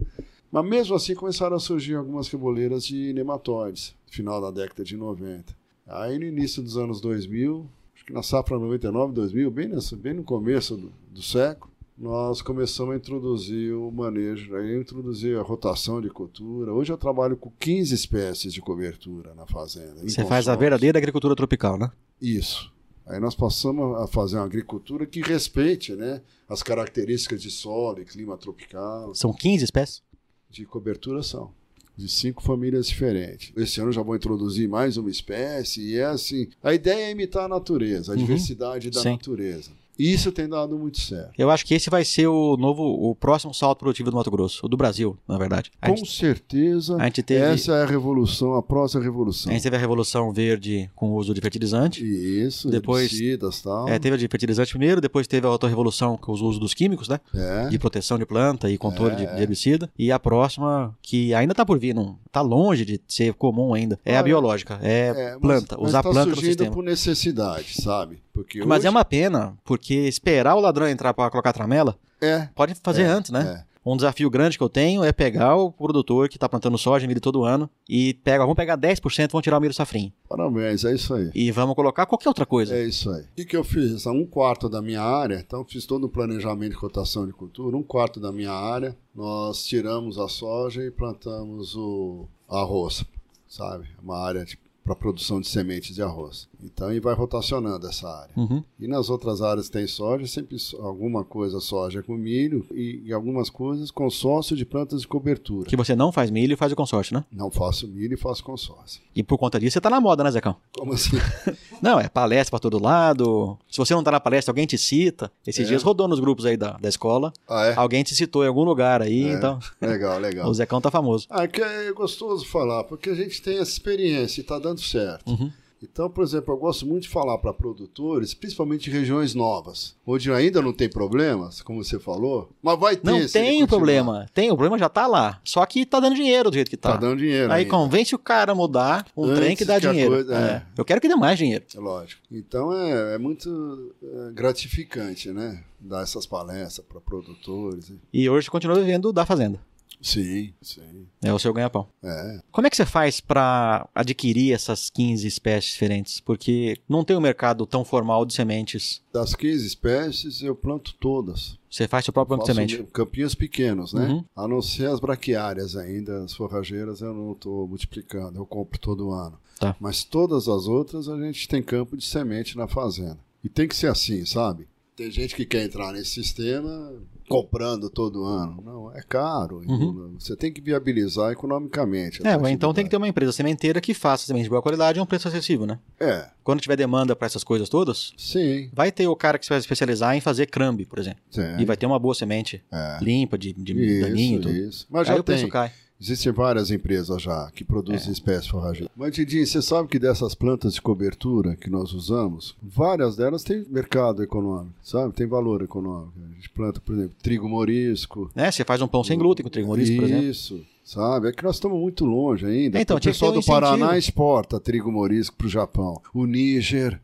Mas 0.50 0.64
mesmo 0.64 0.94
assim 0.94 1.14
começaram 1.14 1.56
a 1.56 1.60
surgir 1.60 1.94
algumas 1.94 2.28
reboleiras 2.28 2.84
de 2.84 3.12
nematóides, 3.12 3.94
final 4.06 4.40
da 4.40 4.50
década 4.50 4.84
de 4.84 4.96
90. 4.96 5.56
Aí 5.86 6.18
no 6.18 6.24
início 6.24 6.62
dos 6.62 6.76
anos 6.76 7.00
2000, 7.00 7.66
acho 7.94 8.04
que 8.04 8.12
na 8.12 8.22
safra 8.22 8.58
99, 8.58 9.12
2000, 9.12 9.50
bem, 9.50 9.68
nessa, 9.68 9.96
bem 9.96 10.14
no 10.14 10.22
começo 10.22 10.76
do, 10.76 10.92
do 11.10 11.22
século, 11.22 11.72
nós 11.98 12.42
começamos 12.42 12.94
a 12.94 12.96
introduzir 12.96 13.72
o 13.72 13.90
manejo, 13.90 14.54
aí 14.54 14.74
eu 14.74 14.82
introduzi 14.82 15.34
a 15.34 15.40
rotação 15.40 16.00
de 16.00 16.10
cultura. 16.10 16.72
Hoje 16.72 16.92
eu 16.92 16.98
trabalho 16.98 17.36
com 17.36 17.50
15 17.58 17.94
espécies 17.94 18.52
de 18.52 18.60
cobertura 18.60 19.34
na 19.34 19.46
fazenda. 19.46 20.02
Você 20.02 20.24
faz 20.26 20.46
a 20.46 20.54
verdadeira 20.54 20.98
agricultura 20.98 21.34
tropical, 21.34 21.78
né? 21.78 21.90
Isso. 22.20 22.72
Aí 23.06 23.20
nós 23.20 23.34
passamos 23.34 24.00
a 24.00 24.06
fazer 24.06 24.36
uma 24.36 24.44
agricultura 24.44 25.06
que 25.06 25.20
respeite 25.20 25.94
né, 25.94 26.20
as 26.48 26.62
características 26.62 27.40
de 27.40 27.50
solo 27.50 28.00
e 28.00 28.04
clima 28.04 28.36
tropical. 28.36 29.14
São 29.14 29.32
15 29.32 29.64
espécies? 29.64 30.02
De 30.50 30.64
cobertura 30.64 31.22
são 31.22 31.52
de 31.96 32.08
cinco 32.08 32.42
famílias 32.42 32.88
diferentes. 32.88 33.52
Esse 33.56 33.80
ano 33.80 33.90
já 33.90 34.02
vou 34.02 34.14
introduzir 34.14 34.68
mais 34.68 34.96
uma 34.96 35.10
espécie 35.10 35.80
e 35.80 35.96
é 35.96 36.04
assim. 36.04 36.48
A 36.62 36.74
ideia 36.74 37.06
é 37.06 37.10
imitar 37.10 37.44
a 37.44 37.48
natureza, 37.48 38.12
a 38.12 38.14
uhum. 38.14 38.20
diversidade 38.20 38.90
da 38.90 39.00
Sim. 39.00 39.12
natureza. 39.12 39.70
Isso 39.98 40.30
tem 40.30 40.48
dado 40.48 40.78
muito 40.78 41.00
certo. 41.00 41.32
Eu 41.38 41.50
acho 41.50 41.64
que 41.64 41.74
esse 41.74 41.88
vai 41.88 42.04
ser 42.04 42.26
o 42.26 42.56
novo, 42.56 42.82
o 42.82 43.14
próximo 43.14 43.54
salto 43.54 43.78
produtivo 43.78 44.10
do 44.10 44.16
Mato 44.16 44.30
Grosso, 44.30 44.68
do 44.68 44.76
Brasil, 44.76 45.16
na 45.26 45.38
verdade. 45.38 45.70
A 45.80 45.88
com 45.88 45.96
gente, 45.96 46.12
certeza. 46.12 46.96
A 46.96 47.04
gente 47.04 47.22
teve, 47.22 47.44
essa 47.44 47.72
é 47.72 47.82
a 47.82 47.86
revolução, 47.86 48.54
a 48.54 48.62
próxima 48.62 49.02
revolução. 49.02 49.50
A 49.50 49.54
gente 49.54 49.62
teve 49.62 49.76
a 49.76 49.78
revolução 49.78 50.32
verde 50.32 50.90
com 50.94 51.10
o 51.10 51.14
uso 51.14 51.32
de 51.32 51.40
fertilizante. 51.40 52.04
Isso, 52.04 52.70
depois 52.70 53.12
herbicidas, 53.12 53.62
tal. 53.62 53.88
É, 53.88 53.98
teve 53.98 54.14
a 54.14 54.18
de 54.18 54.28
fertilizante 54.28 54.70
primeiro, 54.70 55.00
depois 55.00 55.26
teve 55.26 55.46
a 55.46 55.50
outra 55.50 55.68
revolução 55.68 56.16
com 56.16 56.32
o 56.32 56.34
uso 56.34 56.60
dos 56.60 56.74
químicos, 56.74 57.08
né? 57.08 57.20
É. 57.34 57.68
De 57.68 57.78
proteção 57.78 58.18
de 58.18 58.26
planta 58.26 58.70
e 58.70 58.76
controle 58.76 59.14
é. 59.14 59.16
de, 59.16 59.36
de, 59.36 59.42
herbicida. 59.42 59.90
E 59.98 60.12
a 60.12 60.18
próxima, 60.18 60.96
que 61.02 61.34
ainda 61.34 61.52
está 61.52 61.64
por 61.64 61.78
vir, 61.78 61.94
não 61.94 62.18
está 62.26 62.40
longe 62.40 62.84
de 62.84 63.00
ser 63.08 63.32
comum 63.34 63.72
ainda, 63.72 63.98
é 64.04 64.10
Olha, 64.10 64.20
a 64.20 64.22
biológica, 64.22 64.78
é, 64.82 65.08
é 65.34 65.38
planta, 65.38 65.76
mas, 65.78 65.88
usar 65.88 65.98
mas 65.98 66.04
tá 66.04 66.10
planta 66.10 66.30
no 66.30 66.36
sistema. 66.36 66.70
por 66.70 66.84
necessidade, 66.84 67.80
sabe? 67.80 68.20
Porque 68.36 68.62
Mas 68.66 68.80
hoje... 68.80 68.88
é 68.88 68.90
uma 68.90 69.04
pena, 69.04 69.56
porque 69.64 69.94
esperar 69.94 70.54
o 70.56 70.60
ladrão 70.60 70.86
entrar 70.86 71.14
para 71.14 71.30
colocar 71.30 71.54
tramela, 71.54 71.96
é, 72.20 72.48
pode 72.54 72.74
fazer 72.74 73.04
é, 73.04 73.06
antes, 73.06 73.30
né? 73.30 73.62
É. 73.62 73.76
Um 73.88 73.96
desafio 73.96 74.28
grande 74.28 74.58
que 74.58 74.64
eu 74.64 74.68
tenho 74.68 75.02
é 75.02 75.10
pegar 75.10 75.54
o 75.56 75.72
produtor 75.72 76.28
que 76.28 76.36
está 76.36 76.46
plantando 76.46 76.76
soja 76.76 77.06
milho 77.06 77.20
todo 77.20 77.44
ano 77.44 77.70
e 77.88 78.12
pega, 78.14 78.40
vamos 78.40 78.56
pegar 78.56 78.76
10%, 78.76 79.30
vamos 79.30 79.44
tirar 79.44 79.56
o 79.56 79.60
milho 79.60 79.72
safrinho. 79.72 80.12
Parabéns, 80.28 80.84
é 80.84 80.92
isso 80.92 81.14
aí. 81.14 81.30
E 81.32 81.50
vamos 81.50 81.76
colocar 81.76 82.04
qualquer 82.04 82.28
outra 82.28 82.44
coisa. 82.44 82.74
É 82.76 82.84
isso 82.84 83.08
aí. 83.08 83.22
O 83.22 83.34
que, 83.36 83.44
que 83.44 83.56
eu 83.56 83.64
fiz? 83.64 84.04
Um 84.06 84.26
quarto 84.26 84.68
da 84.68 84.82
minha 84.82 85.00
área, 85.00 85.36
então 85.36 85.64
fiz 85.64 85.86
todo 85.86 86.04
o 86.04 86.10
planejamento 86.10 86.72
de 86.72 86.78
cotação 86.78 87.26
de 87.26 87.32
cultura, 87.32 87.76
um 87.76 87.82
quarto 87.82 88.20
da 88.20 88.32
minha 88.32 88.52
área, 88.52 88.94
nós 89.14 89.64
tiramos 89.64 90.18
a 90.18 90.28
soja 90.28 90.82
e 90.82 90.90
plantamos 90.90 91.74
o 91.74 92.26
arroz, 92.50 93.04
sabe? 93.48 93.86
Uma 94.02 94.18
área 94.18 94.44
de 94.44 94.58
para 94.86 94.92
a 94.92 94.96
produção 94.96 95.40
de 95.40 95.48
sementes 95.48 95.96
de 95.96 96.00
arroz. 96.00 96.48
Então, 96.62 96.92
e 96.92 97.00
vai 97.00 97.12
rotacionando 97.12 97.86
essa 97.88 98.08
área. 98.08 98.30
Uhum. 98.36 98.62
E 98.78 98.86
nas 98.86 99.10
outras 99.10 99.42
áreas 99.42 99.68
tem 99.68 99.86
soja, 99.86 100.26
sempre 100.26 100.56
alguma 100.78 101.24
coisa 101.24 101.60
soja 101.60 102.02
com 102.02 102.14
milho 102.14 102.64
e, 102.72 103.02
e, 103.04 103.12
algumas 103.12 103.50
coisas 103.50 103.90
consórcio 103.90 104.56
de 104.56 104.64
plantas 104.64 105.00
de 105.00 105.08
cobertura. 105.08 105.68
Que 105.68 105.76
você 105.76 105.96
não 105.96 106.12
faz 106.12 106.30
milho 106.30 106.52
e 106.52 106.56
faz 106.56 106.72
o 106.72 106.76
consórcio, 106.76 107.14
né? 107.14 107.24
Não 107.32 107.50
faço 107.50 107.88
milho 107.88 108.14
e 108.14 108.16
faço 108.16 108.44
consórcio. 108.44 109.00
E 109.14 109.22
por 109.22 109.36
conta 109.36 109.58
disso 109.58 109.74
você 109.74 109.80
tá 109.80 109.90
na 109.90 110.00
moda, 110.00 110.22
né, 110.22 110.30
Zecão? 110.30 110.56
Como 110.78 110.92
assim? 110.92 111.16
não, 111.82 111.98
é 111.98 112.08
palestra 112.08 112.52
para 112.52 112.60
todo 112.60 112.82
lado. 112.82 113.58
Se 113.68 113.78
você 113.78 113.92
não 113.92 114.04
tá 114.04 114.12
na 114.12 114.20
palestra, 114.20 114.52
alguém 114.52 114.66
te 114.66 114.78
cita. 114.78 115.30
Esses 115.46 115.64
é. 115.64 115.68
dias 115.68 115.82
rodou 115.82 116.06
nos 116.06 116.20
grupos 116.20 116.46
aí 116.46 116.56
da, 116.56 116.72
da 116.72 116.88
escola. 116.88 117.32
Ah, 117.48 117.66
é? 117.66 117.74
Alguém 117.74 118.04
te 118.04 118.14
citou 118.14 118.44
em 118.44 118.48
algum 118.48 118.64
lugar 118.64 119.02
aí, 119.02 119.24
é. 119.24 119.32
então... 119.32 119.58
Legal, 119.80 120.18
legal. 120.20 120.46
o 120.50 120.54
Zecão 120.54 120.80
tá 120.80 120.90
famoso. 120.90 121.26
Ah, 121.28 121.48
que 121.48 121.60
é 121.60 121.92
gostoso 121.92 122.46
falar, 122.46 122.84
porque 122.84 123.10
a 123.10 123.14
gente 123.14 123.42
tem 123.42 123.58
essa 123.58 123.70
experiência 123.70 124.40
e 124.40 124.44
tá 124.44 124.58
dando 124.58 124.75
certo. 124.80 125.30
Uhum. 125.30 125.50
Então, 125.82 126.08
por 126.08 126.24
exemplo, 126.24 126.54
eu 126.54 126.58
gosto 126.58 126.86
muito 126.86 127.02
de 127.02 127.08
falar 127.08 127.38
para 127.38 127.52
produtores, 127.52 128.32
principalmente 128.34 128.88
em 128.88 128.92
regiões 128.92 129.34
novas, 129.34 129.94
onde 130.06 130.32
ainda 130.32 130.62
não 130.62 130.72
tem 130.72 130.88
problemas, 130.88 131.60
como 131.60 131.84
você 131.84 131.98
falou, 131.98 132.50
mas 132.62 132.78
vai 132.78 132.96
ter. 132.96 133.10
Não 133.10 133.26
tem 133.26 133.62
o 133.62 133.68
problema. 133.68 134.26
Tem, 134.32 134.50
o 134.50 134.56
problema 134.56 134.78
já 134.78 134.86
está 134.86 135.06
lá. 135.06 135.40
Só 135.44 135.64
que 135.66 135.80
está 135.80 136.00
dando 136.00 136.16
dinheiro 136.16 136.50
do 136.50 136.54
jeito 136.54 136.68
que 136.68 136.76
está. 136.76 136.90
Está 136.90 137.00
dando 137.00 137.18
dinheiro. 137.18 137.52
Aí 137.52 137.60
ainda. 137.60 137.70
convence 137.70 138.14
o 138.14 138.18
cara 138.18 138.52
a 138.52 138.54
mudar 138.54 139.06
um 139.16 139.24
Antes 139.24 139.36
trem 139.38 139.56
que 139.56 139.64
dá 139.64 139.78
que 139.78 139.88
dinheiro. 139.88 140.10
Coisa, 140.10 140.34
é. 140.34 140.38
É. 140.38 140.62
Eu 140.76 140.84
quero 140.84 141.00
que 141.00 141.08
dê 141.08 141.14
mais 141.14 141.38
dinheiro. 141.38 141.64
É 141.74 141.78
lógico. 141.78 142.22
Então 142.30 142.72
é, 142.72 143.14
é 143.14 143.18
muito 143.18 143.94
é, 144.02 144.32
gratificante, 144.32 145.30
né? 145.30 145.62
Dar 145.78 146.02
essas 146.02 146.26
palestras 146.26 146.84
para 146.86 147.00
produtores. 147.00 147.92
E 148.12 148.28
hoje 148.28 148.50
continua 148.50 148.76
vivendo 148.76 149.12
da 149.12 149.26
fazenda. 149.26 149.60
Sim, 150.00 150.52
sim. 150.62 151.06
É 151.22 151.32
o 151.32 151.38
seu 151.38 151.52
ganha-pão. 151.52 151.88
É. 152.02 152.40
Como 152.50 152.66
é 152.66 152.70
que 152.70 152.76
você 152.76 152.86
faz 152.86 153.20
para 153.20 153.88
adquirir 153.94 154.52
essas 154.52 154.90
15 154.90 155.26
espécies 155.26 155.72
diferentes? 155.72 156.20
Porque 156.20 156.78
não 156.88 157.04
tem 157.04 157.16
um 157.16 157.20
mercado 157.20 157.66
tão 157.66 157.84
formal 157.84 158.24
de 158.24 158.34
sementes. 158.34 159.02
Das 159.12 159.34
15 159.34 159.66
espécies, 159.66 160.42
eu 160.42 160.54
planto 160.54 160.94
todas. 161.00 161.58
Você 161.70 161.88
faz 161.88 162.04
seu 162.04 162.12
próprio 162.12 162.36
banco 162.36 162.48
de 162.48 162.54
semente? 162.54 162.82
Campinhos 162.92 163.34
pequenos, 163.34 163.92
né? 163.92 164.06
Uhum. 164.06 164.24
A 164.34 164.48
não 164.48 164.62
ser 164.62 164.88
as 164.88 165.00
braquiárias 165.00 165.76
ainda, 165.76 166.24
as 166.24 166.32
forrageiras 166.32 167.00
eu 167.00 167.12
não 167.12 167.32
estou 167.32 167.66
multiplicando, 167.68 168.38
eu 168.38 168.46
compro 168.46 168.78
todo 168.78 169.10
ano. 169.10 169.38
Tá. 169.58 169.74
Mas 169.80 170.04
todas 170.04 170.48
as 170.48 170.66
outras 170.66 171.08
a 171.08 171.18
gente 171.20 171.48
tem 171.48 171.62
campo 171.62 171.96
de 171.96 172.04
semente 172.04 172.56
na 172.56 172.68
fazenda. 172.68 173.18
E 173.42 173.48
tem 173.48 173.68
que 173.68 173.76
ser 173.76 173.88
assim, 173.88 174.24
sabe? 174.24 174.66
Tem 174.96 175.10
gente 175.10 175.36
que 175.36 175.44
quer 175.44 175.62
entrar 175.62 175.92
nesse 175.92 176.10
sistema, 176.10 176.94
comprando 177.28 177.90
todo 177.90 178.24
ano. 178.24 178.62
Não, 178.64 178.96
é 178.96 179.02
caro. 179.02 179.60
Uhum. 179.66 180.16
Você 180.18 180.34
tem 180.34 180.50
que 180.50 180.60
viabilizar 180.60 181.32
economicamente. 181.32 182.26
É, 182.26 182.50
então 182.50 182.72
tem 182.72 182.82
que 182.82 182.90
ter 182.90 182.96
uma 182.96 183.06
empresa 183.06 183.30
sementeira 183.30 183.78
que 183.78 183.92
faça 183.92 184.24
semente 184.24 184.44
de 184.44 184.48
boa 184.48 184.62
qualidade 184.62 184.98
a 184.98 185.02
um 185.02 185.06
preço 185.06 185.28
acessível, 185.28 185.66
né? 185.66 185.78
É. 186.00 186.30
Quando 186.42 186.62
tiver 186.62 186.76
demanda 186.76 187.14
para 187.14 187.26
essas 187.26 187.44
coisas 187.44 187.68
todas, 187.68 188.14
Sim. 188.16 188.70
vai 188.72 188.90
ter 188.90 189.06
o 189.06 189.14
cara 189.14 189.38
que 189.38 189.44
se 189.44 189.50
vai 189.50 189.58
especializar 189.58 190.16
em 190.16 190.20
fazer 190.22 190.46
crambe, 190.46 190.86
por 190.86 190.98
exemplo. 190.98 191.20
Sim. 191.30 191.58
E 191.58 191.64
vai 191.66 191.76
ter 191.76 191.84
uma 191.84 191.98
boa 191.98 192.14
semente 192.14 192.64
é. 192.72 192.98
limpa, 193.02 193.36
de, 193.36 193.52
de 193.52 193.72
isso, 193.72 194.00
daninho 194.00 194.38
e 194.38 194.42
tudo. 194.42 194.56
Isso. 194.56 194.86
Mas 194.88 195.06
já 195.06 195.12
Aí 195.12 195.20
o 195.20 195.24
preço 195.24 195.46
cai. 195.48 195.72
Existem 195.98 196.30
várias 196.30 196.70
empresas 196.70 197.22
já 197.22 197.50
que 197.54 197.64
produzem 197.64 198.08
é. 198.08 198.12
espécies 198.12 198.48
forrageiras. 198.48 198.90
Mas, 198.94 199.16
você 199.16 199.62
sabe 199.62 199.88
que 199.88 199.98
dessas 199.98 200.34
plantas 200.34 200.74
de 200.74 200.82
cobertura 200.82 201.56
que 201.56 201.70
nós 201.70 201.92
usamos, 201.94 202.54
várias 202.62 203.16
delas 203.16 203.42
têm 203.42 203.64
mercado 203.70 204.22
econômico, 204.22 204.74
sabe? 204.82 205.14
Tem 205.14 205.26
valor 205.26 205.62
econômico. 205.62 206.12
A 206.30 206.34
gente 206.34 206.50
planta, 206.50 206.80
por 206.80 206.94
exemplo, 206.94 207.14
trigo 207.22 207.48
morisco. 207.48 208.30
É, 208.36 208.50
você 208.50 208.62
faz 208.62 208.82
um 208.82 208.88
pão 208.88 209.02
sem 209.02 209.18
glúten 209.18 209.42
com 209.42 209.48
trigo 209.48 209.68
morisco, 209.68 209.92
Isso, 209.92 210.02
por 210.02 210.08
exemplo. 210.08 210.28
Isso. 210.28 210.66
Sabe? 210.84 211.28
É 211.28 211.32
que 211.32 211.42
nós 211.42 211.56
estamos 211.56 211.80
muito 211.80 212.04
longe 212.04 212.44
ainda. 212.44 212.78
Então, 212.78 212.98
o 212.98 213.00
pessoal 213.00 213.32
do 213.32 213.42
Paraná 213.42 213.96
exporta 213.96 214.60
trigo 214.60 214.92
morisco 214.92 215.34
para 215.34 215.46
o 215.46 215.50
Japão. 215.50 216.00
O 216.12 216.26
Níger. 216.26 217.00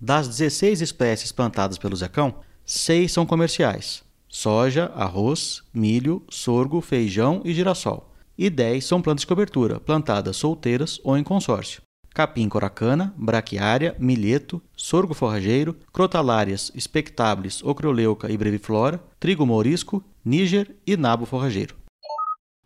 Das 0.00 0.28
16 0.28 0.80
espécies 0.80 1.32
plantadas 1.32 1.76
pelo 1.76 1.96
Zecão, 1.96 2.36
seis 2.64 3.12
são 3.12 3.26
comerciais: 3.26 4.02
soja, 4.28 4.86
arroz, 4.94 5.62
milho, 5.74 6.22
sorgo, 6.30 6.80
feijão 6.80 7.42
e 7.44 7.52
girassol 7.52 8.11
e 8.36 8.50
10 8.50 8.84
são 8.84 9.02
plantas 9.02 9.22
de 9.22 9.26
cobertura, 9.26 9.80
plantadas 9.80 10.36
solteiras 10.36 11.00
ou 11.04 11.16
em 11.16 11.22
consórcio. 11.22 11.82
Capim 12.14 12.48
coracana, 12.48 13.14
braquiária, 13.16 13.96
milheto, 13.98 14.60
sorgo 14.76 15.14
forrageiro, 15.14 15.74
crotalárias, 15.92 16.70
espectables, 16.74 17.62
ocroleuca 17.62 18.30
e 18.30 18.36
breviflora, 18.36 19.02
trigo 19.18 19.46
mourisco, 19.46 20.04
níger 20.24 20.76
e 20.86 20.96
nabo 20.96 21.24
forrageiro. 21.24 21.74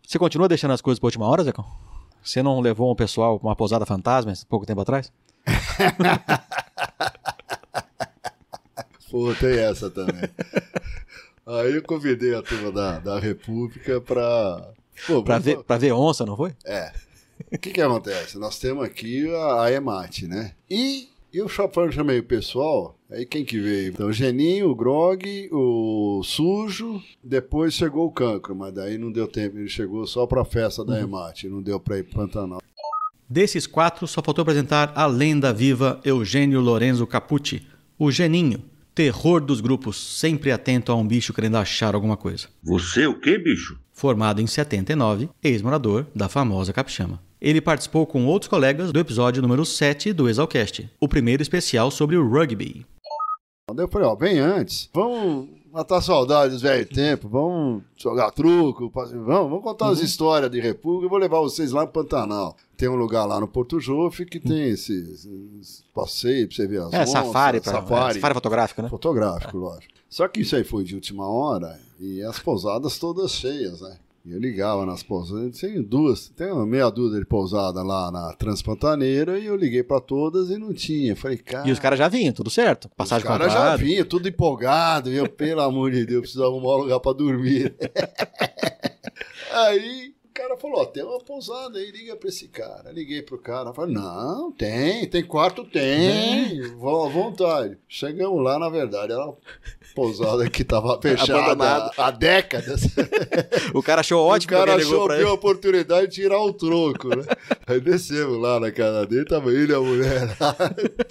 Você 0.05 0.19
continua 0.19 0.49
deixando 0.49 0.71
as 0.71 0.81
coisas 0.81 0.99
para 0.99 1.07
última 1.07 1.27
hora, 1.27 1.43
Zecão? 1.43 1.65
Você 2.21 2.43
não 2.43 2.59
levou 2.59 2.91
um 2.91 2.95
pessoal 2.95 3.39
para 3.39 3.47
uma 3.47 3.55
pousada 3.55 3.85
fantasma 3.85 4.33
pouco 4.49 4.65
tempo 4.65 4.81
atrás? 4.81 5.11
Pô, 9.09 9.33
tem 9.35 9.59
essa 9.59 9.89
também. 9.89 10.29
Aí 11.45 11.75
eu 11.75 11.81
convidei 11.81 12.35
a 12.35 12.41
turma 12.41 12.69
da, 12.71 12.99
da 12.99 13.17
República 13.17 14.01
para 14.01 14.73
Pô, 15.05 15.21
pra, 15.21 15.37
ver, 15.37 15.63
pra 15.63 15.77
ver 15.77 15.91
onça, 15.91 16.25
não 16.25 16.35
foi? 16.35 16.53
É. 16.65 16.91
O 17.51 17.57
que 17.57 17.71
que 17.71 17.81
acontece? 17.81 18.37
Nós 18.37 18.57
temos 18.57 18.83
aqui 18.83 19.29
a, 19.29 19.63
a 19.63 19.71
EMAT, 19.71 20.27
né? 20.27 20.53
E, 20.69 21.07
e 21.31 21.41
o 21.41 21.47
Chopin 21.47 21.91
chamei 21.91 22.19
o 22.19 22.23
pessoal, 22.23 22.97
aí 23.11 23.25
quem 23.25 23.45
que 23.45 23.59
veio? 23.59 23.89
Então, 23.89 24.07
o 24.07 24.13
Geninho, 24.13 24.69
o 24.69 24.75
Grog, 24.75 25.49
o 25.51 26.21
Sujo, 26.23 27.01
depois 27.23 27.73
chegou 27.73 28.07
o 28.07 28.11
Cancro, 28.11 28.55
mas 28.55 28.73
daí 28.73 28.97
não 28.97 29.11
deu 29.11 29.27
tempo, 29.27 29.57
ele 29.57 29.69
chegou 29.69 30.05
só 30.07 30.25
pra 30.25 30.43
festa 30.43 30.83
da 30.83 30.93
uhum. 30.93 31.03
EMAT, 31.03 31.47
não 31.47 31.61
deu 31.61 31.79
pra 31.79 31.99
ir 31.99 32.03
pro 32.03 32.21
Pantanal. 32.21 32.59
Desses 33.29 33.67
quatro, 33.67 34.07
só 34.07 34.21
faltou 34.23 34.41
apresentar 34.41 34.93
a 34.95 35.05
lenda 35.05 35.53
viva 35.53 35.99
Eugênio 36.03 36.59
Lorenzo 36.59 37.05
Capucci, 37.05 37.67
o 37.99 38.11
Geninho, 38.11 38.63
terror 38.95 39.41
dos 39.41 39.61
grupos, 39.61 39.95
sempre 40.19 40.51
atento 40.51 40.91
a 40.91 40.95
um 40.95 41.05
bicho 41.05 41.33
querendo 41.33 41.57
achar 41.57 41.93
alguma 41.93 42.17
coisa. 42.17 42.47
Você 42.63 43.05
o 43.05 43.19
que, 43.19 43.37
bicho? 43.37 43.79
Formado 43.97 44.39
em 44.39 44.45
79, 44.45 45.27
ex-morador 45.43 46.05
da 46.13 46.29
famosa 46.29 46.71
Capixama. 46.71 47.19
Ele 47.41 47.59
participou 47.59 48.05
com 48.05 48.27
outros 48.27 48.47
colegas 48.47 48.91
do 48.91 48.99
episódio 48.99 49.41
número 49.41 49.65
7 49.65 50.13
do 50.13 50.29
Exalcast, 50.29 50.87
o 50.99 51.07
primeiro 51.07 51.41
especial 51.41 51.89
sobre 51.89 52.15
o 52.15 52.23
rugby. 52.23 52.85
Eu 53.75 53.87
falei, 53.87 54.07
ó, 54.07 54.15
bem 54.15 54.37
antes, 54.37 54.87
vamos 54.93 55.49
matar 55.77 56.01
saudades 56.01 56.59
velho 56.59 56.87
tempo, 56.87 57.29
vamos 57.29 57.83
jogar 57.95 58.31
truco, 58.31 58.91
vamos, 58.91 59.11
vamos 59.23 59.61
contar 59.61 59.85
uhum. 59.85 59.91
as 59.91 59.99
histórias 59.99 60.49
de 60.49 60.59
República, 60.59 61.05
eu 61.05 61.09
vou 61.09 61.19
levar 61.19 61.39
vocês 61.39 61.71
lá 61.71 61.81
no 61.81 61.87
Pantanal. 61.87 62.57
Tem 62.75 62.89
um 62.89 62.95
lugar 62.95 63.25
lá 63.25 63.39
no 63.39 63.47
Porto 63.47 63.79
Jofe 63.79 64.25
que 64.25 64.39
tem 64.39 64.69
esse, 64.69 64.93
esse 65.61 65.83
passeio 65.93 66.47
pra 66.47 66.55
você 66.55 66.67
ver 66.67 66.81
as 66.81 66.93
É, 66.93 67.01
onças, 67.01 67.09
safari, 67.09 67.61
pra, 67.61 67.73
safari, 67.73 68.09
é, 68.09 68.13
safari 68.15 68.33
fotográfico, 68.33 68.81
né? 68.81 68.89
Fotográfico, 68.89 69.57
lógico. 69.57 69.93
Só 70.09 70.27
que 70.27 70.41
isso 70.41 70.55
aí 70.55 70.63
foi 70.63 70.83
de 70.83 70.95
última 70.95 71.27
hora 71.27 71.79
e 71.99 72.23
as 72.23 72.39
pousadas 72.39 72.97
todas 72.97 73.31
cheias, 73.31 73.81
né? 73.81 73.97
Eu 74.29 74.39
ligava 74.39 74.85
nas 74.85 75.01
pousadas, 75.01 75.57
tem 75.57 75.81
duas, 75.81 76.27
tem 76.27 76.51
uma 76.51 76.65
meia 76.65 76.89
dúzia 76.89 77.17
de 77.17 77.25
pousada 77.25 77.81
lá 77.81 78.11
na 78.11 78.33
Transpantaneira 78.33 79.39
e 79.39 79.45
eu 79.45 79.55
liguei 79.55 79.83
para 79.83 80.01
todas 80.01 80.49
e 80.49 80.57
não 80.57 80.73
tinha. 80.73 81.15
Falei, 81.15 81.37
cara. 81.37 81.65
E 81.65 81.71
os 81.71 81.79
caras 81.79 81.97
já 81.97 82.09
vinham, 82.09 82.33
tudo 82.33 82.49
certo? 82.49 82.89
Passagem 82.89 83.23
Os 83.23 83.27
caras 83.27 83.53
já 83.53 83.73
vinham, 83.77 84.05
tudo 84.05 84.27
empolgado. 84.27 85.09
Eu, 85.09 85.29
pelo 85.29 85.61
amor 85.61 85.91
de 85.91 86.05
Deus, 86.05 86.21
preciso 86.23 86.43
arrumar 86.43 86.75
um 86.75 86.79
lugar 86.79 86.99
para 86.99 87.13
dormir. 87.13 87.73
Aí 89.53 90.13
cara 90.37 90.55
falou, 90.55 90.81
ó, 90.81 90.85
tem 90.85 91.03
uma 91.03 91.17
pousada 91.17 91.79
aí, 91.79 91.89
liga 91.89 92.15
pra 92.15 92.29
esse 92.29 92.47
cara. 92.47 92.91
Liguei 92.91 93.23
pro 93.23 93.39
cara, 93.39 93.73
falei, 93.73 93.95
não, 93.95 94.51
tem, 94.51 95.07
tem 95.07 95.23
quarto, 95.23 95.63
tem, 95.63 96.61
vão 96.77 97.05
à 97.05 97.09
vontade. 97.09 97.75
Chegamos 97.89 98.43
lá, 98.43 98.59
na 98.59 98.69
verdade, 98.69 99.13
era 99.13 99.25
uma 99.25 99.35
pousada 99.95 100.47
que 100.47 100.63
tava 100.63 100.97
fechada 101.01 101.91
há 101.97 102.11
décadas. 102.11 102.83
O 103.73 103.81
cara 103.81 104.01
achou 104.01 104.21
ótimo. 104.27 104.55
O 104.55 104.59
cara 104.59 104.75
achou 104.75 105.11
a 105.11 105.33
oportunidade 105.33 106.07
de 106.07 106.21
tirar 106.21 106.39
o 106.39 106.53
troco, 106.53 107.09
né? 107.09 107.23
Aí 107.65 107.81
descemos 107.81 108.39
lá 108.39 108.59
na 108.59 108.71
casa 108.71 109.07
dele, 109.07 109.25
tava 109.25 109.51
ele 109.51 109.71
e 109.71 109.75
a 109.75 109.79
mulher 109.79 110.37
lá, 110.39 110.55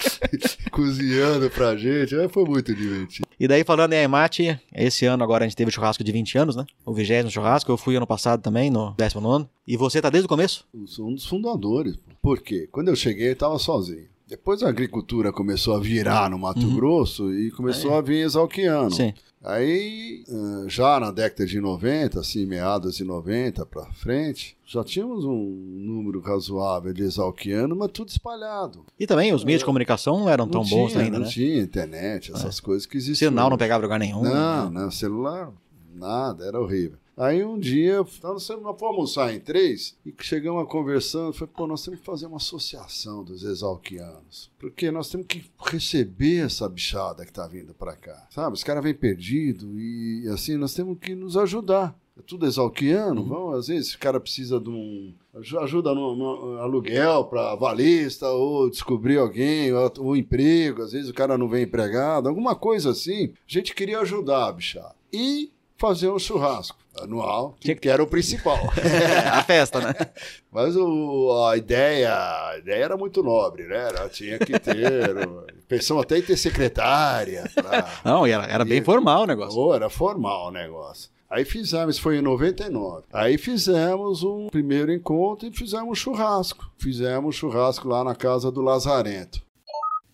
cozinhando 0.70 1.51
pra 1.51 1.77
gente, 1.77 2.15
aí 2.15 2.28
foi 2.28 2.44
muito 2.44 2.73
divertido. 2.73 3.27
E 3.39 3.48
daí, 3.48 3.65
falando 3.65 3.93
em 3.93 3.98
Aimate, 3.98 4.59
esse 4.73 5.05
ano 5.05 5.24
agora 5.24 5.44
a 5.44 5.48
gente 5.48 5.57
teve 5.57 5.70
o 5.70 5.73
churrasco 5.74 6.05
de 6.05 6.12
20 6.12 6.39
anos, 6.39 6.57
né? 6.57 6.65
O 6.85 6.94
vigésimo 6.94 7.31
churrasco, 7.31 7.70
eu 7.70 7.77
fui 7.77 7.97
ano 7.97 8.07
passado 8.07 8.40
também, 8.40 8.70
no 8.70 8.94
19. 9.21 9.49
E 9.67 9.77
você 9.77 10.01
tá 10.01 10.11
desde 10.11 10.27
o 10.27 10.29
começo? 10.29 10.67
Eu 10.73 10.87
sou 10.87 11.09
um 11.09 11.15
dos 11.15 11.27
fundadores. 11.27 11.97
Por 12.23 12.41
quê? 12.41 12.69
Quando 12.71 12.89
eu 12.89 12.97
cheguei, 12.97 13.29
eu 13.29 13.33
estava 13.33 13.59
sozinho. 13.59 14.07
Depois 14.29 14.63
a 14.63 14.69
agricultura 14.69 15.33
começou 15.33 15.77
a 15.77 15.81
virar 15.81 16.29
no 16.29 16.39
Mato 16.39 16.67
uhum. 16.67 16.75
Grosso 16.75 17.33
e 17.33 17.51
começou 17.53 17.93
é. 17.93 17.99
a 17.99 18.01
vir 18.01 18.25
exalquiano. 18.25 18.91
Sim. 18.91 19.15
Aí, 19.47 20.25
já 20.67 20.99
na 20.99 21.13
década 21.13 21.47
de 21.47 21.61
90, 21.61 22.19
assim, 22.19 22.45
meados 22.45 22.97
de 22.97 23.05
90 23.05 23.65
para 23.65 23.85
frente, 23.93 24.57
já 24.65 24.83
tínhamos 24.83 25.25
um 25.25 25.39
número 25.39 26.21
razoável 26.21 26.93
de 26.93 27.05
exalquiano, 27.05 27.77
mas 27.77 27.93
tudo 27.93 28.09
espalhado. 28.09 28.85
E 28.99 29.07
também 29.07 29.33
os 29.33 29.45
meios 29.45 29.61
de 29.61 29.65
comunicação 29.65 30.19
não 30.19 30.29
eram 30.29 30.47
não 30.47 30.51
tão 30.51 30.65
tinha, 30.65 30.81
bons 30.81 30.97
ainda, 30.97 31.11
não 31.13 31.19
né? 31.21 31.25
Não 31.27 31.31
tinha 31.31 31.63
internet, 31.63 32.33
essas 32.33 32.59
é. 32.59 32.63
coisas 32.63 32.87
que 32.87 32.97
existiam. 32.97 33.31
Sinal 33.31 33.49
não 33.49 33.57
pegava 33.57 33.85
lugar 33.85 34.01
nenhum. 34.01 34.23
Não, 34.23 34.69
né? 34.69 34.81
não, 34.81 34.91
celular, 34.91 35.53
nada, 35.95 36.45
era 36.45 36.61
horrível. 36.61 36.99
Aí 37.17 37.43
um 37.43 37.59
dia, 37.59 38.05
nós 38.23 38.47
fomos 38.47 38.83
almoçar 38.83 39.35
em 39.35 39.41
três 39.41 39.97
e 40.05 40.15
chegamos 40.21 40.63
a 40.63 40.67
conversando. 40.67 41.33
Falei, 41.33 41.55
pô, 41.57 41.67
nós 41.67 41.83
temos 41.83 42.01
que 42.01 42.05
fazer 42.05 42.27
uma 42.27 42.37
associação 42.37 43.25
dos 43.25 43.43
exalquianos. 43.43 44.51
Porque 44.59 44.91
nós 44.91 45.09
temos 45.09 45.27
que 45.27 45.51
receber 45.59 46.45
essa 46.45 46.69
bichada 46.69 47.25
que 47.25 47.31
está 47.31 47.47
vindo 47.47 47.73
para 47.73 47.97
cá. 47.97 48.27
Sabe? 48.31 48.55
Os 48.55 48.63
caras 48.63 48.85
vêm 48.85 48.93
perdido 48.93 49.81
e 49.81 50.29
assim, 50.29 50.59
nós 50.59 50.75
temos 50.75 50.99
que 50.99 51.15
nos 51.15 51.39
ajudar. 51.39 51.99
É 52.19 52.23
tudo 52.23 52.47
exalquiano, 52.47 53.23
uhum. 53.23 53.29
vamos, 53.29 53.59
às 53.59 53.67
vezes 53.69 53.95
o 53.95 53.99
cara 53.99 54.19
precisa 54.19 54.59
de 54.59 54.71
um. 54.71 55.15
ajuda 55.61 55.95
no, 55.95 56.17
no 56.17 56.59
aluguel 56.59 57.25
para 57.25 57.55
valista, 57.55 58.27
ou 58.31 58.71
descobrir 58.71 59.19
alguém, 59.19 59.71
ou, 59.71 59.93
ou 59.99 60.17
emprego, 60.17 60.83
às 60.83 60.93
vezes 60.93 61.11
o 61.11 61.15
cara 61.15 61.37
não 61.37 61.47
vem 61.47 61.65
empregado, 61.65 62.27
alguma 62.27 62.55
coisa 62.55 62.91
assim. 62.91 63.27
A 63.27 63.33
gente 63.47 63.75
queria 63.75 64.01
ajudar 64.01 64.47
a 64.47 64.53
bichada. 64.53 64.97
E 65.13 65.53
fazer 65.77 66.09
um 66.11 66.19
churrasco 66.19 66.86
anual, 67.02 67.55
que, 67.60 67.74
que 67.74 67.89
era 67.89 68.02
o 68.02 68.06
principal. 68.06 68.59
a 69.32 69.43
festa, 69.43 69.81
né? 69.81 69.94
Mas 70.51 70.77
o, 70.77 71.47
a 71.48 71.56
ideia, 71.56 72.12
a 72.12 72.59
ideia 72.59 72.85
era 72.85 72.97
muito 72.97 73.23
nobre, 73.23 73.64
né? 73.64 73.89
Ela 73.89 74.09
tinha 74.09 74.39
que 74.39 74.59
ter. 74.59 75.14
pensamos 75.68 76.02
até 76.02 76.18
em 76.18 76.23
ter 76.23 76.36
secretária. 76.36 77.51
Pra, 77.55 78.01
Não, 78.05 78.27
era, 78.27 78.44
era 78.47 78.64
bem 78.64 78.82
formal 78.82 79.23
o 79.23 79.27
negócio. 79.27 79.59
Oh, 79.59 79.74
era 79.74 79.90
formal 79.90 80.48
o 80.48 80.51
negócio. 80.51 81.10
Aí 81.28 81.44
fizemos, 81.44 81.98
foi 81.98 82.18
em 82.18 82.23
99. 82.23 83.05
Aí 83.12 83.36
fizemos 83.36 84.23
um 84.23 84.47
primeiro 84.48 84.93
encontro 84.93 85.48
e 85.48 85.52
fizemos 85.52 85.90
um 85.90 85.94
churrasco. 85.94 86.70
Fizemos 86.78 87.27
um 87.27 87.32
churrasco 87.32 87.89
lá 87.89 88.05
na 88.05 88.14
casa 88.14 88.51
do 88.51 88.62
Lazarento. 88.62 89.43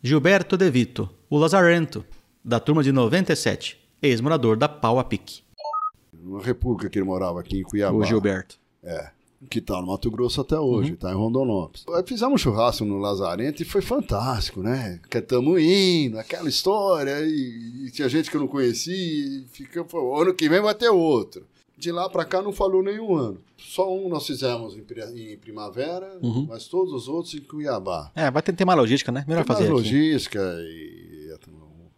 Gilberto 0.02 0.56
De 0.56 0.68
Vito, 0.70 1.08
o 1.30 1.38
Lazarento, 1.38 2.04
da 2.44 2.58
turma 2.58 2.82
de 2.82 2.90
97, 2.90 3.78
ex-morador 4.00 4.56
da 4.56 4.68
Pau 4.68 4.98
a 4.98 5.04
Pique 5.04 5.42
uma 6.24 6.42
república 6.42 6.88
que 6.88 6.98
ele 6.98 7.06
morava 7.06 7.40
aqui 7.40 7.60
em 7.60 7.62
Cuiabá. 7.62 7.96
O 7.96 8.04
Gilberto. 8.04 8.58
É. 8.82 9.10
Que 9.50 9.58
está 9.58 9.80
no 9.80 9.88
Mato 9.88 10.08
Grosso 10.08 10.40
até 10.40 10.58
hoje, 10.58 10.92
está 10.92 11.08
uhum. 11.08 11.14
em 11.14 11.16
Rondonópolis. 11.16 11.84
Fizemos 12.06 12.34
um 12.34 12.38
churrasco 12.38 12.84
no 12.84 12.98
Lazarento 12.98 13.60
e 13.60 13.64
foi 13.64 13.82
fantástico, 13.82 14.62
né? 14.62 15.00
Cantamos 15.10 15.60
indo, 15.60 16.16
aquela 16.16 16.48
história, 16.48 17.20
e, 17.22 17.86
e, 17.86 17.90
tinha 17.90 18.08
gente 18.08 18.30
que 18.30 18.36
eu 18.36 18.40
não 18.40 18.46
conhecia, 18.46 18.94
e 18.94 19.44
fica, 19.50 19.84
pô, 19.84 20.20
ano 20.20 20.32
que 20.32 20.48
vem 20.48 20.60
vai 20.60 20.74
ter 20.74 20.90
outro. 20.90 21.44
De 21.76 21.90
lá 21.90 22.08
para 22.08 22.24
cá 22.24 22.40
não 22.40 22.52
falou 22.52 22.84
nenhum 22.84 23.16
ano. 23.16 23.40
Só 23.58 23.92
um 23.92 24.08
nós 24.08 24.24
fizemos 24.24 24.76
em, 24.76 25.36
primavera, 25.36 26.16
uhum. 26.22 26.46
mas 26.48 26.68
todos 26.68 26.92
os 26.92 27.08
outros 27.08 27.34
em 27.34 27.40
Cuiabá. 27.40 28.12
É, 28.14 28.30
vai 28.30 28.42
ter, 28.42 28.52
ter 28.52 28.64
mais 28.64 28.78
logística, 28.78 29.10
né? 29.10 29.24
Melhor 29.26 29.44
tem 29.44 29.56
fazer. 29.56 29.68
Mais 29.68 29.80
aqui. 29.80 29.92
logística 29.92 30.40
e. 30.60 31.22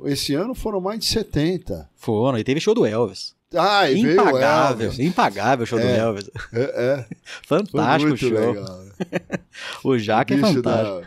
Esse 0.05 0.35
ano 0.35 0.55
foram 0.55 0.81
mais 0.81 1.01
de 1.01 1.07
70. 1.07 1.89
Foram, 1.95 2.39
e 2.39 2.45
teve 2.45 2.61
show 2.61 2.75
do 2.75 2.85
Elvis. 2.85 3.34
Ah, 3.57 3.91
e 3.91 4.01
impagável, 4.01 4.93
impagável 4.99 5.65
o 5.65 5.66
show 5.66 5.79
é, 5.79 5.83
do 5.83 5.89
Elvis. 5.89 6.31
É, 6.53 6.62
é. 6.62 7.07
Fantástico 7.47 8.15
o 8.15 8.16
show. 8.16 8.31
Legal, 8.31 8.79
né? 8.79 8.93
o 9.85 9.99
Jaca 9.99 10.35
é 10.35 10.39
fantástico. 10.39 11.01
Da... 11.01 11.03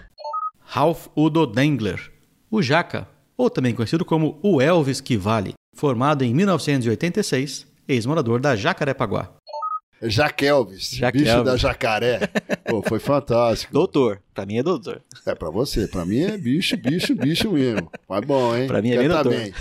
Ralph 0.60 1.08
Udo 1.16 1.46
Dengler. 1.46 2.12
O 2.50 2.62
Jaca, 2.62 3.08
ou 3.36 3.50
também 3.50 3.74
conhecido 3.74 4.06
como 4.06 4.40
o 4.42 4.62
Elvis 4.62 5.02
que 5.02 5.18
vale, 5.18 5.54
formado 5.76 6.24
em 6.24 6.34
1986, 6.34 7.68
ex-morador 7.88 8.40
da 8.40 8.56
Jacarepaguá. 8.56 9.32
Jaquelvis, 10.02 10.92
Jaquelvis. 10.92 11.32
bicho 11.32 11.44
da 11.44 11.58
jacaré. 11.58 12.20
Pô, 12.66 12.84
foi 12.84 13.00
fantástico. 13.00 13.74
Doutor. 13.74 14.22
Pra 14.34 14.46
mim 14.46 14.58
é 14.58 14.64
doutor. 14.64 15.02
É 15.26 15.34
pra 15.34 15.50
você, 15.50 15.88
pra 15.88 16.06
mim 16.06 16.20
é 16.20 16.38
bicho, 16.38 16.78
bicho, 16.78 17.16
bicho 17.16 17.52
mesmo. 17.52 17.92
Mas 18.08 18.22
bom, 18.22 18.56
hein? 18.56 18.68
Pra 18.68 18.82
mim 18.82 18.92
é 18.92 18.98
bem 19.00 19.08
Canta 19.08 19.24
doutor. 19.24 19.42
bem. 19.42 19.54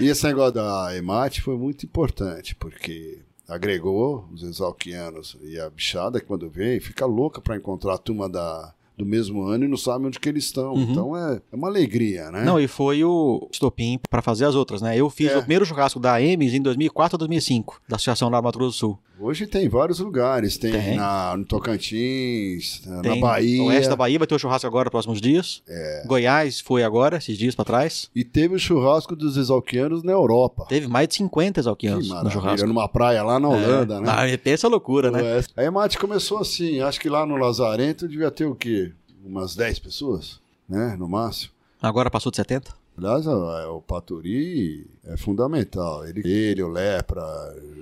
E 0.00 0.06
esse 0.08 0.24
negócio 0.26 0.54
da 0.54 0.96
EMAT 0.96 1.40
foi 1.40 1.56
muito 1.56 1.84
importante, 1.86 2.54
porque 2.54 3.20
agregou 3.48 4.28
os 4.32 4.42
exalquianos 4.42 5.36
e 5.42 5.58
a 5.58 5.68
bichada, 5.70 6.20
que 6.20 6.26
quando 6.26 6.48
vem, 6.50 6.78
fica 6.80 7.06
louca 7.06 7.40
pra 7.40 7.56
encontrar 7.56 7.94
a 7.94 7.98
turma 7.98 8.28
da, 8.28 8.74
do 8.96 9.06
mesmo 9.06 9.42
ano 9.44 9.64
e 9.64 9.68
não 9.68 9.76
sabe 9.76 10.06
onde 10.06 10.18
que 10.20 10.28
eles 10.28 10.44
estão. 10.44 10.74
Uhum. 10.74 10.82
Então 10.82 11.16
é, 11.16 11.40
é 11.50 11.56
uma 11.56 11.68
alegria, 11.68 12.30
né? 12.30 12.44
Não, 12.44 12.60
e 12.60 12.68
foi 12.68 13.02
o 13.04 13.48
estopim 13.50 13.98
pra 14.10 14.20
fazer 14.20 14.44
as 14.44 14.54
outras, 14.54 14.82
né? 14.82 14.96
Eu 14.96 15.08
fiz 15.08 15.30
É. 15.30 15.36
o 15.36 15.40
primeiro 15.40 15.64
churrasco 15.64 15.98
da 15.98 16.16
Ames 16.16 16.52
em 16.52 16.60
2004 16.60 17.14
ou 17.14 17.18
2005, 17.18 17.80
da 17.88 17.96
Associação 17.96 18.28
lá 18.28 18.40
do 18.40 18.44
Mato 18.44 18.58
Grosso 18.58 18.76
do 18.76 18.78
Sul. 18.78 18.98
Hoje 19.20 19.46
tem 19.48 19.68
vários 19.68 19.98
lugares, 19.98 20.56
tem, 20.56 20.70
Tem. 20.70 20.96
Na, 20.96 21.36
no 21.36 21.44
Tocantins, 21.44 22.82
na 22.86 23.00
Tem 23.00 23.20
Bahia. 23.20 23.58
No 23.58 23.68
oeste 23.68 23.88
da 23.88 23.96
Bahia 23.96 24.18
vai 24.18 24.28
ter 24.28 24.34
o 24.34 24.38
churrasco 24.38 24.66
agora, 24.66 24.90
próximos 24.90 25.20
dias. 25.20 25.60
É. 25.68 26.04
Goiás 26.06 26.60
foi 26.60 26.84
agora, 26.84 27.16
esses 27.16 27.36
dias 27.36 27.54
pra 27.54 27.64
trás. 27.64 28.08
E 28.14 28.22
teve 28.22 28.54
o 28.54 28.58
churrasco 28.58 29.16
dos 29.16 29.36
exalquianos 29.36 30.04
na 30.04 30.12
Europa. 30.12 30.66
Teve 30.68 30.86
mais 30.86 31.08
de 31.08 31.16
50 31.16 31.54
Que 31.54 31.60
exalquianos 31.60 32.08
no 32.08 32.30
churrasco. 32.30 32.66
numa 32.66 32.88
praia 32.88 33.22
lá 33.22 33.40
na 33.40 33.48
Holanda, 33.48 33.96
é. 33.96 34.00
né? 34.00 34.08
Ah, 34.08 34.38
pensa 34.38 34.68
a 34.68 34.70
loucura, 34.70 35.10
né? 35.10 35.20
Oeste. 35.20 35.52
A 35.56 35.64
EMAT 35.64 35.98
começou 35.98 36.38
assim, 36.38 36.80
acho 36.80 37.00
que 37.00 37.08
lá 37.08 37.26
no 37.26 37.36
Lazarento 37.36 38.06
devia 38.06 38.30
ter 38.30 38.44
o 38.46 38.54
quê? 38.54 38.92
Umas 39.24 39.56
10 39.56 39.80
pessoas, 39.80 40.38
né? 40.68 40.94
No 40.96 41.08
máximo. 41.08 41.52
Agora 41.82 42.10
passou 42.10 42.30
de 42.30 42.36
70? 42.36 42.72
Aliás, 42.96 43.26
o, 43.26 43.76
o 43.76 43.82
Paturi 43.82 44.86
é 45.04 45.16
fundamental. 45.16 46.06
Ele, 46.06 46.20
ele 46.28 46.62
o 46.62 46.68
Lepra, 46.68 47.22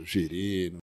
o 0.00 0.04
Girino. 0.04 0.76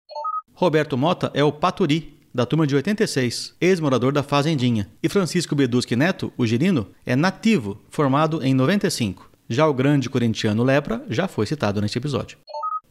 Roberto 0.56 0.96
Mota 0.96 1.32
é 1.34 1.44
o 1.44 1.52
Paturi, 1.52 2.16
da 2.34 2.46
turma 2.46 2.68
de 2.68 2.76
86, 2.76 3.56
ex-morador 3.60 4.12
da 4.12 4.22
Fazendinha. 4.22 4.88
E 5.02 5.10
Francisco 5.10 5.56
Beduschi 5.56 5.96
Neto, 5.96 6.32
o 6.38 6.46
Girino, 6.46 6.88
é 7.06 7.16
nativo, 7.16 7.80
formado 7.90 8.44
em 8.44 8.54
95. 8.54 9.30
Já 9.50 9.68
o 9.68 9.74
grande 9.74 10.10
corintiano 10.10 10.64
Lepra 10.64 11.04
já 11.10 11.28
foi 11.28 11.48
citado 11.48 11.82
neste 11.82 11.98
episódio. 11.98 12.38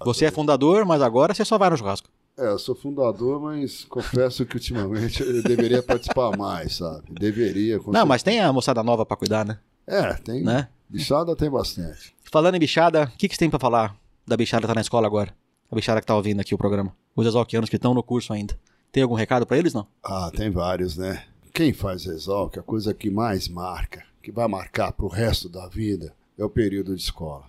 Você 0.05 0.25
é 0.25 0.31
fundador, 0.31 0.85
mas 0.85 1.01
agora 1.01 1.33
você 1.33 1.45
só 1.45 1.57
vai 1.57 1.71
no 1.71 1.77
churrasco. 1.77 2.09
É, 2.37 2.49
eu 2.49 2.59
sou 2.59 2.75
fundador, 2.75 3.41
mas 3.41 3.85
confesso 3.85 4.45
que 4.45 4.57
ultimamente 4.57 5.23
eu 5.23 5.43
deveria 5.43 5.83
participar 5.83 6.37
mais, 6.37 6.77
sabe? 6.77 7.05
Deveria. 7.11 7.79
Não, 7.87 8.05
mas 8.05 8.23
certeza. 8.23 8.25
tem 8.25 8.41
a 8.41 8.53
moçada 8.53 8.83
nova 8.83 9.07
pra 9.07 9.17
cuidar, 9.17 9.45
né? 9.45 9.59
É, 9.87 10.15
tem. 10.15 10.43
Né? 10.43 10.69
Bichada 10.89 11.37
tem 11.37 11.51
bastante. 11.51 12.15
Falando 12.25 12.57
em 12.57 12.61
bichada, 12.61 13.05
o 13.05 13.17
que, 13.17 13.29
que 13.29 13.35
você 13.35 13.39
tem 13.39 13.51
pra 13.51 13.59
falar 13.59 13.95
da 14.27 14.37
bichada 14.37 14.63
que 14.63 14.67
tá 14.67 14.75
na 14.75 14.81
escola 14.81 15.07
agora? 15.07 15.33
A 15.73 15.74
bichada 15.74 16.03
que 16.03 16.07
tá 16.07 16.15
ouvindo 16.15 16.39
aqui 16.39 16.55
o 16.55 16.59
programa. 16.59 16.94
Os 17.16 17.27
exalquianos 17.27 17.70
que 17.70 17.77
estão 17.77 17.94
no 17.94 18.03
curso 18.03 18.31
ainda. 18.35 18.55
Tem 18.93 19.03
algum 19.03 19.15
recado 19.15 19.47
pra 19.47 19.57
eles, 19.57 19.73
não? 19.73 19.86
Ah, 20.05 20.31
tem 20.31 20.51
vários, 20.51 20.99
né? 20.99 21.24
Quem 21.51 21.73
faz 21.73 22.05
Exalc, 22.05 22.59
a 22.59 22.62
coisa 22.62 22.93
que 22.93 23.09
mais 23.09 23.49
marca, 23.49 24.05
que 24.23 24.31
vai 24.31 24.47
marcar 24.47 24.93
pro 24.93 25.09
resto 25.09 25.49
da 25.49 25.66
vida, 25.69 26.15
é 26.36 26.44
o 26.44 26.51
período 26.51 26.94
de 26.94 27.01
escola. 27.01 27.47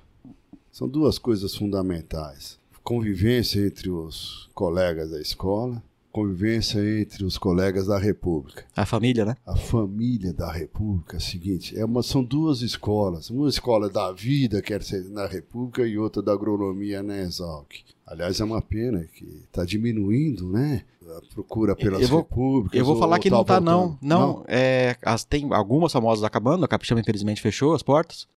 São 0.72 0.88
duas 0.88 1.20
coisas 1.20 1.54
fundamentais. 1.54 2.58
Convivência 2.82 3.60
entre 3.60 3.90
os 3.90 4.50
colegas 4.54 5.12
da 5.12 5.20
escola, 5.20 5.84
convivência 6.14 6.80
entre 7.02 7.26
os 7.26 7.38
colegas 7.38 7.88
da 7.88 7.98
República. 7.98 8.66
A 8.74 8.86
família, 8.86 9.26
né? 9.26 9.36
A 9.46 9.58
família 9.58 10.32
da 10.32 10.50
República 10.50 11.18
é 11.18 11.20
o 11.20 11.22
seguinte, 11.22 11.78
é 11.78 11.84
uma, 11.84 12.02
são 12.02 12.24
duas 12.24 12.62
escolas. 12.62 13.30
Uma 13.30 13.50
escola 13.50 13.90
da 13.90 14.14
vida, 14.14 14.62
quer 14.62 14.82
ser 14.82 15.10
na 15.10 15.26
República, 15.26 15.86
e 15.86 15.98
outra 15.98 16.22
da 16.22 16.32
agronomia 16.32 17.04
na 17.04 17.18
Exalc. 17.18 17.84
Aliás, 18.14 18.40
é 18.40 18.44
uma 18.44 18.62
pena 18.62 19.04
que 19.12 19.26
está 19.46 19.66
diminuindo, 19.66 20.48
né? 20.52 20.84
A 21.18 21.34
procura 21.34 21.76
pelas 21.76 22.02
Eu 22.04 22.08
vou- 22.08 22.20
repúblicas. 22.22 22.80
Eu 22.80 22.86
vou 22.86 22.94
ou 22.94 23.00
falar 23.02 23.18
que 23.18 23.28
não 23.30 23.44
tá, 23.44 23.60
não. 23.60 23.80
voltando. 23.80 23.98
Não, 24.04 24.46
é, 24.48 24.96
as, 25.02 25.24
tem 25.26 25.52
algumas 25.52 25.92
famosas 25.92 26.24
acabando, 26.24 26.64
a 26.64 26.68
Capixaba 26.68 27.02
infelizmente 27.02 27.42
fechou 27.42 27.74
as 27.74 27.82
portas. 27.82 28.28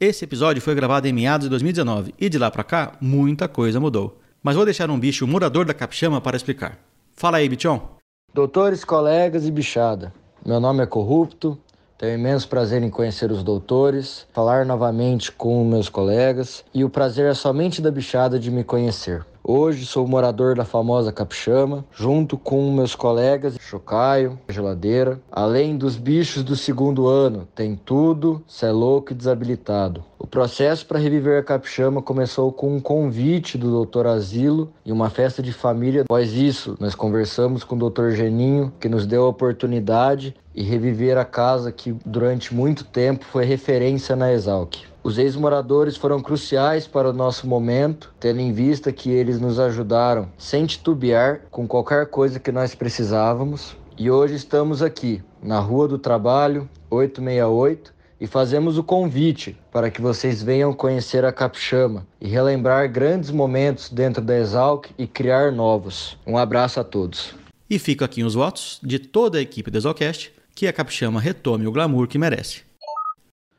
Esse 0.00 0.24
episódio 0.24 0.62
foi 0.62 0.74
gravado 0.74 1.06
em 1.06 1.12
meados 1.12 1.44
de 1.44 1.50
2019 1.50 2.14
e 2.18 2.28
de 2.30 2.38
lá 2.38 2.50
pra 2.50 2.64
cá 2.64 2.96
muita 3.00 3.46
coisa 3.46 3.78
mudou. 3.78 4.18
Mas 4.42 4.56
vou 4.56 4.64
deixar 4.64 4.90
um 4.90 4.98
bicho 4.98 5.26
morador 5.26 5.66
da 5.66 5.74
Capixama 5.74 6.20
para 6.20 6.36
explicar. 6.36 6.78
Fala 7.14 7.36
aí, 7.36 7.48
bichão. 7.48 7.90
Doutores, 8.32 8.84
colegas 8.84 9.46
e 9.46 9.50
bichada. 9.50 10.12
Meu 10.44 10.58
nome 10.60 10.82
é 10.82 10.86
Corrupto. 10.86 11.58
Tenho 11.96 12.18
imenso 12.18 12.48
prazer 12.48 12.82
em 12.82 12.90
conhecer 12.90 13.30
os 13.30 13.44
doutores, 13.44 14.26
falar 14.32 14.66
novamente 14.66 15.30
com 15.30 15.64
meus 15.64 15.88
colegas 15.88 16.64
e 16.74 16.82
o 16.82 16.90
prazer 16.90 17.26
é 17.26 17.34
somente 17.34 17.80
da 17.80 17.88
bichada 17.88 18.36
de 18.36 18.50
me 18.50 18.64
conhecer. 18.64 19.24
Hoje 19.46 19.86
sou 19.86 20.06
morador 20.06 20.56
da 20.56 20.64
famosa 20.64 21.12
Capixama, 21.12 21.84
junto 21.92 22.38
com 22.38 22.72
meus 22.72 22.96
colegas 22.96 23.56
Chocaio, 23.60 24.38
Geladeira. 24.48 25.20
Além 25.30 25.76
dos 25.76 25.96
bichos 25.96 26.42
do 26.42 26.56
segundo 26.56 27.06
ano, 27.06 27.46
tem 27.54 27.76
tudo, 27.76 28.42
cê 28.48 28.66
é 28.66 28.72
louco 28.72 29.12
e 29.12 29.14
desabilitado. 29.14 30.02
O 30.18 30.26
processo 30.26 30.86
para 30.86 30.98
reviver 30.98 31.38
a 31.38 31.44
Capixama 31.44 32.00
começou 32.00 32.50
com 32.50 32.74
um 32.74 32.80
convite 32.80 33.58
do 33.58 33.84
Dr. 33.84 34.06
Asilo 34.06 34.72
e 34.82 34.90
uma 34.90 35.10
festa 35.10 35.42
de 35.42 35.52
família. 35.52 36.02
Após 36.02 36.32
isso, 36.32 36.74
nós 36.80 36.94
conversamos 36.94 37.62
com 37.62 37.76
o 37.76 37.90
Dr. 37.90 38.12
Geninho, 38.12 38.72
que 38.80 38.88
nos 38.88 39.06
deu 39.06 39.26
a 39.26 39.28
oportunidade 39.28 40.34
e 40.54 40.62
reviver 40.62 41.18
a 41.18 41.24
casa 41.24 41.72
que 41.72 41.94
durante 42.04 42.54
muito 42.54 42.84
tempo 42.84 43.24
foi 43.24 43.44
referência 43.44 44.14
na 44.14 44.32
Exalc. 44.32 44.76
Os 45.02 45.18
ex-moradores 45.18 45.96
foram 45.96 46.20
cruciais 46.20 46.86
para 46.86 47.10
o 47.10 47.12
nosso 47.12 47.46
momento, 47.46 48.14
tendo 48.18 48.40
em 48.40 48.52
vista 48.52 48.90
que 48.90 49.10
eles 49.10 49.38
nos 49.38 49.60
ajudaram 49.60 50.28
sem 50.38 50.64
titubear 50.64 51.42
com 51.50 51.66
qualquer 51.66 52.06
coisa 52.06 52.40
que 52.40 52.50
nós 52.50 52.74
precisávamos. 52.74 53.76
E 53.98 54.10
hoje 54.10 54.34
estamos 54.34 54.82
aqui, 54.82 55.22
na 55.42 55.60
Rua 55.60 55.86
do 55.86 55.98
Trabalho, 55.98 56.68
868, 56.88 57.92
e 58.18 58.26
fazemos 58.26 58.78
o 58.78 58.82
convite 58.82 59.58
para 59.70 59.90
que 59.90 60.00
vocês 60.00 60.42
venham 60.42 60.72
conhecer 60.72 61.24
a 61.24 61.32
Capixama 61.32 62.06
e 62.18 62.26
relembrar 62.26 62.90
grandes 62.90 63.30
momentos 63.30 63.90
dentro 63.90 64.22
da 64.22 64.38
Exalc 64.38 64.86
e 64.96 65.06
criar 65.06 65.52
novos. 65.52 66.16
Um 66.26 66.38
abraço 66.38 66.80
a 66.80 66.84
todos. 66.84 67.34
E 67.68 67.78
fica 67.78 68.06
aqui 68.06 68.24
os 68.24 68.34
votos 68.34 68.80
de 68.82 68.98
toda 68.98 69.36
a 69.36 69.42
equipe 69.42 69.70
do 69.70 69.76
Exalcast 69.76 70.32
que 70.54 70.66
a 70.66 70.72
Capixama 70.72 71.20
retome 71.20 71.66
o 71.66 71.72
glamour 71.72 72.06
que 72.06 72.18
merece. 72.18 72.62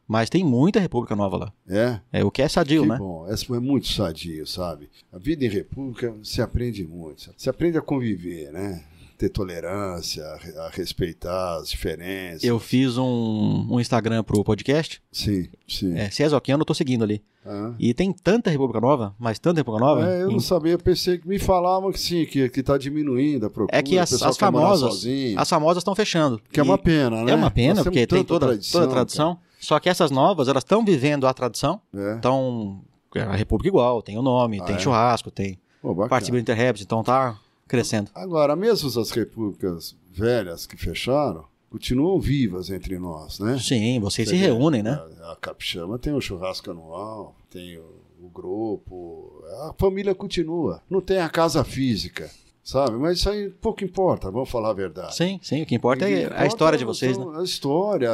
Mas 0.08 0.30
tem 0.30 0.44
muita 0.44 0.80
República 0.80 1.16
Nova 1.16 1.38
lá. 1.38 1.54
É, 1.68 2.00
É 2.14 2.24
o 2.24 2.30
que 2.30 2.42
é 2.42 2.48
sadio, 2.48 2.84
que 2.84 2.90
né? 2.90 2.98
bom. 2.98 3.28
Essa 3.28 3.56
é 3.56 3.60
muito 3.60 3.88
sadio, 3.88 4.46
sabe? 4.46 4.90
A 5.12 5.18
vida 5.18 5.44
em 5.46 5.50
república 5.50 6.16
se 6.24 6.42
aprende 6.42 6.86
muito. 6.86 7.34
Se 7.36 7.50
aprende 7.50 7.78
a 7.78 7.82
conviver, 7.82 8.52
né? 8.52 8.84
Ter 9.18 9.30
tolerância, 9.30 10.24
a 10.58 10.70
respeitar 10.74 11.58
as 11.58 11.70
diferenças. 11.70 12.44
Eu 12.44 12.60
fiz 12.60 12.98
um, 12.98 13.66
um 13.70 13.80
Instagram 13.80 14.24
pro 14.24 14.44
podcast. 14.44 15.02
Sim, 15.12 15.48
sim. 15.68 15.98
É, 15.98 16.10
se 16.10 16.22
é 16.22 16.26
Exalquiano, 16.26 16.62
eu 16.62 16.66
tô 16.66 16.74
seguindo 16.74 17.04
ali. 17.04 17.24
Ah. 17.46 17.74
E 17.80 17.94
tem 17.94 18.12
tanta 18.12 18.50
República 18.50 18.82
Nova, 18.82 19.16
mas 19.20 19.40
tanta 19.40 19.60
República 19.62 19.86
Nova. 19.86 20.06
É, 20.10 20.24
eu 20.24 20.30
não 20.30 20.38
em- 20.38 20.40
sabia, 20.42 20.74
eu 20.74 20.80
pensei 20.80 21.18
que 21.18 21.28
me 21.28 21.40
falavam 21.40 21.92
que 21.92 22.00
sim, 22.00 22.26
que, 22.26 22.50
que 22.50 22.62
tá 22.64 22.78
diminuindo 22.78 23.46
a 23.46 23.50
procura. 23.50 23.78
É 23.78 23.82
que 23.84 23.98
as, 23.98 24.12
as 24.22 24.36
famosas, 24.38 25.06
as 25.38 25.50
famosas 25.50 25.82
estão 25.82 25.96
fechando. 25.96 26.42
Que 26.52 26.60
é 26.60 26.64
uma 26.64 26.78
pena, 26.78 27.24
né? 27.24 27.32
É 27.32 27.36
uma 27.36 27.52
pena, 27.52 27.84
porque 27.84 28.06
tem 28.08 28.24
toda, 28.24 28.58
toda 28.58 28.86
a 28.86 28.88
tradição. 28.90 29.38
Só 29.60 29.80
que 29.80 29.88
essas 29.88 30.12
novas, 30.12 30.48
elas 30.48 30.64
estão 30.64 30.84
vivendo 30.84 31.26
a 31.26 31.34
tradição. 31.34 31.80
cara. 31.94 32.14
É. 32.14 32.18
Então, 32.18 32.82
a 33.16 33.36
República 33.36 33.70
igual, 33.70 34.02
tem 34.02 34.18
o 34.18 34.22
nome, 34.22 34.60
Ah, 34.60 34.66
tem 34.66 34.76
é? 34.76 34.80
churrasco, 34.80 35.32
tem 35.32 35.58
Pô, 35.82 35.96
participa 36.08 36.36
do 36.38 36.42
Interrebs, 36.42 36.82
então 36.82 37.04
tá 37.04 37.40
crescendo. 37.68 38.12
Agora, 38.14 38.56
mesmo 38.56 38.88
as 39.00 39.12
repúblicas 39.12 39.96
velhas 40.12 40.66
que 40.66 40.78
fecharam, 40.78 41.46
continuam 41.70 42.20
vivas 42.20 42.70
entre 42.70 42.98
nós, 42.98 43.40
né? 43.40 43.58
Sim, 43.60 44.00
vocês 44.00 44.30
se 44.30 44.36
Você 44.36 44.42
vê, 44.42 44.48
reúnem, 44.48 44.84
né? 44.84 44.92
A, 45.22 45.34
a 45.34 45.36
Capixama 45.36 46.00
tem 46.00 46.14
o 46.14 46.22
churrasco 46.22 46.72
anual, 46.72 47.36
tem 47.50 47.78
o, 47.78 48.02
o 48.22 48.30
grupo, 48.30 49.44
a 49.68 49.74
família 49.78 50.16
continua. 50.16 50.82
Não 50.90 51.02
tem 51.02 51.20
a 51.20 51.30
casa 51.30 51.64
física, 51.64 52.30
sabe? 52.66 52.98
Mas 52.98 53.20
isso 53.20 53.30
aí 53.30 53.50
pouco 53.50 53.84
importa, 53.84 54.32
vamos 54.32 54.50
falar 54.50 54.72
a 54.72 54.74
verdade. 54.74 55.16
Sim, 55.16 55.40
sim, 55.42 55.62
o 55.62 55.66
que 55.66 55.76
importa 55.76 56.10
é 56.10 56.28
a 56.36 56.48
história 56.48 56.78
de 56.78 56.84
vocês, 56.84 57.16
né? 57.18 57.26
A 57.38 57.44
história, 57.44 58.12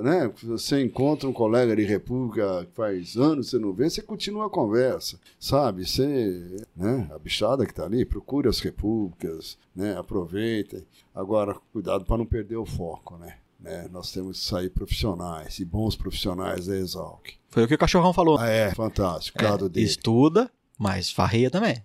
né? 0.00 0.32
Você 0.44 0.80
encontra 0.80 1.28
um 1.28 1.32
colega 1.32 1.74
de 1.74 1.82
república 1.82 2.64
que 2.64 2.72
faz 2.74 3.16
anos 3.16 3.46
que 3.46 3.50
você 3.50 3.58
não 3.58 3.72
vê, 3.72 3.90
você 3.90 4.00
continua 4.00 4.46
a 4.46 4.50
conversa, 4.50 5.18
sabe? 5.38 5.84
Você, 5.86 6.64
né? 6.76 7.10
A 7.12 7.18
bichada 7.18 7.66
que 7.66 7.74
tá 7.74 7.84
ali, 7.84 8.04
procure 8.04 8.48
as 8.48 8.60
repúblicas, 8.60 9.58
né? 9.74 9.98
Aproveitem. 9.98 10.86
Agora, 11.12 11.56
cuidado 11.72 12.04
para 12.04 12.18
não 12.18 12.26
perder 12.26 12.56
o 12.56 12.64
foco, 12.64 13.16
né? 13.18 13.34
né? 13.58 13.88
Nós 13.90 14.12
temos 14.12 14.38
que 14.38 14.46
sair 14.46 14.70
profissionais 14.70 15.58
e 15.58 15.64
bons 15.64 15.96
profissionais 15.96 16.66
da 16.66 16.76
Exalc. 16.76 17.30
Foi 17.48 17.64
o 17.64 17.68
que 17.68 17.74
o 17.74 17.78
cachorrão 17.78 18.12
falou. 18.12 18.38
Ah, 18.38 18.46
é, 18.48 18.72
fantástico, 18.72 19.42
É, 19.42 19.68
dele. 19.68 19.84
estuda, 19.84 20.48
mas 20.78 21.10
farreia 21.10 21.50
também. 21.50 21.82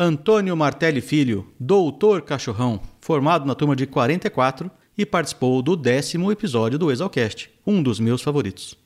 Antônio 0.00 0.56
Martelli 0.56 1.00
Filho, 1.00 1.44
doutor 1.58 2.22
cachorrão, 2.22 2.80
formado 3.00 3.44
na 3.44 3.52
turma 3.56 3.74
de 3.74 3.84
44 3.84 4.70
e 4.96 5.04
participou 5.04 5.60
do 5.60 5.74
décimo 5.74 6.30
episódio 6.30 6.78
do 6.78 6.92
Exalcast, 6.92 7.50
um 7.66 7.82
dos 7.82 7.98
meus 7.98 8.22
favoritos. 8.22 8.78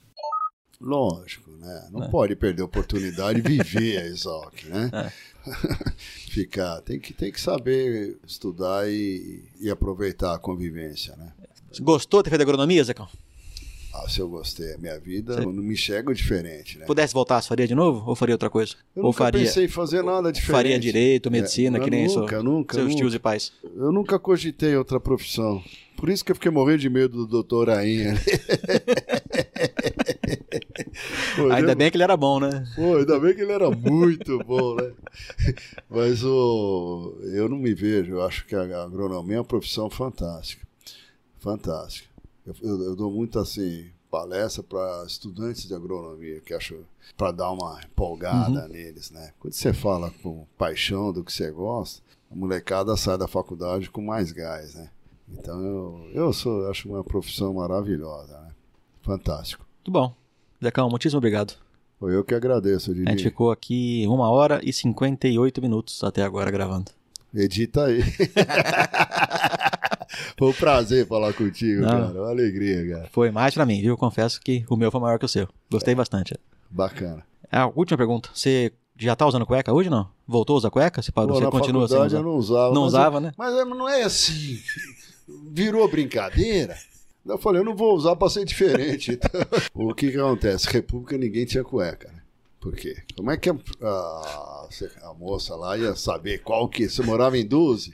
Lógico, 0.80 1.50
né? 1.50 1.88
Não 1.92 2.04
é. 2.04 2.08
pode 2.08 2.34
perder 2.34 2.62
a 2.62 2.64
oportunidade 2.64 3.42
de 3.42 3.58
viver 3.58 3.98
a 3.98 4.06
Exalc, 4.06 4.64
né? 4.64 4.90
É. 5.04 5.32
Ficar, 6.30 6.80
tem 6.82 7.00
que, 7.00 7.12
tem 7.12 7.30
que 7.30 7.40
saber 7.40 8.16
estudar 8.24 8.88
e, 8.88 9.44
e 9.60 9.68
aproveitar 9.68 10.34
a 10.34 10.38
convivência, 10.38 11.16
né? 11.16 11.32
Gostou 11.80 12.20
de 12.20 12.24
ter 12.24 12.30
feito 12.30 12.42
agronomia, 12.42 12.84
Zecão? 12.84 13.08
Ah, 13.94 14.08
se 14.08 14.20
eu 14.20 14.28
gostei, 14.28 14.74
minha 14.78 14.98
vida 14.98 15.38
não 15.42 15.52
me 15.52 15.74
enxergo 15.74 16.14
diferente, 16.14 16.78
né? 16.78 16.86
Pudesse 16.86 17.12
voltar, 17.12 17.42
faria 17.42 17.66
de 17.66 17.74
novo? 17.74 18.08
Ou 18.08 18.16
faria 18.16 18.34
outra 18.34 18.48
coisa? 18.48 18.74
Eu 18.96 19.02
ou 19.02 19.08
nunca 19.10 19.24
faria, 19.24 19.42
pensei 19.42 19.66
em 19.66 19.68
fazer 19.68 20.02
nada 20.02 20.32
diferente. 20.32 20.56
Faria 20.56 20.78
direito, 20.78 21.30
medicina, 21.30 21.76
é, 21.76 21.80
que 21.80 21.90
nem 21.90 22.06
nunca, 22.06 22.36
sou, 22.36 22.42
nunca, 22.42 22.74
seus 22.74 22.88
nunca. 22.88 22.98
tios 22.98 23.14
e 23.14 23.18
pais. 23.18 23.52
Eu 23.62 23.92
nunca 23.92 24.18
cogitei 24.18 24.74
outra 24.76 24.98
profissão. 24.98 25.62
Por 25.96 26.08
isso 26.08 26.24
que 26.24 26.32
eu 26.32 26.34
fiquei 26.34 26.50
morrendo 26.50 26.78
de 26.78 26.88
medo 26.88 27.18
do 27.18 27.26
doutor 27.26 27.68
Rainha. 27.68 28.14
Pô, 31.36 31.50
ainda 31.50 31.74
bem 31.74 31.90
que 31.90 31.96
ele 31.96 32.04
era 32.04 32.16
bom, 32.16 32.40
né? 32.40 32.64
Pô, 32.74 32.96
ainda 32.96 33.20
bem 33.20 33.34
que 33.34 33.42
ele 33.42 33.52
era 33.52 33.70
muito 33.70 34.38
bom, 34.38 34.74
né? 34.76 34.90
Mas 35.88 36.24
o, 36.24 37.14
eu 37.34 37.46
não 37.48 37.58
me 37.58 37.74
vejo, 37.74 38.12
eu 38.12 38.22
acho 38.22 38.46
que 38.46 38.54
a 38.54 38.62
agronomia 38.62 39.36
é 39.36 39.38
uma 39.40 39.44
profissão 39.44 39.90
fantástica. 39.90 40.66
Fantástica. 41.38 42.11
Eu, 42.46 42.54
eu, 42.62 42.82
eu 42.82 42.96
dou 42.96 43.10
muito 43.10 43.38
assim 43.38 43.90
palestra 44.10 44.62
para 44.62 45.04
estudantes 45.06 45.66
de 45.66 45.74
agronomia, 45.74 46.40
que 46.40 46.52
acho 46.52 46.84
para 47.16 47.32
dar 47.32 47.50
uma 47.50 47.80
empolgada 47.82 48.66
uhum. 48.66 48.68
neles, 48.68 49.10
né? 49.10 49.32
Quando 49.40 49.54
você 49.54 49.72
fala 49.72 50.12
com 50.22 50.46
paixão 50.58 51.12
do 51.12 51.24
que 51.24 51.32
você 51.32 51.50
gosta, 51.50 52.02
a 52.30 52.36
molecada 52.36 52.94
sai 52.96 53.16
da 53.16 53.26
faculdade 53.26 53.88
com 53.88 54.02
mais 54.02 54.30
gás, 54.30 54.74
né? 54.74 54.90
Então 55.28 55.58
eu, 55.64 56.10
eu 56.12 56.32
sou, 56.32 56.68
acho 56.68 56.88
uma 56.90 57.02
profissão 57.02 57.54
maravilhosa, 57.54 58.38
né? 58.38 58.50
Fantástico. 59.00 59.64
Muito 59.78 59.90
bom. 59.90 60.14
Zecão, 60.62 60.90
muitíssimo 60.90 61.18
obrigado. 61.18 61.54
Foi 61.98 62.14
eu 62.14 62.24
que 62.24 62.34
agradeço, 62.34 62.92
Didi. 62.92 63.08
A 63.08 63.12
gente 63.12 63.24
ficou 63.24 63.50
aqui 63.50 64.04
uma 64.08 64.28
hora 64.30 64.60
e 64.62 64.72
58 64.72 65.62
minutos 65.62 66.04
até 66.04 66.22
agora 66.22 66.50
gravando. 66.50 66.90
Edita 67.34 67.84
aí. 67.84 68.02
foi 70.38 70.48
um 70.48 70.52
prazer 70.52 71.06
falar 71.06 71.32
contigo, 71.32 71.82
Não. 71.82 71.88
cara. 71.88 72.20
Uma 72.20 72.30
alegria, 72.30 72.88
cara. 72.88 73.08
Foi 73.12 73.30
mais 73.30 73.54
pra 73.54 73.66
mim, 73.66 73.80
viu? 73.80 73.96
Confesso 73.96 74.40
que 74.40 74.64
o 74.68 74.76
meu 74.76 74.90
foi 74.90 75.00
maior 75.00 75.18
que 75.18 75.24
o 75.24 75.28
seu. 75.28 75.48
Gostei 75.70 75.92
é. 75.92 75.96
bastante. 75.96 76.34
Bacana. 76.70 77.24
É, 77.50 77.58
a 77.58 77.66
última 77.66 77.98
pergunta. 77.98 78.30
Você 78.32 78.72
já 78.96 79.16
tá 79.16 79.26
usando 79.26 79.46
cueca 79.46 79.72
hoje, 79.72 79.90
não? 79.90 80.08
Voltou 80.26 80.54
a 80.54 80.58
usar 80.58 80.70
cueca? 80.70 81.02
Você, 81.02 81.12
Pô, 81.12 81.26
você 81.26 81.46
continua 81.46 81.84
assim? 81.84 82.16
Eu 82.16 82.22
não 82.22 82.36
usava. 82.36 82.74
Não 82.74 82.82
usava, 82.82 83.20
né? 83.20 83.32
Mas 83.36 83.54
não 83.66 83.88
é 83.88 84.02
assim. 84.02 84.58
Virou 85.50 85.88
brincadeira. 85.88 86.76
Eu 87.24 87.38
falei, 87.38 87.60
eu 87.60 87.64
não 87.64 87.76
vou 87.76 87.94
usar 87.94 88.16
para 88.16 88.28
ser 88.28 88.44
diferente. 88.44 89.18
Então, 89.22 89.40
o 89.74 89.94
que 89.94 90.10
que 90.10 90.18
acontece? 90.18 90.68
República 90.68 91.16
ninguém 91.16 91.44
tinha 91.44 91.62
cueca, 91.62 92.08
né? 92.08 92.22
Por 92.60 92.74
quê? 92.74 92.96
Como 93.16 93.30
é 93.30 93.36
que 93.36 93.50
a, 93.50 93.54
a, 93.82 94.68
a, 95.02 95.14
moça 95.14 95.54
lá 95.56 95.76
ia 95.76 95.96
saber 95.96 96.42
qual 96.42 96.68
que... 96.68 96.88
Você 96.88 97.02
morava 97.02 97.36
em 97.36 97.46
12? 97.46 97.92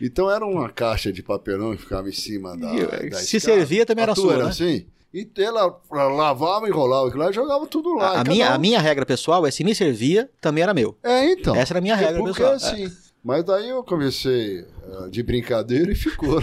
Então 0.00 0.30
era 0.30 0.46
uma 0.46 0.68
caixa 0.68 1.12
de 1.12 1.22
papelão 1.22 1.74
que 1.74 1.82
ficava 1.82 2.08
em 2.08 2.12
cima 2.12 2.56
da, 2.56 2.72
da 2.72 3.18
Se 3.18 3.36
escada. 3.36 3.58
servia 3.58 3.86
também 3.86 4.02
era 4.02 4.14
sua, 4.14 4.34
era 4.34 4.44
né? 4.44 4.50
assim? 4.50 4.86
E 5.12 5.28
ela 5.38 5.80
lavava, 5.90 6.68
enrolava 6.68 7.08
aquilo 7.08 7.24
lá 7.24 7.30
e 7.30 7.32
jogava 7.32 7.66
tudo 7.66 7.94
lá. 7.94 8.20
A, 8.20 8.24
minha, 8.24 8.50
um... 8.50 8.54
a 8.54 8.58
minha 8.58 8.80
regra 8.80 9.06
pessoal 9.06 9.46
é 9.46 9.50
se 9.50 9.64
me 9.64 9.74
servia, 9.74 10.28
também 10.40 10.62
era 10.62 10.74
meu. 10.74 10.96
É, 11.02 11.32
então. 11.32 11.56
Essa 11.56 11.72
era 11.72 11.78
a 11.78 11.82
minha 11.82 11.96
regra 11.96 12.22
pessoal. 12.22 12.52
É 12.52 12.56
assim. 12.56 12.86
É. 12.86 13.08
Mas 13.24 13.44
daí 13.44 13.70
eu 13.70 13.82
comecei 13.82 14.60
uh, 14.60 15.10
de 15.10 15.22
brincadeira 15.22 15.90
e 15.90 15.94
ficou. 15.94 16.38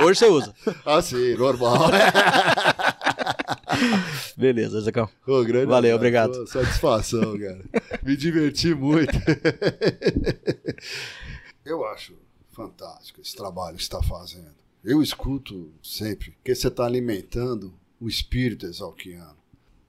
Hoje 0.00 0.18
você 0.18 0.26
usa. 0.26 0.54
Ah, 0.84 1.00
sim, 1.00 1.34
normal. 1.34 1.90
Beleza, 4.36 4.80
Zacão. 4.80 5.08
Grande 5.46 5.66
Valeu, 5.66 5.96
obrigado. 5.96 6.46
satisfação, 6.46 7.38
cara. 7.38 7.64
Me 8.02 8.16
diverti 8.16 8.74
muito. 8.74 9.12
eu 11.64 11.84
acho 11.86 12.14
fantástico 12.54 13.20
esse 13.20 13.34
trabalho 13.34 13.76
que 13.76 13.82
está 13.82 14.02
fazendo. 14.02 14.54
Eu 14.82 15.02
escuto 15.02 15.72
sempre 15.82 16.36
que 16.44 16.54
você 16.54 16.68
está 16.68 16.84
alimentando 16.84 17.72
o 18.00 18.08
espírito 18.08 18.66
exalquiano. 18.66 19.36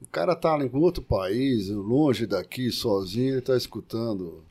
O 0.01 0.07
cara 0.07 0.33
está 0.33 0.57
em 0.57 0.69
outro 0.73 1.03
país, 1.03 1.69
longe 1.69 2.25
daqui, 2.25 2.71
sozinho, 2.71 3.29
ele 3.29 3.39
está 3.39 3.55
escutando 3.55 4.43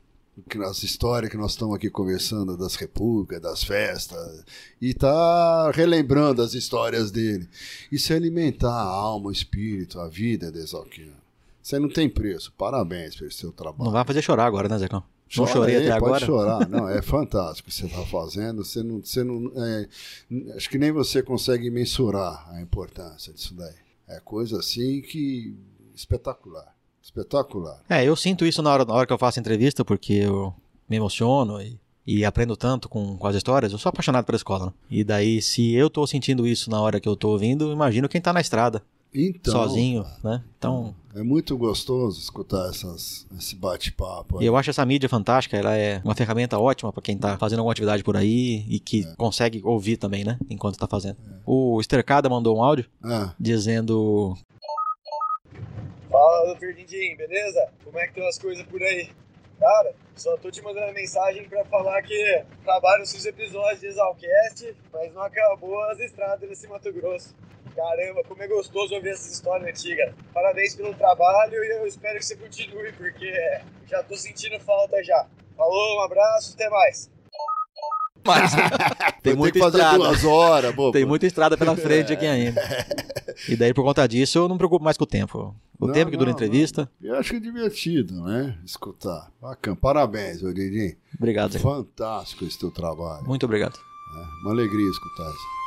as 0.67 0.83
histórias 0.83 1.31
que 1.31 1.37
nós 1.37 1.51
estamos 1.51 1.75
aqui 1.75 1.89
conversando 1.89 2.57
das 2.57 2.75
repúblicas, 2.75 3.41
das 3.41 3.63
festas, 3.63 4.43
e 4.81 4.93
tá 4.93 5.71
relembrando 5.71 6.41
as 6.41 6.53
histórias 6.53 7.09
dele. 7.09 7.47
Isso 7.91 8.11
é 8.11 8.15
alimentar 8.17 8.73
a 8.73 8.83
alma, 8.83 9.29
o 9.29 9.31
espírito, 9.31 9.99
a 9.99 10.07
vida 10.07 10.51
de 10.51 10.59
Exalquiano. 10.59 11.25
Você 11.61 11.79
não 11.79 11.89
tem 11.89 12.07
preço. 12.07 12.53
Parabéns 12.57 13.15
pelo 13.15 13.31
seu 13.31 13.51
trabalho. 13.51 13.85
Não 13.85 13.91
vai 13.91 14.05
fazer 14.05 14.21
chorar 14.21 14.45
agora, 14.45 14.69
né, 14.69 14.77
Zecão? 14.77 15.03
Não 15.37 15.47
chorei 15.47 15.77
aí, 15.77 15.89
até 15.89 15.99
pode 15.99 16.23
agora. 16.23 16.25
chorar. 16.25 16.69
Não, 16.69 16.87
é 16.87 17.01
fantástico 17.03 17.67
o 17.67 17.71
que 17.71 17.77
você 17.77 17.85
está 17.85 18.03
fazendo. 18.05 18.63
Você 18.63 18.83
não, 18.83 19.03
você 19.03 19.23
não, 19.23 19.51
é, 19.55 19.87
acho 20.55 20.69
que 20.69 20.77
nem 20.77 20.91
você 20.91 21.23
consegue 21.23 21.69
mensurar 21.69 22.47
a 22.51 22.61
importância 22.61 23.33
disso 23.33 23.53
daí. 23.55 23.73
É 24.07 24.19
coisa 24.19 24.59
assim 24.59 25.01
que 25.01 25.55
espetacular. 25.95 26.75
Espetacular. 27.01 27.81
É, 27.89 28.03
eu 28.03 28.15
sinto 28.15 28.45
isso 28.45 28.61
na 28.61 28.71
hora, 28.71 28.85
na 28.85 28.93
hora 28.93 29.07
que 29.07 29.13
eu 29.13 29.17
faço 29.17 29.39
entrevista, 29.39 29.83
porque 29.83 30.13
eu 30.13 30.53
me 30.87 30.97
emociono 30.97 31.61
e, 31.61 31.79
e 32.05 32.23
aprendo 32.25 32.55
tanto 32.55 32.87
com, 32.87 33.17
com 33.17 33.27
as 33.27 33.35
histórias. 33.35 33.71
Eu 33.71 33.77
sou 33.77 33.89
apaixonado 33.89 34.25
pela 34.25 34.35
escola. 34.35 34.67
Né? 34.67 34.73
E 34.89 35.03
daí, 35.03 35.41
se 35.41 35.73
eu 35.73 35.89
tô 35.89 36.05
sentindo 36.05 36.47
isso 36.47 36.69
na 36.69 36.79
hora 36.79 36.99
que 36.99 37.07
eu 37.07 37.15
tô 37.15 37.29
ouvindo, 37.29 37.71
imagino 37.71 38.09
quem 38.09 38.21
tá 38.21 38.31
na 38.31 38.41
estrada. 38.41 38.83
Então, 39.15 39.53
sozinho, 39.53 40.05
né? 40.23 40.43
Então 40.57 40.93
é 41.15 41.23
muito 41.23 41.57
gostoso 41.57 42.19
escutar 42.19 42.69
essas, 42.69 43.25
esse 43.37 43.55
bate-papo. 43.55 44.41
E 44.43 44.45
eu 44.45 44.57
acho 44.57 44.69
essa 44.69 44.85
mídia 44.85 45.07
fantástica, 45.07 45.55
ela 45.55 45.75
é 45.77 46.01
uma 46.03 46.13
ferramenta 46.13 46.59
ótima 46.59 46.91
para 46.91 47.01
quem 47.01 47.17
tá 47.17 47.37
fazendo 47.37 47.59
alguma 47.59 47.71
atividade 47.71 48.03
por 48.03 48.17
aí 48.17 48.65
e 48.67 48.79
que 48.79 49.05
é. 49.05 49.15
consegue 49.15 49.61
ouvir 49.63 49.95
também, 49.95 50.25
né? 50.25 50.37
Enquanto 50.49 50.77
tá 50.77 50.87
fazendo. 50.87 51.17
É. 51.25 51.39
O 51.45 51.79
Estercada 51.79 52.27
mandou 52.27 52.57
um 52.57 52.61
áudio 52.61 52.85
ah. 53.01 53.33
dizendo 53.39 54.37
Fala, 56.11 56.55
Dindim, 56.55 57.15
beleza? 57.15 57.69
Como 57.83 57.97
é 57.97 58.03
que 58.03 58.09
estão 58.09 58.27
as 58.27 58.37
coisas 58.37 58.65
por 58.65 58.81
aí? 58.81 59.09
Cara, 59.59 59.93
só 60.15 60.35
tô 60.37 60.51
te 60.51 60.61
mandando 60.61 60.93
mensagem 60.93 61.47
para 61.47 61.63
falar 61.65 62.01
que 62.01 62.43
trabalho 62.63 62.99
nos 62.99 63.25
episódios 63.25 63.79
de 63.79 63.87
Exalcast, 63.87 64.75
mas 64.91 65.13
não 65.13 65.21
acabou 65.21 65.81
as 65.85 65.99
estradas 65.99 66.49
nesse 66.49 66.67
Mato 66.67 66.91
Grosso. 66.91 67.33
Caramba, 67.75 68.23
como 68.23 68.41
é 68.41 68.47
gostoso 68.47 68.95
ouvir 68.95 69.09
essas 69.09 69.33
histórias 69.33 69.67
antigas. 69.69 70.13
Parabéns 70.33 70.75
pelo 70.75 70.93
trabalho 70.93 71.63
e 71.63 71.71
eu 71.77 71.85
espero 71.85 72.17
que 72.17 72.25
você 72.25 72.35
continue, 72.37 72.91
porque 72.93 73.33
já 73.85 74.01
tô 74.01 74.15
sentindo 74.15 74.57
falta 74.61 75.03
já. 75.03 75.27
Falou, 75.57 75.97
um 75.97 76.01
abraço, 76.01 76.53
até 76.53 76.69
mais. 76.69 77.09
Mas 78.25 78.51
tem 79.21 79.35
muita 79.35 79.59
estrada. 79.59 79.97
duas 79.97 80.23
horas, 80.23 80.73
Tem 80.93 81.05
muita 81.05 81.27
estrada 81.27 81.57
pela 81.57 81.75
frente 81.75 82.13
aqui 82.13 82.25
ainda. 82.25 82.61
E 83.47 83.55
daí, 83.55 83.73
por 83.73 83.83
conta 83.83 84.07
disso, 84.07 84.39
eu 84.39 84.47
não 84.47 84.55
me 84.55 84.59
preocupo 84.59 84.83
mais 84.83 84.97
com 84.97 85.03
o 85.03 85.07
tempo. 85.07 85.55
O 85.79 85.87
não, 85.87 85.93
tempo 85.93 86.09
que 86.09 86.17
dura 86.17 86.31
a 86.31 86.33
entrevista. 86.33 86.89
Não. 86.99 87.09
Eu 87.11 87.19
acho 87.19 87.31
que 87.31 87.35
é 87.35 87.39
divertido, 87.39 88.23
né? 88.23 88.57
Escutar. 88.65 89.29
Bacana. 89.41 89.75
Parabéns, 89.75 90.41
Odirinho. 90.41 90.95
Obrigado. 91.17 91.51
Zé. 91.51 91.59
Fantástico 91.59 92.45
esse 92.45 92.57
teu 92.57 92.71
trabalho. 92.71 93.25
Muito 93.25 93.45
obrigado. 93.45 93.77
É 93.77 94.43
uma 94.43 94.51
alegria 94.51 94.89
escutar 94.89 95.29
isso. 95.29 95.64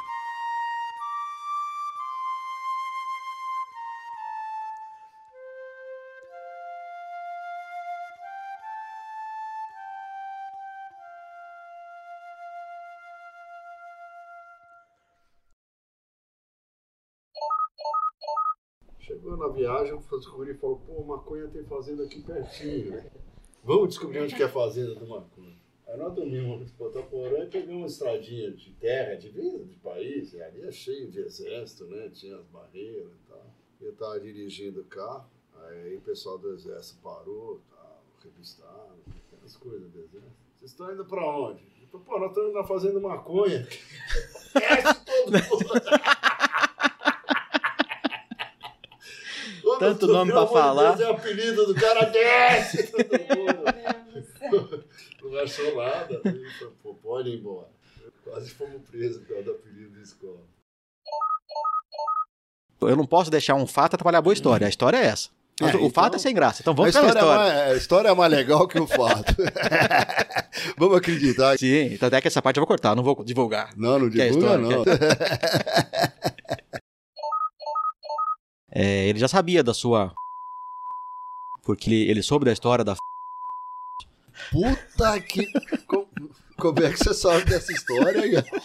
Chegou 19.08 19.38
na 19.38 19.48
viagem, 19.48 19.94
o 19.94 20.00
Guri 20.36 20.52
falou, 20.52 20.82
pô, 20.86 21.02
maconha 21.02 21.48
tem 21.48 21.64
fazenda 21.64 22.04
aqui 22.04 22.20
pertinho, 22.20 22.90
né? 22.90 23.10
Vamos 23.64 23.88
descobrir 23.88 24.20
onde 24.20 24.36
que 24.36 24.42
é 24.42 24.44
a 24.44 24.50
fazenda 24.50 24.94
do 24.96 25.08
maconha. 25.08 25.56
Aí 25.86 25.96
nós 25.96 26.12
dormimos 26.12 26.60
no 26.60 26.76
Potaporã 26.76 27.44
e 27.44 27.46
pegamos 27.46 27.74
uma 27.74 27.86
estradinha 27.86 28.50
de 28.50 28.70
terra, 28.72 29.14
de 29.14 29.30
vida 29.30 29.64
de 29.64 29.76
país, 29.76 30.34
e 30.34 30.42
ali 30.42 30.60
é 30.60 30.70
cheio 30.70 31.10
de 31.10 31.20
exército, 31.20 31.86
né? 31.86 32.10
Tinha 32.10 32.36
as 32.36 32.44
barreiras 32.48 33.10
e 33.10 33.30
tal. 33.30 33.46
Eu 33.80 33.92
estava 33.92 34.20
dirigindo 34.20 34.82
o 34.82 34.84
carro, 34.84 35.24
aí 35.54 35.96
o 35.96 36.02
pessoal 36.02 36.36
do 36.36 36.52
exército 36.52 37.00
parou, 37.02 37.62
tal, 37.70 38.02
revistaram, 38.22 38.94
aquelas 39.32 39.56
coisas 39.56 39.90
do 39.90 40.00
exército. 40.00 40.36
Vocês 40.54 40.70
estão 40.70 40.92
indo 40.92 41.06
para 41.06 41.24
onde? 41.24 41.62
Eu 41.80 41.88
falei, 41.88 42.06
pô, 42.06 42.18
nós 42.18 42.28
estamos 42.28 42.52
na 42.52 42.62
fazenda 42.62 43.00
maconha. 43.00 43.60
Desce 44.52 45.04
todo 45.06 45.32
mundo. 45.32 46.07
Tanto 49.78 50.06
nome 50.06 50.32
pra 50.32 50.46
falar. 50.46 50.92
Deus, 50.92 51.08
é 51.08 51.12
o 51.12 51.14
apelido 51.14 51.66
do 51.66 51.74
cara, 51.74 52.04
desce. 52.06 52.92
Não 55.22 55.38
achou 55.40 55.76
nada. 55.76 56.20
Pô, 56.82 56.94
pode 56.94 57.30
ir 57.30 57.38
embora. 57.38 57.68
Quase 58.24 58.50
fomos 58.50 58.82
presos 58.88 59.18
por 59.18 59.28
causa 59.28 59.44
do 59.44 59.50
apelido 59.52 59.90
da 59.90 60.02
escola. 60.02 60.40
Eu 62.80 62.96
não 62.96 63.06
posso 63.06 63.30
deixar 63.30 63.54
um 63.54 63.66
fato 63.66 63.94
atrapalhar 63.94 64.18
a 64.18 64.22
boa 64.22 64.32
história. 64.32 64.66
A 64.66 64.70
história 64.70 64.96
é 64.96 65.06
essa. 65.06 65.30
É, 65.60 65.64
o 65.64 65.68
então, 65.68 65.90
fato 65.90 66.14
é 66.14 66.18
sem 66.18 66.32
graça. 66.32 66.62
Então 66.62 66.72
vamos 66.72 66.94
a 66.94 67.00
história. 67.00 67.18
história. 67.18 67.50
É 67.50 67.56
mais, 67.56 67.72
a 67.72 67.76
história 67.76 68.08
é 68.08 68.14
mais 68.14 68.30
legal 68.30 68.68
que 68.68 68.78
o 68.78 68.86
fato. 68.86 69.34
vamos 70.78 70.98
acreditar. 70.98 71.58
Sim, 71.58 71.94
então 71.94 72.06
até 72.06 72.20
que 72.20 72.28
essa 72.28 72.40
parte 72.40 72.58
eu 72.58 72.60
vou 72.60 72.68
cortar, 72.68 72.94
não 72.94 73.02
vou 73.02 73.24
divulgar. 73.24 73.70
Não, 73.76 73.98
não 73.98 74.08
divulga 74.08 74.56
não. 74.56 74.84
É, 78.70 79.08
ele 79.08 79.18
já 79.18 79.28
sabia 79.28 79.62
da 79.62 79.72
sua... 79.74 80.12
Porque 81.64 81.90
ele, 81.90 82.10
ele 82.10 82.22
soube 82.22 82.44
da 82.44 82.52
história 82.52 82.84
da... 82.84 82.96
Puta 84.50 85.20
que... 85.20 85.46
Como, 85.86 86.08
como 86.56 86.84
é 86.84 86.90
que 86.90 86.98
você 86.98 87.14
sabe 87.14 87.44
dessa 87.44 87.72
história, 87.72 88.42
cara? 88.42 88.62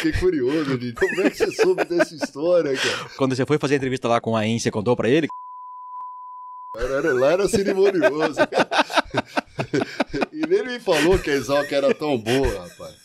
fiquei 0.00 0.12
curioso, 0.12 0.78
de 0.78 0.92
como 0.92 1.20
é 1.20 1.30
que 1.30 1.36
você 1.36 1.50
soube 1.52 1.84
dessa 1.84 2.14
história, 2.14 2.74
cara? 2.74 3.10
Quando 3.16 3.36
você 3.36 3.44
foi 3.44 3.58
fazer 3.58 3.74
a 3.74 3.76
entrevista 3.76 4.08
lá 4.08 4.20
com 4.20 4.36
a 4.36 4.46
In, 4.46 4.58
você 4.58 4.70
contou 4.70 4.96
pra 4.96 5.08
ele? 5.08 5.28
Era, 6.76 6.94
era, 6.94 7.12
lá 7.12 7.32
era 7.32 7.48
cerimonioso. 7.48 8.40
e 10.32 10.46
nem 10.46 10.64
me 10.64 10.80
falou 10.80 11.18
que 11.18 11.30
a 11.30 11.34
Exalc 11.34 11.70
era 11.70 11.94
tão 11.94 12.16
boa, 12.16 12.68
rapaz. 12.68 12.96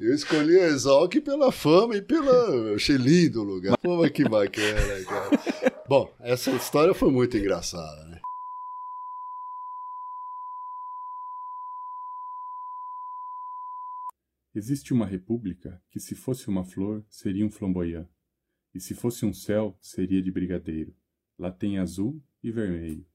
Eu 0.00 0.14
escolhi 0.14 0.58
a 0.58 0.68
Exalc 0.68 1.20
pela 1.20 1.52
fama 1.52 1.94
e 1.94 2.00
pela. 2.00 2.32
Eu 2.32 2.74
achei 2.74 2.96
lindo 2.96 3.42
o 3.42 3.44
lugar. 3.44 3.76
Pô, 3.76 4.08
que 4.08 4.26
bacana, 4.26 5.04
cara. 5.04 5.84
Bom, 5.86 6.10
essa 6.20 6.50
história 6.52 6.94
foi 6.94 7.12
muito 7.12 7.36
engraçada, 7.36 8.08
né? 8.08 8.18
Existe 14.54 14.94
uma 14.94 15.04
república 15.04 15.82
que, 15.90 16.00
se 16.00 16.14
fosse 16.14 16.48
uma 16.48 16.64
flor, 16.64 17.04
seria 17.10 17.44
um 17.44 17.50
flamboyant, 17.50 18.08
e 18.74 18.80
se 18.80 18.94
fosse 18.94 19.26
um 19.26 19.34
céu, 19.34 19.78
seria 19.82 20.22
de 20.22 20.32
brigadeiro. 20.32 20.96
Lá 21.38 21.52
tem 21.52 21.78
azul 21.78 22.22
e 22.42 22.50
vermelho. 22.50 23.06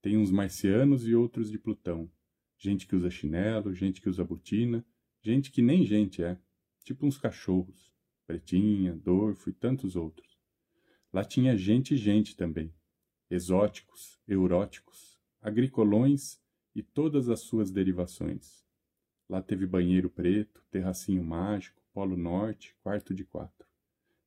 Tem 0.00 0.16
uns 0.16 0.30
marcianos 0.30 1.04
e 1.04 1.16
outros 1.16 1.50
de 1.50 1.58
Plutão. 1.58 2.08
Gente 2.56 2.86
que 2.86 2.94
usa 2.94 3.10
chinelo, 3.10 3.74
gente 3.74 4.00
que 4.00 4.08
usa 4.08 4.24
botina, 4.24 4.84
gente 5.22 5.50
que 5.52 5.62
nem 5.62 5.84
gente 5.84 6.22
é, 6.22 6.36
tipo 6.84 7.06
uns 7.06 7.16
cachorros, 7.16 7.92
Pretinha, 8.26 8.94
Dorfo 8.94 9.50
e 9.50 9.52
tantos 9.52 9.94
outros. 9.96 10.38
Lá 11.12 11.24
tinha 11.24 11.56
gente 11.56 11.94
e 11.94 11.96
gente 11.96 12.36
também, 12.36 12.74
exóticos, 13.30 14.20
euróticos, 14.26 15.18
agricolões 15.40 16.40
e 16.74 16.82
todas 16.82 17.28
as 17.28 17.40
suas 17.40 17.70
derivações. 17.70 18.64
Lá 19.28 19.40
teve 19.40 19.66
banheiro 19.66 20.10
preto, 20.10 20.64
terracinho 20.70 21.22
mágico, 21.22 21.82
polo 21.92 22.16
norte, 22.16 22.74
quarto 22.82 23.14
de 23.14 23.24
quatro. 23.24 23.68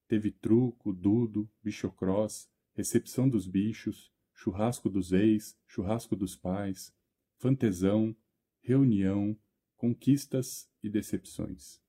Teve 0.08 0.32
truco, 0.32 0.94
dudo, 0.94 1.50
bichocross, 1.64 2.50
recepção 2.74 3.28
dos 3.28 3.48
bichos, 3.48 4.12
churrasco 4.34 4.90
dos 4.90 5.12
ex, 5.12 5.58
churrasco 5.68 6.16
dos 6.16 6.36
pais, 6.36 6.94
fantesão, 7.38 8.16
reunião, 8.62 9.38
conquistas 9.76 10.70
e 10.82 10.90
decepções. 10.90 11.82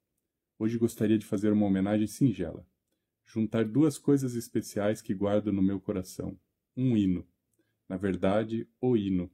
Hoje 0.59 0.79
gostaria 0.79 1.19
de 1.19 1.27
fazer 1.27 1.53
uma 1.53 1.67
homenagem 1.67 2.07
singela. 2.07 2.67
Juntar 3.25 3.65
duas 3.65 3.99
coisas 3.99 4.35
especiais 4.35 5.03
que 5.03 5.15
guardo 5.15 5.53
no 5.53 5.63
meu 5.63 5.81
coração. 5.81 6.39
Um 6.77 6.97
hino. 6.97 7.27
Na 7.89 7.97
verdade, 7.97 8.69
o 8.81 8.97
hino. 8.97 9.31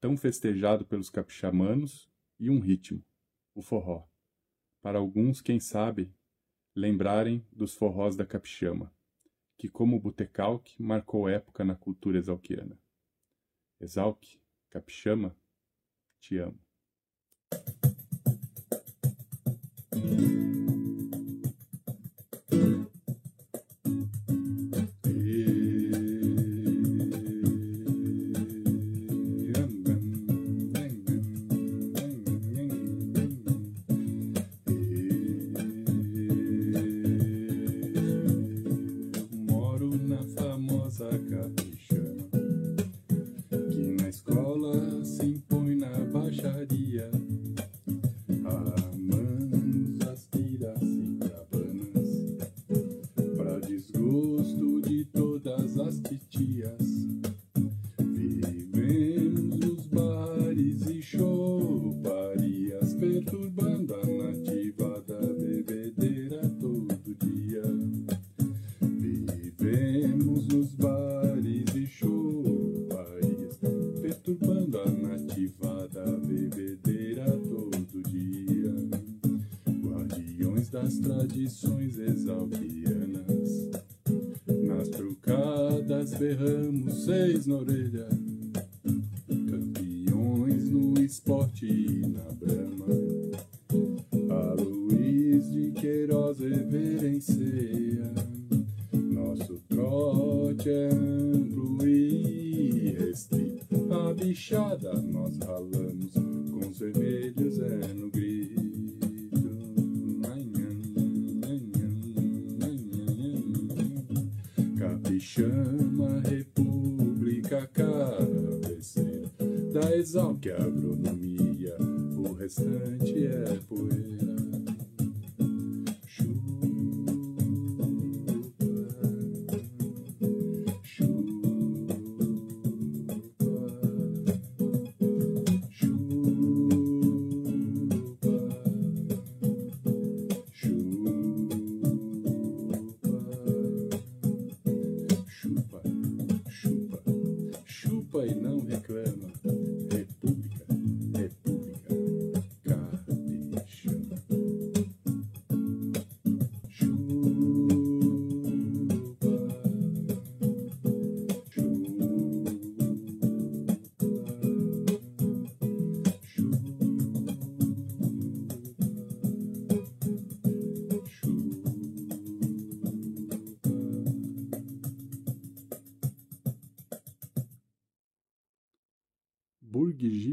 Tão 0.00 0.16
festejado 0.16 0.84
pelos 0.84 1.08
capixamanos, 1.08 2.10
e 2.38 2.50
um 2.50 2.58
ritmo, 2.58 3.04
o 3.54 3.62
forró. 3.62 4.04
Para 4.80 4.98
alguns, 4.98 5.40
quem 5.40 5.60
sabe, 5.60 6.12
lembrarem 6.74 7.46
dos 7.52 7.72
forrós 7.74 8.16
da 8.16 8.26
capixama, 8.26 8.92
que 9.56 9.68
como 9.68 9.96
o 9.96 10.00
botecalque 10.00 10.82
marcou 10.82 11.28
época 11.28 11.64
na 11.64 11.76
cultura 11.76 12.18
exalquiana. 12.18 12.76
Exalque, 13.80 14.40
capixama, 14.70 15.36
te 16.20 16.38
amo. 16.38 16.61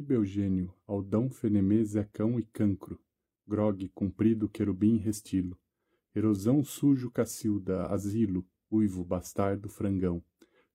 Eugênio, 0.08 0.74
Aldão, 0.88 1.30
Fenemê, 1.30 1.84
Zecão 1.84 2.40
e 2.40 2.44
Cancro, 2.44 3.00
Grog, 3.48 3.90
Comprido, 3.90 4.48
Querubim, 4.48 4.98
Restilo, 4.98 5.60
erosão 6.16 6.64
sujo 6.64 7.12
cacilda, 7.12 7.88
asilo, 7.88 8.46
uivo, 8.72 9.04
bastardo, 9.04 9.70
frangão, 9.70 10.24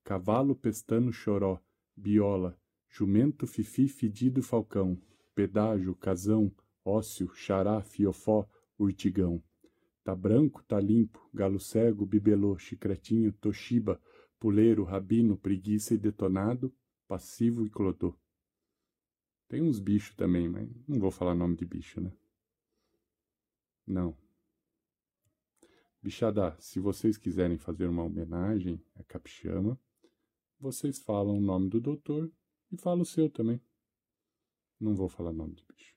cavalo 0.03 0.55
pestano 0.55 1.13
choró, 1.13 1.61
biola, 1.97 2.59
jumento 2.91 3.47
fifi 3.47 3.89
fedido 3.89 4.43
falcão, 4.43 5.01
pedágio, 5.35 5.95
casão, 5.95 6.53
ócio, 6.85 7.31
xará, 7.35 7.81
fiofó, 7.83 8.49
urtigão. 8.79 9.43
Tá 10.03 10.15
branco, 10.15 10.63
tá 10.65 10.79
limpo, 10.79 11.29
galo 11.33 11.59
cego, 11.59 12.05
bibelô, 12.05 12.59
chicretinho, 12.59 13.33
toshiba, 13.33 14.01
puleiro, 14.39 14.85
rabino, 14.85 15.37
preguiça 15.37 15.95
e 15.95 15.99
detonado, 15.99 16.75
passivo 17.09 17.65
e 17.65 17.71
clodô. 17.71 18.15
Tem 19.49 19.63
uns 19.63 19.79
bichos 19.79 20.15
também, 20.17 20.49
mas 20.49 20.69
não 20.89 20.99
vou 20.99 21.11
falar 21.11 21.35
nome 21.35 21.57
de 21.57 21.65
bicho, 21.65 22.01
né? 22.01 22.13
Não. 23.87 24.17
Bichada, 26.03 26.57
se 26.59 26.81
vocês 26.81 27.17
quiserem 27.17 27.57
fazer 27.57 27.87
uma 27.87 28.03
homenagem 28.03 28.83
a 28.95 29.05
Capixama, 29.05 29.79
vocês 30.59 30.99
falam 30.99 31.39
o 31.39 31.41
nome 31.41 31.69
do 31.69 31.81
doutor 31.81 32.33
e 32.71 32.77
falam 32.77 33.03
o 33.03 33.07
seu 33.07 33.31
também. 33.31 33.61
Não 34.81 34.95
vou 34.95 35.09
falar 35.09 35.33
nome 35.33 35.55
de 35.55 35.65
bicho. 35.65 35.95